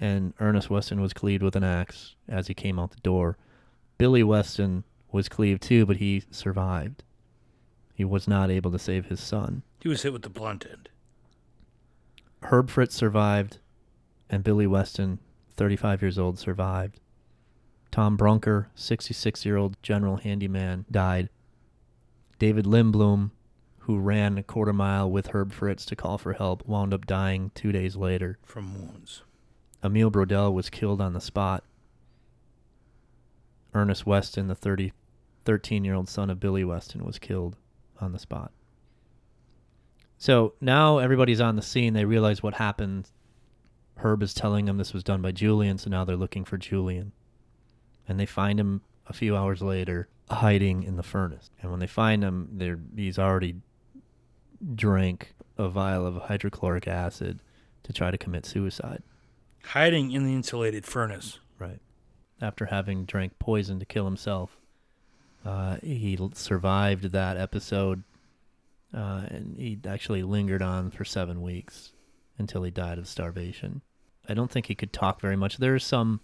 and 0.00 0.32
Ernest 0.40 0.70
Weston 0.70 1.00
was 1.00 1.12
cleaved 1.12 1.42
with 1.42 1.56
an 1.56 1.64
axe 1.64 2.16
as 2.26 2.46
he 2.46 2.54
came 2.54 2.78
out 2.78 2.92
the 2.92 3.00
door. 3.00 3.36
Billy 3.98 4.22
Weston 4.22 4.84
was 5.12 5.28
cleaved 5.28 5.62
too, 5.62 5.84
but 5.84 5.98
he 5.98 6.24
survived. 6.30 7.04
He 7.94 8.04
was 8.04 8.26
not 8.26 8.50
able 8.50 8.72
to 8.72 8.78
save 8.78 9.06
his 9.06 9.20
son. 9.20 9.62
He 9.80 9.88
was 9.88 10.02
hit 10.02 10.12
with 10.12 10.22
the 10.22 10.30
blunt 10.30 10.66
end. 10.68 10.88
Herb 12.42 12.70
Fritz 12.70 12.94
survived, 12.94 13.58
and 14.34 14.42
Billy 14.42 14.66
Weston, 14.66 15.20
35 15.56 16.02
years 16.02 16.18
old, 16.18 16.40
survived. 16.40 16.98
Tom 17.92 18.16
Brunker, 18.16 18.68
66 18.74 19.46
year 19.46 19.56
old 19.56 19.76
general 19.80 20.16
handyman, 20.16 20.84
died. 20.90 21.28
David 22.40 22.64
Lindblom, 22.66 23.30
who 23.78 23.96
ran 23.96 24.36
a 24.36 24.42
quarter 24.42 24.72
mile 24.72 25.08
with 25.08 25.28
Herb 25.28 25.52
Fritz 25.52 25.86
to 25.86 25.94
call 25.94 26.18
for 26.18 26.32
help, 26.32 26.66
wound 26.66 26.92
up 26.92 27.06
dying 27.06 27.52
two 27.54 27.70
days 27.70 27.94
later. 27.94 28.40
From 28.42 28.74
wounds. 28.74 29.22
Emil 29.84 30.10
Brodell 30.10 30.52
was 30.52 30.68
killed 30.68 31.00
on 31.00 31.12
the 31.12 31.20
spot. 31.20 31.62
Ernest 33.72 34.04
Weston, 34.04 34.48
the 34.48 34.56
30, 34.56 34.92
13 35.44 35.84
year 35.84 35.94
old 35.94 36.08
son 36.08 36.28
of 36.28 36.40
Billy 36.40 36.64
Weston, 36.64 37.04
was 37.04 37.20
killed 37.20 37.56
on 38.00 38.10
the 38.10 38.18
spot. 38.18 38.50
So 40.18 40.54
now 40.60 40.98
everybody's 40.98 41.40
on 41.40 41.54
the 41.54 41.62
scene. 41.62 41.92
They 41.92 42.04
realize 42.04 42.42
what 42.42 42.54
happened. 42.54 43.10
Herb 43.96 44.22
is 44.22 44.34
telling 44.34 44.64
them 44.66 44.76
this 44.76 44.92
was 44.92 45.04
done 45.04 45.22
by 45.22 45.32
Julian, 45.32 45.78
so 45.78 45.90
now 45.90 46.04
they're 46.04 46.16
looking 46.16 46.44
for 46.44 46.58
Julian. 46.58 47.12
And 48.08 48.18
they 48.18 48.26
find 48.26 48.60
him 48.60 48.82
a 49.06 49.12
few 49.12 49.36
hours 49.36 49.62
later 49.62 50.08
hiding 50.30 50.82
in 50.82 50.96
the 50.96 51.02
furnace. 51.02 51.50
And 51.60 51.70
when 51.70 51.80
they 51.80 51.86
find 51.86 52.22
him, 52.22 52.48
they're, 52.52 52.80
he's 52.94 53.18
already 53.18 53.56
drank 54.74 55.34
a 55.56 55.68
vial 55.68 56.06
of 56.06 56.16
hydrochloric 56.16 56.88
acid 56.88 57.40
to 57.84 57.92
try 57.92 58.10
to 58.10 58.18
commit 58.18 58.46
suicide. 58.46 59.02
Hiding 59.62 60.10
in 60.12 60.24
the 60.24 60.34
insulated 60.34 60.84
furnace. 60.84 61.38
Right. 61.58 61.80
After 62.40 62.66
having 62.66 63.04
drank 63.04 63.38
poison 63.38 63.78
to 63.78 63.86
kill 63.86 64.04
himself, 64.04 64.58
uh, 65.44 65.76
he 65.82 66.18
survived 66.34 67.12
that 67.12 67.36
episode, 67.36 68.02
uh, 68.94 69.22
and 69.28 69.56
he 69.58 69.78
actually 69.86 70.22
lingered 70.22 70.62
on 70.62 70.90
for 70.90 71.04
seven 71.04 71.42
weeks 71.42 71.93
until 72.38 72.62
he 72.62 72.70
died 72.70 72.98
of 72.98 73.06
starvation. 73.08 73.82
I 74.28 74.34
don't 74.34 74.50
think 74.50 74.66
he 74.66 74.74
could 74.74 74.92
talk 74.92 75.20
very 75.20 75.36
much. 75.36 75.58
There's 75.58 75.84
some. 75.84 76.20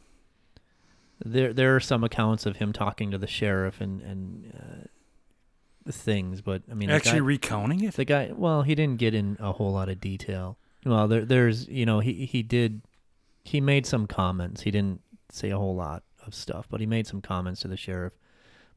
There, 1.24 1.52
there 1.52 1.76
are 1.76 1.80
some 1.80 2.02
accounts 2.02 2.46
of 2.46 2.56
him 2.56 2.72
talking 2.72 3.10
to 3.10 3.18
the 3.18 3.26
sheriff 3.26 3.80
and 3.80 4.00
and 4.00 4.52
uh, 5.86 5.92
things, 5.92 6.40
but 6.40 6.62
I 6.70 6.74
mean, 6.74 6.88
Actually 6.90 7.20
guy- 7.20 7.26
recounting 7.26 7.84
it? 7.84 7.94
the 7.94 8.04
guy, 8.06 8.30
well, 8.34 8.62
he 8.62 8.74
didn't 8.74 8.98
get 8.98 9.14
in 9.14 9.36
a 9.38 9.52
whole 9.52 9.72
lot 9.72 9.88
of 9.90 10.00
detail. 10.00 10.56
Well, 10.86 11.08
there, 11.08 11.24
there's, 11.26 11.68
you 11.68 11.84
know, 11.84 12.00
he 12.00 12.24
he 12.24 12.42
did, 12.42 12.80
he 13.44 13.60
made 13.60 13.84
some 13.84 14.06
comments. 14.06 14.62
He 14.62 14.70
didn't 14.70 15.02
say 15.30 15.50
a 15.50 15.58
whole 15.58 15.74
lot 15.76 16.04
of 16.26 16.34
stuff, 16.34 16.66
but 16.70 16.80
he 16.80 16.86
made 16.86 17.06
some 17.06 17.20
comments 17.20 17.60
to 17.62 17.68
the 17.68 17.76
sheriff. 17.76 18.14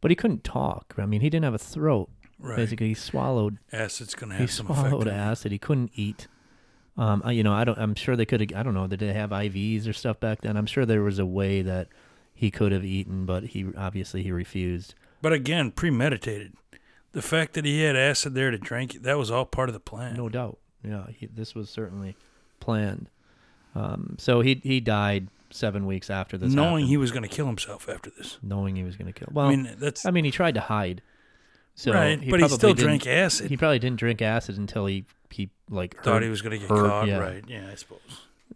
But 0.02 0.12
he 0.12 0.16
couldn't 0.16 0.44
talk. 0.44 0.94
I 0.98 1.06
mean, 1.06 1.22
he 1.22 1.30
didn't 1.30 1.46
have 1.46 1.54
a 1.54 1.58
throat. 1.58 2.10
Right. 2.40 2.58
Basically, 2.58 2.90
he 2.90 2.94
swallowed. 2.94 3.58
Acid's 3.72 4.16
going 4.16 4.32
to 4.32 4.36
He 4.36 4.42
have 4.44 4.52
some 4.52 4.66
effect. 4.70 4.90
swallowed 4.90 5.06
you. 5.08 5.14
acid. 5.14 5.54
He 5.54 5.58
couldn't 5.60 5.92
eat. 5.96 6.28
Um, 6.98 7.22
I, 7.26 7.32
you 7.32 7.44
know, 7.44 7.54
I 7.54 7.64
don't. 7.64 7.78
I'm 7.78 7.96
sure 7.96 8.16
they 8.16 8.26
could 8.26 8.40
have. 8.42 8.60
I 8.60 8.64
don't 8.64 8.74
know. 8.74 8.88
Did 8.88 9.00
they 9.00 9.14
have 9.14 9.32
IVs 9.32 9.88
or 9.88 9.94
stuff 9.94 10.20
back 10.20 10.42
then? 10.42 10.58
I'm 10.58 10.66
sure 10.68 10.86
there 10.86 11.02
was 11.02 11.20
a 11.20 11.26
way 11.26 11.62
that 11.62 11.88
he 12.34 12.52
could 12.52 12.72
have 12.72 12.86
eaten, 12.86 13.26
but 13.26 13.44
he 13.44 13.66
obviously 13.76 14.22
he 14.24 14.32
refused. 14.32 14.94
But 15.22 15.34
again, 15.34 15.72
premeditated. 15.72 16.54
The 17.14 17.22
fact 17.22 17.54
that 17.54 17.66
he 17.66 17.82
had 17.82 17.96
acid 17.96 18.34
there 18.36 18.52
to 18.52 18.58
drink, 18.58 19.04
that 19.04 19.18
was 19.18 19.32
all 19.32 19.46
part 19.46 19.70
of 19.70 19.74
the 19.74 19.80
plan. 19.80 20.16
No 20.16 20.30
doubt. 20.30 20.58
Yeah, 20.84 21.08
he, 21.16 21.28
this 21.28 21.56
was 21.56 21.70
certainly 21.70 22.16
planned. 22.60 23.10
Um, 23.76 24.16
so 24.20 24.42
he 24.42 24.62
he 24.64 24.80
died 24.80 25.30
seven 25.50 25.86
weeks 25.86 26.10
after 26.10 26.38
this. 26.38 26.54
knowing 26.54 26.72
happened, 26.72 26.90
he 26.90 26.98
was 26.98 27.12
going 27.12 27.24
to 27.24 27.30
kill 27.30 27.46
himself 27.48 27.88
after 27.88 28.10
this. 28.10 28.38
knowing 28.42 28.76
he 28.76 28.84
was 28.84 28.98
going 28.98 29.12
to 29.12 29.18
kill. 29.18 29.30
Well, 29.32 29.48
I 29.48 29.56
mean, 29.56 29.76
that's 29.78 30.06
I 30.06 30.12
mean, 30.12 30.26
he 30.26 30.32
tried 30.32 30.56
to 30.56 30.62
hide. 30.62 31.02
So 31.76 31.92
right, 31.94 32.20
he 32.22 32.30
but 32.30 32.40
he 32.40 32.42
probably 32.44 32.58
still 32.58 32.74
didn't- 32.74 32.84
drank 32.86 33.08
acid. 33.08 33.50
He 33.50 33.58
probably 33.58 33.80
didn't 33.80 33.98
drink 34.00 34.22
acid 34.22 34.58
until 34.58 34.86
he 34.86 35.06
he 35.32 35.50
like 35.70 35.96
Thought 36.04 36.14
heard- 36.16 36.24
he 36.24 36.30
was 36.30 36.42
going 36.44 36.52
to 36.60 36.60
get 36.60 36.70
heard- 36.70 36.88
caught. 36.90 37.08
yeah. 37.08 37.18
Right? 37.18 37.44
Yeah, 37.48 37.70
I 37.72 37.76
suppose. 37.76 38.00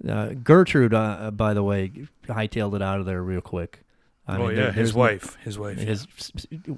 Uh, 0.07 0.29
Gertrude, 0.43 0.93
uh, 0.93 0.97
uh, 0.99 1.31
by 1.31 1.55
the 1.55 1.63
way, 1.63 1.91
hightailed 2.27 2.75
it 2.75 2.81
out 2.83 2.99
of 2.99 3.07
there 3.07 3.23
real 3.23 3.41
quick. 3.41 3.81
I 4.27 4.35
oh 4.37 4.39
mean, 4.47 4.49
yeah, 4.57 4.63
there- 4.65 4.71
his 4.73 4.93
wife. 4.93 5.35
His 5.43 5.57
wife. 5.57 5.77
his 5.79 6.05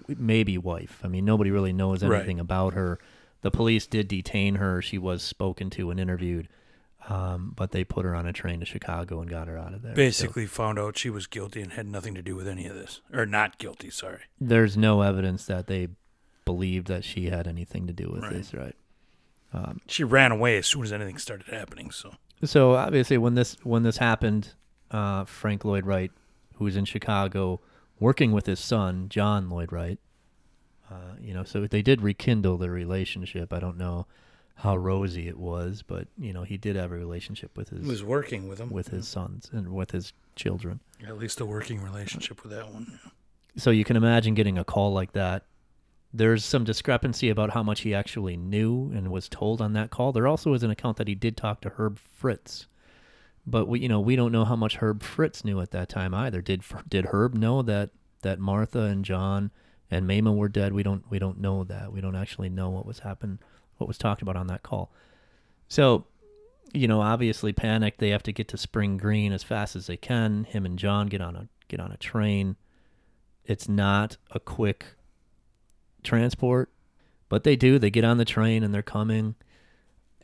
maybe 0.08 0.58
wife. 0.58 1.02
I 1.04 1.08
mean, 1.08 1.26
nobody 1.26 1.52
really 1.52 1.74
knows 1.74 2.04
Right. 2.04 2.18
anything 2.18 2.40
about 2.40 2.74
her. 2.74 3.00
The 3.42 3.52
police 3.52 3.88
did 3.88 4.08
detain 4.08 4.56
her. 4.56 4.82
She 4.82 4.98
was 4.98 5.22
spoken 5.24 5.70
to 5.72 5.90
and 5.92 6.00
interviewed, 6.00 6.48
um, 7.08 7.54
but 7.56 7.72
they 7.72 7.84
put 7.84 8.06
her 8.06 8.16
on 8.16 8.26
a 8.28 8.34
train 8.34 8.60
to 8.60 8.66
Chicago 8.66 9.20
and 9.22 9.30
got 9.30 9.48
her 9.48 9.58
out 9.58 9.74
of 9.74 9.82
there. 9.82 9.94
So 9.94 9.96
Basically, 9.96 10.46
found 10.46 10.78
out 10.80 10.98
she 10.98 11.10
was 11.10 11.26
guilty 11.28 11.62
and 11.62 11.74
had 11.74 11.88
nothing 11.88 12.16
to 12.16 12.22
do 12.22 12.36
with 12.36 12.48
any 12.48 12.66
of 12.68 12.76
this, 12.76 13.02
or 13.14 13.26
not 13.26 13.58
guilty. 13.58 13.90
Sorry. 13.90 14.22
there's 14.40 14.78
no 14.78 15.02
evidence 15.02 15.46
that 15.46 15.68
they 15.68 15.90
believed 16.52 16.88
that 16.88 17.04
she 17.04 17.30
had 17.30 17.48
anything 17.48 17.86
to 17.88 17.94
do 17.94 18.10
with 18.12 18.24
Right. 18.24 18.34
this, 18.34 18.54
right? 18.54 18.76
She 19.88 20.04
ran 20.04 20.32
away 20.32 20.58
as 20.58 20.68
soon 20.68 20.84
as 20.84 20.92
anything 20.92 21.18
started 21.18 21.48
happening. 21.48 21.92
So 21.92 22.14
So 22.44 22.76
obviously, 22.76 23.18
when 23.18 23.36
this 23.36 23.56
when 23.64 23.84
this 23.84 23.98
happened, 23.98 24.54
uh, 24.92 25.26
Frank 25.26 25.64
Lloyd 25.66 25.86
Wright, 25.86 26.12
who 26.56 26.66
was 26.66 26.76
in 26.76 26.86
Chicago 26.86 27.60
working 28.00 28.32
with 28.32 28.46
his 28.46 28.60
son 28.60 29.10
John 29.10 29.50
Lloyd 29.50 29.72
Wright, 29.72 30.00
uh, 30.90 31.14
you 31.22 31.34
know, 31.34 31.44
so 31.44 31.68
they 31.68 31.82
did 31.82 32.02
rekindle 32.02 32.58
their 32.58 32.72
relationship. 32.72 33.52
I 33.54 33.60
don't 33.60 33.78
know 33.78 34.08
how 34.56 34.76
rosy 34.76 35.28
it 35.28 35.38
was, 35.38 35.84
but 35.86 36.08
you 36.18 36.34
know, 36.34 36.44
he 36.44 36.58
did 36.58 36.76
have 36.76 36.92
a 36.92 36.98
relationship 36.98 37.56
with 37.58 37.70
his 37.70 37.82
he 37.84 37.88
was 37.90 38.04
working 38.04 38.48
with 38.48 38.60
him. 38.60 38.70
with 38.72 38.88
his 38.90 39.08
sons 39.08 39.50
and 39.52 39.70
with 39.74 39.92
his 39.92 40.14
children. 40.36 40.80
at 41.08 41.18
least 41.18 41.40
a 41.42 41.46
working 41.46 41.82
relationship 41.84 42.44
with 42.44 42.52
that 42.52 42.72
one. 42.74 43.00
So 43.58 43.72
you 43.72 43.84
can 43.84 43.96
imagine 43.98 44.34
getting 44.36 44.58
a 44.58 44.64
call 44.64 44.94
like 44.94 45.12
that. 45.14 45.44
There's 46.12 46.44
some 46.44 46.64
discrepancy 46.64 47.30
about 47.30 47.52
how 47.52 47.62
much 47.62 47.82
he 47.82 47.94
actually 47.94 48.36
knew 48.36 48.92
and 48.92 49.12
was 49.12 49.30
told 49.30 49.62
on 49.62 49.74
that 49.74 49.92
call. 49.92 50.12
There 50.12 50.28
also 50.28 50.54
is 50.54 50.64
an 50.64 50.72
account 50.72 50.98
that 50.98 51.08
he 51.08 51.16
did 51.16 51.38
talk 51.38 51.62
to 51.62 51.70
Herb 51.70 52.00
Fritz, 52.00 52.68
but 53.46 53.68
we, 53.68 53.82
you 53.82 53.90
know, 53.90 54.00
we 54.00 54.16
don't 54.16 54.32
know 54.32 54.46
how 54.46 54.56
much 54.56 54.78
Herb 54.78 55.04
Fritz 55.04 55.46
knew 55.46 55.62
at 55.62 55.72
that 55.72 55.90
time 55.90 56.14
either. 56.14 56.42
Did 56.42 56.64
did 56.88 57.08
Herb 57.12 57.36
know 57.36 57.62
that 57.62 57.92
that 58.22 58.40
Martha 58.40 58.82
and 58.82 59.06
John 59.06 59.52
and 59.92 60.08
Mamah 60.08 60.36
were 60.36 60.50
dead? 60.50 60.74
We 60.74 60.84
don't 60.84 61.04
we 61.12 61.20
don't 61.20 61.40
know 61.40 61.64
that. 61.66 61.94
We 61.94 62.02
don't 62.02 62.16
actually 62.16 62.50
know 62.50 62.70
what 62.70 62.88
was 62.88 63.00
happened, 63.00 63.40
what 63.78 63.88
was 63.88 64.00
talked 64.00 64.24
about 64.24 64.36
on 64.36 64.48
that 64.48 64.64
call. 64.64 64.92
So 65.68 66.06
you 66.74 66.88
know, 66.88 67.02
obviously 67.02 67.54
panicked. 67.54 68.00
They 68.00 68.10
have 68.10 68.24
to 68.24 68.32
get 68.32 68.48
to 68.50 68.58
Spring 68.58 68.98
Green 68.98 69.32
as 69.32 69.44
fast 69.44 69.76
as 69.76 69.88
they 69.88 69.98
can. 69.98 70.44
Him 70.44 70.66
and 70.66 70.78
John 70.78 71.08
get 71.08 71.22
on 71.22 71.36
a 71.36 71.48
get 71.68 71.80
on 71.80 71.92
a 71.92 71.98
train. 71.98 72.56
It's 73.46 73.68
not 73.68 74.18
a 74.32 74.40
quick 74.40 74.86
transport, 76.04 76.72
but 77.28 77.44
they 77.44 77.56
do. 77.56 77.80
They 77.80 77.90
get 77.90 78.04
on 78.04 78.18
the 78.18 78.26
train 78.26 78.64
and 78.64 78.74
they're 78.74 78.82
coming, 78.82 79.36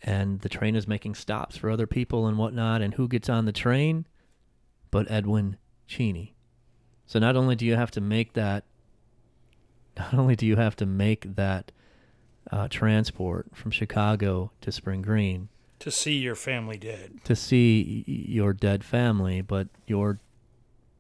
and 0.01 0.41
the 0.41 0.49
train 0.49 0.75
is 0.75 0.87
making 0.87 1.15
stops 1.15 1.57
for 1.57 1.69
other 1.69 1.87
people 1.87 2.27
and 2.27 2.37
whatnot. 2.37 2.81
And 2.81 2.93
who 2.95 3.07
gets 3.07 3.29
on 3.29 3.45
the 3.45 3.51
train? 3.51 4.05
But 4.91 5.09
Edwin 5.11 5.57
Cheney. 5.87 6.35
So 7.05 7.19
not 7.19 7.35
only 7.35 7.55
do 7.55 7.65
you 7.65 7.75
have 7.75 7.91
to 7.91 8.01
make 8.01 8.33
that, 8.33 8.63
not 9.97 10.13
only 10.13 10.35
do 10.35 10.45
you 10.45 10.55
have 10.55 10.75
to 10.77 10.85
make 10.85 11.35
that 11.35 11.71
uh, 12.51 12.67
transport 12.69 13.47
from 13.53 13.71
Chicago 13.71 14.51
to 14.61 14.71
Spring 14.71 15.01
Green 15.01 15.49
To 15.79 15.89
see 15.91 16.17
your 16.17 16.35
family 16.35 16.77
dead. 16.77 17.19
to 17.23 17.35
see 17.35 18.03
your 18.07 18.53
dead 18.53 18.83
family, 18.83 19.41
but 19.41 19.67
your 19.87 20.19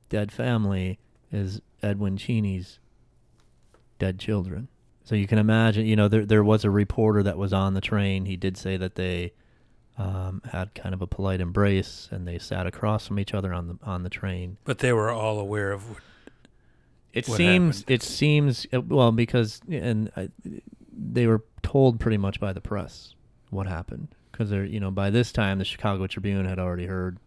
dead 0.09 0.31
family 0.31 0.97
is 1.31 1.61
Edwin 1.83 2.17
Cheney's 2.17 2.79
dead 3.99 4.19
children. 4.19 4.67
So 5.03 5.13
you 5.15 5.27
can 5.27 5.37
imagine, 5.37 5.85
you 5.85 5.95
know, 5.95 6.07
there 6.07 6.25
there 6.25 6.43
was 6.43 6.65
a 6.65 6.69
reporter 6.69 7.21
that 7.23 7.37
was 7.37 7.53
on 7.53 7.73
the 7.75 7.81
train. 7.81 8.25
He 8.25 8.35
did 8.37 8.57
say 8.57 8.75
that 8.77 8.95
they 8.95 9.33
um, 9.97 10.41
had 10.51 10.73
kind 10.73 10.93
of 10.93 11.01
a 11.01 11.07
polite 11.07 11.39
embrace 11.41 12.09
and 12.11 12.27
they 12.27 12.37
sat 12.39 12.65
across 12.67 13.07
from 13.07 13.19
each 13.19 13.33
other 13.33 13.53
on 13.53 13.67
the 13.67 13.77
on 13.83 14.03
the 14.03 14.09
train. 14.09 14.57
But 14.63 14.79
they 14.79 14.91
were 14.93 15.11
all 15.11 15.39
aware 15.39 15.71
of 15.71 15.89
what 15.89 15.99
It 17.13 17.27
What 17.27 17.37
seems 17.37 17.79
happened? 17.81 17.93
it 17.93 18.03
seems 18.03 18.67
uh, 18.73 18.81
well 18.81 19.11
because 19.11 19.61
and 19.69 20.11
I, 20.17 20.29
they 20.91 21.27
were 21.27 21.43
told 21.61 21.99
pretty 21.99 22.17
much 22.17 22.39
by 22.39 22.51
the 22.51 22.61
press 22.61 23.15
what 23.51 23.67
happened 23.67 24.09
because 24.31 24.49
they're 24.49 24.65
you 24.65 24.79
know 24.79 24.91
by 24.91 25.09
this 25.11 25.31
time 25.31 25.59
the 25.59 25.65
Chicago 25.65 26.07
Tribune 26.07 26.45
had 26.45 26.59
already 26.59 26.87
heard 26.87 27.19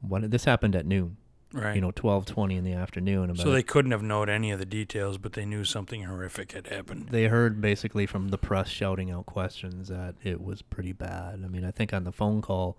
what 0.00 0.30
this 0.30 0.44
happened 0.44 0.76
at 0.76 0.86
noon 0.86 1.16
right. 1.54 1.74
you 1.74 1.80
know 1.80 1.90
twelve 1.90 2.26
twenty 2.26 2.56
in 2.56 2.64
the 2.64 2.72
afternoon 2.72 3.30
about 3.30 3.42
so 3.42 3.50
they 3.50 3.62
couldn't 3.62 3.92
have 3.92 4.02
known 4.02 4.28
any 4.28 4.50
of 4.50 4.58
the 4.58 4.66
details, 4.66 5.18
but 5.18 5.32
they 5.32 5.44
knew 5.44 5.64
something 5.64 6.02
horrific 6.02 6.52
had 6.52 6.66
happened. 6.66 7.08
they 7.10 7.24
heard 7.24 7.60
basically 7.60 8.06
from 8.06 8.28
the 8.28 8.38
press 8.38 8.68
shouting 8.68 9.10
out 9.10 9.26
questions 9.26 9.88
that 9.88 10.14
it 10.22 10.42
was 10.42 10.62
pretty 10.62 10.92
bad. 10.92 11.40
I 11.44 11.48
mean 11.48 11.64
I 11.64 11.70
think 11.70 11.92
on 11.92 12.04
the 12.04 12.12
phone 12.12 12.42
call 12.42 12.76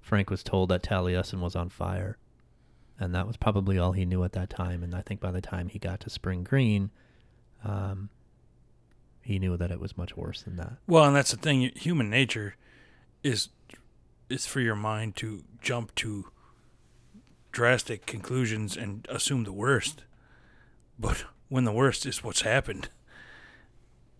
Frank 0.00 0.30
was 0.30 0.42
told 0.42 0.68
that 0.70 0.82
Taliesin 0.82 1.40
was 1.40 1.54
on 1.54 1.68
fire 1.68 2.18
and 2.98 3.14
that 3.14 3.26
was 3.26 3.36
probably 3.36 3.78
all 3.78 3.92
he 3.92 4.04
knew 4.04 4.22
at 4.24 4.32
that 4.32 4.50
time 4.50 4.82
and 4.82 4.94
I 4.94 5.02
think 5.02 5.20
by 5.20 5.30
the 5.30 5.40
time 5.40 5.68
he 5.68 5.78
got 5.78 6.00
to 6.00 6.10
Spring 6.10 6.44
Green 6.44 6.90
um, 7.64 8.10
he 9.22 9.38
knew 9.38 9.56
that 9.56 9.70
it 9.70 9.80
was 9.80 9.96
much 9.96 10.16
worse 10.16 10.42
than 10.42 10.56
that. 10.56 10.74
Well, 10.86 11.04
and 11.04 11.16
that's 11.16 11.30
the 11.30 11.38
thing. 11.38 11.72
Human 11.76 12.10
nature 12.10 12.56
is 13.22 13.48
is 14.28 14.46
for 14.46 14.60
your 14.60 14.76
mind 14.76 15.16
to 15.16 15.44
jump 15.60 15.94
to 15.94 16.30
drastic 17.54 18.04
conclusions 18.04 18.76
and 18.76 19.06
assume 19.08 19.44
the 19.44 19.52
worst. 19.52 20.02
But 20.98 21.24
when 21.48 21.64
the 21.64 21.72
worst 21.72 22.04
is 22.04 22.22
what's 22.22 22.42
happened, 22.42 22.88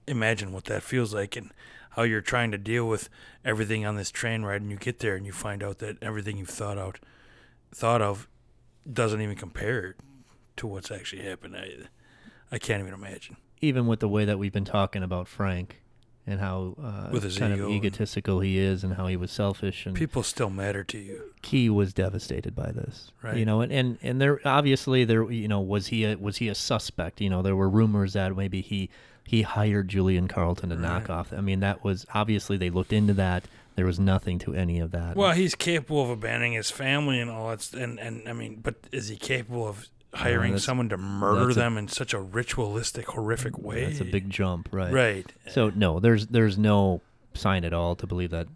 imagine 0.06 0.52
what 0.52 0.64
that 0.66 0.84
feels 0.84 1.12
like 1.12 1.36
and 1.36 1.50
how 1.90 2.02
you're 2.02 2.20
trying 2.20 2.52
to 2.52 2.58
deal 2.58 2.88
with 2.88 3.08
everything 3.44 3.84
on 3.84 3.96
this 3.96 4.10
train 4.10 4.44
ride 4.44 4.62
and 4.62 4.70
you 4.70 4.76
get 4.76 5.00
there 5.00 5.16
and 5.16 5.26
you 5.26 5.32
find 5.32 5.62
out 5.62 5.78
that 5.78 6.00
everything 6.00 6.38
you've 6.38 6.48
thought 6.48 6.78
out 6.78 7.00
thought 7.72 8.00
of 8.00 8.28
doesn't 8.90 9.20
even 9.20 9.36
compare 9.36 9.96
to 10.56 10.66
what's 10.66 10.90
actually 10.90 11.22
happened. 11.22 11.56
I 11.56 11.88
I 12.52 12.58
can't 12.58 12.80
even 12.80 12.94
imagine. 12.94 13.36
Even 13.60 13.88
with 13.88 13.98
the 13.98 14.08
way 14.08 14.24
that 14.24 14.38
we've 14.38 14.52
been 14.52 14.64
talking 14.64 15.02
about 15.02 15.26
Frank 15.26 15.82
and 16.26 16.40
how 16.40 16.74
uh, 16.82 17.10
kind 17.10 17.54
ego 17.54 17.66
of 17.66 17.70
egotistical 17.70 18.40
he 18.40 18.58
is 18.58 18.82
and 18.82 18.94
how 18.94 19.06
he 19.06 19.16
was 19.16 19.30
selfish 19.30 19.84
and 19.84 19.94
People 19.94 20.22
still 20.22 20.50
matter 20.50 20.82
to 20.84 20.98
you. 20.98 21.32
Key 21.42 21.68
was 21.68 21.92
devastated 21.92 22.54
by 22.54 22.70
this. 22.72 23.12
Right. 23.22 23.36
You 23.36 23.44
know, 23.44 23.60
and, 23.60 23.72
and, 23.72 23.98
and 24.02 24.20
there 24.20 24.40
obviously 24.44 25.04
there 25.04 25.30
you 25.30 25.48
know 25.48 25.60
was 25.60 25.88
he 25.88 26.04
a 26.04 26.16
was 26.16 26.38
he 26.38 26.48
a 26.48 26.54
suspect? 26.54 27.20
You 27.20 27.30
know, 27.30 27.42
there 27.42 27.56
were 27.56 27.68
rumors 27.68 28.14
that 28.14 28.36
maybe 28.36 28.60
he 28.60 28.88
he 29.26 29.42
hired 29.42 29.88
Julian 29.88 30.28
Carlton 30.28 30.70
to 30.70 30.76
knock 30.76 31.08
off. 31.08 31.32
I 31.32 31.40
mean, 31.40 31.60
that 31.60 31.82
was 31.82 32.06
obviously 32.14 32.56
they 32.56 32.70
looked 32.70 32.92
into 32.92 33.14
that. 33.14 33.44
There 33.74 33.86
was 33.86 33.98
nothing 33.98 34.38
to 34.40 34.54
any 34.54 34.78
of 34.78 34.92
that. 34.92 35.16
Well, 35.16 35.32
he's 35.32 35.54
capable 35.56 36.02
of 36.02 36.10
abandoning 36.10 36.52
his 36.52 36.70
family 36.70 37.20
and 37.20 37.30
all 37.30 37.48
that, 37.48 37.72
and 37.72 37.98
and 37.98 38.28
I 38.28 38.32
mean, 38.32 38.60
but 38.62 38.76
is 38.92 39.08
he 39.08 39.16
capable 39.16 39.66
of 39.66 39.88
hiring 40.14 40.58
someone 40.58 40.88
to 40.90 40.96
murder 40.96 41.46
that's 41.46 41.56
a- 41.56 41.60
them 41.60 41.76
in 41.78 41.88
such 41.88 42.12
a 42.14 42.20
ritualistic, 42.20 43.06
horrific 43.08 43.58
way? 43.58 43.84
that's 43.86 44.00
a 44.00 44.04
big 44.04 44.30
jump, 44.30 44.68
right? 44.72 44.92
right. 44.92 45.32
So 45.50 45.70
no, 45.70 46.00
there's 46.00 46.26
there's 46.28 46.56
no 46.58 47.00
sign 47.36 47.64
at 47.64 47.72
all 47.72 47.96
to 47.96 48.06
believe 48.06 48.30
that 48.30 48.46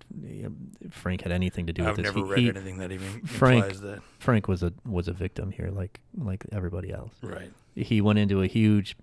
Frank 0.91 1.23
had 1.23 1.33
anything 1.33 1.67
to 1.67 1.73
do 1.73 1.83
with 1.85 1.97
this. 1.97 2.07
I've 2.09 2.15
never 2.15 2.27
He- 2.27 2.33
read 2.33 2.41
he- 2.41 2.49
anything 2.51 2.79
that 2.79 2.93
even 2.93 3.23
Frank- 3.27 3.65
implies 3.65 3.81
that. 3.81 4.01
Frank 4.19 4.47
was 4.49 4.63
a 4.63 4.73
was 4.87 5.09
a 5.09 5.13
victim 5.13 5.51
here, 5.51 5.71
like 5.73 6.01
like 6.17 6.45
everybody 6.53 6.93
else. 6.93 7.13
Right. 7.23 7.51
He 7.75 8.01
went 8.01 8.19
into 8.19 8.43
a 8.43 8.47
huge, 8.47 8.97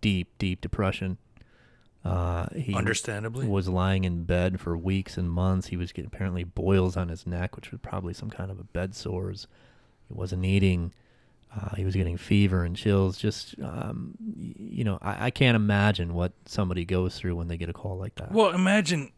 deep, 0.00 0.28
deep 0.38 0.60
depression. 0.60 1.18
Uh, 2.04 2.46
he 2.54 2.74
Understandably. 2.74 3.48
was 3.48 3.66
lying 3.66 4.04
in 4.04 4.24
bed 4.24 4.60
for 4.60 4.76
weeks 4.76 5.16
and 5.16 5.30
months. 5.30 5.68
He 5.68 5.76
was 5.78 5.90
getting 5.90 6.08
apparently 6.12 6.44
boils 6.44 6.98
on 6.98 7.08
his 7.08 7.26
neck, 7.26 7.56
which 7.56 7.70
was 7.70 7.80
probably 7.80 8.12
some 8.12 8.28
kind 8.28 8.50
of 8.50 8.60
a 8.60 8.64
bed 8.64 8.94
sores. 8.94 9.46
He 10.08 10.12
wasn't 10.12 10.44
eating. 10.44 10.92
Uh, 11.56 11.76
he 11.76 11.84
was 11.84 11.94
getting 11.94 12.16
fever 12.16 12.64
and 12.64 12.74
chills. 12.74 13.16
Just 13.16 13.54
um, 13.62 14.14
you 14.58 14.82
know, 14.84 14.98
I, 15.00 15.26
I 15.26 15.30
can't 15.30 15.56
imagine 15.56 16.14
what 16.14 16.32
somebody 16.46 16.84
goes 16.84 17.16
through 17.18 17.36
when 17.36 17.48
they 17.48 17.56
get 17.56 17.68
a 17.68 17.72
call 17.72 17.96
like 17.96 18.16
that. 18.16 18.32
Well, 18.32 18.50
imagine 18.50 19.12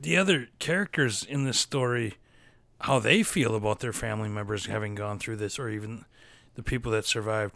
the 0.00 0.16
other 0.16 0.48
characters 0.58 1.24
in 1.24 1.44
this 1.44 1.58
story, 1.58 2.14
how 2.82 2.98
they 2.98 3.22
feel 3.22 3.54
about 3.54 3.80
their 3.80 3.92
family 3.92 4.28
members 4.28 4.66
having 4.66 4.94
gone 4.94 5.18
through 5.18 5.36
this, 5.36 5.58
or 5.58 5.68
even 5.68 6.04
the 6.54 6.62
people 6.62 6.92
that 6.92 7.04
survived. 7.04 7.54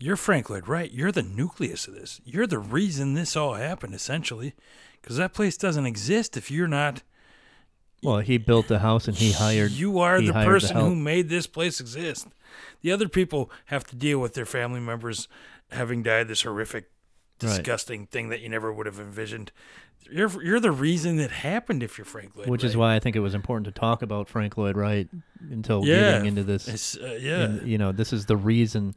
You're 0.00 0.16
Frank 0.16 0.48
Lloyd 0.48 0.68
Wright. 0.68 0.90
You're 0.92 1.12
the 1.12 1.22
nucleus 1.22 1.88
of 1.88 1.94
this. 1.94 2.20
You're 2.24 2.46
the 2.46 2.58
reason 2.58 3.14
this 3.14 3.36
all 3.36 3.54
happened, 3.54 3.94
essentially, 3.94 4.54
because 5.00 5.16
that 5.16 5.34
place 5.34 5.56
doesn't 5.56 5.86
exist 5.86 6.36
if 6.36 6.50
you're 6.50 6.68
not. 6.68 7.02
Well, 8.02 8.20
he 8.20 8.38
built 8.38 8.68
the 8.68 8.78
house 8.78 9.08
and 9.08 9.16
he 9.16 9.32
hired. 9.32 9.72
You 9.72 9.98
are 9.98 10.20
the 10.20 10.32
person 10.32 10.76
who 10.76 10.94
made 10.94 11.28
this 11.28 11.48
place 11.48 11.80
exist. 11.80 12.28
The 12.82 12.92
other 12.92 13.08
people 13.08 13.50
have 13.66 13.84
to 13.88 13.96
deal 13.96 14.18
with 14.20 14.34
their 14.34 14.46
family 14.46 14.80
members 14.80 15.28
having 15.70 16.02
died 16.02 16.28
this 16.28 16.42
horrific, 16.42 16.90
Right. 17.40 17.50
disgusting 17.50 18.06
thing 18.06 18.30
that 18.30 18.40
you 18.40 18.48
never 18.48 18.72
would 18.72 18.86
have 18.86 18.98
envisioned. 18.98 19.52
You're 20.10 20.42
you're 20.42 20.58
the 20.60 20.72
reason 20.72 21.20
it 21.20 21.30
happened 21.30 21.82
if 21.84 21.96
you're 21.98 22.04
Frank 22.04 22.34
Lloyd 22.34 22.48
which 22.48 22.64
is 22.64 22.76
why 22.76 22.96
I 22.96 22.98
think 22.98 23.14
it 23.14 23.20
was 23.20 23.34
important 23.34 23.66
to 23.66 23.70
talk 23.78 24.02
about 24.02 24.28
Frank 24.28 24.56
Lloyd 24.56 24.76
Wright 24.76 25.08
until 25.50 25.84
yeah, 25.84 26.12
getting 26.12 26.26
into 26.26 26.42
this. 26.44 26.96
Uh, 26.96 27.18
yeah, 27.20 27.42
And, 27.42 27.68
you 27.68 27.78
know, 27.78 27.92
this 27.92 28.12
is 28.12 28.26
the 28.26 28.36
reason. 28.36 28.94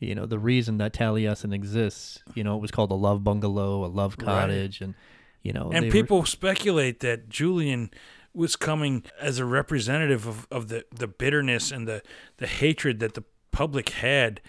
You 0.00 0.14
know, 0.14 0.26
the 0.26 0.38
reason 0.38 0.78
that 0.78 0.92
Taliesin 0.92 1.52
exists. 1.54 2.22
You 2.34 2.44
know, 2.44 2.56
it 2.56 2.60
was 2.60 2.70
called 2.70 2.90
a 2.90 2.94
love 2.94 3.24
bungalow, 3.24 3.84
a 3.84 3.88
love 3.88 4.16
Right. 4.18 4.24
cottage, 4.26 4.80
and 4.80 4.94
you 5.42 5.52
know, 5.52 5.70
and 5.72 5.84
they 5.84 5.88
were- 5.88 5.92
people 5.92 6.24
speculate 6.26 7.00
that 7.00 7.28
Julian 7.28 7.90
was 8.34 8.56
coming 8.56 9.02
as 9.20 9.38
a 9.38 9.44
representative 9.44 10.26
of, 10.26 10.46
of 10.50 10.68
the, 10.68 10.84
the 10.94 11.06
bitterness 11.06 11.70
and 11.70 11.88
the, 11.88 12.02
the 12.36 12.46
hatred 12.46 13.00
that 13.00 13.14
the 13.14 13.24
public 13.50 13.90
had 13.90 14.40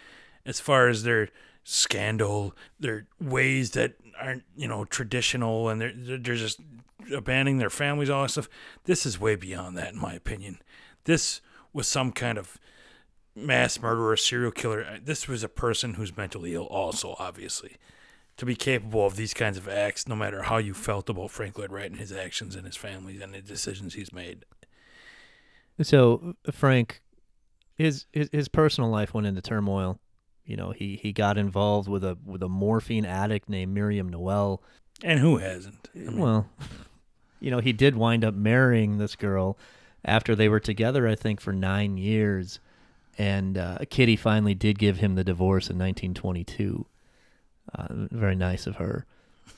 as 0.45 0.59
far 0.59 0.87
as 0.87 1.03
their 1.03 1.29
scandal, 1.63 2.55
their 2.79 3.07
ways 3.19 3.71
that 3.71 3.95
aren't, 4.19 4.43
you 4.55 4.67
know, 4.67 4.85
traditional 4.85 5.69
and 5.69 5.81
they're, 5.81 5.93
they're 5.95 6.35
just 6.35 6.59
abandoning 7.13 7.57
their 7.57 7.69
families, 7.69 8.09
all 8.09 8.23
that 8.23 8.29
stuff. 8.29 8.49
This 8.85 9.05
is 9.05 9.19
way 9.19 9.35
beyond 9.35 9.77
that, 9.77 9.93
in 9.93 9.99
my 9.99 10.13
opinion. 10.13 10.59
This 11.05 11.41
was 11.73 11.87
some 11.87 12.11
kind 12.11 12.37
of 12.37 12.57
mass 13.35 13.81
murderer, 13.81 14.17
serial 14.17 14.51
killer. 14.51 14.99
This 15.03 15.27
was 15.27 15.43
a 15.43 15.49
person 15.49 15.95
who's 15.95 16.15
mentally 16.15 16.53
ill, 16.53 16.65
also, 16.65 17.15
obviously 17.19 17.77
to 18.39 18.45
be 18.45 18.55
capable 18.55 19.05
of 19.05 19.17
these 19.17 19.33
kinds 19.33 19.57
of 19.57 19.67
acts, 19.67 20.07
no 20.07 20.15
matter 20.15 20.43
how 20.43 20.57
you 20.57 20.73
felt 20.73 21.09
about 21.09 21.29
Frank 21.29 21.57
Lloyd 21.57 21.73
Wright 21.73 21.91
and 21.91 21.99
his 21.99 22.13
actions 22.13 22.55
and 22.55 22.65
his 22.65 22.77
family 22.77 23.21
and 23.21 23.33
the 23.33 23.41
decisions 23.41 23.95
he's 23.95 24.13
made. 24.13 24.45
So 25.81 26.35
Frank, 26.49 27.01
his, 27.75 28.05
his 28.13 28.29
his 28.31 28.47
personal 28.47 28.89
life 28.89 29.13
went 29.13 29.27
into 29.27 29.41
turmoil. 29.41 29.99
You 30.45 30.55
know, 30.55 30.71
he 30.71 30.95
he 30.95 31.11
got 31.11 31.37
involved 31.37 31.89
with 31.89 32.03
a 32.03 32.17
with 32.25 32.41
a 32.41 32.47
morphine 32.47 33.05
addict 33.05 33.49
named 33.49 33.73
Miriam 33.73 34.07
Noel. 34.07 34.63
And 35.03 35.19
who 35.19 35.37
hasn't? 35.37 35.89
I 35.93 35.99
mean, 35.99 36.17
well, 36.17 36.49
you 37.41 37.51
know, 37.51 37.59
he 37.59 37.73
did 37.73 37.97
wind 37.97 38.23
up 38.23 38.35
marrying 38.35 38.99
this 38.99 39.17
girl 39.17 39.57
after 40.05 40.33
they 40.33 40.47
were 40.47 40.61
together, 40.61 41.07
I 41.07 41.15
think, 41.15 41.41
for 41.41 41.51
nine 41.51 41.97
years. 41.97 42.61
And 43.17 43.57
uh, 43.57 43.79
Kitty 43.89 44.15
finally 44.15 44.55
did 44.55 44.79
give 44.79 44.97
him 44.97 45.15
the 45.15 45.25
divorce 45.25 45.69
in 45.69 45.77
1922. 45.77 46.85
Uh, 47.77 47.87
very 47.89 48.35
nice 48.35 48.65
of 48.67 48.77
her. 48.77 49.05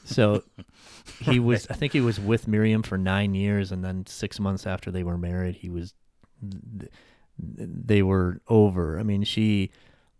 So 0.06 0.44
he 1.20 1.40
was, 1.40 1.68
I 1.70 1.74
think 1.74 1.94
he 1.94 2.02
was 2.02 2.20
with 2.20 2.48
Miriam 2.48 2.84
for 2.84 2.98
nine 2.98 3.36
years. 3.36 3.72
And 3.72 3.84
then 3.84 4.06
six 4.06 4.40
months 4.40 4.68
after 4.68 4.92
they 4.92 5.04
were 5.04 5.18
married, 5.18 5.56
he 5.56 5.70
was, 5.70 5.94
they 7.38 8.02
were 8.02 8.42
over. 8.48 9.00
I 9.00 9.04
mean, 9.04 9.24
she, 9.24 9.72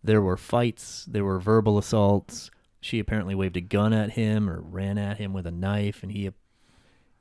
there 0.02 0.22
were 0.22 0.36
fights, 0.36 1.04
there 1.06 1.24
were 1.24 1.38
verbal 1.38 1.78
assaults. 1.78 2.50
She 2.80 2.98
apparently 2.98 3.34
waved 3.34 3.56
a 3.56 3.60
gun 3.60 3.92
at 3.92 4.10
him 4.10 4.48
or 4.48 4.60
ran 4.60 4.98
at 4.98 5.18
him 5.18 5.32
with 5.32 5.46
a 5.46 5.52
knife, 5.52 6.02
and 6.02 6.10
he, 6.10 6.30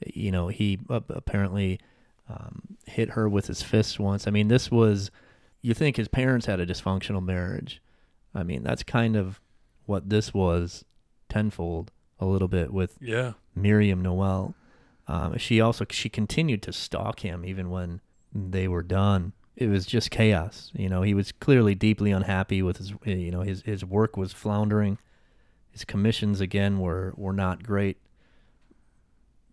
you 0.05 0.31
know, 0.31 0.47
he 0.47 0.79
apparently 0.89 1.79
um, 2.27 2.77
hit 2.87 3.11
her 3.11 3.29
with 3.29 3.47
his 3.47 3.61
fist 3.61 3.99
once. 3.99 4.27
I 4.27 4.31
mean, 4.31 4.47
this 4.47 4.71
was, 4.71 5.11
you 5.61 5.73
think 5.73 5.97
his 5.97 6.07
parents 6.07 6.47
had 6.47 6.59
a 6.59 6.65
dysfunctional 6.65 7.23
marriage. 7.23 7.81
I 8.33 8.43
mean, 8.43 8.63
that's 8.63 8.83
kind 8.83 9.15
of 9.15 9.39
what 9.85 10.09
this 10.09 10.33
was 10.33 10.85
tenfold 11.29 11.91
a 12.19 12.25
little 12.25 12.47
bit 12.47 12.71
with 12.71 12.97
Yeah. 13.01 13.33
Miriam 13.55 14.01
Noel. 14.01 14.53
Um, 15.07 15.37
she 15.37 15.59
also 15.59 15.85
she 15.89 16.09
continued 16.09 16.61
to 16.63 16.73
stalk 16.73 17.21
him 17.21 17.43
even 17.45 17.69
when 17.69 18.01
they 18.33 18.67
were 18.67 18.83
done. 18.83 19.33
It 19.55 19.67
was 19.67 19.85
just 19.85 20.11
chaos. 20.11 20.71
You 20.73 20.87
know, 20.89 21.01
he 21.01 21.13
was 21.13 21.31
clearly 21.33 21.75
deeply 21.75 22.11
unhappy 22.11 22.61
with 22.61 22.77
his. 22.77 22.93
You 23.03 23.31
know, 23.31 23.41
his 23.41 23.61
his 23.63 23.83
work 23.83 24.15
was 24.15 24.31
floundering. 24.31 24.97
His 25.71 25.83
commissions 25.83 26.39
again 26.39 26.79
were 26.79 27.13
were 27.17 27.33
not 27.33 27.63
great. 27.63 27.97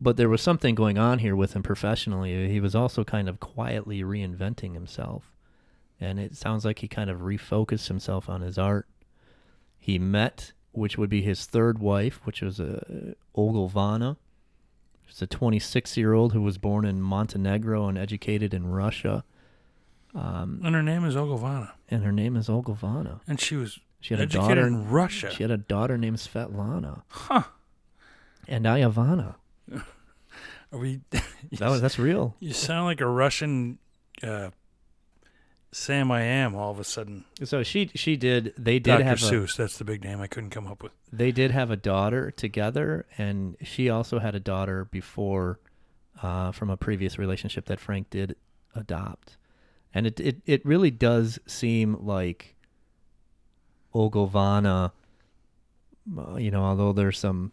But 0.00 0.16
there 0.16 0.28
was 0.28 0.40
something 0.40 0.76
going 0.76 0.96
on 0.96 1.18
here 1.18 1.34
with 1.34 1.54
him 1.54 1.62
professionally. 1.64 2.48
He 2.48 2.60
was 2.60 2.74
also 2.76 3.02
kind 3.02 3.28
of 3.28 3.40
quietly 3.40 4.02
reinventing 4.02 4.74
himself, 4.74 5.32
and 6.00 6.20
it 6.20 6.36
sounds 6.36 6.64
like 6.64 6.78
he 6.78 6.88
kind 6.88 7.10
of 7.10 7.20
refocused 7.20 7.88
himself 7.88 8.28
on 8.28 8.42
his 8.42 8.58
art. 8.58 8.86
He 9.88 9.98
met, 9.98 10.52
which 10.72 10.98
would 10.98 11.08
be 11.08 11.22
his 11.22 11.46
third 11.46 11.78
wife, 11.78 12.20
which 12.24 12.42
was 12.42 12.60
a 12.60 13.14
Olgivanna. 13.34 14.18
She's 15.06 15.22
a 15.22 15.26
26 15.26 15.96
year 15.96 16.12
old 16.12 16.34
who 16.34 16.42
was 16.42 16.58
born 16.58 16.84
in 16.84 17.00
Montenegro 17.00 17.88
and 17.88 17.96
educated 17.96 18.52
in 18.52 18.66
Russia. 18.66 19.24
Um, 20.14 20.60
And 20.62 20.74
her 20.74 20.82
name 20.82 21.06
is 21.06 21.14
Olgivanna. 21.16 21.72
and 21.88 22.04
her 22.04 22.12
name 22.12 22.36
is 22.36 22.48
Olgivanna. 22.50 23.20
And 23.26 23.40
she 23.40 23.56
was 23.56 23.80
She 24.00 24.12
had 24.12 24.20
a 24.20 24.26
daughter 24.26 24.66
in 24.66 24.90
Russia. 24.90 25.30
She 25.30 25.42
had 25.42 25.50
a 25.50 25.56
daughter 25.56 25.96
named 25.96 26.18
Svetlana. 26.18 27.04
Huh. 27.08 27.44
And 28.46 28.66
Iovanna. 28.66 29.36
Are 30.70 30.78
we? 30.78 31.00
That 31.52 31.70
was, 31.70 31.80
that's 31.80 31.98
real. 31.98 32.36
you 32.40 32.52
sound 32.52 32.84
like 32.84 33.00
a 33.00 33.08
Russian 33.08 33.78
uh, 34.22 34.50
Sam 35.70 36.10
I 36.10 36.22
am 36.22 36.54
all 36.54 36.70
of 36.70 36.78
a 36.78 36.84
sudden. 36.84 37.24
So 37.44 37.62
she 37.62 37.90
she 37.94 38.16
did 38.16 38.54
they 38.56 38.78
did 38.78 38.98
Dr. 38.98 39.04
have 39.04 39.22
a, 39.22 39.24
Seuss, 39.24 39.56
that's 39.56 39.78
the 39.78 39.84
big 39.84 40.02
name 40.02 40.20
I 40.20 40.26
couldn't 40.26 40.50
come 40.50 40.66
up 40.66 40.82
with. 40.82 40.92
they 41.12 41.30
did 41.32 41.50
have 41.50 41.70
a 41.70 41.76
daughter 41.76 42.30
together 42.30 43.06
and 43.18 43.56
she 43.62 43.90
also 43.90 44.18
had 44.18 44.34
a 44.34 44.40
daughter 44.40 44.86
before 44.86 45.60
uh, 46.22 46.52
from 46.52 46.70
a 46.70 46.76
previous 46.76 47.18
relationship 47.18 47.66
that 47.66 47.80
Frank 47.80 48.10
did 48.10 48.36
adopt. 48.74 49.36
And 49.92 50.06
it 50.06 50.18
it, 50.20 50.36
it 50.46 50.64
really 50.64 50.90
does 50.90 51.38
seem 51.46 51.94
like 52.04 52.56
Olgivanna 53.94 54.92
uh, 56.16 56.36
you 56.36 56.50
know, 56.50 56.62
although 56.62 56.92
there's 56.92 57.18
some 57.18 57.52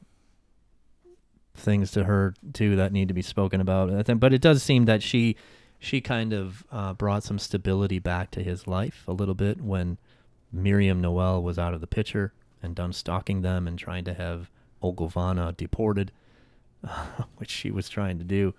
things 1.55 1.91
to 1.91 2.03
her 2.03 2.33
too 2.53 2.75
that 2.75 2.91
need 2.91 3.07
to 3.07 3.13
be 3.13 3.21
spoken 3.21 3.61
about. 3.61 3.89
But 4.19 4.33
it 4.33 4.41
does 4.41 4.63
seem 4.63 4.85
that 4.85 5.01
she 5.01 5.35
she 5.85 6.01
kind 6.01 6.33
of 6.33 6.65
uh, 6.71 6.93
brought 6.93 7.23
some 7.23 7.37
stability 7.37 7.99
back 7.99 8.31
to 8.31 8.41
his 8.43 8.65
life 8.65 9.03
a 9.07 9.13
little 9.13 9.35
bit 9.35 9.61
when 9.61 9.97
Miriam 10.51 10.99
Noel 10.99 11.43
was 11.43 11.59
out 11.59 11.75
of 11.75 11.81
the 11.81 11.87
picture 11.87 12.33
and 12.63 12.75
done 12.75 12.91
stalking 12.91 13.43
them 13.43 13.67
and 13.67 13.77
trying 13.77 14.03
to 14.05 14.13
have 14.15 14.49
Olgivanna 14.81 15.55
deported, 15.55 16.11
which 17.37 17.51
she 17.51 17.69
was 17.69 17.87
trying 17.87 18.17
to 18.17 18.23
do. 18.23 18.55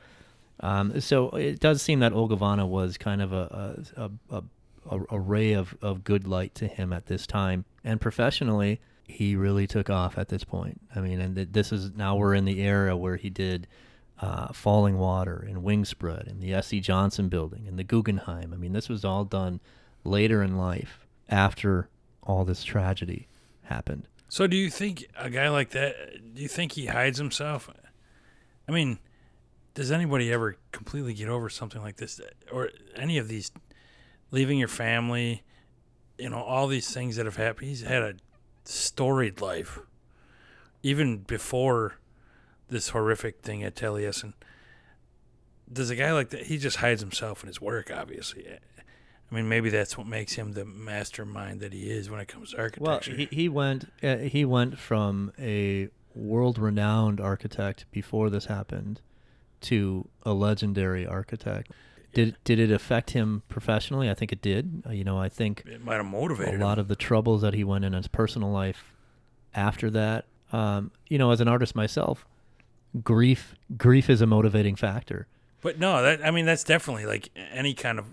Um, 0.61 1.01
so 1.01 1.31
it 1.31 1.59
does 1.59 1.83
seem 1.83 1.99
that 1.99 2.13
Olgivanna 2.13 2.67
was 2.67 2.97
kind 2.97 3.21
of 3.21 3.33
a 3.33 3.85
a, 3.97 4.11
a, 4.31 4.43
a, 4.89 5.01
a 5.11 5.19
ray 5.19 5.53
of, 5.53 5.77
of 5.83 6.05
good 6.05 6.29
light 6.29 6.55
to 6.55 6.69
him 6.69 6.93
at 6.93 7.07
this 7.07 7.27
time. 7.27 7.65
And 7.83 8.01
professionally, 8.01 8.81
he 9.03 9.35
really 9.35 9.67
took 9.67 9.91
off 9.91 10.17
at 10.17 10.29
this 10.29 10.45
point. 10.45 10.81
I 10.95 11.01
mean, 11.01 11.21
and 11.21 11.35
th- 11.35 11.49
this 11.51 11.73
is 11.73 11.93
now 11.97 12.15
we're 12.15 12.35
in 12.35 12.45
the 12.45 12.61
era 12.61 12.97
where 12.97 13.17
he 13.17 13.31
did 13.31 13.67
uh, 14.21 14.53
Falling 14.53 14.99
Water 14.99 15.45
and 15.49 15.63
Wingspread 15.63 16.27
and 16.27 16.41
the 16.41 16.55
S.C. 16.55 16.81
Johnson 16.81 17.29
Building 17.29 17.67
and 17.69 17.79
the 17.79 17.85
Guggenheim. 17.85 18.53
I 18.53 18.57
mean, 18.57 18.73
this 18.73 18.89
was 18.89 19.05
all 19.05 19.25
done 19.25 19.61
later 20.05 20.43
in 20.43 20.57
life 20.57 21.07
after 21.29 21.89
all 22.23 22.45
this 22.45 22.65
tragedy 22.65 23.29
happened. 23.63 24.09
So, 24.29 24.47
do 24.47 24.57
you 24.57 24.71
think 24.71 25.07
a 25.17 25.31
guy 25.31 25.49
like 25.49 25.71
that? 25.71 26.35
Do 26.35 26.43
you 26.43 26.49
think 26.49 26.73
he 26.73 26.87
hides 26.87 27.19
himself? 27.19 27.71
I 28.69 28.73
mean, 28.73 28.99
does 29.75 29.93
anybody 29.93 30.33
ever 30.33 30.57
completely 30.73 31.15
get 31.15 31.29
over 31.29 31.49
something 31.49 31.81
like 31.81 31.97
this, 31.97 32.21
or 32.51 32.71
any 32.97 33.19
of 33.19 33.29
these, 33.29 33.53
leaving 34.31 34.59
your 34.59 34.69
family, 34.69 35.45
you 36.19 36.29
know, 36.31 36.43
all 36.43 36.67
these 36.67 36.93
things 36.93 37.17
that 37.17 37.27
have 37.27 37.37
happened? 37.37 37.69
He's 37.69 37.83
had 37.83 38.03
a 38.03 38.15
storied 38.65 39.41
life, 39.41 39.79
even 40.83 41.19
before 41.19 41.99
this 42.69 42.91
horrific 42.91 43.41
thing 43.43 43.63
at 43.63 43.75
Taliesin. 43.75 44.35
Does 45.73 45.91
a 45.91 45.97
guy 45.97 46.13
like 46.13 46.31
that? 46.31 46.47
He 46.47 46.59
just 46.59 46.77
hides 46.77 47.01
himself 47.01 47.43
in 47.43 47.49
his 47.49 47.61
work, 47.61 47.91
obviously. 47.93 48.47
I 48.49 49.35
mean, 49.35 49.49
maybe 49.49 49.71
that's 49.71 49.99
what 49.99 50.07
makes 50.07 50.35
him 50.35 50.53
the 50.53 50.65
mastermind 50.65 51.61
that 51.61 51.73
he 51.73 51.91
is 51.91 52.09
when 52.09 52.21
it 52.21 52.29
comes 52.29 52.53
to 52.53 52.59
architecture. 52.59 53.11
Well, 53.11 53.19
he, 53.19 53.29
he 53.31 53.49
went 53.49 53.91
uh, 54.03 54.19
he 54.19 54.45
went 54.45 54.79
from 54.79 55.33
a 55.39 55.89
world-renowned 56.15 57.21
architect 57.21 57.87
before 57.91 58.31
this 58.31 58.47
happened 58.47 59.01
to 59.63 60.09
a 60.23 60.33
legendary 60.33 61.07
architect. 61.07 61.73
Did 62.15 62.37
did 62.45 62.59
it 62.61 62.71
affect 62.71 63.11
him 63.11 63.43
professionally? 63.49 64.09
I 64.09 64.15
think 64.15 64.33
it 64.33 64.41
did. 64.41 64.85
Uh, 64.87 64.93
you 64.93 65.03
know, 65.05 65.19
I 65.19 65.29
think 65.29 65.65
it 65.67 65.85
might 65.85 65.97
have 65.97 66.07
motivated 66.07 66.61
a 66.61 66.65
lot 66.65 66.79
him. 66.79 66.83
of 66.83 66.89
the 66.89 66.97
troubles 66.97 67.43
that 67.43 67.53
he 67.55 67.65
went 67.65 67.85
in 67.85 67.93
his 67.93 68.07
personal 68.07 68.51
life 68.53 68.95
after 69.55 69.91
that. 69.91 70.27
Um, 70.53 70.93
you 71.09 71.19
know, 71.19 71.33
as 71.33 71.41
an 71.41 71.49
artist 71.49 71.75
myself, 71.75 72.25
grief 73.03 73.55
grief 73.77 74.09
is 74.11 74.21
a 74.21 74.27
motivating 74.27 74.77
factor. 74.77 75.27
But 75.63 75.79
no, 75.79 76.03
that 76.03 76.25
I 76.25 76.31
mean 76.31 76.47
that's 76.47 76.65
definitely 76.65 77.07
like 77.07 77.31
any 77.53 77.75
kind 77.75 77.99
of 77.99 78.07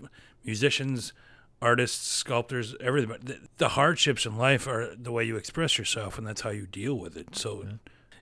musicians, 0.44 1.12
artists, 1.60 2.06
sculptors, 2.06 2.74
everything. 2.80 3.10
But 3.10 3.24
the, 3.24 3.38
the 3.58 3.68
hardships 3.70 4.26
in 4.26 4.36
life 4.36 4.66
are 4.66 4.94
the 4.96 5.12
way 5.12 5.24
you 5.24 5.36
express 5.36 5.78
yourself, 5.78 6.18
and 6.18 6.26
that's 6.26 6.42
how 6.42 6.50
you 6.50 6.66
deal 6.66 6.94
with 6.94 7.16
it. 7.16 7.36
So, 7.36 7.64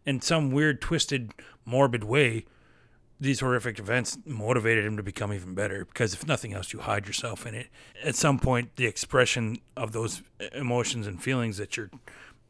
in 0.04 0.20
some 0.20 0.50
weird, 0.50 0.80
twisted, 0.80 1.32
morbid 1.64 2.04
way, 2.04 2.44
these 3.20 3.40
horrific 3.40 3.78
events 3.78 4.18
motivated 4.26 4.84
him 4.84 4.96
to 4.96 5.02
become 5.02 5.32
even 5.32 5.54
better. 5.54 5.84
Because 5.84 6.12
if 6.12 6.26
nothing 6.26 6.52
else, 6.52 6.72
you 6.72 6.80
hide 6.80 7.06
yourself 7.06 7.46
in 7.46 7.54
it. 7.54 7.68
At 8.04 8.16
some 8.16 8.38
point, 8.38 8.76
the 8.76 8.86
expression 8.86 9.58
of 9.76 9.92
those 9.92 10.22
emotions 10.52 11.06
and 11.06 11.22
feelings 11.22 11.56
that 11.58 11.76
you're 11.76 11.90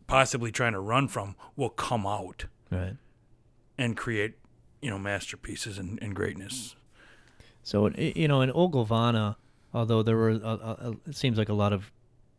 possibly 0.07 0.51
trying 0.51 0.73
to 0.73 0.81
run 0.81 1.09
from 1.09 1.37
will 1.57 1.71
come 1.71 2.07
out 2.07 2.47
Right. 2.73 2.97
And 3.79 3.97
create, 3.97 4.35
you 4.81 4.91
know, 4.91 4.99
masterpieces 4.99 5.79
and, 5.79 5.99
and 6.03 6.15
greatness. 6.15 6.77
So 7.63 7.89
you 7.89 8.29
know, 8.29 8.41
in 8.41 8.51
Olgivanna, 8.51 9.37
although 9.73 10.03
there 10.03 10.17
were, 10.17 10.31
a, 10.31 10.35
a, 10.39 10.77
a- 10.91 10.97
it 11.11 11.17
seems 11.17 11.39
like 11.39 11.49
a 11.49 11.55
lot 11.55 11.73
of 11.73 11.91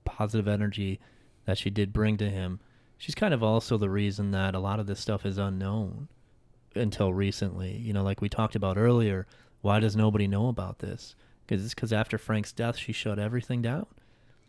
positive 0.06 0.48
energy 0.48 1.00
that 1.46 1.58
she 1.58 1.70
did 1.70 1.92
bring 1.94 2.18
to 2.18 2.30
him. 2.30 2.60
She's 2.98 3.16
kind 3.16 3.34
of 3.34 3.42
also 3.44 3.78
the 3.78 3.90
reason 3.90 4.32
that 4.32 4.56
a 4.56 4.60
lot 4.60 4.80
of 4.80 4.88
this 4.88 5.00
stuff 5.00 5.26
is 5.26 5.38
unknown 5.38 6.08
until 6.76 7.14
recently. 7.14 7.76
You 7.78 7.94
know, 7.94 8.04
like 8.04 8.22
we 8.22 8.30
talked 8.30 8.56
about 8.56 8.78
earlier. 8.78 9.28
Why 9.62 9.80
does 9.80 9.96
nobody 9.96 10.28
know 10.28 10.48
about 10.48 10.80
this? 10.80 11.16
Because 11.46 11.64
it's 11.66 11.74
because 11.74 11.92
after 11.94 12.18
Frank's 12.18 12.52
death, 12.52 12.78
she 12.78 12.94
shut 12.94 13.20
everything 13.20 13.62
down. 13.62 13.88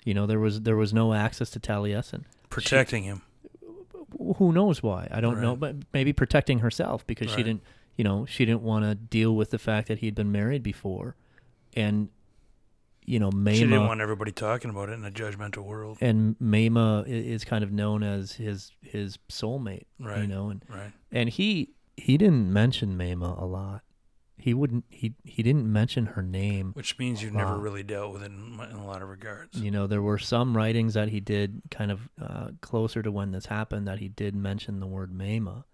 You 0.05 0.15
know, 0.15 0.27
there 0.27 0.39
was 0.41 0.63
there 0.63 0.77
was 0.77 0.93
no 0.93 1.15
access 1.15 1.51
to 1.51 1.61
Taliesin. 1.61 2.25
Protecting 2.51 3.05
him. 3.05 3.23
Who 4.39 4.53
knows 4.53 4.83
why 4.83 5.09
i 5.11 5.21
don't 5.21 5.41
know 5.41 5.57
but 5.57 5.77
maybe 5.93 6.13
protecting 6.13 6.61
herself 6.61 7.07
because 7.07 7.31
she 7.31 7.43
didn't 7.43 7.63
you 7.97 8.05
know 8.05 8.27
she 8.27 8.45
didn't 8.45 8.63
want 8.63 8.85
to 8.85 8.95
deal 8.95 9.35
with 9.37 9.51
the 9.51 9.59
fact 9.59 9.89
that 9.89 9.99
he'd 9.99 10.15
been 10.15 10.33
married 10.33 10.63
before 10.63 11.17
and 11.75 12.09
you 13.07 13.19
know 13.19 13.31
She 13.53 13.61
didn't 13.61 13.87
want 13.87 14.01
everybody 14.01 14.33
talking 14.33 14.71
about 14.71 14.89
it 14.89 14.93
in 14.93 15.05
a 15.05 15.11
judgmental 15.11 15.65
world. 15.65 15.99
and 16.01 16.37
Mamah 16.39 17.07
is 17.07 17.45
kind 17.45 17.63
of 17.63 17.71
known 17.73 18.03
as 18.03 18.33
his 18.33 18.73
his 18.81 19.19
soulmate 19.31 19.85
right? 20.01 20.21
you 20.23 20.27
know 20.27 20.51
and 20.51 20.63
Right. 20.69 20.93
and 21.13 21.29
he 21.29 21.71
he 21.97 22.17
didn't 22.17 22.53
mention 22.53 22.97
Mamah 22.99 23.41
a 23.41 23.45
lot 23.45 23.83
he 24.45 24.53
wouldn't 24.53 24.85
he 24.91 25.15
he 25.25 25.43
didn't 25.43 25.73
mention 25.73 26.05
her 26.05 26.23
name 26.23 26.73
Which 26.75 26.99
means 26.99 27.23
you've 27.23 27.33
never 27.33 27.57
really 27.57 27.83
dealt 27.83 28.13
with 28.13 28.25
it 28.25 28.27
in, 28.27 28.61
in 28.61 28.77
a 28.77 28.87
lot 28.87 29.01
of 29.01 29.09
regards. 29.09 29.59
You 29.59 29.71
know, 29.71 29.87
there 29.87 30.03
were 30.03 30.19
some 30.19 30.55
writings 30.55 30.93
that 30.93 31.09
he 31.09 31.19
did 31.19 31.63
kind 31.71 31.91
of 31.91 32.11
uh, 32.21 32.49
closer 32.61 33.03
to 33.03 33.11
when 33.11 33.33
this 33.33 33.47
happened 33.47 33.89
that 33.89 34.01
he 34.01 34.09
did 34.09 34.37
mention 34.37 34.81
the 34.81 34.87
word 34.87 35.15
Mamah, 35.15 35.65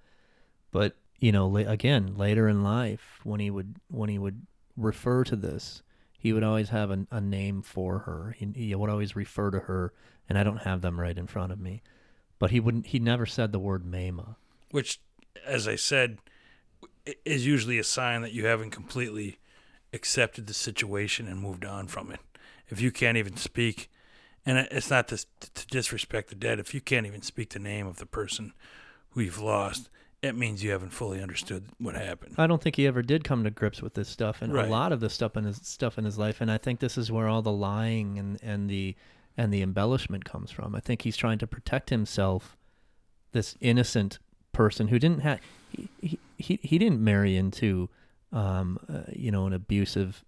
but 0.70 0.94
you 1.18 1.32
know, 1.32 1.48
la- 1.48 1.68
again, 1.68 2.16
later 2.16 2.48
in 2.48 2.62
life, 2.62 3.18
when 3.24 3.40
he 3.40 3.50
would 3.50 3.74
when 3.88 4.08
he 4.08 4.20
would 4.20 4.46
refer 4.76 5.24
to 5.24 5.34
this, 5.34 5.82
he 6.16 6.32
would 6.32 6.44
always 6.44 6.68
have 6.68 6.92
a, 6.92 7.08
a 7.10 7.20
name 7.20 7.62
for 7.62 7.98
her. 7.98 8.36
He, 8.38 8.52
he 8.54 8.72
would 8.76 8.88
always 8.88 9.16
refer 9.16 9.50
to 9.50 9.58
her, 9.58 9.92
and 10.28 10.38
I 10.38 10.44
don't 10.44 10.62
have 10.62 10.80
them 10.80 11.00
right 11.00 11.18
in 11.18 11.26
front 11.26 11.50
of 11.50 11.58
me, 11.58 11.82
but 12.38 12.52
he 12.52 12.60
wouldn't. 12.60 12.86
He 12.86 13.00
never 13.00 13.26
said 13.26 13.50
the 13.50 13.58
word 13.58 13.84
Mamah. 13.84 14.36
Which, 14.70 15.00
as 15.44 15.66
I 15.66 15.74
said, 15.74 16.18
is 17.24 17.46
usually 17.46 17.78
a 17.78 17.84
sign 17.84 18.22
that 18.22 18.32
you 18.32 18.46
haven't 18.46 18.70
completely 18.70 19.38
accepted 19.92 20.46
the 20.46 20.54
situation 20.54 21.26
and 21.26 21.40
moved 21.40 21.64
on 21.64 21.86
from 21.86 22.10
it. 22.12 22.20
If 22.68 22.80
you 22.80 22.90
can't 22.92 23.16
even 23.16 23.36
speak, 23.36 23.90
and 24.46 24.58
it's 24.70 24.90
not 24.90 25.08
to, 25.08 25.16
to 25.54 25.66
disrespect 25.66 26.28
the 26.28 26.34
dead, 26.34 26.58
if 26.60 26.72
you 26.74 26.80
can't 26.80 27.06
even 27.06 27.22
speak 27.22 27.50
the 27.50 27.58
name 27.58 27.86
of 27.86 27.96
the 27.96 28.06
person 28.06 28.52
who 29.10 29.20
you've 29.20 29.40
lost, 29.40 29.90
it 30.22 30.36
means 30.36 30.62
you 30.62 30.70
haven't 30.70 30.90
fully 30.90 31.20
understood 31.20 31.64
what 31.78 31.94
happened. 31.94 32.34
I 32.38 32.46
don't 32.46 32.62
think 32.62 32.76
he 32.76 32.86
ever 32.86 33.02
did 33.02 33.24
come 33.24 33.42
to 33.44 33.50
grips 33.50 33.82
with 33.82 33.94
this 33.94 34.08
stuff, 34.08 34.42
and 34.42 34.52
Right. 34.52 34.66
a 34.68 34.70
lot 34.70 34.92
of 34.92 35.00
the 35.00 35.10
stuff 35.10 35.36
in 35.36 35.44
his 35.44 35.56
stuff 35.62 35.98
in 35.98 36.04
his 36.04 36.18
life. 36.18 36.40
And 36.40 36.50
I 36.50 36.58
think 36.58 36.80
this 36.80 36.98
is 36.98 37.10
where 37.10 37.26
all 37.26 37.42
the 37.42 37.52
lying 37.52 38.18
and 38.18 38.38
and 38.42 38.68
the 38.68 38.94
and 39.36 39.52
the 39.52 39.62
embellishment 39.62 40.24
comes 40.26 40.50
from. 40.50 40.74
I 40.74 40.80
think 40.80 41.02
he's 41.02 41.16
trying 41.16 41.38
to 41.38 41.46
protect 41.46 41.88
himself, 41.90 42.56
this 43.32 43.56
innocent 43.60 44.18
person 44.52 44.88
who 44.88 44.98
didn't 44.98 45.20
have 45.20 45.40
he 46.00 46.18
he, 46.38 46.58
he, 46.62 46.78
didn't 46.78 47.00
marry 47.02 47.36
into, 47.36 47.88
um, 48.32 48.78
uh, 48.88 49.02
you 49.14 49.30
know, 49.30 49.46
an 49.46 49.52
abusive 49.52 50.24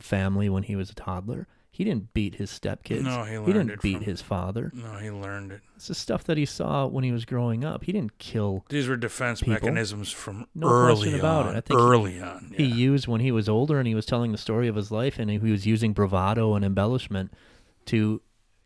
family 0.00 0.48
when 0.48 0.62
he 0.62 0.76
was 0.76 0.90
a 0.90 0.94
toddler. 0.94 1.46
He 1.70 1.84
didn't 1.84 2.12
beat 2.14 2.36
his 2.36 2.50
stepkids. 2.50 3.02
No, 3.02 3.22
he 3.24 3.36
learned 3.38 3.46
he 3.46 3.52
didn't 3.52 3.70
it 3.70 3.80
beat 3.82 3.96
from- 3.98 4.04
his 4.04 4.20
father. 4.22 4.72
No, 4.74 4.96
he 4.96 5.10
learned 5.10 5.52
it. 5.52 5.60
It's 5.76 5.86
the 5.88 5.94
stuff 5.94 6.24
that 6.24 6.36
he 6.36 6.44
saw 6.46 6.86
when 6.86 7.04
he 7.04 7.12
was 7.12 7.24
growing 7.24 7.62
up. 7.64 7.84
He 7.84 7.92
didn't 7.92 8.18
kill 8.18 8.64
These 8.68 8.88
were 8.88 8.96
defense 8.96 9.40
People. 9.40 9.52
mechanisms 9.54 10.10
from 10.10 10.46
No 10.54 10.68
early 10.68 10.94
question 10.96 11.18
about 11.20 11.46
on. 11.46 11.54
it. 11.54 11.58
I 11.58 11.60
think 11.60 11.78
he- 11.78 11.86
early 11.86 12.20
on. 12.20 12.54
he 12.56 12.64
yeah. 12.64 12.74
used 12.74 13.06
when 13.06 13.20
he 13.20 13.30
was 13.30 13.48
older 13.48 13.78
and 13.78 13.86
he 13.86 13.94
was 13.94 14.06
telling 14.06 14.32
the 14.32 14.38
story 14.38 14.66
of 14.66 14.74
his 14.74 14.90
life 14.90 15.18
and 15.20 15.30
he 15.30 15.38
was 15.38 15.66
using 15.66 15.92
bravado 15.92 16.54
and 16.54 16.64
embellishment 16.64 17.32
to 17.86 18.22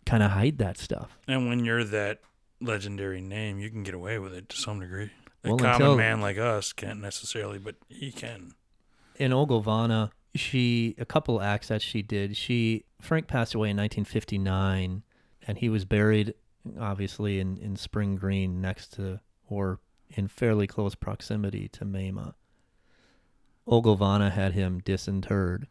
kind 0.07 0.23
of 0.23 0.31
hide 0.31 0.57
that 0.59 0.79
stuff. 0.79 1.19
And 1.29 1.49
when 1.49 1.65
you're 1.67 1.85
that 1.85 2.21
legendary 2.63 3.21
name, 3.21 3.59
you 3.59 3.69
can 3.69 3.83
get 3.83 3.95
away 3.95 4.19
with 4.21 4.33
it 4.33 4.49
to 4.51 4.57
some 4.57 4.81
degree. 4.81 5.11
A 5.45 5.49
Well, 5.49 5.59
common 5.59 5.73
until- 5.75 5.97
man 5.97 6.21
like 6.21 6.39
us 6.39 6.73
can't 6.73 7.01
necessarily, 7.01 7.59
but 7.59 7.77
he 7.89 8.13
can. 8.13 8.53
In 9.17 9.33
Olgivanna, 9.33 10.11
she 10.35 10.95
a 10.99 11.05
couple 11.05 11.41
acts 11.43 11.69
that 11.69 11.83
she 11.83 12.01
did. 12.03 12.37
She 12.37 12.85
Frank 13.01 13.27
passed 13.27 13.55
away 13.55 13.71
in 13.71 13.77
1959 13.77 15.03
and 15.47 15.59
he 15.59 15.69
was 15.69 15.85
buried 15.85 16.35
obviously 16.79 17.41
in 17.41 17.57
in 17.59 17.77
Spring 17.77 18.15
Green 18.17 18.61
next 18.61 18.93
to 18.95 19.21
or 19.49 19.81
in 20.11 20.29
fairly 20.29 20.67
close 20.67 20.95
proximity 20.95 21.69
to 21.69 21.85
Mamah. 21.85 22.35
Olgivanna 23.67 24.31
had 24.31 24.53
him 24.53 24.81
disinterred 24.81 25.67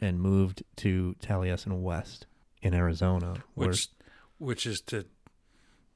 and 0.00 0.20
moved 0.20 0.62
to 0.76 1.14
Taliesin 1.20 1.80
West 1.82 2.26
in 2.62 2.74
Arizona, 2.74 3.34
where 3.54 3.68
Which, 3.68 3.88
which 4.38 4.66
is 4.66 4.80
to, 4.82 5.06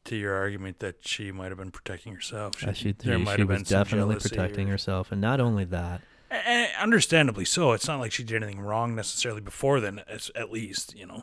to 0.05 0.17
your 0.17 0.35
argument 0.35 0.79
that 0.81 0.97
she 1.07 1.33
might 1.33 1.49
have 1.49 1.59
been 1.59 1.71
protecting 1.71 2.15
herself. 2.15 2.63
Uh, 2.63 2.73
she, 2.73 2.93
there 2.93 3.19
she, 3.19 3.25
might 3.25 3.35
she 3.37 3.41
have 3.43 3.49
was 3.49 3.59
been 3.59 3.65
definitely 3.65 4.17
protecting 4.17 4.69
or- 4.69 4.73
herself, 4.73 5.11
and 5.13 5.21
not 5.21 5.41
only 5.41 5.65
that, 5.65 6.03
And 6.31 6.69
understandably 6.81 7.45
so. 7.45 7.73
It's 7.73 7.87
not 7.89 8.01
like 8.01 8.13
she 8.13 8.25
did 8.25 8.43
anything 8.43 8.61
wrong 8.61 8.95
necessarily 8.95 9.41
before 9.41 9.81
then, 9.81 10.03
at 10.35 10.51
least, 10.51 10.95
you 10.97 11.07
know. 11.07 11.23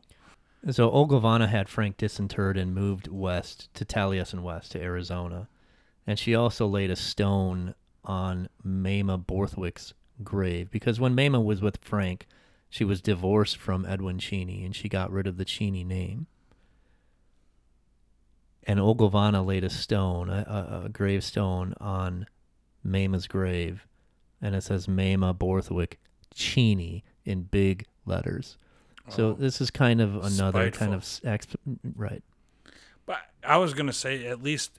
so 0.69 0.89
Olgivanna 0.89 1.47
had 1.49 1.67
Frank 1.69 1.97
disinterred 1.97 2.57
and 2.57 2.73
moved 2.73 3.07
west 3.07 3.69
to 3.75 3.85
Taliesin 3.85 4.41
West 4.41 4.71
to 4.71 4.81
Arizona, 4.81 5.47
and 6.07 6.17
she 6.17 6.33
also 6.35 6.65
laid 6.67 6.89
a 6.91 6.95
stone 6.95 7.75
on 8.03 8.49
Mamah 8.65 9.25
Borthwick's 9.27 9.93
grave 10.23 10.71
because 10.71 10.99
when 10.99 11.15
Mamah 11.15 11.43
was 11.43 11.61
with 11.61 11.77
Frank, 11.81 12.25
she 12.69 12.83
was 12.83 13.01
divorced 13.01 13.57
from 13.57 13.85
Edwin 13.85 14.17
Cheney, 14.17 14.63
and 14.65 14.75
she 14.75 14.87
got 14.89 15.11
rid 15.11 15.27
of 15.27 15.37
the 15.37 15.45
Cheney 15.45 15.83
name. 15.83 16.27
And 18.65 18.79
Olgivanna 18.79 19.45
laid 19.45 19.63
a 19.63 19.69
stone, 19.69 20.29
a, 20.29 20.45
a, 20.81 20.85
a 20.85 20.89
gravestone 20.89 21.73
on 21.81 22.27
Mamah's 22.85 23.27
grave, 23.27 23.85
and 24.41 24.55
it 24.55 24.61
says 24.63 24.87
Mamah 24.87 25.37
Borthwick 25.37 25.99
Cheney 26.33 27.03
in 27.25 27.43
big 27.43 27.85
letters. 28.05 28.57
So 29.09 29.29
Oh. 29.29 29.33
this 29.33 29.61
is 29.61 29.71
kind 29.71 29.99
of 29.99 30.15
another 30.23 30.69
kind 30.71 30.93
of 30.93 31.01
s- 31.01 31.21
ex- 31.23 31.47
right. 31.95 32.23
But 33.05 33.17
I 33.43 33.57
was 33.57 33.73
going 33.73 33.87
to 33.87 33.93
say, 33.93 34.27
at 34.27 34.41
least 34.43 34.71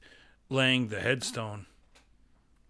laying 0.48 0.88
the 0.88 1.00
headstone 1.00 1.66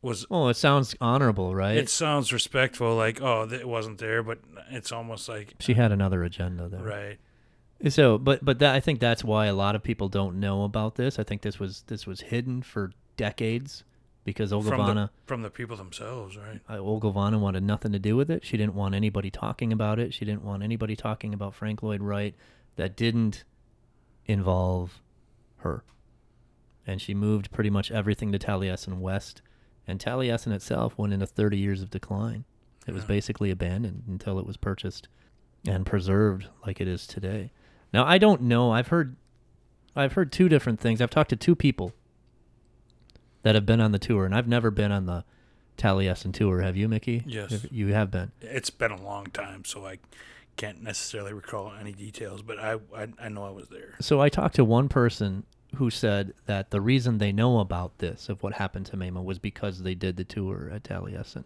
was 0.00 0.26
Oh, 0.30 0.48
it 0.48 0.54
sounds 0.54 0.96
honorable, 1.00 1.54
right? 1.54 1.76
It 1.76 1.88
sounds 1.90 2.32
respectful, 2.32 2.96
like 2.96 3.20
oh, 3.20 3.48
it 3.50 3.68
wasn't 3.68 3.98
there, 3.98 4.22
but 4.22 4.38
it's 4.70 4.90
almost 4.92 5.28
like 5.28 5.54
she 5.60 5.74
had 5.74 5.92
another 5.92 6.24
agenda 6.24 6.68
there. 6.68 6.80
right. 6.80 7.18
So, 7.88 8.18
but 8.18 8.44
but 8.44 8.58
that, 8.60 8.74
I 8.74 8.80
think 8.80 9.00
that's 9.00 9.24
why 9.24 9.46
a 9.46 9.54
lot 9.54 9.74
of 9.74 9.82
people 9.82 10.08
don't 10.08 10.38
know 10.38 10.64
about 10.64 10.94
this. 10.94 11.18
I 11.18 11.24
think 11.24 11.42
this 11.42 11.58
was 11.58 11.82
this 11.88 12.06
was 12.06 12.20
hidden 12.20 12.62
for 12.62 12.92
decades 13.16 13.84
because 14.24 14.50
From 14.50 14.60
the, 14.94 15.10
from 15.26 15.42
the 15.42 15.50
people 15.50 15.76
themselves, 15.76 16.36
right? 16.36 16.60
uh, 16.68 16.74
Olgivanna 16.74 17.40
wanted 17.40 17.64
nothing 17.64 17.92
to 17.92 17.98
do 17.98 18.16
with 18.16 18.30
it. 18.30 18.44
She 18.44 18.56
didn't 18.56 18.74
want 18.74 18.94
anybody 18.94 19.30
talking 19.30 19.72
about 19.72 19.98
it. 19.98 20.14
She 20.14 20.24
didn't 20.24 20.44
want 20.44 20.62
anybody 20.62 20.94
talking 20.94 21.34
about 21.34 21.54
Frank 21.54 21.82
Lloyd 21.82 22.02
Wright 22.02 22.34
that 22.76 22.96
didn't 22.96 23.44
involve 24.26 25.00
her. 25.58 25.82
And 26.86 27.00
she 27.00 27.14
moved 27.14 27.50
pretty 27.52 27.70
much 27.70 27.90
everything 27.90 28.32
to 28.32 28.38
Taliesin 28.38 28.98
West, 28.98 29.42
and 29.86 29.98
Taliesin 30.00 30.52
itself 30.52 30.96
went 30.96 31.12
into 31.12 31.26
30 31.26 31.58
years 31.58 31.82
of 31.82 31.90
decline. 31.90 32.44
It 32.86 32.94
was 32.94 33.04
basically 33.04 33.50
abandoned 33.52 34.04
until 34.08 34.40
it 34.40 34.46
was 34.46 34.56
purchased 34.56 35.06
and 35.66 35.86
preserved 35.86 36.48
like 36.66 36.80
it 36.80 36.88
is 36.88 37.06
today. 37.06 37.52
Now 37.92 38.04
I 38.04 38.18
don't 38.18 38.42
know. 38.42 38.72
I've 38.72 38.88
heard 38.88 39.16
I've 39.94 40.14
heard 40.14 40.32
two 40.32 40.48
different 40.48 40.80
things. 40.80 41.00
I've 41.00 41.10
talked 41.10 41.30
to 41.30 41.36
two 41.36 41.54
people 41.54 41.92
that 43.42 43.54
have 43.54 43.66
been 43.66 43.80
on 43.80 43.92
the 43.92 43.98
tour, 43.98 44.24
and 44.24 44.34
I've 44.34 44.48
never 44.48 44.70
been 44.70 44.92
on 44.92 45.06
the 45.06 45.24
Taliesin 45.76 46.32
tour. 46.32 46.60
Have 46.60 46.76
you, 46.76 46.88
Mickey? 46.88 47.22
Yes. 47.26 47.66
You 47.70 47.88
have 47.88 48.10
been. 48.10 48.32
It's 48.40 48.70
been 48.70 48.92
a 48.92 49.02
long 49.02 49.26
time, 49.26 49.64
so 49.64 49.86
I 49.86 49.98
can't 50.56 50.82
necessarily 50.82 51.32
recall 51.32 51.72
any 51.78 51.92
details, 51.92 52.42
but 52.42 52.58
I 52.58 52.78
I, 52.96 53.08
I 53.20 53.28
know 53.28 53.44
I 53.44 53.50
was 53.50 53.68
there. 53.68 53.94
So 54.00 54.20
I 54.20 54.28
talked 54.28 54.56
to 54.56 54.64
one 54.64 54.88
person 54.88 55.44
who 55.76 55.88
said 55.90 56.34
that 56.46 56.70
the 56.70 56.80
reason 56.80 57.18
they 57.18 57.32
know 57.32 57.58
about 57.58 57.98
this 57.98 58.28
of 58.28 58.42
what 58.42 58.54
happened 58.54 58.86
to 58.86 58.96
Mamah 58.96 59.24
was 59.24 59.38
because 59.38 59.82
they 59.82 59.94
did 59.94 60.16
the 60.16 60.24
tour 60.24 60.70
at 60.72 60.82
Taliesin. 60.82 61.44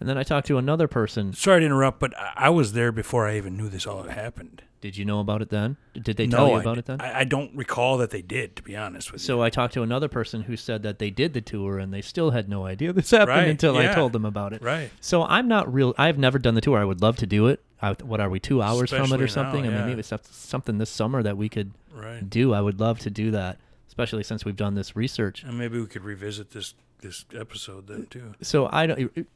And 0.00 0.08
then 0.08 0.16
I 0.16 0.22
talked 0.22 0.46
to 0.48 0.58
another 0.58 0.86
person. 0.88 1.32
Sorry 1.32 1.60
to 1.60 1.66
interrupt, 1.66 1.98
but 1.98 2.16
I, 2.18 2.32
I 2.36 2.48
was 2.50 2.72
there 2.72 2.92
before 2.92 3.26
I 3.26 3.36
even 3.36 3.56
knew 3.56 3.68
this 3.68 3.86
all 3.86 4.02
had 4.02 4.12
happened. 4.12 4.62
Did 4.80 4.96
you 4.96 5.04
know 5.04 5.18
about 5.18 5.42
it 5.42 5.48
then? 5.50 5.76
Did 6.00 6.16
they 6.16 6.28
tell 6.28 6.46
you 6.46 6.54
I 6.54 6.60
about 6.60 6.78
it 6.78 6.86
then? 6.86 7.00
I, 7.00 7.20
I 7.20 7.24
don't 7.24 7.52
recall 7.56 7.98
that 7.98 8.10
they 8.10 8.22
did, 8.22 8.54
to 8.54 8.62
be 8.62 8.76
honest 8.76 9.10
with 9.10 9.20
you. 9.20 9.26
so. 9.26 9.42
I 9.42 9.50
talked 9.50 9.74
to 9.74 9.82
another 9.82 10.06
person 10.06 10.42
who 10.42 10.56
said 10.56 10.84
that 10.84 11.00
they 11.00 11.10
did 11.10 11.32
the 11.34 11.40
tour 11.40 11.80
and 11.80 11.92
they 11.92 12.00
still 12.00 12.30
had 12.30 12.48
no 12.48 12.64
idea 12.64 12.92
this 12.92 13.10
happened 13.10 13.28
Right, 13.30 13.48
until 13.48 13.76
I 13.76 13.84
yeah. 13.84 13.94
told 13.96 14.12
them 14.12 14.24
about 14.24 14.52
it. 14.52 14.62
Right. 14.62 14.90
So 15.00 15.24
I'm 15.24 15.48
not 15.48 15.72
real. 15.74 15.94
I've 15.98 16.16
never 16.16 16.38
done 16.38 16.54
the 16.54 16.60
tour. 16.60 16.78
I 16.78 16.84
would 16.84 17.02
love 17.02 17.16
to 17.16 17.26
do 17.26 17.48
it. 17.48 17.60
I, 17.82 17.94
what 17.94 18.20
are 18.20 18.30
we 18.30 18.38
two 18.38 18.62
hours 18.62 18.90
from 18.90 19.00
it 19.00 19.02
Especially 19.06 19.24
or 19.24 19.26
now, 19.26 19.32
something? 19.32 19.60
I 19.64 19.68
mean, 19.68 19.72
yeah. 19.78 19.86
maybe 19.86 19.98
it's 19.98 20.08
some- 20.08 20.20
something 20.22 20.78
this 20.78 20.90
summer 20.90 21.24
that 21.24 21.36
we 21.36 21.48
could 21.48 21.72
Right. 21.92 22.28
do. 22.30 22.52
I 22.54 22.60
would 22.60 22.78
love 22.78 23.00
to 23.00 23.10
do 23.10 23.32
that, 23.32 23.58
especially 23.88 24.22
since 24.22 24.44
we've 24.44 24.54
done 24.54 24.76
this 24.76 24.94
research. 24.94 25.42
And 25.42 25.58
maybe 25.58 25.80
we 25.80 25.86
could 25.86 26.04
revisit 26.04 26.52
this 26.52 26.74
this 27.00 27.24
episode 27.36 27.86
then 27.88 28.06
too. 28.10 28.34
So 28.42 28.68
I 28.72 28.86
don't. 28.86 29.26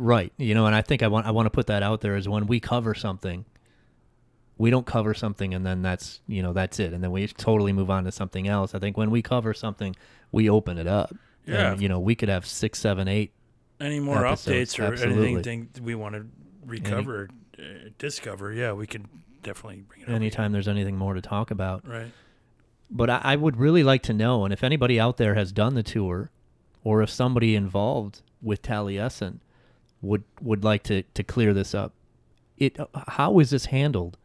Right, 0.00 0.32
you 0.36 0.54
know, 0.54 0.66
and 0.66 0.74
I 0.74 0.82
think 0.82 1.02
I 1.02 1.08
want 1.08 1.26
I 1.26 1.32
want 1.32 1.46
to 1.46 1.50
put 1.50 1.66
that 1.66 1.82
out 1.82 2.00
there 2.00 2.16
is 2.16 2.28
when 2.28 2.46
we 2.46 2.60
cover 2.60 2.94
something, 2.94 3.44
we 4.56 4.70
don't 4.70 4.86
cover 4.86 5.12
something 5.12 5.54
and 5.54 5.66
then 5.66 5.82
that's 5.82 6.20
you 6.28 6.42
know 6.42 6.52
that's 6.52 6.78
it, 6.78 6.92
and 6.92 7.02
then 7.02 7.10
we 7.10 7.26
totally 7.26 7.72
move 7.72 7.90
on 7.90 8.04
to 8.04 8.12
something 8.12 8.46
else. 8.46 8.74
I 8.74 8.78
think 8.78 8.96
when 8.96 9.10
we 9.10 9.22
cover 9.22 9.52
something, 9.52 9.96
we 10.30 10.48
open 10.48 10.78
it 10.78 10.86
up. 10.86 11.14
Yeah. 11.46 11.72
and, 11.72 11.82
you 11.82 11.88
know, 11.88 11.98
we 11.98 12.14
could 12.14 12.28
have 12.28 12.46
six, 12.46 12.78
seven, 12.78 13.08
eight. 13.08 13.32
Any 13.80 14.00
more 14.00 14.26
Episodes, 14.26 14.74
updates 14.74 14.78
or 14.78 14.92
absolutely. 14.92 15.32
anything 15.34 15.68
we 15.82 15.94
want 15.94 16.14
to 16.14 16.26
recover, 16.66 17.28
uh, 17.58 17.62
discover? 17.96 18.52
Yeah, 18.52 18.72
we 18.72 18.86
could 18.86 19.06
definitely 19.42 19.82
bring 19.88 20.02
it 20.02 20.08
up. 20.08 20.14
Anytime 20.14 20.52
there's 20.52 20.68
anything 20.68 20.96
more 20.96 21.14
to 21.14 21.20
talk 21.20 21.50
about. 21.50 21.86
Right. 21.88 22.10
But 22.90 23.08
I, 23.08 23.20
I 23.22 23.36
would 23.36 23.56
really 23.56 23.82
like 23.82 24.02
to 24.04 24.12
know, 24.12 24.44
and 24.44 24.52
if 24.52 24.62
anybody 24.62 24.98
out 25.00 25.16
there 25.16 25.34
has 25.34 25.52
done 25.52 25.74
the 25.74 25.82
tour, 25.82 26.30
or 26.84 27.02
if 27.02 27.10
somebody 27.10 27.54
involved 27.54 28.22
with 28.42 28.62
Taliesin 28.62 29.38
would 30.02 30.24
would 30.40 30.64
like 30.64 30.82
to, 30.84 31.02
to 31.02 31.22
clear 31.22 31.52
this 31.52 31.74
up, 31.74 31.92
it 32.56 32.76
how 33.08 33.38
is 33.38 33.50
this 33.50 33.66
handled 33.66 34.16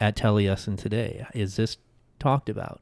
at 0.00 0.16
Taliesin 0.16 0.76
today? 0.78 1.26
Is 1.34 1.56
this 1.56 1.76
talked 2.18 2.48
about? 2.48 2.80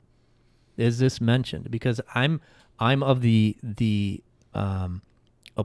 Is 0.76 0.98
this 0.98 1.20
mentioned? 1.20 1.70
Because 1.70 2.00
I'm 2.14 2.40
I'm 2.78 3.02
of 3.02 3.22
the 3.22 3.56
the 3.62 4.22
um, 4.54 5.02
a, 5.56 5.64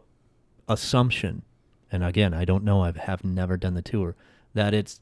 assumption, 0.68 1.44
and 1.92 2.04
again 2.04 2.34
I 2.34 2.46
don't 2.46 2.64
know. 2.64 2.84
I 2.84 2.92
have 2.98 3.24
never 3.24 3.58
done 3.58 3.74
the 3.74 3.82
tour 3.82 4.16
that 4.54 4.74
it's 4.74 5.00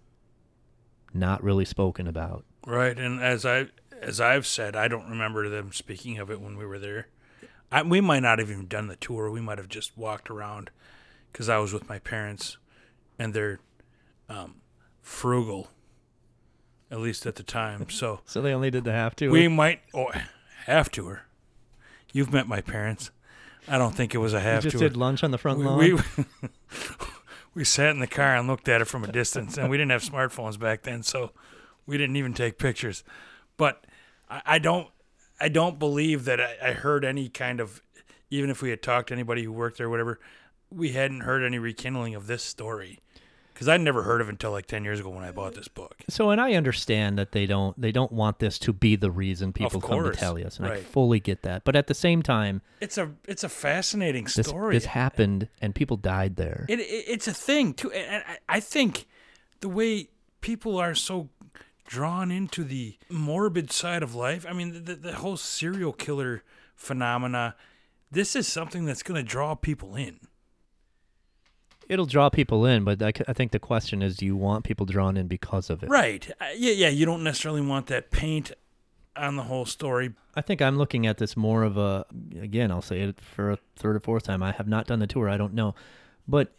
not 1.14 1.44
really 1.44 1.66
spoken 1.66 2.08
about. 2.08 2.46
Right, 2.66 2.98
and 2.98 3.22
as 3.22 3.46
I 3.46 3.68
as 4.02 4.20
I've 4.20 4.48
said, 4.48 4.76
I 4.76 4.88
don't 4.88 5.10
remember 5.10 5.50
them 5.50 5.72
speaking 5.72 6.18
of 6.18 6.32
it 6.32 6.42
when 6.42 6.58
we 6.58 6.66
were 6.66 6.80
there. 6.80 7.08
I, 7.72 7.84
we 7.84 8.02
might 8.02 8.22
not 8.22 8.40
have 8.40 8.50
even 8.50 8.68
done 8.68 8.88
the 8.88 8.96
tour. 8.96 9.30
We 9.30 9.42
might 9.42 9.60
have 9.60 9.70
just 9.70 9.96
walked 9.96 10.30
around 10.30 10.72
because 11.32 11.50
I 11.50 11.58
was 11.58 11.74
with 11.74 11.88
my 11.90 12.00
parents, 12.00 12.58
and 13.18 13.34
they're 13.34 13.60
um, 14.28 14.56
frugal, 15.02 15.70
at 16.92 17.00
least 17.00 17.26
at 17.26 17.36
the 17.36 17.44
time. 17.44 17.90
So 17.90 18.22
So 18.26 18.42
they 18.42 18.54
only 18.54 18.72
did 18.72 18.84
the 18.84 18.92
half 18.92 19.16
tour. 19.16 19.32
we 19.32 19.48
might 19.48 19.82
oh, 19.94 20.12
half 20.66 20.90
tour. 20.90 21.24
You've 22.12 22.34
met 22.34 22.48
my 22.48 22.62
parents. 22.62 23.12
I 23.68 23.78
don't 23.78 23.94
think 23.94 24.16
it 24.16 24.18
was 24.18 24.34
a 24.34 24.40
half 24.40 24.64
just 24.64 24.78
tour. 24.78 24.88
did 24.88 24.98
lunch 24.98 25.24
on 25.24 25.32
the 25.32 25.38
front 25.38 25.60
we, 25.60 25.66
lawn. 25.66 25.78
we, 25.78 25.94
we 27.54 27.64
sat 27.64 27.92
in 27.92 28.00
the 28.00 28.08
car 28.08 28.36
and 28.36 28.48
looked 28.48 28.68
at 28.68 28.82
it 28.82 28.86
from 28.86 29.04
a 29.04 29.12
distance, 29.12 29.58
and 29.58 29.70
we 29.70 29.78
didn't 29.78 29.92
have 29.92 30.02
smartphones 30.02 30.60
back 30.60 30.84
then, 30.84 31.04
so 31.04 31.32
we 31.86 31.98
didn't 31.98 32.16
even 32.16 32.34
take 32.34 32.58
pictures. 32.58 33.04
But 33.58 33.86
I, 34.30 34.42
I 34.46 34.60
don't, 34.60 34.88
I 35.40 35.50
don't 35.50 35.78
believe 35.78 36.26
that 36.26 36.42
I, 36.42 36.56
I 36.62 36.72
heard 36.72 37.06
any 37.06 37.30
kind 37.30 37.60
of 37.60 37.82
even 38.30 38.50
if 38.50 38.62
we 38.62 38.70
had 38.70 38.82
talked 38.82 39.08
to 39.10 39.14
anybody 39.14 39.44
who 39.44 39.52
worked 39.52 39.78
there, 39.78 39.88
or 39.88 39.90
whatever, 39.90 40.20
we 40.72 40.90
hadn't 40.94 41.22
heard 41.22 41.44
any 41.44 41.60
rekindling 41.60 42.16
of 42.16 42.28
this 42.28 42.44
story. 42.44 43.00
Because 43.54 43.68
I'd 43.68 43.82
never 43.82 44.04
heard 44.04 44.22
of 44.22 44.30
it 44.30 44.32
until 44.32 44.52
like 44.52 44.68
ten 44.68 44.86
years 44.86 45.02
ago 45.02 45.10
when 45.10 45.26
I 45.26 45.32
bought 45.32 45.54
this 45.54 45.68
book. 45.68 45.98
So, 46.08 46.30
and 46.30 46.40
I 46.40 46.54
understand 46.54 47.20
that 47.20 47.34
they 47.34 47.46
don't 47.46 47.80
they 47.80 47.92
don't 47.92 48.14
want 48.14 48.40
this 48.40 48.58
to 48.60 48.72
be 48.72 48.96
the 48.96 49.12
reason 49.12 49.52
people 49.52 49.82
come 49.82 49.98
to 49.98 50.04
course, 50.04 50.16
Taliesin, 50.16 50.60
and 50.60 50.68
I 50.68 50.80
fully 50.82 51.20
get 51.20 51.42
that. 51.42 51.66
But 51.66 51.76
at 51.76 51.88
the 51.88 51.94
same 51.94 52.24
time, 52.24 52.62
It's 52.80 52.98
a 52.98 53.12
it's 53.28 53.44
a 53.44 53.50
fascinating 53.50 54.24
this 54.34 54.48
story. 54.48 54.76
this 54.78 54.86
happened 54.86 55.50
and 55.62 55.76
people 55.76 55.98
died 55.98 56.38
there. 56.38 56.66
It, 56.70 56.80
it 56.80 56.84
it's 56.84 57.28
a 57.28 57.34
thing 57.34 57.74
too, 57.74 57.92
and 57.92 58.24
I, 58.26 58.38
I 58.48 58.60
think 58.62 59.08
the 59.60 59.68
way 59.68 60.08
people 60.40 60.78
are 60.78 60.96
so 60.96 61.28
drawn 61.86 62.32
into 62.32 62.64
the 62.64 62.96
morbid 63.10 63.72
side 63.72 64.04
of 64.04 64.16
life. 64.16 64.46
I 64.48 64.54
mean, 64.54 64.86
the, 64.86 64.96
the 64.96 65.16
whole 65.16 65.36
serial 65.36 65.92
killer 65.92 66.44
phenomena. 66.76 67.56
This 68.10 68.38
is 68.38 68.48
something 68.48 68.86
that's 68.86 69.04
going 69.04 69.24
to 69.24 69.30
draw 69.30 69.54
people 69.54 69.96
in. 69.96 70.20
It'll 71.90 72.06
draw 72.06 72.30
people 72.30 72.66
in, 72.66 72.84
but 72.84 73.02
I, 73.02 73.12
I, 73.28 73.34
think 73.34 73.52
the 73.52 73.60
question 73.60 74.04
is, 74.04 74.16
do 74.16 74.26
you 74.26 74.36
want 74.36 74.64
people 74.64 74.86
drawn 74.86 75.18
in 75.18 75.28
because 75.28 75.72
of 75.72 75.82
it? 75.82 75.90
Right? 75.90 76.30
Uh, 76.40 76.46
yeah, 76.56 76.74
yeah. 76.74 76.90
You 76.90 77.06
don't 77.06 77.24
necessarily 77.24 77.62
want 77.62 77.88
that 77.88 78.12
paint 78.12 78.52
on 79.20 79.36
the 79.36 79.44
whole 79.44 79.66
story. 79.66 80.14
I 80.36 80.42
think 80.42 80.62
I'm 80.62 80.78
looking 80.78 81.06
at 81.06 81.18
this 81.18 81.36
more 81.36 81.64
of 81.64 81.78
a 81.78 82.06
again, 82.40 82.72
I'll 82.72 82.82
say 82.82 83.02
it 83.02 83.20
for 83.20 83.52
a 83.52 83.58
third 83.76 83.96
or 83.96 84.00
fourth 84.00 84.24
time. 84.24 84.42
I 84.42 84.52
have 84.54 84.68
not 84.68 84.88
done 84.88 85.00
the 85.00 85.08
tour, 85.08 85.30
I 85.30 85.38
don't 85.38 85.54
know. 85.54 85.76
But 86.28 86.54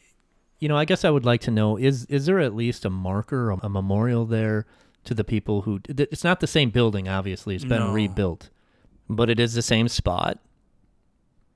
you 0.58 0.68
know, 0.68 0.76
I 0.76 0.84
guess 0.84 1.04
I 1.04 1.10
would 1.10 1.24
like 1.24 1.40
to 1.42 1.50
know 1.50 1.76
is 1.76 2.04
is 2.06 2.26
there 2.26 2.40
at 2.40 2.54
least 2.54 2.84
a 2.84 2.90
marker, 2.90 3.50
a, 3.50 3.68
memorial 3.68 4.26
there 4.26 4.66
to 5.04 5.14
the 5.14 5.24
people 5.24 5.62
who 5.62 5.80
it's 5.88 6.24
not 6.24 6.40
the 6.40 6.46
same 6.46 6.70
building 6.70 7.08
obviously. 7.08 7.54
It's 7.54 7.64
been 7.64 7.78
No. 7.80 7.92
rebuilt. 7.92 8.50
But 9.08 9.30
it 9.30 9.40
is 9.40 9.54
the 9.54 9.62
same 9.62 9.88
spot. 9.88 10.38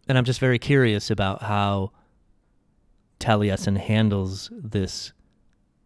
And 0.09 0.18
I'm 0.18 0.24
just 0.24 0.40
very 0.40 0.59
curious 0.59 1.10
about 1.10 1.42
how 1.42 1.92
Taliesin 3.24 3.78
handles 3.78 4.51
this 4.52 5.12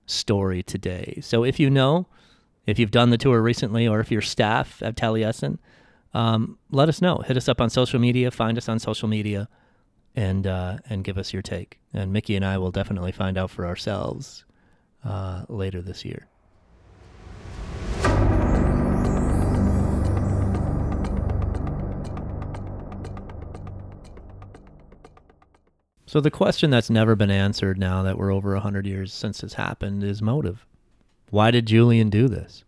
story 0.06 0.62
today. 0.62 1.20
So 1.23 1.44
if 1.44 1.60
you 1.60 1.70
know, 1.70 2.09
if 2.66 2.78
you've 2.78 2.90
done 2.90 3.10
the 3.10 3.19
tour 3.19 3.40
recently, 3.40 3.86
or 3.86 4.01
if 4.01 4.10
you're 4.10 4.23
staff 4.23 4.82
at 4.82 4.97
Taliesin, 4.97 5.59
um, 6.15 6.59
let 6.70 6.89
us 6.89 7.01
know. 7.01 7.19
Hit 7.19 7.36
us 7.36 7.48
up 7.48 7.60
on 7.60 7.70
social 7.70 8.01
media. 8.01 8.31
Find 8.31 8.59
us 8.59 8.69
on 8.69 8.78
social 8.78 9.09
media, 9.09 9.48
and 10.16 10.47
uh, 10.47 10.78
and 10.90 11.05
give 11.05 11.16
us 11.16 11.32
your 11.32 11.43
take. 11.43 11.78
And 11.94 12.12
Mickey 12.12 12.35
and 12.35 12.44
I 12.44 12.59
will 12.59 12.73
definitely 12.73 13.12
find 13.12 13.39
out 13.39 13.51
for 13.51 13.66
ourselves 13.66 14.44
uh, 15.05 15.44
later 15.48 15.81
this 15.81 16.05
year. 16.05 16.27
So 26.09 26.22
the 26.22 26.30
question 26.30 26.70
that's 26.70 26.89
never 26.89 27.14
been 27.14 27.30
answered 27.30 27.78
now 27.78 28.02
that 28.02 28.16
we're 28.16 28.32
over 28.32 28.55
100 28.55 28.86
years 28.86 29.12
since 29.12 29.43
this 29.43 29.52
happened 29.52 30.02
is 30.02 30.22
motive. 30.22 30.64
Why 31.28 31.51
did 31.51 31.66
Julian 31.66 32.09
do 32.09 32.28
this? 32.28 32.64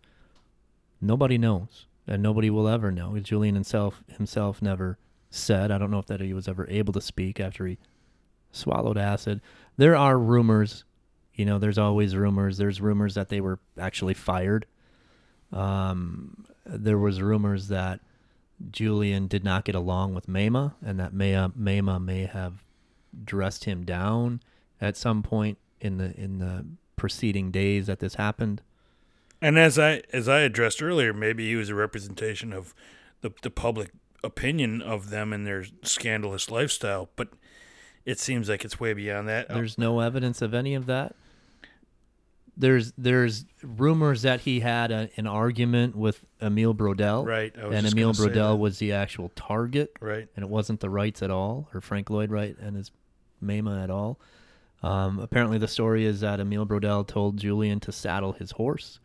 Nobody 1.01 1.39
knows, 1.39 1.87
and 2.05 2.21
nobody 2.21 2.51
will 2.51 2.67
ever 2.67 2.91
know. 2.91 3.17
Julian 3.17 3.55
himself 3.55 4.03
himself 4.15 4.61
never 4.61 4.99
said. 5.31 5.71
I 5.71 5.79
don't 5.79 5.89
know 5.89 5.97
if 5.97 6.05
that 6.05 6.21
he 6.21 6.35
was 6.35 6.47
ever 6.47 6.69
able 6.69 6.93
to 6.93 7.01
speak 7.01 7.39
after 7.39 7.65
he 7.65 7.79
swallowed 8.51 8.99
acid. 8.99 9.41
There 9.75 9.95
are 9.95 10.19
rumors, 10.19 10.83
you 11.33 11.43
know, 11.43 11.57
there's 11.57 11.79
always 11.79 12.15
rumors. 12.15 12.59
There's 12.59 12.79
rumors 12.79 13.15
that 13.15 13.29
they 13.29 13.41
were 13.41 13.57
actually 13.75 14.13
fired. 14.13 14.67
Um, 15.51 16.45
there 16.63 16.99
was 16.99 17.23
rumors 17.23 17.69
that 17.69 18.01
Julian 18.69 19.25
did 19.25 19.43
not 19.43 19.65
get 19.65 19.73
along 19.73 20.13
with 20.13 20.27
Mamah 20.27 20.75
and 20.85 20.99
that 20.99 21.15
Mamah 21.15 22.05
may 22.05 22.25
have 22.25 22.63
dressed 23.23 23.65
him 23.65 23.83
down 23.85 24.41
at 24.79 24.97
some 24.97 25.23
point 25.23 25.57
in 25.79 25.97
the 25.97 26.15
in 26.19 26.39
the 26.39 26.65
preceding 26.95 27.51
days 27.51 27.87
that 27.87 27.99
this 27.99 28.15
happened. 28.15 28.61
And 29.41 29.57
as 29.57 29.79
I 29.79 30.03
as 30.13 30.29
I 30.29 30.41
addressed 30.41 30.81
earlier, 30.83 31.13
maybe 31.13 31.47
he 31.47 31.55
was 31.55 31.69
a 31.69 31.75
representation 31.75 32.53
of 32.53 32.73
the 33.21 33.31
the 33.41 33.49
public 33.49 33.91
opinion 34.23 34.81
of 34.81 35.09
them 35.09 35.33
and 35.33 35.45
their 35.45 35.65
scandalous 35.83 36.51
lifestyle. 36.51 37.09
But 37.15 37.29
it 38.05 38.19
seems 38.19 38.49
like 38.49 38.63
it's 38.63 38.79
way 38.79 38.93
beyond 38.93 39.27
that. 39.29 39.49
There's 39.49 39.77
no 39.77 39.99
evidence 39.99 40.41
of 40.41 40.53
any 40.53 40.75
of 40.75 40.85
that. 40.85 41.15
There's 42.55 42.93
there's 42.97 43.45
rumors 43.63 44.21
that 44.21 44.41
he 44.41 44.59
had 44.59 44.91
a, 44.91 45.09
an 45.17 45.25
argument 45.25 45.95
with 45.95 46.23
Emil 46.39 46.73
Brodelle. 46.73 47.25
Right, 47.25 47.55
and 47.55 47.87
Emil 47.87 48.09
Emile 48.09 48.13
Brodelle 48.13 48.57
was 48.57 48.77
the 48.77 48.91
actual 48.91 49.31
target. 49.35 49.93
Right. 49.99 50.27
And 50.35 50.43
it 50.43 50.49
wasn't 50.49 50.81
the 50.81 50.89
Wrights 50.89 51.23
at 51.23 51.31
all, 51.31 51.69
or 51.73 51.81
Frank 51.81 52.09
Lloyd 52.09 52.29
Wright 52.29 52.55
and 52.59 52.75
his 52.75 52.91
Mamah 53.43 53.83
at 53.83 53.89
all. 53.89 54.19
Um, 54.83 55.19
apparently, 55.19 55.57
the 55.57 55.67
story 55.67 56.05
is 56.05 56.21
that 56.21 56.39
Emile 56.39 56.65
Brodelle 56.65 57.03
told 57.03 57.37
Julian 57.37 57.79
to 57.81 57.91
saddle 57.91 58.33
his 58.33 58.51
horse, 58.51 58.99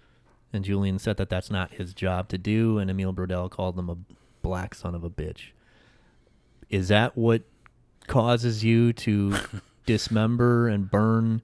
and 0.53 0.65
Julian 0.65 0.99
said 0.99 1.19
that 1.19 1.29
that's 1.29 1.51
not 1.51 1.73
his 1.73 1.93
job 1.93 2.29
to 2.29 2.39
do, 2.39 2.79
and 2.79 2.91
Emile 2.91 3.13
Brodelle 3.13 3.51
called 3.51 3.79
him 3.79 3.91
a 3.91 3.97
black 4.43 4.75
son 4.75 4.95
of 4.95 5.05
a 5.05 5.11
bitch. 5.11 5.51
Is 6.71 6.89
that 6.89 7.17
what 7.17 7.43
causes 8.07 8.65
you 8.65 8.93
to 8.95 9.37
dismember 9.87 10.69
and 10.69 10.91
burn 10.91 11.43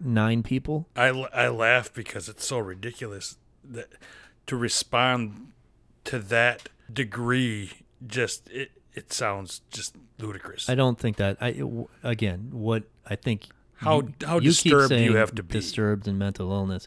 nine 0.00 0.42
people? 0.42 0.86
I, 0.94 1.08
I 1.08 1.48
laugh 1.48 1.92
because 1.92 2.28
it's 2.28 2.46
so 2.46 2.58
ridiculous 2.58 3.36
that 3.64 3.88
to 4.46 4.56
respond 4.56 5.52
to 6.04 6.18
that 6.18 6.68
degree 6.92 7.72
just 8.06 8.48
it 8.50 8.72
it 8.94 9.12
sounds 9.12 9.62
just 9.70 9.96
ludicrous. 10.18 10.68
I 10.68 10.74
don't 10.74 10.98
think 10.98 11.16
that. 11.16 11.36
I 11.40 11.62
again, 12.02 12.48
what 12.52 12.84
I 13.06 13.16
think. 13.16 13.46
How- 13.76 14.00
you, 14.00 14.14
how 14.26 14.34
you 14.34 14.50
disturbed 14.50 14.92
you 14.92 15.16
have 15.16 15.34
to 15.36 15.42
be? 15.42 15.52
Disturbed 15.54 16.06
in 16.06 16.18
mental 16.18 16.52
illness. 16.52 16.86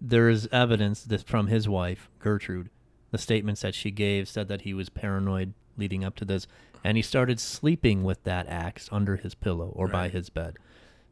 There 0.00 0.28
is 0.28 0.48
evidence 0.50 1.02
that 1.04 1.26
from 1.26 1.46
his 1.48 1.68
wife 1.68 2.08
Gertrude, 2.18 2.70
the 3.10 3.18
statements 3.18 3.62
that 3.62 3.74
she 3.74 3.90
gave 3.90 4.28
said 4.28 4.48
that 4.48 4.62
he 4.62 4.74
was 4.74 4.88
paranoid 4.88 5.54
leading 5.76 6.04
up 6.04 6.16
to 6.16 6.24
this, 6.24 6.46
and 6.82 6.96
he 6.96 7.02
started 7.02 7.38
sleeping 7.38 8.02
with 8.02 8.22
that 8.24 8.48
axe 8.48 8.88
under 8.90 9.16
his 9.16 9.34
pillow 9.34 9.72
or 9.76 9.86
by 9.88 10.08
his 10.08 10.28
bed. 10.28 10.56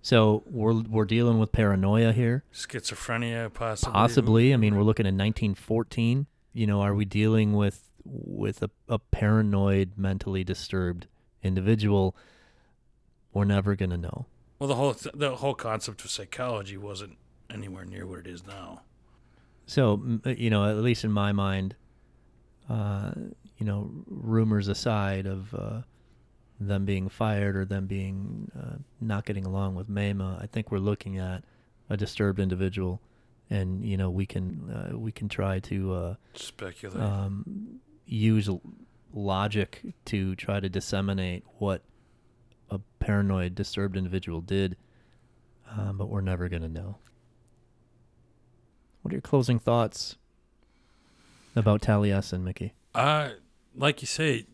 So 0.03 0.43
we're 0.47 0.75
we're 0.83 1.05
dealing 1.05 1.39
with 1.39 1.51
paranoia 1.53 2.13
here. 2.13 2.45
Schizophrenia, 2.53 3.53
possibly. 3.53 3.93
Possibly. 3.93 4.55
I 4.55 4.57
mean, 4.57 4.75
we're 4.77 4.83
looking 4.83 5.07
at 5.07 5.15
1914. 5.15 6.27
You 6.53 6.67
know, 6.67 6.83
are 6.83 6.95
we 6.95 7.05
dealing 7.05 7.55
with 7.55 7.91
with 8.05 8.63
a, 8.63 8.71
a 8.89 8.99
paranoid, 8.99 9.93
mentally 9.97 10.45
disturbed 10.45 11.07
individual? 11.43 12.17
We're 13.33 13.45
never 13.45 13.75
gonna 13.75 13.97
know. 13.99 14.27
Well, 14.59 14.69
the 14.69 14.77
whole 14.77 14.95
th- 14.95 15.15
the 15.15 15.37
whole 15.37 15.55
concept 15.55 16.05
of 16.05 16.11
psychology 16.11 16.77
wasn't 16.77 17.19
anywhere 17.51 17.85
near 17.85 18.07
what 18.07 18.21
it 18.21 18.27
is 18.27 18.47
now. 18.47 18.83
So, 19.67 20.21
uh, 20.25 20.31
you 20.31 20.51
know, 20.51 20.69
at 20.69 20.77
least 20.77 21.05
in 21.05 21.13
my 21.13 21.33
mind, 21.33 21.75
uh, 22.69 23.13
you 23.59 23.67
know, 23.67 23.91
rumors 24.07 24.69
aside 24.69 25.27
of 25.27 25.55
uh, 25.55 25.83
them 26.61 26.85
being 26.85 27.09
fired 27.09 27.57
or 27.57 27.65
them 27.65 27.87
being 27.87 28.51
uh, 28.59 28.77
not 29.01 29.25
getting 29.25 29.45
along 29.45 29.75
with 29.75 29.89
Mamah, 29.89 30.43
I 30.43 30.47
think 30.47 30.71
we're 30.71 30.79
looking 30.79 31.19
at 31.19 31.45
a 31.91 31.97
disturbed 31.97 32.41
individual, 32.41 33.01
and 33.51 33.85
you 33.85 33.97
know, 33.97 34.11
we 34.11 34.27
can 34.27 34.71
uh, 34.71 34.99
we 34.99 35.13
can 35.13 35.29
try 35.29 35.59
to. 35.61 35.93
Uh, 35.93 36.15
Speculate. 36.35 37.01
um, 37.01 37.81
use 38.07 38.49
logic 39.13 39.83
to 40.07 40.35
try 40.37 40.61
to 40.61 40.69
disseminate 40.69 41.45
what 41.59 41.83
a 42.71 42.81
paranoid, 42.99 43.55
disturbed 43.55 43.97
individual 43.97 44.41
did, 44.41 44.77
um, 45.71 45.97
but 45.97 46.09
we're 46.09 46.21
never 46.21 46.49
going 46.49 46.63
to 46.63 46.69
know. 46.69 46.99
What 49.03 49.13
are 49.13 49.17
your 49.17 49.23
closing 49.23 49.59
thoughts 49.59 50.17
about 51.55 51.83
Taliesin, 51.83 52.43
Mickey? 52.43 52.73
Uh, 52.95 53.31
like 53.77 54.01
you 54.01 54.07
say, 54.07 54.47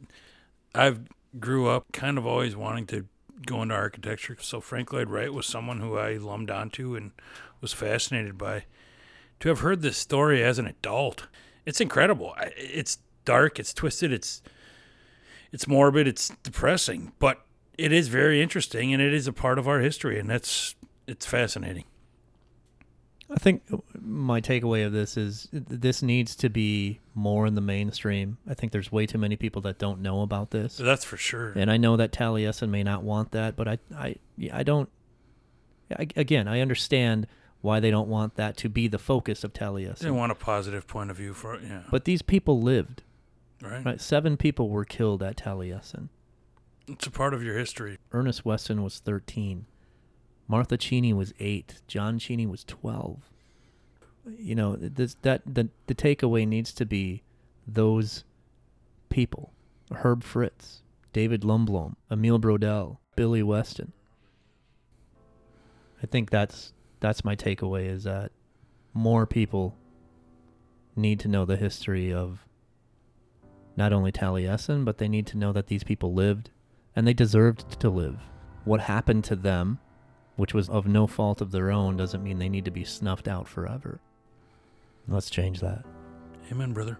I've 0.74 1.00
grew 1.38 1.68
up 1.68 1.86
kind 1.92 2.18
of 2.18 2.26
always 2.26 2.56
wanting 2.56 2.86
to 2.86 3.06
go 3.46 3.62
into 3.62 3.74
architecture. 3.74 4.36
So 4.40 4.60
Frank 4.60 4.92
Lloyd 4.92 5.08
Wright 5.08 5.32
was 5.32 5.46
someone 5.46 5.80
who 5.80 5.96
I 5.96 6.14
lumped 6.14 6.50
onto 6.50 6.96
and 6.96 7.12
was 7.60 7.72
fascinated 7.72 8.36
by. 8.36 8.64
To 9.40 9.48
have 9.48 9.60
heard 9.60 9.80
this 9.80 9.96
story 9.96 10.42
as 10.42 10.58
an 10.58 10.66
adult, 10.66 11.26
it's 11.64 11.80
incredible. 11.80 12.34
It's 12.56 12.98
dark, 13.24 13.58
it's 13.58 13.74
twisted, 13.74 14.12
it's 14.12 14.42
it's 15.52 15.66
morbid, 15.66 16.06
it's 16.06 16.30
depressing, 16.42 17.12
but 17.18 17.44
it 17.76 17.92
is 17.92 18.08
very 18.08 18.40
interesting 18.40 18.92
and 18.92 19.02
it 19.02 19.12
is 19.12 19.26
a 19.26 19.32
part 19.32 19.58
of 19.58 19.66
our 19.66 19.80
history, 19.80 20.18
and 20.18 20.28
that's 20.28 20.74
it's 21.06 21.26
fascinating. 21.26 21.84
I 23.32 23.36
think 23.36 23.62
my 24.00 24.40
takeaway 24.40 24.84
of 24.84 24.92
this 24.92 25.16
is 25.16 25.48
this 25.52 26.02
needs 26.02 26.34
to 26.36 26.48
be 26.48 26.98
more 27.14 27.46
in 27.46 27.54
the 27.54 27.60
mainstream. 27.60 28.38
I 28.48 28.54
think 28.54 28.72
there's 28.72 28.90
way 28.90 29.06
too 29.06 29.18
many 29.18 29.36
people 29.36 29.62
that 29.62 29.78
don't 29.78 30.00
know 30.00 30.22
about 30.22 30.50
this. 30.50 30.76
That's 30.76 31.04
for 31.04 31.16
sure. 31.16 31.52
And 31.54 31.70
I 31.70 31.76
know 31.76 31.96
that 31.96 32.12
Taliesin 32.12 32.70
may 32.70 32.82
not 32.82 33.04
want 33.04 33.30
that, 33.30 33.54
but 33.54 33.68
I, 33.68 33.78
I, 33.96 34.16
I 34.52 34.62
don't. 34.64 34.88
I, 35.96 36.08
again, 36.16 36.48
I 36.48 36.60
understand 36.60 37.28
why 37.60 37.78
they 37.78 37.90
don't 37.90 38.08
want 38.08 38.34
that 38.36 38.56
to 38.58 38.68
be 38.68 38.88
the 38.88 38.98
focus 38.98 39.44
of 39.44 39.52
Taliesin. 39.52 39.98
They 39.98 40.10
want 40.10 40.32
a 40.32 40.36
positive 40.36 40.86
point 40.88 41.10
of 41.10 41.16
view 41.16 41.34
for 41.34 41.54
it. 41.54 41.62
Yeah. 41.62 41.82
But 41.90 42.04
these 42.06 42.22
people 42.22 42.60
lived. 42.60 43.02
Right. 43.62 43.84
Right, 43.84 44.00
seven 44.00 44.36
people 44.36 44.70
were 44.70 44.84
killed 44.84 45.22
at 45.22 45.36
Taliesin. 45.36 46.08
It's 46.88 47.06
a 47.06 47.10
part 47.10 47.34
of 47.34 47.42
your 47.42 47.58
history. 47.58 47.98
Ernest 48.12 48.44
Weston 48.44 48.82
was 48.82 48.98
13. 48.98 49.66
Martha 50.48 50.76
Cheney 50.76 51.12
was 51.12 51.32
8. 51.38 51.82
John 51.86 52.18
Cheney 52.18 52.46
was 52.46 52.64
12. 52.64 53.30
You 54.38 54.54
know, 54.54 54.76
this, 54.76 55.16
that 55.22 55.42
the, 55.46 55.68
the 55.86 55.94
takeaway 55.94 56.46
needs 56.46 56.72
to 56.74 56.86
be 56.86 57.22
those 57.66 58.24
people. 59.08 59.52
Herb 59.92 60.24
Fritz, 60.24 60.82
David 61.12 61.42
Lindblom, 61.42 61.96
Emil 62.10 62.38
Brodelle, 62.38 63.00
Billy 63.16 63.42
Weston. 63.42 63.92
I 66.02 66.06
think 66.06 66.30
that's 66.30 66.72
that's 67.00 67.24
my 67.24 67.36
takeaway 67.36 67.86
is 67.86 68.04
that 68.04 68.32
more 68.94 69.26
people 69.26 69.76
need 70.96 71.20
to 71.20 71.28
know 71.28 71.44
the 71.44 71.56
history 71.56 72.12
of 72.12 72.46
not 73.80 73.94
only 73.94 74.12
Taliesin, 74.12 74.84
but 74.84 74.98
they 74.98 75.08
need 75.08 75.26
to 75.28 75.38
know 75.38 75.52
that 75.54 75.68
these 75.68 75.84
people 75.84 76.12
lived 76.12 76.50
and 76.94 77.06
they 77.06 77.14
deserved 77.14 77.80
to 77.80 77.88
live. 77.88 78.20
What 78.66 78.82
happened 78.82 79.24
to 79.24 79.36
them, 79.36 79.78
which 80.36 80.52
was 80.52 80.68
of 80.68 80.86
no 80.86 81.06
fault 81.06 81.40
of 81.40 81.50
their 81.50 81.70
own, 81.70 81.96
doesn't 81.96 82.22
mean 82.22 82.38
they 82.38 82.50
need 82.50 82.66
to 82.66 82.70
be 82.70 82.84
snuffed 82.84 83.26
out 83.26 83.48
forever. 83.48 83.98
Let's 85.08 85.30
change 85.30 85.60
that. 85.60 85.86
Amen, 86.52 86.74
brother. 86.74 86.98